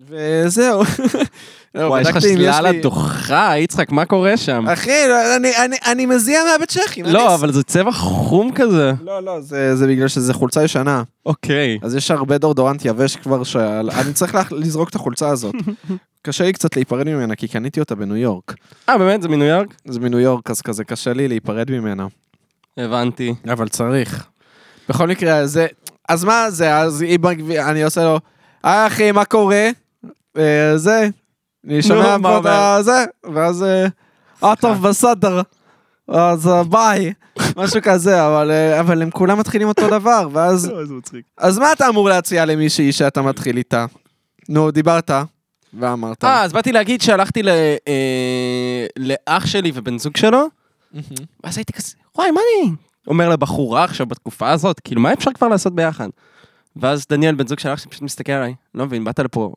וזהו. 0.09 0.84
לא, 1.76 1.84
וואי, 1.88 2.01
יש 2.01 2.07
לך 2.07 2.22
שלילה 2.22 2.61
לי- 2.61 2.80
לדוחה, 2.80 3.53
יצחק, 3.57 3.91
מה 3.91 4.05
קורה 4.05 4.38
שם? 4.38 4.68
אחי, 4.68 4.91
אני, 5.38 5.51
אני, 5.66 5.76
אני 5.86 6.05
מזיע 6.05 6.39
מהבית 6.51 6.70
צ'כים. 6.70 7.05
לא, 7.05 7.36
אבל 7.36 7.51
זה 7.51 7.63
צבע 7.63 7.91
חום 7.91 8.51
כזה. 8.55 8.91
לא, 9.03 9.24
לא, 9.24 9.41
זה, 9.41 9.76
זה 9.76 9.88
בגלל 9.88 10.07
שזה 10.07 10.34
חולצה 10.34 10.63
ישנה. 10.63 11.03
אוקיי. 11.26 11.80
אז 11.82 11.95
יש 11.95 12.11
הרבה 12.11 12.38
דורדורנט 12.38 12.86
יבש 12.86 13.16
כבר. 13.16 13.41
אני 14.01 14.13
צריך 14.13 14.38
לזרוק 14.51 14.89
את 14.89 14.95
החולצה 14.95 15.30
הזאת. 15.30 15.55
קשה 16.22 16.43
לי 16.43 16.53
קצת 16.53 16.76
להיפרד 16.76 17.07
ממנה, 17.07 17.36
כי 17.36 17.47
קניתי 17.47 17.80
אותה 17.80 17.95
בניו 17.95 18.16
יורק. 18.18 18.53
אה, 18.89 18.97
באמת? 18.97 19.22
זה 19.22 19.30
מניו 19.30 19.47
יורק? 19.47 19.68
זה 19.86 19.99
מניו 19.99 20.20
יורק, 20.20 20.49
אז 20.51 20.61
כזה 20.61 20.84
קשה 20.84 21.13
לי 21.13 21.28
להיפרד 21.28 21.72
ממנה. 21.72 22.07
הבנתי. 22.78 23.34
אבל 23.51 23.68
צריך. 23.68 24.26
בכל 24.89 25.07
מקרה, 25.07 25.47
זה... 25.47 25.68
אז 26.10 26.24
מה 26.24 26.51
זה, 26.51 26.78
אז 26.78 27.03
אני 27.70 27.84
עושה 27.84 28.03
לו, 28.03 28.20
היי 28.64 28.88
אחי, 28.88 29.12
מה 29.12 29.26
קורה? 29.26 29.70
אה, 30.38 30.78
זה, 30.78 31.10
אני 31.68 31.82
שומע 31.82 32.18
פה 32.22 32.38
את? 32.39 32.45
הזה, 32.80 33.06
ואז, 33.34 33.64
אה, 33.64 33.86
אה, 34.43 34.56
טוב, 34.56 34.88
בסדר. 34.88 35.41
אז 36.08 36.47
אה, 36.47 36.64
ביי, 36.64 37.14
משהו 37.58 37.80
כזה, 37.84 38.28
אבל, 38.28 38.51
אה, 38.51 38.80
אבל 38.80 39.01
הם 39.01 39.12
כולם 39.12 39.39
מתחילים 39.39 39.68
אותו 39.68 39.88
דבר, 39.89 40.28
ואז. 40.32 40.72
אז 41.38 41.58
מה 41.60 41.72
אתה 41.72 41.88
אמור 41.89 42.10
להציע 42.10 42.45
למישהי 42.45 42.91
שאתה 42.91 43.22
מתחיל 43.22 43.58
איתה? 43.58 43.86
נו, 44.49 44.72
דיברת, 44.72 45.12
ואמרת. 45.80 46.24
אה, 46.24 46.43
אז 46.43 46.53
באתי 46.53 46.72
להגיד 46.72 47.01
שהלכתי 47.01 47.43
ל- 47.43 47.49
אה, 47.88 48.86
לאח 48.97 49.45
שלי 49.45 49.72
ובן 49.76 49.97
זוג 49.99 50.18
שלו, 50.18 50.47
ואז 51.43 51.58
הייתי 51.58 51.74
כזה, 51.74 51.93
וואי, 52.18 52.32
מה 52.32 52.39
אני 52.62 52.72
אומר 53.08 53.30
לבחורה 53.30 53.84
עכשיו 53.84 54.06
בתקופה 54.06 54.51
הזאת? 54.51 54.80
כאילו, 54.80 55.01
מה 55.01 55.14
אפשר 55.14 55.32
כבר 55.32 55.47
לעשות 55.47 55.76
ביחד? 55.76 56.10
ואז 56.76 57.06
דניאל, 57.10 57.36
בן 57.36 57.47
זוג 57.47 57.60
של 57.60 57.70
אח 57.74 57.80
שלי, 57.80 57.91
פשוט 57.91 58.01
מסתכל 58.01 58.32
עליי, 58.32 58.53
לא 58.76 58.86
מבין, 58.86 59.03
באת 59.03 59.20
לפה 59.20 59.53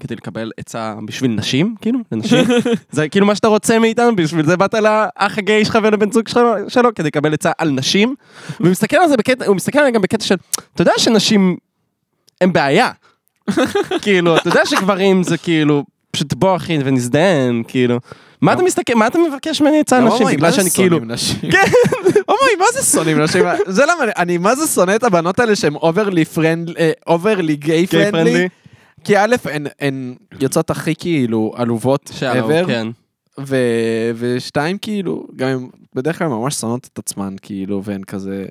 כדי 0.00 0.14
לקבל 0.14 0.50
עצה 0.56 0.94
בשביל 1.06 1.30
נשים, 1.30 1.74
כאילו, 1.80 1.98
לנשים? 2.12 2.44
זה 2.90 3.08
כאילו 3.08 3.26
מה 3.26 3.34
שאתה 3.34 3.48
רוצה 3.48 3.78
מאיתנו, 3.78 4.16
בשביל 4.16 4.46
זה 4.46 4.56
באת 4.56 4.74
לאח 4.74 5.38
הגיי 5.38 5.64
שלך 5.64 5.78
ולבן 5.82 6.12
זוג 6.12 6.28
שלו, 6.28 6.52
שלו 6.68 6.94
כדי 6.94 7.06
לקבל 7.06 7.34
עצה 7.34 7.52
על 7.58 7.70
נשים? 7.70 8.14
והוא 8.60 8.70
מסתכל 8.70 8.96
על 8.96 9.08
זה 9.08 9.16
בקטע, 9.16 9.46
הוא 9.46 9.56
מסתכל 9.56 9.78
עליי 9.78 9.92
גם 9.92 10.02
בקטע 10.02 10.24
של, 10.24 10.34
אתה 10.74 10.82
יודע 10.82 10.92
שנשים 10.98 11.56
הם 12.40 12.52
בעיה. 12.52 12.90
כאילו, 14.02 14.36
אתה 14.36 14.48
יודע 14.48 14.66
שגברים 14.66 15.22
זה 15.22 15.38
כאילו, 15.38 15.84
פשוט 16.10 16.34
בוא 16.34 16.56
אחי 16.56 16.78
ונזדיין, 16.84 17.62
כאילו. 17.68 18.00
מה 18.40 18.52
אתה 18.52 18.62
מסתכל, 18.62 18.94
מה 18.94 19.06
אתה 19.06 19.18
מבקש 19.30 19.60
ממני 19.60 19.80
עצה 19.80 20.00
נשים? 20.00 20.26
בגלל 20.26 20.40
מה 20.40 20.50
זה 20.50 20.56
שאני 20.56 20.70
כאילו... 20.70 20.96
שונאים 20.96 21.10
נשים? 21.12 21.50
הומואים, 22.30 22.58
מה 22.58 22.64
זה 22.74 22.82
שונאים 22.92 23.18
נשים? 23.20 23.44
זה 23.66 23.82
למה, 23.82 24.04
אני- 24.16 24.38
מה 24.38 24.54
זה 24.56 24.66
שונא 24.66 24.96
את 24.96 25.04
הבנות 25.04 25.38
האלה 25.40 25.56
שהן 25.56 25.74
overly 25.74 26.24
friend, 26.24 26.70
overly 27.06 27.56
gay 27.56 27.86
friendly. 27.86 28.10
friendly? 28.12 28.48
כי 29.04 29.18
א', 29.18 29.36
הן- 29.80 30.14
יוצאות 30.40 30.70
הכי 30.70 30.94
כאילו 30.94 31.52
עלובות 31.56 32.10
ever, 32.20 32.66
כן. 32.66 32.86
ו- 33.40 34.10
ושתיים 34.14 34.78
כאילו, 34.78 35.26
גם 35.36 35.48
הן 35.48 35.66
בדרך 35.94 36.18
כלל 36.18 36.28
ממש 36.28 36.54
שונאות 36.54 36.88
את 36.92 36.98
עצמן 36.98 37.34
כאילו, 37.42 37.82
והן 37.84 38.04
כזה 38.04 38.44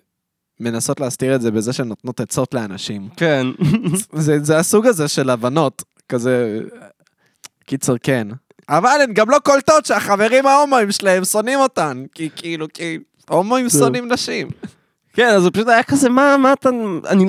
מנסות 0.60 1.00
להסתיר 1.00 1.36
את 1.36 1.42
זה 1.42 1.52
בזה 1.52 1.74
שהן 1.74 1.88
נותנות 1.88 2.20
עצות 2.20 2.54
לאנשים. 2.54 3.08
כן. 3.18 3.48
זה, 4.14 4.40
זה 4.44 4.58
הסוג 4.58 4.86
הזה 4.88 5.08
של 5.08 5.30
הבנות, 5.30 5.84
כזה... 6.10 6.60
קיצר, 7.66 7.96
כן. 8.04 8.28
אבל 8.70 9.00
הן 9.04 9.14
גם 9.14 9.30
לא 9.30 9.38
קולטות 9.44 9.86
שהחברים 9.86 10.48
ההומואים 10.48 10.92
שלהם 10.92 11.26
שונאים 11.26 11.60
אותן, 11.60 12.04
כי 12.16 12.30
כאילו, 12.36 12.68
כי 12.74 12.98
הומואים 13.30 13.70
שונאים 13.70 14.12
נשים. 14.12 14.48
כן, 15.14 15.28
אז 15.28 15.44
זה 15.44 15.52
פשוט 15.52 15.68
היה 15.68 15.84
כזה, 15.84 16.10
מה, 16.10 16.38
מה 16.38 16.54
אתה... 16.54 16.70
אני... 17.08 17.26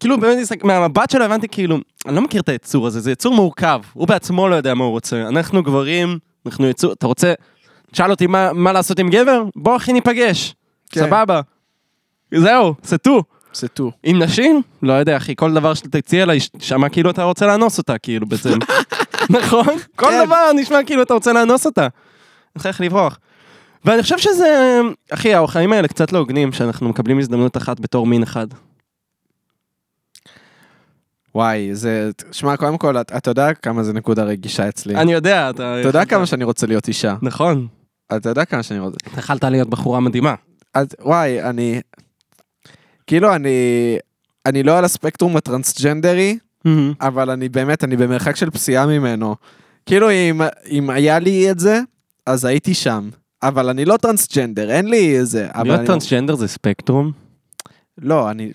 כאילו, 0.00 0.20
באמת, 0.20 0.64
מהמבט 0.64 1.10
שלו 1.10 1.24
הבנתי, 1.24 1.48
כאילו, 1.48 1.78
אני 2.06 2.16
לא 2.16 2.22
מכיר 2.22 2.40
את 2.40 2.48
היצור 2.48 2.86
הזה, 2.86 3.00
זה 3.00 3.12
יצור 3.12 3.34
מורכב. 3.34 3.80
הוא 3.92 4.08
בעצמו 4.08 4.48
לא 4.48 4.54
יודע 4.54 4.74
מה 4.74 4.84
הוא 4.84 4.90
רוצה. 4.90 5.22
אנחנו 5.28 5.62
גברים, 5.62 6.18
אנחנו 6.46 6.68
יצור... 6.68 6.92
אתה 6.92 7.06
רוצה... 7.06 7.32
תשאל 7.92 8.10
אותי 8.10 8.26
מה, 8.26 8.52
מה 8.52 8.72
לעשות 8.72 8.98
עם 8.98 9.10
גבר? 9.10 9.42
בוא, 9.56 9.76
אחי, 9.76 9.92
ניפגש. 9.92 10.54
כן. 10.90 11.00
סבבה. 11.00 11.40
זהו, 12.34 12.74
סטו. 12.84 13.22
זה 13.54 13.68
טו. 13.68 13.90
עם 14.02 14.22
נשים? 14.22 14.62
לא 14.82 14.92
יודע, 14.92 15.16
אחי, 15.16 15.34
כל 15.36 15.54
דבר 15.54 15.74
שאתה 15.74 16.00
תציע 16.00 16.26
לה, 16.26 16.34
שמע 16.58 16.88
כאילו 16.88 17.10
אתה 17.10 17.22
רוצה 17.22 17.46
לאנוס 17.46 17.78
אותה, 17.78 17.98
כאילו, 17.98 18.26
בעצם. 18.26 18.58
נכון? 19.32 19.76
כל 19.96 20.06
כן. 20.06 20.26
דבר 20.26 20.52
נשמע 20.54 20.84
כאילו 20.86 21.02
אתה 21.02 21.14
רוצה 21.14 21.32
לאנוס 21.32 21.66
אותה. 21.66 21.88
לך 22.56 22.66
איך 22.66 22.80
לברוח. 22.80 23.18
ואני 23.84 24.02
חושב 24.02 24.18
שזה, 24.18 24.80
אחי, 25.10 25.34
החיים 25.34 25.72
האלה 25.72 25.88
קצת 25.88 26.12
לא 26.12 26.18
הוגנים, 26.18 26.52
שאנחנו 26.52 26.88
מקבלים 26.88 27.18
הזדמנות 27.18 27.56
אחת 27.56 27.80
בתור 27.80 28.06
מין 28.06 28.22
אחד. 28.22 28.46
וואי, 31.34 31.74
זה... 31.74 32.10
שמע, 32.32 32.56
קודם 32.56 32.78
כל, 32.78 32.96
אתה 32.96 33.30
יודע 33.30 33.54
כמה 33.54 33.82
זה 33.82 33.92
נקודה 33.92 34.24
רגישה 34.24 34.68
אצלי. 34.68 34.96
אני 34.96 35.12
יודע, 35.12 35.50
אתה... 35.50 35.80
אתה 35.80 35.88
יודע 35.88 36.04
כמה 36.04 36.26
שאני 36.26 36.44
רוצה 36.44 36.66
להיות 36.66 36.88
אישה. 36.88 37.16
נכון. 37.22 37.66
אתה 38.16 38.28
יודע 38.28 38.44
כמה 38.44 38.62
שאני 38.62 38.80
רוצה... 38.80 38.96
אתה 39.12 39.18
יכלת 39.18 39.44
להיות 39.44 39.68
בחורה 39.70 40.00
מדהימה. 40.00 40.34
אז, 40.74 40.86
וואי, 41.00 41.42
אני... 41.42 41.80
כאילו, 43.06 43.34
אני... 43.34 43.98
אני 44.46 44.62
לא 44.62 44.78
על 44.78 44.84
הספקטרום 44.84 45.36
הטרנסג'נדרי, 45.36 46.38
אבל 47.00 47.30
אני 47.30 47.48
באמת, 47.48 47.84
אני 47.84 47.96
במרחק 47.96 48.36
של 48.36 48.50
פסיעה 48.50 48.86
ממנו. 48.86 49.36
כאילו, 49.86 50.10
אם, 50.10 50.40
אם 50.70 50.90
היה 50.90 51.18
לי 51.18 51.50
את 51.50 51.58
זה, 51.58 51.80
אז 52.26 52.44
הייתי 52.44 52.74
שם. 52.74 53.08
אבל 53.42 53.68
אני 53.68 53.84
לא 53.84 53.96
טרנסג'נדר, 53.96 54.70
אין 54.70 54.88
לי 54.88 55.18
איזה... 55.18 55.48
להיות 55.64 55.78
אני- 55.78 55.86
טרנסג'נדר 55.86 56.34
זה 56.34 56.48
ספקטרום? 56.48 57.12
לא, 57.98 58.30
אני... 58.30 58.52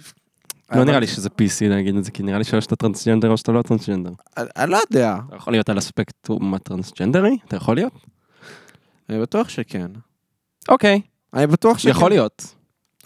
לא 0.75 0.83
נראה 0.83 0.99
לי 0.99 1.07
שזה 1.07 1.29
PC 1.29 1.69
להגיד 1.69 1.95
את 1.95 2.03
זה, 2.03 2.11
כי 2.11 2.23
נראה 2.23 2.37
לי 2.37 2.43
שאו 2.43 2.61
שאתה 2.61 2.75
טרנסג'נדר 2.75 3.29
או 3.31 3.37
שאתה 3.37 3.51
לא 3.51 3.61
טרנסג'נדר. 3.61 4.09
אני, 4.37 4.71
לא 4.71 4.79
יודע. 4.91 5.17
אתה 5.27 5.35
יכול 5.35 5.53
להיות 5.53 5.69
על 5.69 5.77
הספקטרום 5.77 6.53
הטרנסג'נדרי? 6.53 7.37
אתה 7.47 7.55
יכול 7.55 7.75
להיות? 7.75 7.93
אני 9.09 9.21
בטוח 9.21 9.49
שכן. 9.49 9.87
אוקיי, 10.69 11.01
אני 11.33 11.47
בטוח 11.47 11.77
שכן. 11.77 11.89
יכול 11.89 12.09
להיות. 12.09 12.55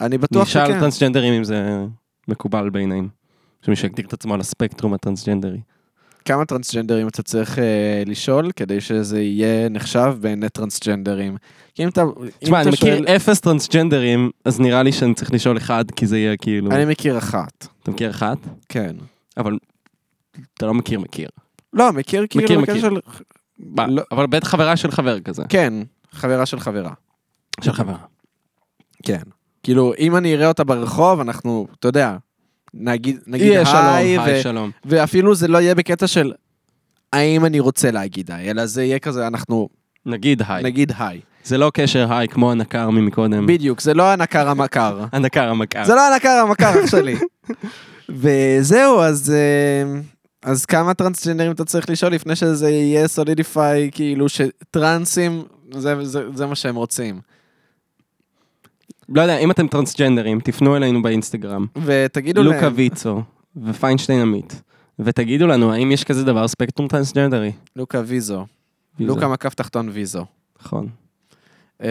אני 0.02 0.18
בטוח 0.18 0.48
נשאל 0.48 0.66
שכן. 0.66 0.80
טרנסג'נדרים 0.80 1.34
אם 1.34 1.44
זה 1.44 1.86
מקובל 2.28 2.70
בעיניהם. 2.70 3.08
שמי 3.66 3.76
שיגדיר 3.76 4.06
את 4.06 4.14
עצמו 4.14 4.34
על 4.34 4.40
הספקטרום 4.40 4.94
הטרנסג'נדרי. 4.94 5.60
כמה 6.26 6.46
טרנסג'נדרים 6.46 7.08
אתה 7.08 7.24
צריך 7.24 7.60
אה, 7.60 8.04
לשאול 8.06 8.52
כדי 8.52 8.82
שזה 8.82 9.22
יהיה 9.22 9.70
נחשב 9.70 10.14
בעיני 10.22 10.50
טרנסג'נדרים? 10.50 11.38
כי 11.76 11.84
אם 11.84 11.90
אתה... 11.90 12.04
תשמע, 12.40 12.62
אתה 12.62 12.70
אני 12.70 12.76
מכיר 12.78 12.96
שואל- 12.98 13.16
אפס 13.16 13.40
טרנסג'נדרים, 13.40 14.30
אז 14.46 14.60
נראה 14.60 14.84
לי 14.84 14.92
שאני 14.92 15.14
צריך 15.14 15.34
לשאול 15.34 15.58
אחד, 15.58 15.92
כי 15.96 16.08
זה 16.08 16.18
יהיה 16.18 16.38
כאילו... 16.38 16.72
אני 16.72 16.86
מכיר 16.86 17.18
אחת. 17.18 17.68
אתה 17.84 17.92
מכיר 17.92 18.10
אחת? 18.10 18.38
כן. 18.70 18.96
אבל 19.38 19.58
אתה 20.54 20.66
לא 20.66 20.74
מכיר 20.74 21.00
מכיר. 21.00 21.30
לא, 21.74 21.94
מכיר 21.94 22.26
כאילו... 22.30 22.46
מכיר, 22.46 22.60
מכיר. 22.60 22.82
של... 22.82 22.96
מה, 23.60 23.88
לא. 23.88 24.02
אבל 24.12 24.28
בית 24.28 24.44
חברה 24.44 24.78
של 24.78 24.92
חבר 24.92 25.20
כזה. 25.20 25.44
כן, 25.50 25.74
חברה 26.12 26.46
של 26.46 26.60
חברה. 26.60 26.94
של 27.62 27.74
חברה. 27.74 27.98
כן. 29.04 29.22
כאילו, 29.64 29.94
אם 30.00 30.16
אני 30.16 30.36
אראה 30.36 30.48
אותה 30.48 30.64
ברחוב, 30.64 31.20
אנחנו, 31.20 31.68
אתה 31.80 31.88
יודע, 31.88 32.18
נגיד, 32.74 33.20
נגיד 33.28 33.48
יהיה 33.48 33.66
שלום, 33.66 33.86
היי, 33.86 34.18
ו- 34.18 34.22
היי 34.22 34.42
שלום. 34.42 34.72
ואפילו 34.86 35.36
זה 35.36 35.48
לא 35.48 35.58
יהיה 35.58 35.76
בקטע 35.76 36.08
של 36.08 36.34
האם 37.14 37.46
אני 37.46 37.60
רוצה 37.60 37.92
להגיד 37.92 38.32
היי, 38.32 38.52
אלא 38.52 38.66
זה 38.66 38.84
יהיה 38.84 39.00
כזה, 39.00 39.28
אנחנו 39.28 39.70
נגיד 40.06 40.42
היי. 40.48 40.64
נגיד 40.64 40.92
היי. 41.00 41.22
זה 41.44 41.58
לא 41.58 41.72
קשר 41.74 42.14
היי 42.14 42.28
כמו 42.28 42.52
הנקר 42.52 42.90
ממקודם. 42.90 43.48
בדיוק, 43.48 43.82
זה 43.82 43.94
לא 43.94 44.12
הנקר 44.12 44.50
המכר. 44.50 45.06
הנקר 45.12 45.50
המכר. 45.50 45.86
זה 45.86 45.96
לא 45.96 46.14
הנקר 46.14 46.30
המכר, 46.30 46.84
אח 46.84 46.90
שלי. 46.92 47.16
וזהו, 48.10 49.02
אז... 49.02 49.34
אה, 49.36 50.02
אז 50.44 50.66
כמה 50.66 50.94
טרנסג'נדרים 50.94 51.52
אתה 51.52 51.66
צריך 51.66 51.90
לשאול 51.90 52.14
לפני 52.14 52.36
שזה 52.36 52.70
יהיה 52.70 53.08
סולידיפיי, 53.08 53.90
כאילו 53.94 54.26
שטרנסים, 54.30 55.44
זה, 55.74 56.06
זה, 56.06 56.24
זה 56.36 56.46
מה 56.46 56.56
שהם 56.56 56.76
רוצים. 56.76 57.22
לא 59.10 59.22
יודע, 59.22 59.38
אם 59.38 59.52
אתם 59.52 59.68
טרנסג'נדרים, 59.68 60.40
תפנו 60.40 60.76
אלינו 60.76 61.02
באינסטגרם. 61.02 61.66
ותגידו 61.86 62.44
להם... 62.44 62.54
לוקה 62.54 62.70
ויצו 62.76 63.22
ופיינשטיין 63.64 64.22
עמית. 64.22 64.62
ותגידו 65.00 65.48
לנו, 65.48 65.74
האם 65.74 65.92
יש 65.92 66.04
כזה 66.04 66.26
דבר 66.26 66.48
ספקטרום 66.48 66.88
טרנסג'נדרי? 66.88 67.52
לוקה 67.76 68.02
ויזו. 68.06 68.46
ויזו. 69.00 69.14
לוקה 69.14 69.28
מקף 69.28 69.54
תחתון 69.54 69.90
ויזו. 69.90 70.26
נכון. 70.62 70.88
אה, 71.84 71.88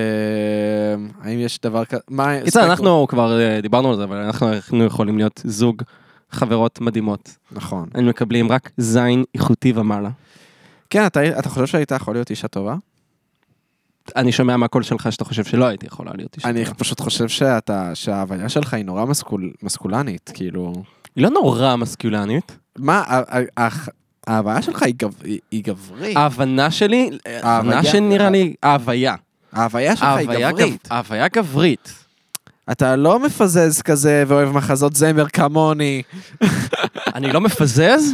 האם 1.23 1.39
יש 1.39 1.61
דבר 1.61 1.85
כזה? 1.85 2.01
מה... 2.11 2.41
קיצר? 2.45 2.65
אנחנו 2.65 3.07
כבר 3.09 3.41
אה, 3.41 3.61
דיברנו 3.61 3.91
על 3.91 3.97
זה, 3.97 4.05
אבל 4.05 4.17
אנחנו 4.17 4.53
אנחנו 4.53 4.85
יכולים 4.85 5.19
להיות 5.19 5.43
זוג 5.45 5.83
חברות 6.31 6.81
מדהימות. 6.81 7.37
נכון. 7.53 7.89
היינו 7.95 8.09
מקבלים 8.09 8.53
רק 8.53 8.71
זין 8.77 9.25
איכותי 9.35 9.73
ומעלה. 9.77 10.11
כן, 10.91 11.07
אתה, 11.07 11.39
אתה 11.39 11.49
חושב 11.49 11.67
שהיית 11.67 11.91
יכול 11.91 12.15
להיות 12.15 12.31
אישה 12.31 12.49
טובה? 12.49 12.77
אני 14.17 14.33
שומע 14.33 14.57
מהקול 14.57 14.83
שלך 14.83 15.13
שאתה 15.13 15.25
חושב 15.25 15.45
שלא 15.45 15.65
הייתי 15.65 15.87
יכולה 15.87 16.11
להיות 16.15 16.37
אישה. 16.37 16.49
אני. 16.49 16.65
פשוט 16.65 17.01
חושב 17.01 17.29
שאתה, 17.29 17.91
שההוויה 17.95 18.49
שלך 18.49 18.75
היא 18.75 18.85
נורא 18.85 19.05
מסקול, 19.05 19.53
מסקולנית, 19.63 20.31
כאילו... 20.35 20.73
היא 21.17 21.25
לא 21.25 21.31
נורא 21.31 21.77
מסקיולנית. 21.77 22.57
מה, 22.79 23.03
ההוויה 24.27 24.63
שלך 24.63 24.83
היא, 24.83 24.95
גב, 24.99 25.15
היא, 25.51 25.65
גברית. 25.65 26.17
ההבנה 26.17 26.71
שלי, 26.71 27.11
ההבנה 27.43 27.85
שנראה 27.85 28.31
לי, 28.31 28.55
ההוויה. 28.63 29.15
ההוויה 29.53 29.97
שלך 29.97 30.09
היא 30.09 30.29
גברית. 30.29 30.87
גב- 30.87 30.93
ההוויה 30.93 31.29
גברית. 31.29 31.95
אתה 32.73 32.97
לא 32.97 33.19
מפזז 33.19 33.83
כזה 33.83 34.25
ואוהב 34.27 34.49
מחזות 34.49 34.97
זמר 34.97 35.29
כמוני. 35.29 36.03
אני 37.15 37.33
לא 37.33 37.41
מפזז? 37.41 38.13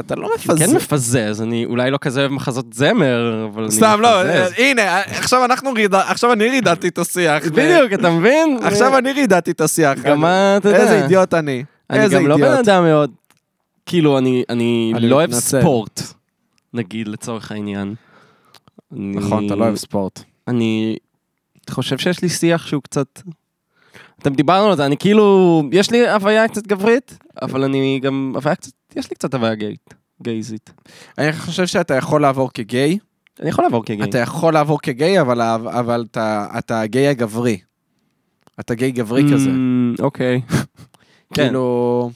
אתה 0.00 0.14
לא 0.14 0.26
אני 0.26 0.34
מפזז. 0.34 0.58
כן 0.58 0.76
מפזז, 0.76 1.42
אני 1.42 1.64
אולי 1.64 1.90
לא 1.90 1.98
כזה 2.00 2.20
אוהב 2.20 2.32
מחזות 2.32 2.72
זמר, 2.72 3.46
אבל 3.52 3.62
אני 3.62 3.66
מפזז. 3.66 3.76
סתם, 3.78 3.98
לא, 4.00 4.22
הנה, 4.58 5.00
עכשיו 5.00 5.44
אנחנו 5.44 5.72
רידד, 5.72 5.94
עכשיו 5.94 6.32
אני 6.32 6.48
רידדתי 6.48 6.88
את 6.88 6.98
השיח. 6.98 7.44
בדיוק, 7.44 7.92
אתה 7.94 8.10
מבין? 8.10 8.58
עכשיו 8.62 8.98
אני 8.98 9.12
רידדתי 9.12 9.50
את 9.50 9.60
השיח. 9.60 9.98
גם 9.98 10.20
מה, 10.20 10.56
אתה 10.56 10.68
יודע. 10.68 10.80
איזה 10.80 11.02
אידיוט 11.02 11.34
אני. 11.34 11.64
אני 11.90 12.08
גם 12.08 12.26
לא. 12.26 12.36
בן 12.36 12.52
אדם 12.52 12.84
מאוד, 12.84 13.10
כאילו, 13.86 14.18
אני, 14.18 14.92
לא 15.00 15.16
אוהב. 15.16 15.32
ספורט, 15.32 16.02
נגיד, 16.74 17.08
לצורך 17.08 17.52
העניין. 17.52 17.94
נכון, 18.92 19.46
אתה 19.46 19.54
לא 19.54 19.64
אוהב 19.64 19.76
ספורט. 19.76 20.22
אני 20.48 20.96
חושב 21.70 21.98
שיש 21.98 22.22
לי 22.22 22.28
שיח 22.28 22.66
שהוא 22.66 22.82
קצת... 22.82 23.20
אתם 24.26 24.34
דיברנו 24.34 24.70
על 24.70 24.76
זה, 24.76 24.86
אני 24.86 24.96
כאילו, 24.96 25.62
יש 25.72 25.90
לי 25.90 26.10
הוויה 26.10 26.48
קצת 26.48 26.66
גברית, 26.66 27.18
אבל 27.42 27.64
אני 27.64 28.00
גם, 28.02 28.32
הוויה 28.34 28.54
קצת, 28.54 28.72
יש 28.96 29.10
לי 29.10 29.16
קצת 29.16 29.34
הוויה 29.34 29.54
גייט, 29.54 29.94
גייזית. 30.22 30.72
אני 31.18 31.32
חושב 31.32 31.66
שאתה 31.66 31.94
יכול 31.94 32.22
לעבור 32.22 32.50
כגיי, 32.54 32.98
אני 33.40 33.48
יכול 33.48 33.64
לעבור 33.64 33.84
כגיי. 33.84 34.08
אתה 34.08 34.18
יכול 34.18 34.52
לעבור 34.52 34.80
כגיי, 34.80 35.20
אבל, 35.20 35.40
אבל 35.66 36.04
אתה, 36.10 36.46
אתה 36.58 36.80
הגיי 36.80 37.08
הגברי. 37.08 37.58
אתה 38.60 38.74
גיי 38.74 38.92
גברי 38.92 39.24
כזה. 39.32 39.50
Mm, 39.50 40.02
אוקיי. 40.02 40.40
כן. 40.48 40.56
כאילו... 41.34 42.10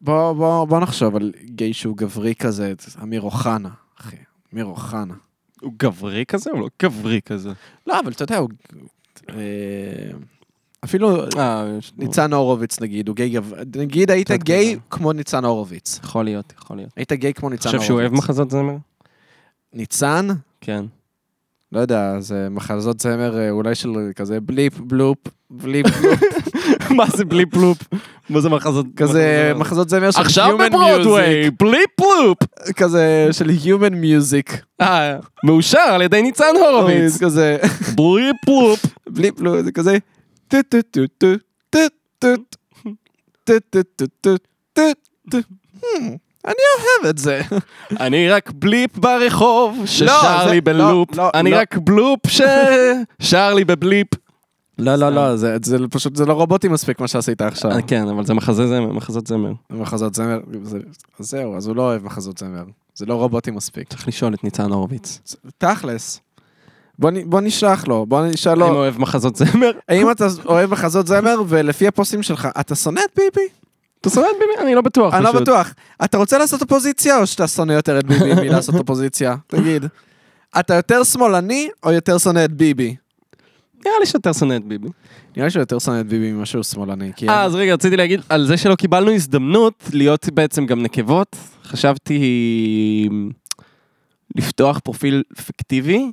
בוא, 0.00 0.32
בוא, 0.32 0.64
בוא 0.64 0.80
נחשוב 0.80 1.16
על 1.16 1.32
גיי 1.44 1.72
שהוא 1.72 1.96
גברי 1.96 2.34
כזה, 2.34 2.72
אמיר 3.02 3.20
אוחנה, 3.22 3.70
אחי, 4.00 4.16
אמיר 4.54 4.64
אוחנה. 4.64 5.14
הוא 5.60 5.72
גברי 5.76 6.24
כזה? 6.28 6.50
הוא 6.50 6.60
לא 6.60 6.68
גברי 6.82 7.20
כזה. 7.24 7.52
לא, 7.86 8.00
אבל 8.00 8.12
אתה 8.12 8.22
יודע, 8.22 8.36
הוא... 8.36 8.48
אפילו 10.84 11.24
אה, 11.38 11.64
ניצן 11.98 12.32
הורוביץ 12.32 12.80
נגיד, 12.80 13.08
הוא 13.08 13.16
גיי 13.16 13.34
נגיד 13.76 14.10
היית 14.10 14.30
גיי. 14.32 14.78
כמו 14.90 15.12
ניצן 15.12 15.44
הורוביץ. 15.44 16.00
יכול 16.04 16.24
להיות, 16.24 16.52
יכול 16.58 16.76
להיות. 16.76 16.90
היית 16.96 17.12
גיי 17.12 17.34
כמו 17.34 17.48
ניצן 17.50 17.62
חושב 17.62 17.76
הורוביץ. 17.76 17.86
שהוא 17.88 18.00
אוהב 18.00 18.12
מחזות 18.12 18.50
זמר? 18.50 18.76
ניצן? 19.72 20.28
כן. 20.60 20.84
לא 21.72 21.80
יודע, 21.80 22.20
זה 22.20 22.48
מחזות 22.50 23.00
זמר 23.00 23.38
אה, 23.38 23.50
אולי 23.50 23.74
של 23.74 23.90
כזה 24.16 24.40
בליפ, 24.40 24.78
בלופ, 24.78 25.18
בליפ, 25.50 25.86
בלופ. 25.86 26.20
מה 26.96 27.04
זה 27.16 27.24
בלי 27.24 27.46
פלופ? 27.46 27.78
מה 28.30 28.40
זה 28.40 28.48
מחזות? 28.48 28.86
כזה 28.96 29.52
מחזות 29.56 29.88
זמר 29.88 30.10
של 30.10 30.20
עכשיו 30.20 30.56
Human 30.58 30.68
בברודוויי, 30.68 31.48
Music. 31.48 31.50
בלי 31.60 31.82
פלופ! 31.96 32.38
כזה 32.76 33.28
של 33.32 33.50
Human 33.50 33.92
Music. 33.92 34.56
אה, 34.80 35.16
מאושר 35.44 35.78
על 35.78 36.02
ידי 36.02 36.22
ניצן 36.22 36.54
הורוביץ. 36.60 37.12
זה 37.12 37.24
כזה, 37.24 37.56
בלי 37.94 38.30
פלופ. 38.44 38.86
בלי 39.08 39.32
פלו, 39.32 39.62
זה 39.62 39.72
כזה, 39.72 39.98
Hmm, 45.84 46.18
אני 46.44 46.62
אוהב 46.74 47.10
את 47.10 47.18
זה. 47.18 47.40
אני 48.00 48.28
רק 48.28 48.50
בליפ 48.50 48.98
ברחוב 48.98 49.82
ששר 49.86 50.46
לא, 50.46 50.50
לי 50.50 50.56
לא, 50.56 50.60
בלופ. 50.60 51.14
לא, 51.14 51.30
אני 51.34 51.52
רק 51.52 51.76
בלופ 51.76 52.20
ששר 52.26 53.54
לי 53.54 53.64
בבליפ. 53.64 54.08
לא, 54.78 54.96
לא, 54.96 55.10
לא, 55.10 55.36
זה, 55.36 55.56
פשוט, 55.90 56.16
זה 56.16 56.26
לא 56.26 56.32
רובוטי 56.32 56.68
מספיק 56.68 57.00
מה 57.00 57.08
שעשית 57.08 57.42
עכשיו. 57.42 57.70
אה, 57.70 57.82
כן, 57.82 58.08
אבל 58.08 58.26
זה 58.26 58.34
מחזה 58.34 58.66
זמר, 58.66 58.92
מחזות 58.92 59.26
זמר. 59.26 59.52
מחזות 59.70 60.14
זמר, 60.14 60.40
זהו, 61.18 61.56
אז 61.56 61.66
הוא 61.66 61.76
לא 61.76 61.82
אוהב 61.82 62.04
מחזות 62.04 62.38
זמר. 62.38 62.64
זה 62.94 63.06
לא 63.06 63.14
רובוטי 63.14 63.50
מספיק. 63.50 63.88
צריך 63.88 64.08
לשאול 64.08 64.34
את 64.34 64.44
ניצן 64.44 64.72
הורוביץ. 64.72 65.36
תכלס. 65.58 66.20
בוא 66.98 67.10
בוא 67.26 67.40
נשלח 67.40 67.86
לו, 67.88 68.06
בוא 68.06 68.26
נשאל 68.26 68.62
האם 68.62 68.72
לו, 68.72 68.76
אוהב 68.76 68.98
מחזות 68.98 69.36
זמר? 69.36 69.70
האם 69.88 70.10
אתה 70.10 70.26
אוהב 70.46 70.70
מחזות 70.70 71.06
זמר, 71.06 71.42
ולפי 71.48 71.86
הפוסטים 71.86 72.22
שלך, 72.22 72.48
אתה 72.60 72.74
שונא 72.74 73.00
את 73.00 73.10
ביבי? 73.16 73.48
אתה 74.00 74.10
שונא 74.10 74.26
את 74.26 74.36
ביבי? 74.40 74.66
אני 74.66 74.74
לא 74.74 74.80
בטוח. 74.80 75.14
אני 75.14 75.24
לא. 75.24 75.32
בטוח. 75.32 75.74
אתה 76.04 76.18
רוצה 76.18 76.38
לעשות 76.38 76.62
אופוזיציה, 76.62 77.18
או 77.18 77.26
שאתה 77.26 77.48
שונא 77.48 77.72
יותר 77.72 77.98
את 77.98 78.04
ביבי 78.04 78.34
מלעשות 78.34 78.74
אופוזיציה? 78.80 79.36
תגיד. 79.46 79.86
אתה 80.58 80.74
יותר 80.74 81.04
שמאלני, 81.04 81.68
או 81.82 81.92
יותר 81.92 82.18
שונא 82.18 82.44
את 82.44 82.52
ביבי? 82.52 82.96
נראה 83.86 83.96
לי 84.00 84.06
שיותר 84.06 84.32
שונא 84.32 84.56
את 84.56 84.64
ביבי. 84.64 84.88
נראה 85.36 85.46
לי 85.46 85.50
שהוא 85.50 85.60
יותר 85.60 85.78
שונא 85.78 86.00
את 86.00 86.06
ביבי 86.06 86.32
ממה 86.32 86.46
שהוא 86.46 86.62
שמאלני. 86.62 87.12
אה, 87.28 87.42
אז 87.42 87.54
רגע, 87.54 87.74
רציתי 87.74 87.96
להגיד 87.96 88.20
על 88.28 88.46
זה 88.46 88.56
שלא 88.56 88.74
קיבלנו 88.74 89.10
הזדמנות 89.10 89.84
להיות 89.92 90.28
בעצם 90.32 90.66
גם 90.66 90.82
נקבות. 90.82 91.36
חשבתי 91.64 92.18
לפתוח 94.36 94.78
פרופיל 94.78 95.22
פיקטיבי 95.46 96.10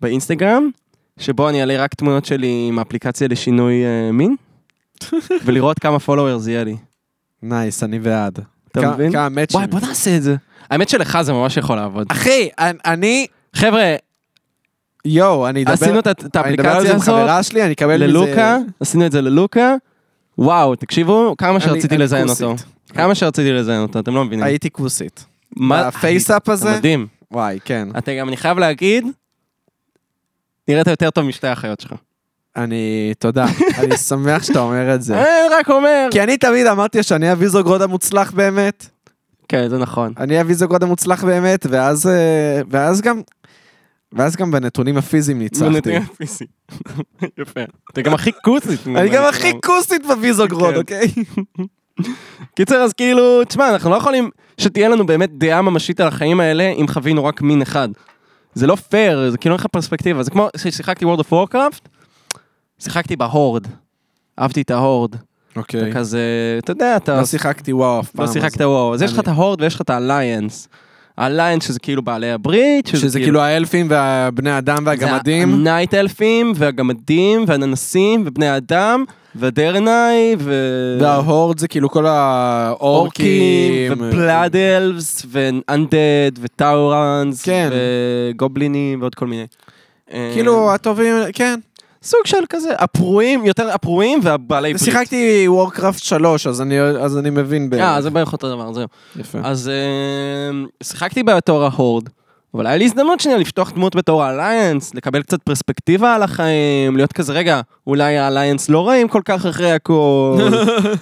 באינסטגרם, 0.00 0.70
שבו 1.18 1.48
אני 1.48 1.60
אעלה 1.60 1.82
רק 1.82 1.94
תמונות 1.94 2.24
שלי 2.24 2.66
עם 2.68 2.78
אפליקציה 2.78 3.28
לשינוי 3.28 3.84
אה, 3.84 4.12
מין, 4.12 4.36
ולראות 5.44 5.78
כמה 5.78 5.98
followers 5.98 6.46
יהיה 6.46 6.64
לי. 6.64 6.76
nice, 7.42 7.82
אני 7.82 7.98
בעד. 7.98 8.38
אתה 8.72 8.90
מבין? 8.90 9.12
כמה 9.12 9.28
מאצ'ים. 9.28 9.56
וואי, 9.60 9.70
בוא 9.70 9.80
נעשה 9.80 10.16
את 10.16 10.22
זה. 10.22 10.36
האמת 10.70 10.88
שלך 10.88 11.18
זה 11.22 11.32
ממש 11.32 11.56
יכול 11.56 11.76
לעבוד. 11.76 12.06
אחי, 12.10 12.48
אני-. 12.58 13.26
חבר'ה, 13.56 13.94
יואו, 15.04 15.48
אני 15.48 15.62
אדבר... 15.62 15.72
עשינו 15.72 15.98
את 15.98 16.06
ה- 16.06 16.10
את 16.10 16.36
אני 16.36 16.54
אדבר 16.54 16.68
על 16.68 16.76
האפליקציה 16.76 16.80
זה 16.82 16.90
עם 16.90 16.96
הזאת 16.96 17.04
חברה 17.14 17.42
שלי, 17.42 17.62
אני 17.64 17.72
אקבל 17.72 17.94
מזה... 17.96 18.06
ללוקה, 18.06 18.56
עשינו 18.80 19.06
את 19.06 19.12
זה 19.12 19.20
ללוקה. 19.22 19.74
וואו, 20.38 20.74
תקשיבו, 20.76 21.34
כמה 21.38 21.50
אני- 21.50 21.60
שרציתי 21.60 21.94
אני 21.94 22.02
לזיין 22.04 22.26
כוסית. 22.28 22.42
אותו. 22.42 22.62
כמה 22.88 23.14
שרציתי 23.14 23.52
לזיין 23.52 23.80
אותו, 23.82 23.98
אתם 23.98 24.14
לא 24.14 24.24
מבינים. 24.24 24.44
הייתי 24.44 24.70
כוסית. 24.70 25.24
מה- 25.56 25.80
הפייסאפ 25.80 26.48
הזה? 26.48 26.76
מדהים. 26.76 27.06
וואי, 27.30 27.58
כן. 27.64 27.88
אתה 27.98 28.14
גם, 28.14 28.28
אני 28.28 28.36
חייב 28.36 28.58
להגיד, 28.58 29.04
נראית 30.70 30.86
יותר 30.86 31.10
טוב 31.10 31.24
משתי 31.24 31.46
האחיות 31.46 31.80
שלך. 31.80 31.92
אני... 32.56 33.12
תודה. 33.18 33.46
אני 33.78 33.96
שמח 34.08 34.42
שאתה 34.42 34.58
אומר 34.58 34.94
את 34.94 35.02
זה. 35.02 35.14
אני 35.14 35.54
רק 35.54 35.70
אומר. 35.70 36.08
כי 36.10 36.22
אני 36.22 36.36
תמיד 36.36 36.66
אמרתי 36.66 37.02
שאני 37.02 37.30
הוויזוגרוד 37.30 37.82
המוצלח 37.82 38.30
באמת. 38.32 38.86
כן, 39.48 39.68
זה 39.68 39.78
נכון. 39.78 40.12
אני 40.18 40.38
הוויזוגרוד 40.38 40.82
המוצלח 40.82 41.24
באמת, 41.24 41.66
ואז, 41.70 42.06
אה, 42.06 42.60
ואז 42.70 43.00
גם, 43.00 43.20
ואז 44.12 44.36
גם 44.36 44.50
בנתונים 44.50 44.96
הפיזיים 44.96 45.38
ניצחתי. 45.38 45.70
בנתונים 45.70 46.02
הפיזיים. 46.02 46.50
יפה. 47.40 47.60
אתה 47.92 48.02
גם 48.02 48.14
הכי 48.14 48.30
כוסית. 48.44 48.86
אני 48.86 49.08
גם 49.08 49.24
הכי 49.24 49.52
כוסית 49.64 50.06
בוויזוגרוד, 50.06 50.74
כן. 50.74 50.80
אוקיי? 50.80 51.06
קיצר, 52.56 52.76
אז 52.76 52.92
כאילו, 52.92 53.44
תשמע, 53.44 53.70
אנחנו 53.70 53.90
לא 53.90 53.96
יכולים 53.96 54.30
שתהיה 54.58 54.88
לנו 54.88 55.06
באמת 55.06 55.30
דעה 55.32 55.62
ממשית 55.62 56.00
על 56.00 56.08
החיים 56.08 56.40
האלה 56.40 56.64
אם 56.64 56.88
חווינו 56.88 57.24
רק 57.24 57.42
מין 57.42 57.62
אחד. 57.62 57.88
זה 58.54 58.66
לא 58.66 58.74
פייר, 58.74 59.30
זה 59.30 59.38
כאילו 59.38 59.54
אין 59.54 59.60
לך 59.60 59.66
פרספקטיבה. 59.66 60.22
זה 60.22 60.30
כמו 60.30 60.48
ששיחקתי 60.56 61.04
World 61.04 61.20
of 61.20 61.32
Warcraft, 61.32 61.88
שיחקתי 62.78 63.16
ב 63.16 63.23
Horde. 63.23 63.66
אהבתי 64.38 64.60
את 64.60 64.70
ה 64.70 64.77
Horde. 64.77 65.16
אוקיי. 65.56 65.92
כזה, 65.92 66.20
אתה 66.58 66.70
יודע, 66.70 66.96
אתה... 66.96 67.16
לא 67.16 67.24
שיחקתי 67.24 67.72
וואו 67.72 68.00
אף 68.00 68.10
פעם. 68.10 68.26
לא 68.26 68.32
שיחקת 68.32 68.60
וואו, 68.60 68.94
אז 68.94 69.02
יש 69.02 69.12
לך 69.12 69.18
את 69.18 69.28
ה 69.28 69.33
Horde 69.33 69.60
ויש 69.60 69.74
לך 69.74 69.80
את 69.80 69.90
ה 69.90 69.98
Alliance. 69.98 70.68
ה 71.18 71.23
Alliance 71.23 71.66
שזה 71.66 71.80
כאילו 71.80 72.02
בעלי 72.02 72.32
הברית, 72.32 72.86
שזה 72.86 73.20
כאילו 73.20 73.40
האלפים 73.40 73.86
והבני 73.90 74.58
אדם 74.58 74.78
והגמדים. 74.86 75.54
ה 75.54 75.61
night 75.61 75.94
אלפים 75.94 76.52
והגמדים 76.56 77.44
והננסים 77.46 78.22
ובני 78.26 78.48
האדם 78.48 79.04
ודרנאי 79.36 80.36
ו... 80.38 80.52
וה 81.00 81.17
Horde 81.17 81.58
זה 81.58 81.68
כאילו 81.68 81.90
כל 81.90 82.06
האורקים. 82.06 83.90
אורקים 83.90 84.08
ו 84.08 84.16
blood 84.16 84.56
elves 84.56 85.26
ו 85.28 85.43
undead 85.43 86.32
ו 86.40 86.53
Taurens 86.53 87.42
כן. 87.42 87.70
וגובלינים 87.72 89.00
ועוד 89.00 89.14
כל 89.14 89.26
מיני. 89.26 89.46
אה, 90.12 90.30
כאילו 90.34 90.72
הטובים, 90.74 91.14
כן. 91.32 91.60
סוג 92.02 92.20
של 92.26 92.36
כזה, 92.48 92.70
הפרועים, 92.78 93.44
יותר 93.46 93.70
הפרועים 93.70 94.20
והבעלי 94.22 94.72
ברית. 94.72 94.84
שיחקתי 94.84 95.44
וורקראפט 95.48 96.02
3, 96.02 96.46
אז 96.46 96.60
אני- 96.60 96.80
אז 96.80 97.18
אני 97.18 97.30
מבין 97.30 97.70
בערך. 97.70 97.82
אה, 97.82 98.02
זה 98.02 98.10
בערך 98.10 98.32
אותו 98.32 98.48
דבר, 98.54 98.72
זהו. 98.72 98.86
יפה. 99.16 99.38
אז 99.44 99.68
אה, 99.68 100.50
שיחקתי 100.82 101.22
בתור 101.22 101.64
ההורד, 101.64 102.08
אבל 102.54 102.66
היה 102.66 102.76
לי 102.76 102.84
הזדמנות 102.84 103.20
שנייה 103.20 103.38
לפתוח 103.38 103.72
דמות 103.72 103.96
בתור 103.96 104.22
האליינס, 104.22 104.94
לקבל 104.94 105.22
קצת 105.22 105.42
פרספקטיבה 105.42 106.14
על 106.14 106.22
החיים, 106.22 106.96
להיות 106.96 107.12
כזה, 107.12 107.32
רגע, 107.32 107.60
אולי 107.86 108.18
האליינס 108.18 108.68
לא 108.68 108.88
רעים 108.88 109.08
כל 109.08 109.22
כך 109.24 109.46
אחרי 109.46 109.72
הכל. 109.72 110.36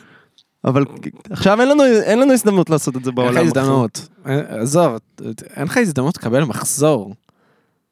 אבל 0.64 0.84
עכשיו 1.30 1.60
אין 1.60 1.68
לנו, 1.68 1.84
אין 1.84 2.18
לנו 2.20 2.32
הזדמנות 2.32 2.70
לעשות 2.70 2.96
את 2.96 3.04
זה 3.04 3.10
אין 3.10 3.14
בעולם. 3.14 3.34
לך 3.36 3.42
הזדמנות. 3.46 4.08
עזוב, 4.48 4.96
אין 5.56 5.64
לך 5.64 5.76
הזדמנות 5.76 6.16
לקבל 6.16 6.44
מחזור. 6.44 7.14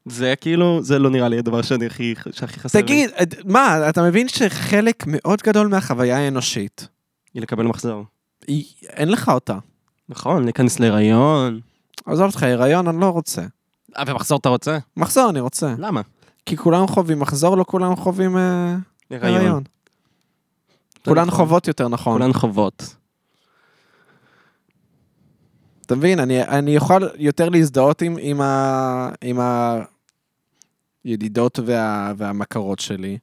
זה 0.06 0.34
כאילו, 0.40 0.82
זה 0.82 0.98
לא 0.98 1.10
נראה 1.10 1.28
לי 1.28 1.38
הדבר 1.38 1.62
שאני 1.62 1.86
הכי, 1.86 2.14
שהכי 2.32 2.60
חסר 2.60 2.78
לי. 2.78 2.82
תגיד, 2.84 3.10
אה, 3.18 3.24
מה, 3.44 3.88
אתה 3.88 4.02
מבין 4.02 4.28
שחלק 4.28 5.04
מאוד 5.06 5.42
גדול 5.42 5.66
מהחוויה 5.66 6.18
האנושית, 6.18 6.88
היא 7.34 7.42
לקבל 7.42 7.64
מחזור. 7.64 8.04
היא- 8.48 8.64
אין 8.88 9.08
לך 9.08 9.28
אותה. 9.28 9.58
נכון, 10.08 10.44
להיכנס 10.44 10.80
להיריון. 10.80 11.60
עזוב 12.06 12.26
אותך, 12.26 12.42
הריון 12.42 12.88
אני 12.88 13.00
לא 13.00 13.10
רוצה. 13.10 13.42
אה, 13.96 14.02
ומחזור 14.06 14.38
אתה 14.38 14.48
רוצה? 14.48 14.78
מחזור 14.96 15.30
אני 15.30 15.40
רוצה. 15.40 15.74
למה? 15.78 16.00
כי 16.46 16.56
כולם 16.56 16.86
חווים 16.86 17.18
מחזור, 17.18 17.56
לא 17.56 17.64
כולם 17.68 17.96
חווים 17.96 18.36
אה. 18.36 18.76
הריון. 19.10 19.62
כולן 21.04 21.26
נכון. 21.26 21.46
חוות 21.46 21.68
יותר 21.68 21.88
נכון. 21.88 22.18
כולן 22.18 22.32
חוות. 22.32 22.96
אתה 25.86 25.94
מבין, 25.96 26.20
אני, 26.20 26.42
אני 26.42 26.76
יכול 26.76 27.10
יותר 27.18 27.48
להזדהות 27.48 28.02
עם, 28.02 28.16
עם, 28.20 28.40
ה, 28.40 29.08
עם 29.20 29.38
הידידות 31.04 31.58
וה, 31.66 32.12
והמכרות 32.16 32.78
שלי, 32.78 33.18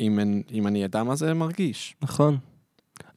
אם, 0.00 0.18
אם 0.50 0.66
אני 0.66 0.84
אדע 0.84 1.02
מה 1.02 1.16
זה 1.16 1.34
מרגיש. 1.34 1.96
נכון. 2.02 2.38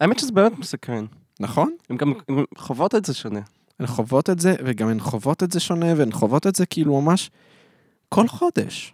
האמת 0.02 0.20
שזה 0.20 0.32
באמת 0.32 0.58
מסקרן. 0.58 1.06
נכון? 1.40 1.76
הן 1.90 1.98
גם 1.98 2.14
חוות 2.58 2.96
את 2.96 3.06
זה 3.06 3.14
שונה. 3.14 3.42
הן 3.80 3.88
חוות 3.88 4.30
את 4.30 4.40
זה, 4.40 4.56
וגם 4.66 4.88
הן 4.88 5.00
חוות 5.00 5.44
את 5.44 5.52
זה 5.52 5.60
שונה, 5.60 5.86
והן 5.98 6.12
חוות 6.12 6.48
את 6.48 6.56
זה 6.56 6.66
כאילו 6.66 7.02
ממש 7.02 7.30
כל 8.10 8.28
חודש. 8.28 8.94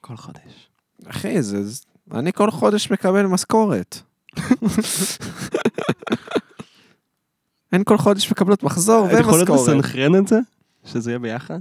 כל 0.00 0.16
חודש. 0.16 0.68
אחי, 1.06 1.42
זה... 1.42 1.62
זה- 1.68 1.82
אני 2.14 2.32
כל 2.32 2.50
חודש 2.50 2.90
מקבל 2.90 3.26
משכורת. 3.26 3.98
הן 7.72 7.82
כל 7.84 7.98
חודש 7.98 8.30
מקבלות 8.30 8.62
מחזור 8.62 9.06
את 9.06 9.20
יכולת 9.20 9.50
ומשכורת. 9.50 9.68
לסנכרן 9.68 10.16
את 10.16 10.28
זה? 10.28 10.38
שזה 10.84 11.10
יהיה 11.10 11.18
ביחד? 11.18 11.58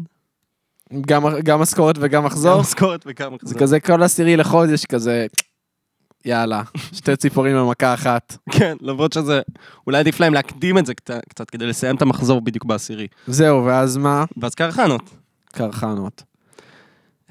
גם, 1.02 1.24
גם 1.44 1.60
משכורת 1.62 1.96
וגם 2.00 2.22
גם 2.22 2.26
מחזור. 2.26 2.62
משכורת 2.62 3.04
וגם 3.06 3.30
זה 3.32 3.36
מחזור. 3.36 3.60
כזה 3.60 3.80
כל 3.80 4.04
עשירי 4.04 4.38
לחודש 4.38 4.86
כזה, 4.86 5.28
יאללה, 6.26 6.64
שתי 6.92 7.16
ציפורים 7.16 7.56
במכה 7.56 7.94
אחת. 7.94 8.38
כן, 8.52 8.78
למרות 8.82 9.14
שזה... 9.14 9.42
אולי 9.88 9.98
עדיף 10.00 10.20
להם 10.20 10.34
להקדים 10.34 10.78
את 10.78 10.86
זה 10.86 10.94
קצת, 10.94 11.22
קצת 11.30 11.50
כדי 11.50 11.66
לסיים 11.68 11.96
את 11.96 12.02
המחזור 12.02 12.42
בדיוק 12.42 12.66
בעשירי. 12.66 13.08
זהו, 13.28 13.66
ואז 13.66 13.98
מה? 13.98 14.26
ואז 14.38 14.56
קרחנות. 14.56 15.02
קרחנות. 15.52 16.24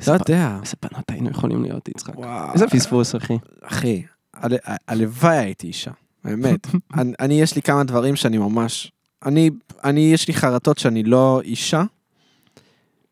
לא 0.09 0.13
יודע. 0.13 0.59
איזה 0.63 0.77
בנות 0.83 1.11
היינו 1.11 1.31
יכולים 1.31 1.63
להיות, 1.63 1.89
יצחק. 1.89 2.19
וואו. 2.19 2.53
איזה 2.53 2.67
פספוס, 2.67 3.15
אחי. 3.17 3.39
אחי, 3.63 4.03
הל- 4.35 4.57
הלוואי 4.89 5.37
הייתי 5.37 5.67
אישה, 5.67 5.91
באמת. 6.25 6.67
אני, 6.99 7.13
אני, 7.21 7.41
יש 7.41 7.57
לי 7.57 7.63
כמה 7.63 7.85
דברים 7.85 8.17
שאני 8.17 8.39
ממש... 8.39 8.93
אני, 9.27 9.51
אני, 9.85 10.01
יש 10.01 10.29
לי 10.29 10.35
חרטות 10.35 10.79
שאני 10.79 11.03
לא 11.03 11.41
אישה, 11.45 11.83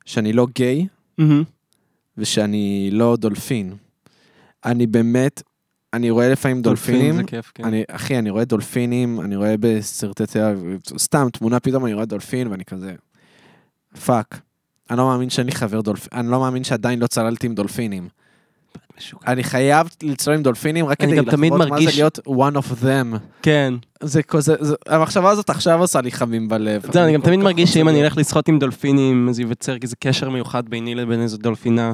שאני 0.05 0.33
לא 0.33 0.47
גיי, 0.55 0.87
ושאני 2.19 2.89
לא 2.93 3.17
דולפין. 3.17 3.75
אני 4.65 4.87
באמת, 4.87 5.43
אני 5.95 6.11
רואה 6.11 6.29
לפעמים 6.29 6.63
דולפינים, 6.63 7.17
זה 7.17 7.23
כיף, 7.23 7.53
כן. 7.55 7.65
אני, 7.65 7.85
אחי, 7.91 8.19
אני 8.19 8.31
רואה 8.31 8.45
דולפינים, 8.45 9.21
אני 9.21 9.37
רואה 9.37 9.55
בסרטי 9.61 10.27
טבע, 10.27 10.53
סתם 10.99 11.29
תמונה 11.33 11.61
פתאום 11.61 11.85
אני 11.85 11.95
רואה 11.95 12.05
דולפין 12.05 12.47
ואני 12.49 12.65
כזה, 12.65 12.95
fuck. 14.07 14.41
אני 14.91 14.99
לא 14.99 15.07
מאמין 15.07 15.31
שאני 15.31 15.53
חבר 15.53 15.81
דולפין, 15.81 16.19
אני 16.19 16.31
לא 16.31 16.41
מאמין 16.41 16.65
שעדיין 16.65 16.99
לא 16.99 17.07
צללתי 17.07 17.47
עם 17.47 17.55
דולפינים. 17.55 18.09
משוגע. 18.99 19.21
אני 19.33 19.45
חייב 19.45 19.89
לצלול 20.03 20.37
עם 20.37 20.43
דולפינים 20.43 20.87
רק 20.87 20.99
כדי 21.01 21.17
לחוות 21.17 21.35
מה 21.51 21.65
זה 21.65 21.71
מרגיש- 21.71 21.95
להיות 21.97 22.19
one 22.29 22.57
of 22.57 22.83
them. 22.85 23.19
כן. 23.43 23.75
זה 24.03 24.23
כזה, 24.23 24.55
זה- 24.61 24.75
המחשבה 24.87 25.31
הזאת 25.31 25.51
עכשיו 25.51 25.81
עושה 25.81 26.01
לי 26.01 26.13
חמים 26.13 26.49
בלב. 26.49 26.83
זהו, 26.93 27.03
אני 27.05 27.13
גם 27.15 27.21
תמיד 27.21 27.41
מרגיש 27.41 27.75
שאם 27.75 27.89
אני. 27.89 28.03
אלך 28.05 28.17
לשחות 28.17 28.49
עם 28.49 28.59
דולפינים, 28.59 29.29
אז 29.29 29.39
ייווצר 29.39 29.77
איזה 29.83 29.97
קשר 29.97 30.31
מיוחד 30.31 30.69
ביני 30.69 30.95
לבין 30.95 31.23
איזו 31.23 31.37
דולפינה. 31.37 31.93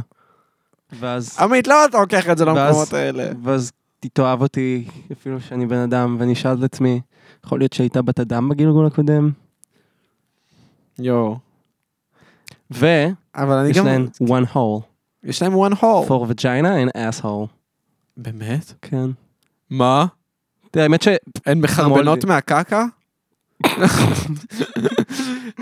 ואז... 1.01 1.37
עמית, 1.41 1.67
למה 1.67 1.85
אתה 1.85 1.99
לוקח 2.01 2.31
את 2.31 2.39
זה 2.39 2.45
למקומות 2.45 2.93
האלה? 2.93 3.29
ואז 3.45 3.73
היא 4.03 4.11
תאהב 4.15 4.43
אותי, 4.43 4.85
אפילו 5.13 5.41
שאני 5.41 5.67
בן 5.67 5.77
אדם, 5.79 6.17
ואני 6.19 6.33
אשאל 6.33 6.59
את 6.59 6.63
עצמי, 6.63 7.01
יכול 7.45 7.59
להיות 7.59 7.73
שהייתה 7.73 8.03
בת 8.03 8.21
אדם 8.21 8.49
בגלגול 8.49 8.87
הקודם? 8.87 9.31
יואו. 10.99 11.39
ויש 12.71 13.13
אבל 13.35 13.57
אני 13.57 13.73
גם... 13.73 13.87
להן 13.87 14.09
one 14.21 14.55
hole, 14.55 14.83
יש 15.25 15.43
להם 15.43 15.53
one 15.53 15.75
hole. 15.75 16.09
for 16.09 16.33
vagina 16.33 16.69
and 16.87 16.97
asshole. 16.97 17.47
באמת? 18.17 18.73
כן. 18.83 19.11
מה? 19.71 20.07
תראה, 20.71 20.85
האמת 20.85 21.03
ש... 21.03 21.09
הן 21.47 21.61
מחרבנות 21.61 22.25
מהקקה? 22.25 22.85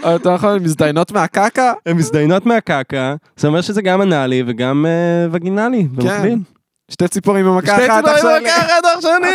או 0.04 0.16
אתה 0.16 0.30
יכול 0.30 0.58
מזדיינות 0.58 1.12
מהקקה? 1.12 1.72
הן 1.86 1.96
מזדיינות 1.96 2.46
מהקקה, 2.46 3.16
זה 3.36 3.48
אומר 3.48 3.60
שזה 3.60 3.82
גם 3.82 4.02
אנאלי 4.02 4.42
וגם 4.46 4.86
אה, 4.86 5.26
וגינלי, 5.30 5.82
במקביל. 5.82 6.38
שתי 6.90 7.08
ציפורים 7.08 7.46
במכה 7.46 7.66
שתי 7.76 7.86
אחת 7.86 8.04
ציפורים 8.04 8.16
עכשיו. 8.26 8.40
במכה 8.40 8.66
אחת 8.66 8.84
עכשיו. 8.96 9.10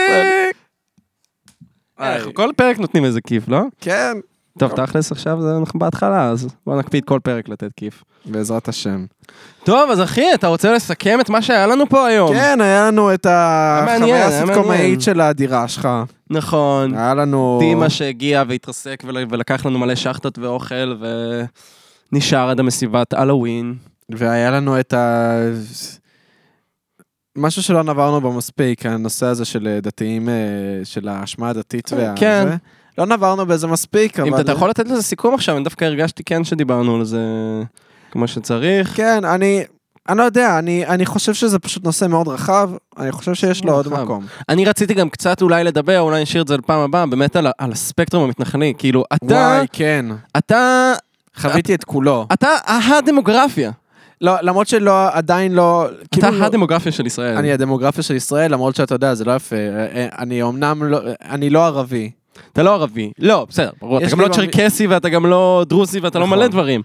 איי. 2.00 2.16
אנחנו 2.16 2.34
כל 2.34 2.50
פרק 2.58 2.80
נותנים 2.80 3.06
איזה 3.06 3.20
כיף, 3.28 3.48
לא? 3.48 3.62
כן. 3.82 4.18
טוב, 4.60 4.72
תכלס 4.76 5.12
עכשיו 5.12 5.42
זה- 5.42 5.58
אנחנו 5.60 5.80
בהתחלה, 5.80 6.26
אז 6.30 6.48
בוא 6.66 6.80
נקפיד 6.80 7.06
כל 7.06 7.20
פרק 7.24 7.50
לתת 7.50 7.72
כיף. 7.76 8.04
בעזרת 8.26 8.68
השם. 8.68 9.06
טוב, 9.64 9.90
אז 9.92 10.02
אחי, 10.02 10.34
אתה 10.34 10.48
רוצה 10.48 10.74
לסכם 10.74 11.20
את 11.22 11.30
מה 11.30 11.42
שהיה 11.42 11.68
לנו 11.68 11.90
פה 11.90 12.08
היום? 12.08 12.34
כן, 12.34 12.62
היה 12.62 12.88
לנו 12.88 13.14
את 13.14 13.28
החוויה. 13.30 14.28
הסיטקומאית 14.28 15.02
של 15.02 15.22
הדירה 15.22 15.68
שלך. 15.68 15.88
נכון. 16.30 16.96
היה 16.98 17.14
לנו... 17.14 17.58
דימה 17.62 17.90
שהגיע 17.90 18.44
והתרסק 18.48 19.04
ול- 19.08 19.26
ולקח 19.30 19.66
לנו 19.66 19.80
מלא 19.80 19.96
שחטות 19.96 20.40
ואוכל 20.40 20.96
ונשאר 22.14 22.50
עד 22.50 22.60
המסיבת 22.60 23.14
הלואוין. 23.14 23.76
והיה 24.10 24.52
לנו 24.52 24.80
את 24.80 24.94
ה... 24.94 25.32
משהו 27.38 27.64
שלא 27.64 27.84
נברנו 27.84 28.22
בו 28.22 28.34
מספיק, 28.34 28.86
הנושא 28.86 29.26
הזה 29.26 29.46
של 29.46 29.68
אה, 29.68 29.82
דתיים, 29.82 30.30
אה, 30.30 30.34
של 30.84 31.08
האשמה 31.08 31.50
הדתית 31.50 31.90
וה... 31.94 32.14
כן. 32.16 32.46
זה. 32.50 32.56
לא 32.98 33.06
נברנו 33.06 33.46
בזה 33.46 33.68
מספיק, 33.68 34.20
אבל... 34.20 34.28
אם 34.28 34.36
אתה 34.40 34.52
יכול 34.52 34.70
לתת 34.70 34.88
לזה 34.88 35.02
סיכום 35.02 35.34
עכשיו, 35.34 35.56
אני 35.56 35.64
דווקא 35.64 35.86
הרגשתי 35.86 36.24
כן 36.24 36.44
שדיברנו 36.44 36.96
על 36.96 37.04
זה 37.04 37.22
כמו 38.12 38.28
שצריך. 38.28 38.96
כן, 38.96 39.26
אני... 39.26 39.64
אני 40.10 40.18
לא 40.18 40.24
יודע, 40.24 40.60
אני, 40.60 40.86
אני 40.86 41.06
חושב 41.06 41.34
שזה 41.34 41.60
פשוט 41.60 41.84
נושא 41.84 42.06
מאוד 42.06 42.28
רחב, 42.28 42.70
אני 42.98 43.12
חושב 43.12 43.34
שיש 43.34 43.64
לו 43.64 43.74
עוד. 43.74 43.88
מקום. 43.88 44.26
אני 44.50 44.66
רציתי 44.66 44.94
גם 44.94 45.10
קצת 45.10 45.42
אולי 45.42 45.64
לדבר, 45.64 46.00
אולי 46.00 46.22
נשאיר 46.22 46.44
את 46.44 46.48
זה 46.48 46.58
לפעם 46.58 46.80
הבאה, 46.80 47.06
באמת 47.06 47.36
על, 47.36 47.48
על 47.58 47.72
הספקטרום 47.72 48.24
המתנחלי. 48.24 48.74
כאילו, 48.78 49.04
אתה, 49.14 49.26
וואי, 49.26 49.68
כן. 49.72 50.06
אתה, 50.38 50.94
חוויתי 51.36 51.76
את 51.76 51.84
כולו. 51.84 52.28
אתה 52.34 52.50
הדמוגרפיה. 52.68 53.72
לא, 54.22 54.34
למרות 54.42 54.68
שלא, 54.68 55.08
עדיין 55.12 55.54
לא... 55.54 55.86
אתה 56.04 56.30
לא- 56.30 56.46
הדמוגרפיה 56.46 56.92
של 56.92 57.06
ישראל. 57.06 57.38
אני 57.38 57.52
הדמוגרפיה 57.52 58.04
של 58.04 58.16
ישראל, 58.16 58.52
למרות 58.52 58.76
שאתה 58.76 58.96
יודע, 58.96 59.14
זה 59.14 59.26
לא 59.26 59.36
יפה. 59.36 59.56
אה, 59.56 59.86
אה, 59.96 60.08
אני 60.20 60.44
אמנם 60.44 60.84
לא... 60.84 61.00
אני 61.30 61.50
לא 61.50 61.66
ערבי. 61.66 62.12
אתה 62.54 62.64
לא 62.64 62.74
ערבי. 62.74 63.12
לא, 63.20 63.46
בסדר, 63.50 63.70
ברור, 63.82 63.98
אתה 63.98 64.08
גם 64.12 64.22
לא 64.22 64.28
צ'רקסי 64.28 64.88
ואתה 64.88 65.10
גם 65.10 65.26
לא 65.26 65.66
דרוזי 65.70 66.00
ואתה 66.00 66.20
לא 66.20 66.26
נכון. 66.26 66.38
מלא 66.38 66.48
דברים. 66.48 66.82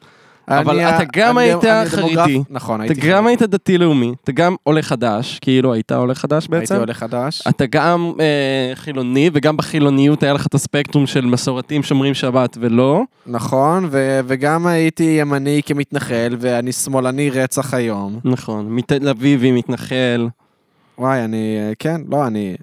אבל 0.48 0.80
אתה 0.80 1.04
גם 1.12 1.38
היית 1.38 1.64
חרדי. 1.86 2.42
נכון, 2.50 2.84
אתה 2.84 2.94
גם. 2.94 3.26
היית 3.26 3.42
דתי-לאומי, 3.42 4.14
אתה 4.24 4.32
גם 4.32 4.56
עולה 4.62 4.82
חדש, 4.82 5.38
כאילו 5.38 5.72
היית 5.72 5.92
עולה 5.92 6.14
חדש 6.14 6.48
בעצם. 6.48 6.74
הייתי 6.74 6.80
עולה 6.80 6.94
חדש. 6.94 7.42
אתה 7.48 7.66
גם 7.66 8.12
אה, 8.20 8.72
חילוני, 8.74 9.30
וגם 9.32 9.56
בחילוניות 9.56 10.22
היה 10.22 10.32
לך 10.32 10.46
את 10.46 10.54
הספקטרום 10.54 11.06
של 11.06 11.26
מסורתיים 11.26 11.82
שומרים 11.82 12.14
שבת 12.14 12.56
ולא. 12.60 13.02
נכון, 13.26 13.88
וגם 14.26 14.66
הייתי 14.66 15.16
ימני 15.20 15.60
כמתנחל, 15.66 16.36
ואני 16.40 16.72
שמאלני 16.72 17.30
רצח 17.30 17.74
היום. 17.74 18.20
נכון, 18.24 18.66
מתל 18.68 19.08
אביבי, 19.08 19.52
מתנחל. 19.52 20.28
וואי, 20.98 21.24
אני... 21.24 21.56
אה, 21.58 21.72
כן, 21.78 22.00
לא, 22.08 22.26
אני... 22.26 22.56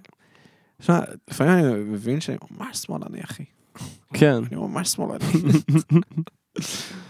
שמע, 0.79 0.99
לפעמים 1.29 1.53
אני 1.53 1.73
מבין 1.73 2.21
שאני 2.21 2.37
ממש 2.51 2.77
שמאלני, 2.77 3.23
אחי. 3.23 3.43
כן. 4.13 4.35
אני 4.51 4.55
ממש 4.55 4.89
שמאלני. 4.89 5.25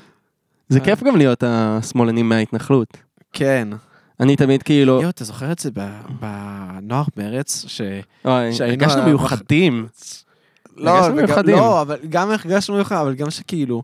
זה 0.69 0.79
אה. 0.79 0.85
כיף 0.85 1.03
גם 1.03 1.15
להיות 1.15 1.43
השמאלנים 1.47 2.29
מההתנחלות. 2.29 2.97
כן. 3.33 3.67
אני 4.19 4.35
תמיד 4.35 4.63
כאילו, 4.63 4.93
יואו, 4.93 5.09
אתה 5.09 5.23
זוכר 5.23 5.51
את 5.51 5.59
זה 5.59 5.69
בנוער 6.19 7.03
מרץ? 7.17 7.65
ש... 7.67 7.81
אוי, 8.25 8.49
הרגשנו 8.59 9.03
מיוחדים. 9.03 9.87
לא, 10.77 10.89
הרגשנו 10.91 11.15
מיוחדים. 11.15 11.55
לא, 11.55 11.81
אבל 11.81 11.97
גם 12.09 12.29
הרגשנו 12.31 12.75
מיוחד, 12.75 12.95
אבל 12.95 13.15
גם 13.15 13.29
שכאילו, 13.29 13.83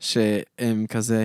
שהם 0.00 0.86
כזה, 0.88 1.24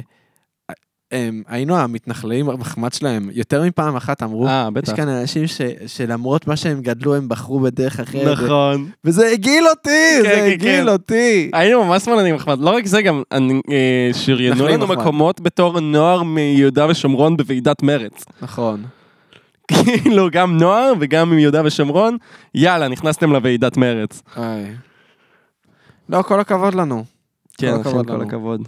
הם, 1.12 1.44
היינו 1.48 1.78
המתנחלים, 1.78 2.50
המחמד 2.50 2.94
שלהם, 2.94 3.30
יותר 3.34 3.64
מפעם 3.64 3.96
אחת 3.96 4.24
אמרו, 4.24 4.48
אה, 4.48 4.70
יש. 4.84 4.94
כאן 4.94 5.10
אנשים 5.10 5.48
ש, 5.48 5.62
שלמרות 5.88 6.48
מה 6.48 6.56
שהם 6.56 6.82
גדלו, 6.82 7.16
הם 7.16 7.30
בחרו 7.30 7.60
בדרך 7.60 8.00
אחרת. 8.00 8.40
נכון. 8.40 8.90
וזה 9.04 9.28
הגעיל 9.28 9.68
אותי, 9.68 9.90
כן, 9.90 10.22
זה 10.24 10.30
כן, 10.30 10.52
הגעיל 10.52 10.84
כן. 10.84 10.88
אותי. 10.88 11.50
היינו 11.54 11.84
ממש 11.84 12.04
שמאלנים 12.04 12.36
מחמד. 12.36 12.60
לא 12.60 12.70
רק 12.70 12.86
זה, 12.86 13.02
גם 13.02 13.24
אה, 13.72 14.10
שריינו 14.14 14.68
לנו 14.68 14.86
מחמד. 14.88 14.98
מקומות 14.98 15.42
בתור 15.42 15.80
נוער 15.80 16.24
מיהודה 16.24 16.88
ושומרון 16.90 17.38
בוועידת 17.38 17.84
מרץ. 17.84 18.26
נכון. 18.42 18.84
כאילו, 19.68 20.30
גם 20.32 20.58
נוער 20.58 20.94
וגם 21.00 21.30
מיהודה 21.30 21.62
ושומרון, 21.66 22.18
יאללה, 22.56 22.88
נכנסתם 22.88 23.32
לוועידת 23.32 23.78
מרץ. 23.78 24.22
איי. 24.38 24.66
לא, 26.10 26.22
כל 26.22 26.40
הכבוד 26.40 26.76
לנו. 26.76 27.04
כן, 27.58 27.72
כל 27.72 27.80
הכבוד 27.80 28.08
כל. 28.08 28.22
הכבוד. 28.22 28.68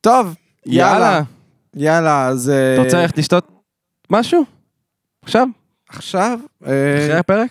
טוב, 0.00 0.34
יאללה. 0.66 1.22
יאללה. 1.76 2.26
אז... 2.26 2.50
אה, 2.50 2.74
אתה 2.74 2.82
רוצה 2.82 3.00
ללכת 3.02 3.18
לשתות 3.18 3.48
משהו? 4.10 4.44
עכשיו? 5.24 5.46
עכשיו, 5.88 6.38
אחרי 6.62 7.12
אה, 7.12 7.18
הפרק? 7.18 7.50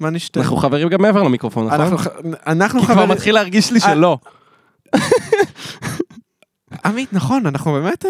מה 0.00 0.10
נשתה? 0.10 0.40
אנחנו 0.40 0.56
חברים 0.56 0.88
גם 0.88 1.02
מעבר 1.02 1.22
למיקרופון, 1.22 1.66
נכון? 1.66 1.80
אנחנו 1.80 1.98
ח- 1.98 2.06
אנחנו 2.46 2.80
כי 2.80 2.86
כבר 2.86 2.94
חברים... 2.94 3.10
מתחיל 3.10 3.34
להרגיש 3.34 3.72
לי 3.72 3.78
אה, 3.78 3.84
שלא. 3.94 4.18
עמית, 6.84 7.12
נכון, 7.12 7.46
אנחנו 7.46 7.72
באמת... 7.72 8.04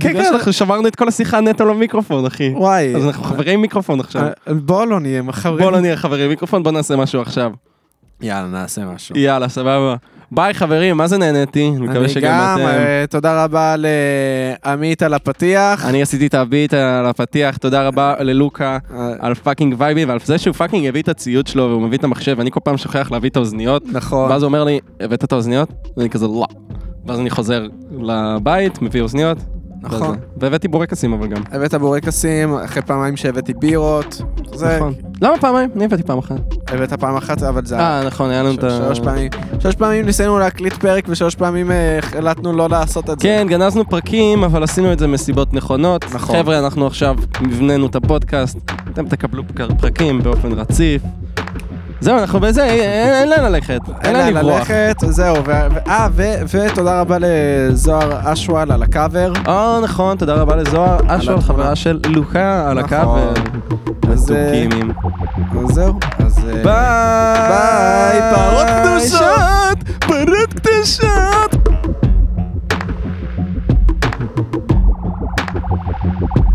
כן, 0.00 0.12
כן, 0.12 0.34
אנחנו 0.34 0.52
שמרנו 0.52 0.88
את 0.88 0.96
כל 0.96 1.08
השיחה 1.08 1.40
נטו 1.40 1.64
למיקרופון, 1.64 2.26
אחי. 2.26 2.52
וואי. 2.56 2.96
אז 2.96 3.06
אנחנו 3.06 3.24
חברי 3.24 3.56
מיקרופון 3.56 4.00
עכשיו. 4.00 4.22
אה, 4.48 4.54
בוא 4.54 4.84
לא 4.86 5.00
נהיה 5.00 5.22
חברים. 5.32 5.58
בוא 5.64 5.72
לא 5.72 5.80
נהיה 5.80 5.96
חברי 5.96 6.28
מיקרופון, 6.28 6.62
בוא 6.62 6.72
נעשה 6.72 6.96
משהו 6.96 7.20
עכשיו. 7.22 7.52
יאללה, 8.20 8.48
נעשה 8.48 8.84
משהו. 8.84 9.16
יאללה, 9.18 9.48
סבבה. 9.48 9.96
ביי 10.32 10.54
חברים, 10.54 10.96
מה 10.96 11.06
זה 11.06 11.18
נהניתי? 11.18 11.68
אני 11.68 11.84
מקווה 11.86 12.00
אני 12.00 12.08
שגם 12.08 12.22
גם, 12.22 12.58
אתם. 12.58 12.66
אה, 12.66 13.04
תודה 13.10 13.44
רבה 13.44 13.74
לעמית 13.78 15.02
על 15.02 15.14
הפתיח. 15.14 15.86
אני 15.86 16.02
עשיתי 16.02 16.26
את 16.26 16.34
ה 16.34 16.42
beat 16.42 16.74
על 16.74 17.06
הפתיח, 17.06 17.56
תודה 17.56 17.88
רבה 17.88 18.14
ללוקה 18.20 18.78
אה, 18.90 19.12
על 19.18 19.34
fucking 19.34 19.74
vibey 19.78 20.04
ועל 20.04 20.18
זה 20.24 20.38
שהוא 20.38 20.54
fucking 20.54 20.86
הביא 20.86 21.02
את 21.02 21.08
הציוד 21.08 21.46
שלו 21.46 21.62
והוא 21.62 21.82
מביא 21.82 21.98
את 21.98 22.04
המחשב, 22.04 22.40
אני 22.40 22.50
כל 22.50 22.60
פעם 22.64 22.76
שוכח 22.76 23.10
להביא 23.10 23.30
את 23.30 23.36
האוזניות, 23.36 23.82
נכון. 23.92 24.30
ואז 24.30 24.42
הוא 24.42 24.48
אומר 24.48 24.64
לי, 24.64 24.80
הבאת 25.00 25.24
את 25.24 25.32
האוזניות? 25.32 25.72
ואני 25.96 26.10
כזה 26.10 26.26
לא. 26.26 26.46
ואז 27.06 27.20
אני 27.20 27.30
חוזר 27.30 27.66
לבית, 28.00 28.82
מביא 28.82 29.00
אוזניות. 29.00 29.38
נכון. 29.82 30.10
וזה. 30.10 30.18
והבאתי 30.36 30.68
בורקסים 30.68 31.12
אבל 31.12 31.26
גם. 31.26 31.42
הבאת 31.52 31.74
בורקסים, 31.74 32.54
אחרי 32.54 32.82
פעמיים 32.82 33.16
שהבאתי 33.16 33.54
בירות. 33.54 34.22
זה... 34.54 34.76
נכון. 34.76 34.94
למה 35.22 35.38
פעמיים? 35.38 35.70
אני 35.76 35.84
הבאתי 35.84 36.02
פעם 36.02 36.18
אחת. 36.18 36.36
הבאת 36.68 36.92
פעם 36.92 37.16
אחת, 37.16 37.42
אבל 37.42 37.66
זה... 37.66 37.78
אה, 37.78 38.02
נכון, 38.06 38.30
היה 38.30 38.42
לנו 38.42 38.54
את 38.54 38.64
ה... 38.64 38.70
שלוש 38.70 39.00
פעמים. 39.00 39.30
שלוש 39.58 39.74
פעמים 39.74 40.06
ניסינו 40.06 40.38
להקליט 40.38 40.72
פרק 40.72 41.04
ושלוש 41.08 41.34
פעמים 41.34 41.70
אה, 41.70 41.98
החלטנו 41.98 42.52
לא 42.52 42.68
לעשות 42.68 43.10
את 43.10 43.20
זה. 43.20 43.28
כן, 43.28 43.46
גנזנו 43.48 43.88
פרקים, 43.88 44.44
אבל 44.44 44.62
עשינו 44.62 44.92
את 44.92 44.98
זה 44.98 45.06
מסיבות 45.06 45.54
נכונות. 45.54 46.04
נכון. 46.14 46.36
חבר'ה, 46.36 46.58
אנחנו 46.58 46.86
עכשיו 46.86 47.16
הבנינו 47.34 47.86
את 47.86 47.96
הפודקאסט, 47.96 48.58
אתם 48.92 49.08
תקבלו 49.08 49.42
פרקים 49.80 50.22
באופן 50.22 50.52
רציף. 50.52 51.02
זהו, 52.00 52.18
אנחנו 52.18 52.40
בזה, 52.40 52.64
אין 52.64 53.28
לאן 53.28 53.44
ללכת, 53.44 53.80
אין 54.04 54.12
לאן 54.12 54.34
ללכת, 54.34 54.96
זהו, 55.08 55.36
אה, 55.88 56.08
ותודה 56.48 57.00
רבה 57.00 57.16
לזוהר 57.20 58.32
אשוואל 58.32 58.72
על 58.72 58.82
הקאבר. 58.82 59.32
אה, 59.48 59.78
נכון, 59.82 60.16
תודה 60.16 60.34
רבה 60.34 60.56
לזוהר 60.56 60.98
אשוואל, 61.06 61.40
חברה 61.40 61.76
של 61.76 62.00
לוקה 62.08 62.70
על 62.70 62.78
נכון. 62.80 62.98
הקאבר. 62.98 63.32
אה, 64.08 64.12
אז 64.12 64.32
זהו, 65.64 65.94
אז... 66.18 66.44
אה, 66.48 66.62
ביי! 66.64 68.34
פרות 68.34 68.66
קדושות! 68.82 69.98
פרות 70.00 70.54
קדושות! 70.54 71.56
thank 76.02 76.36
you 76.36 76.49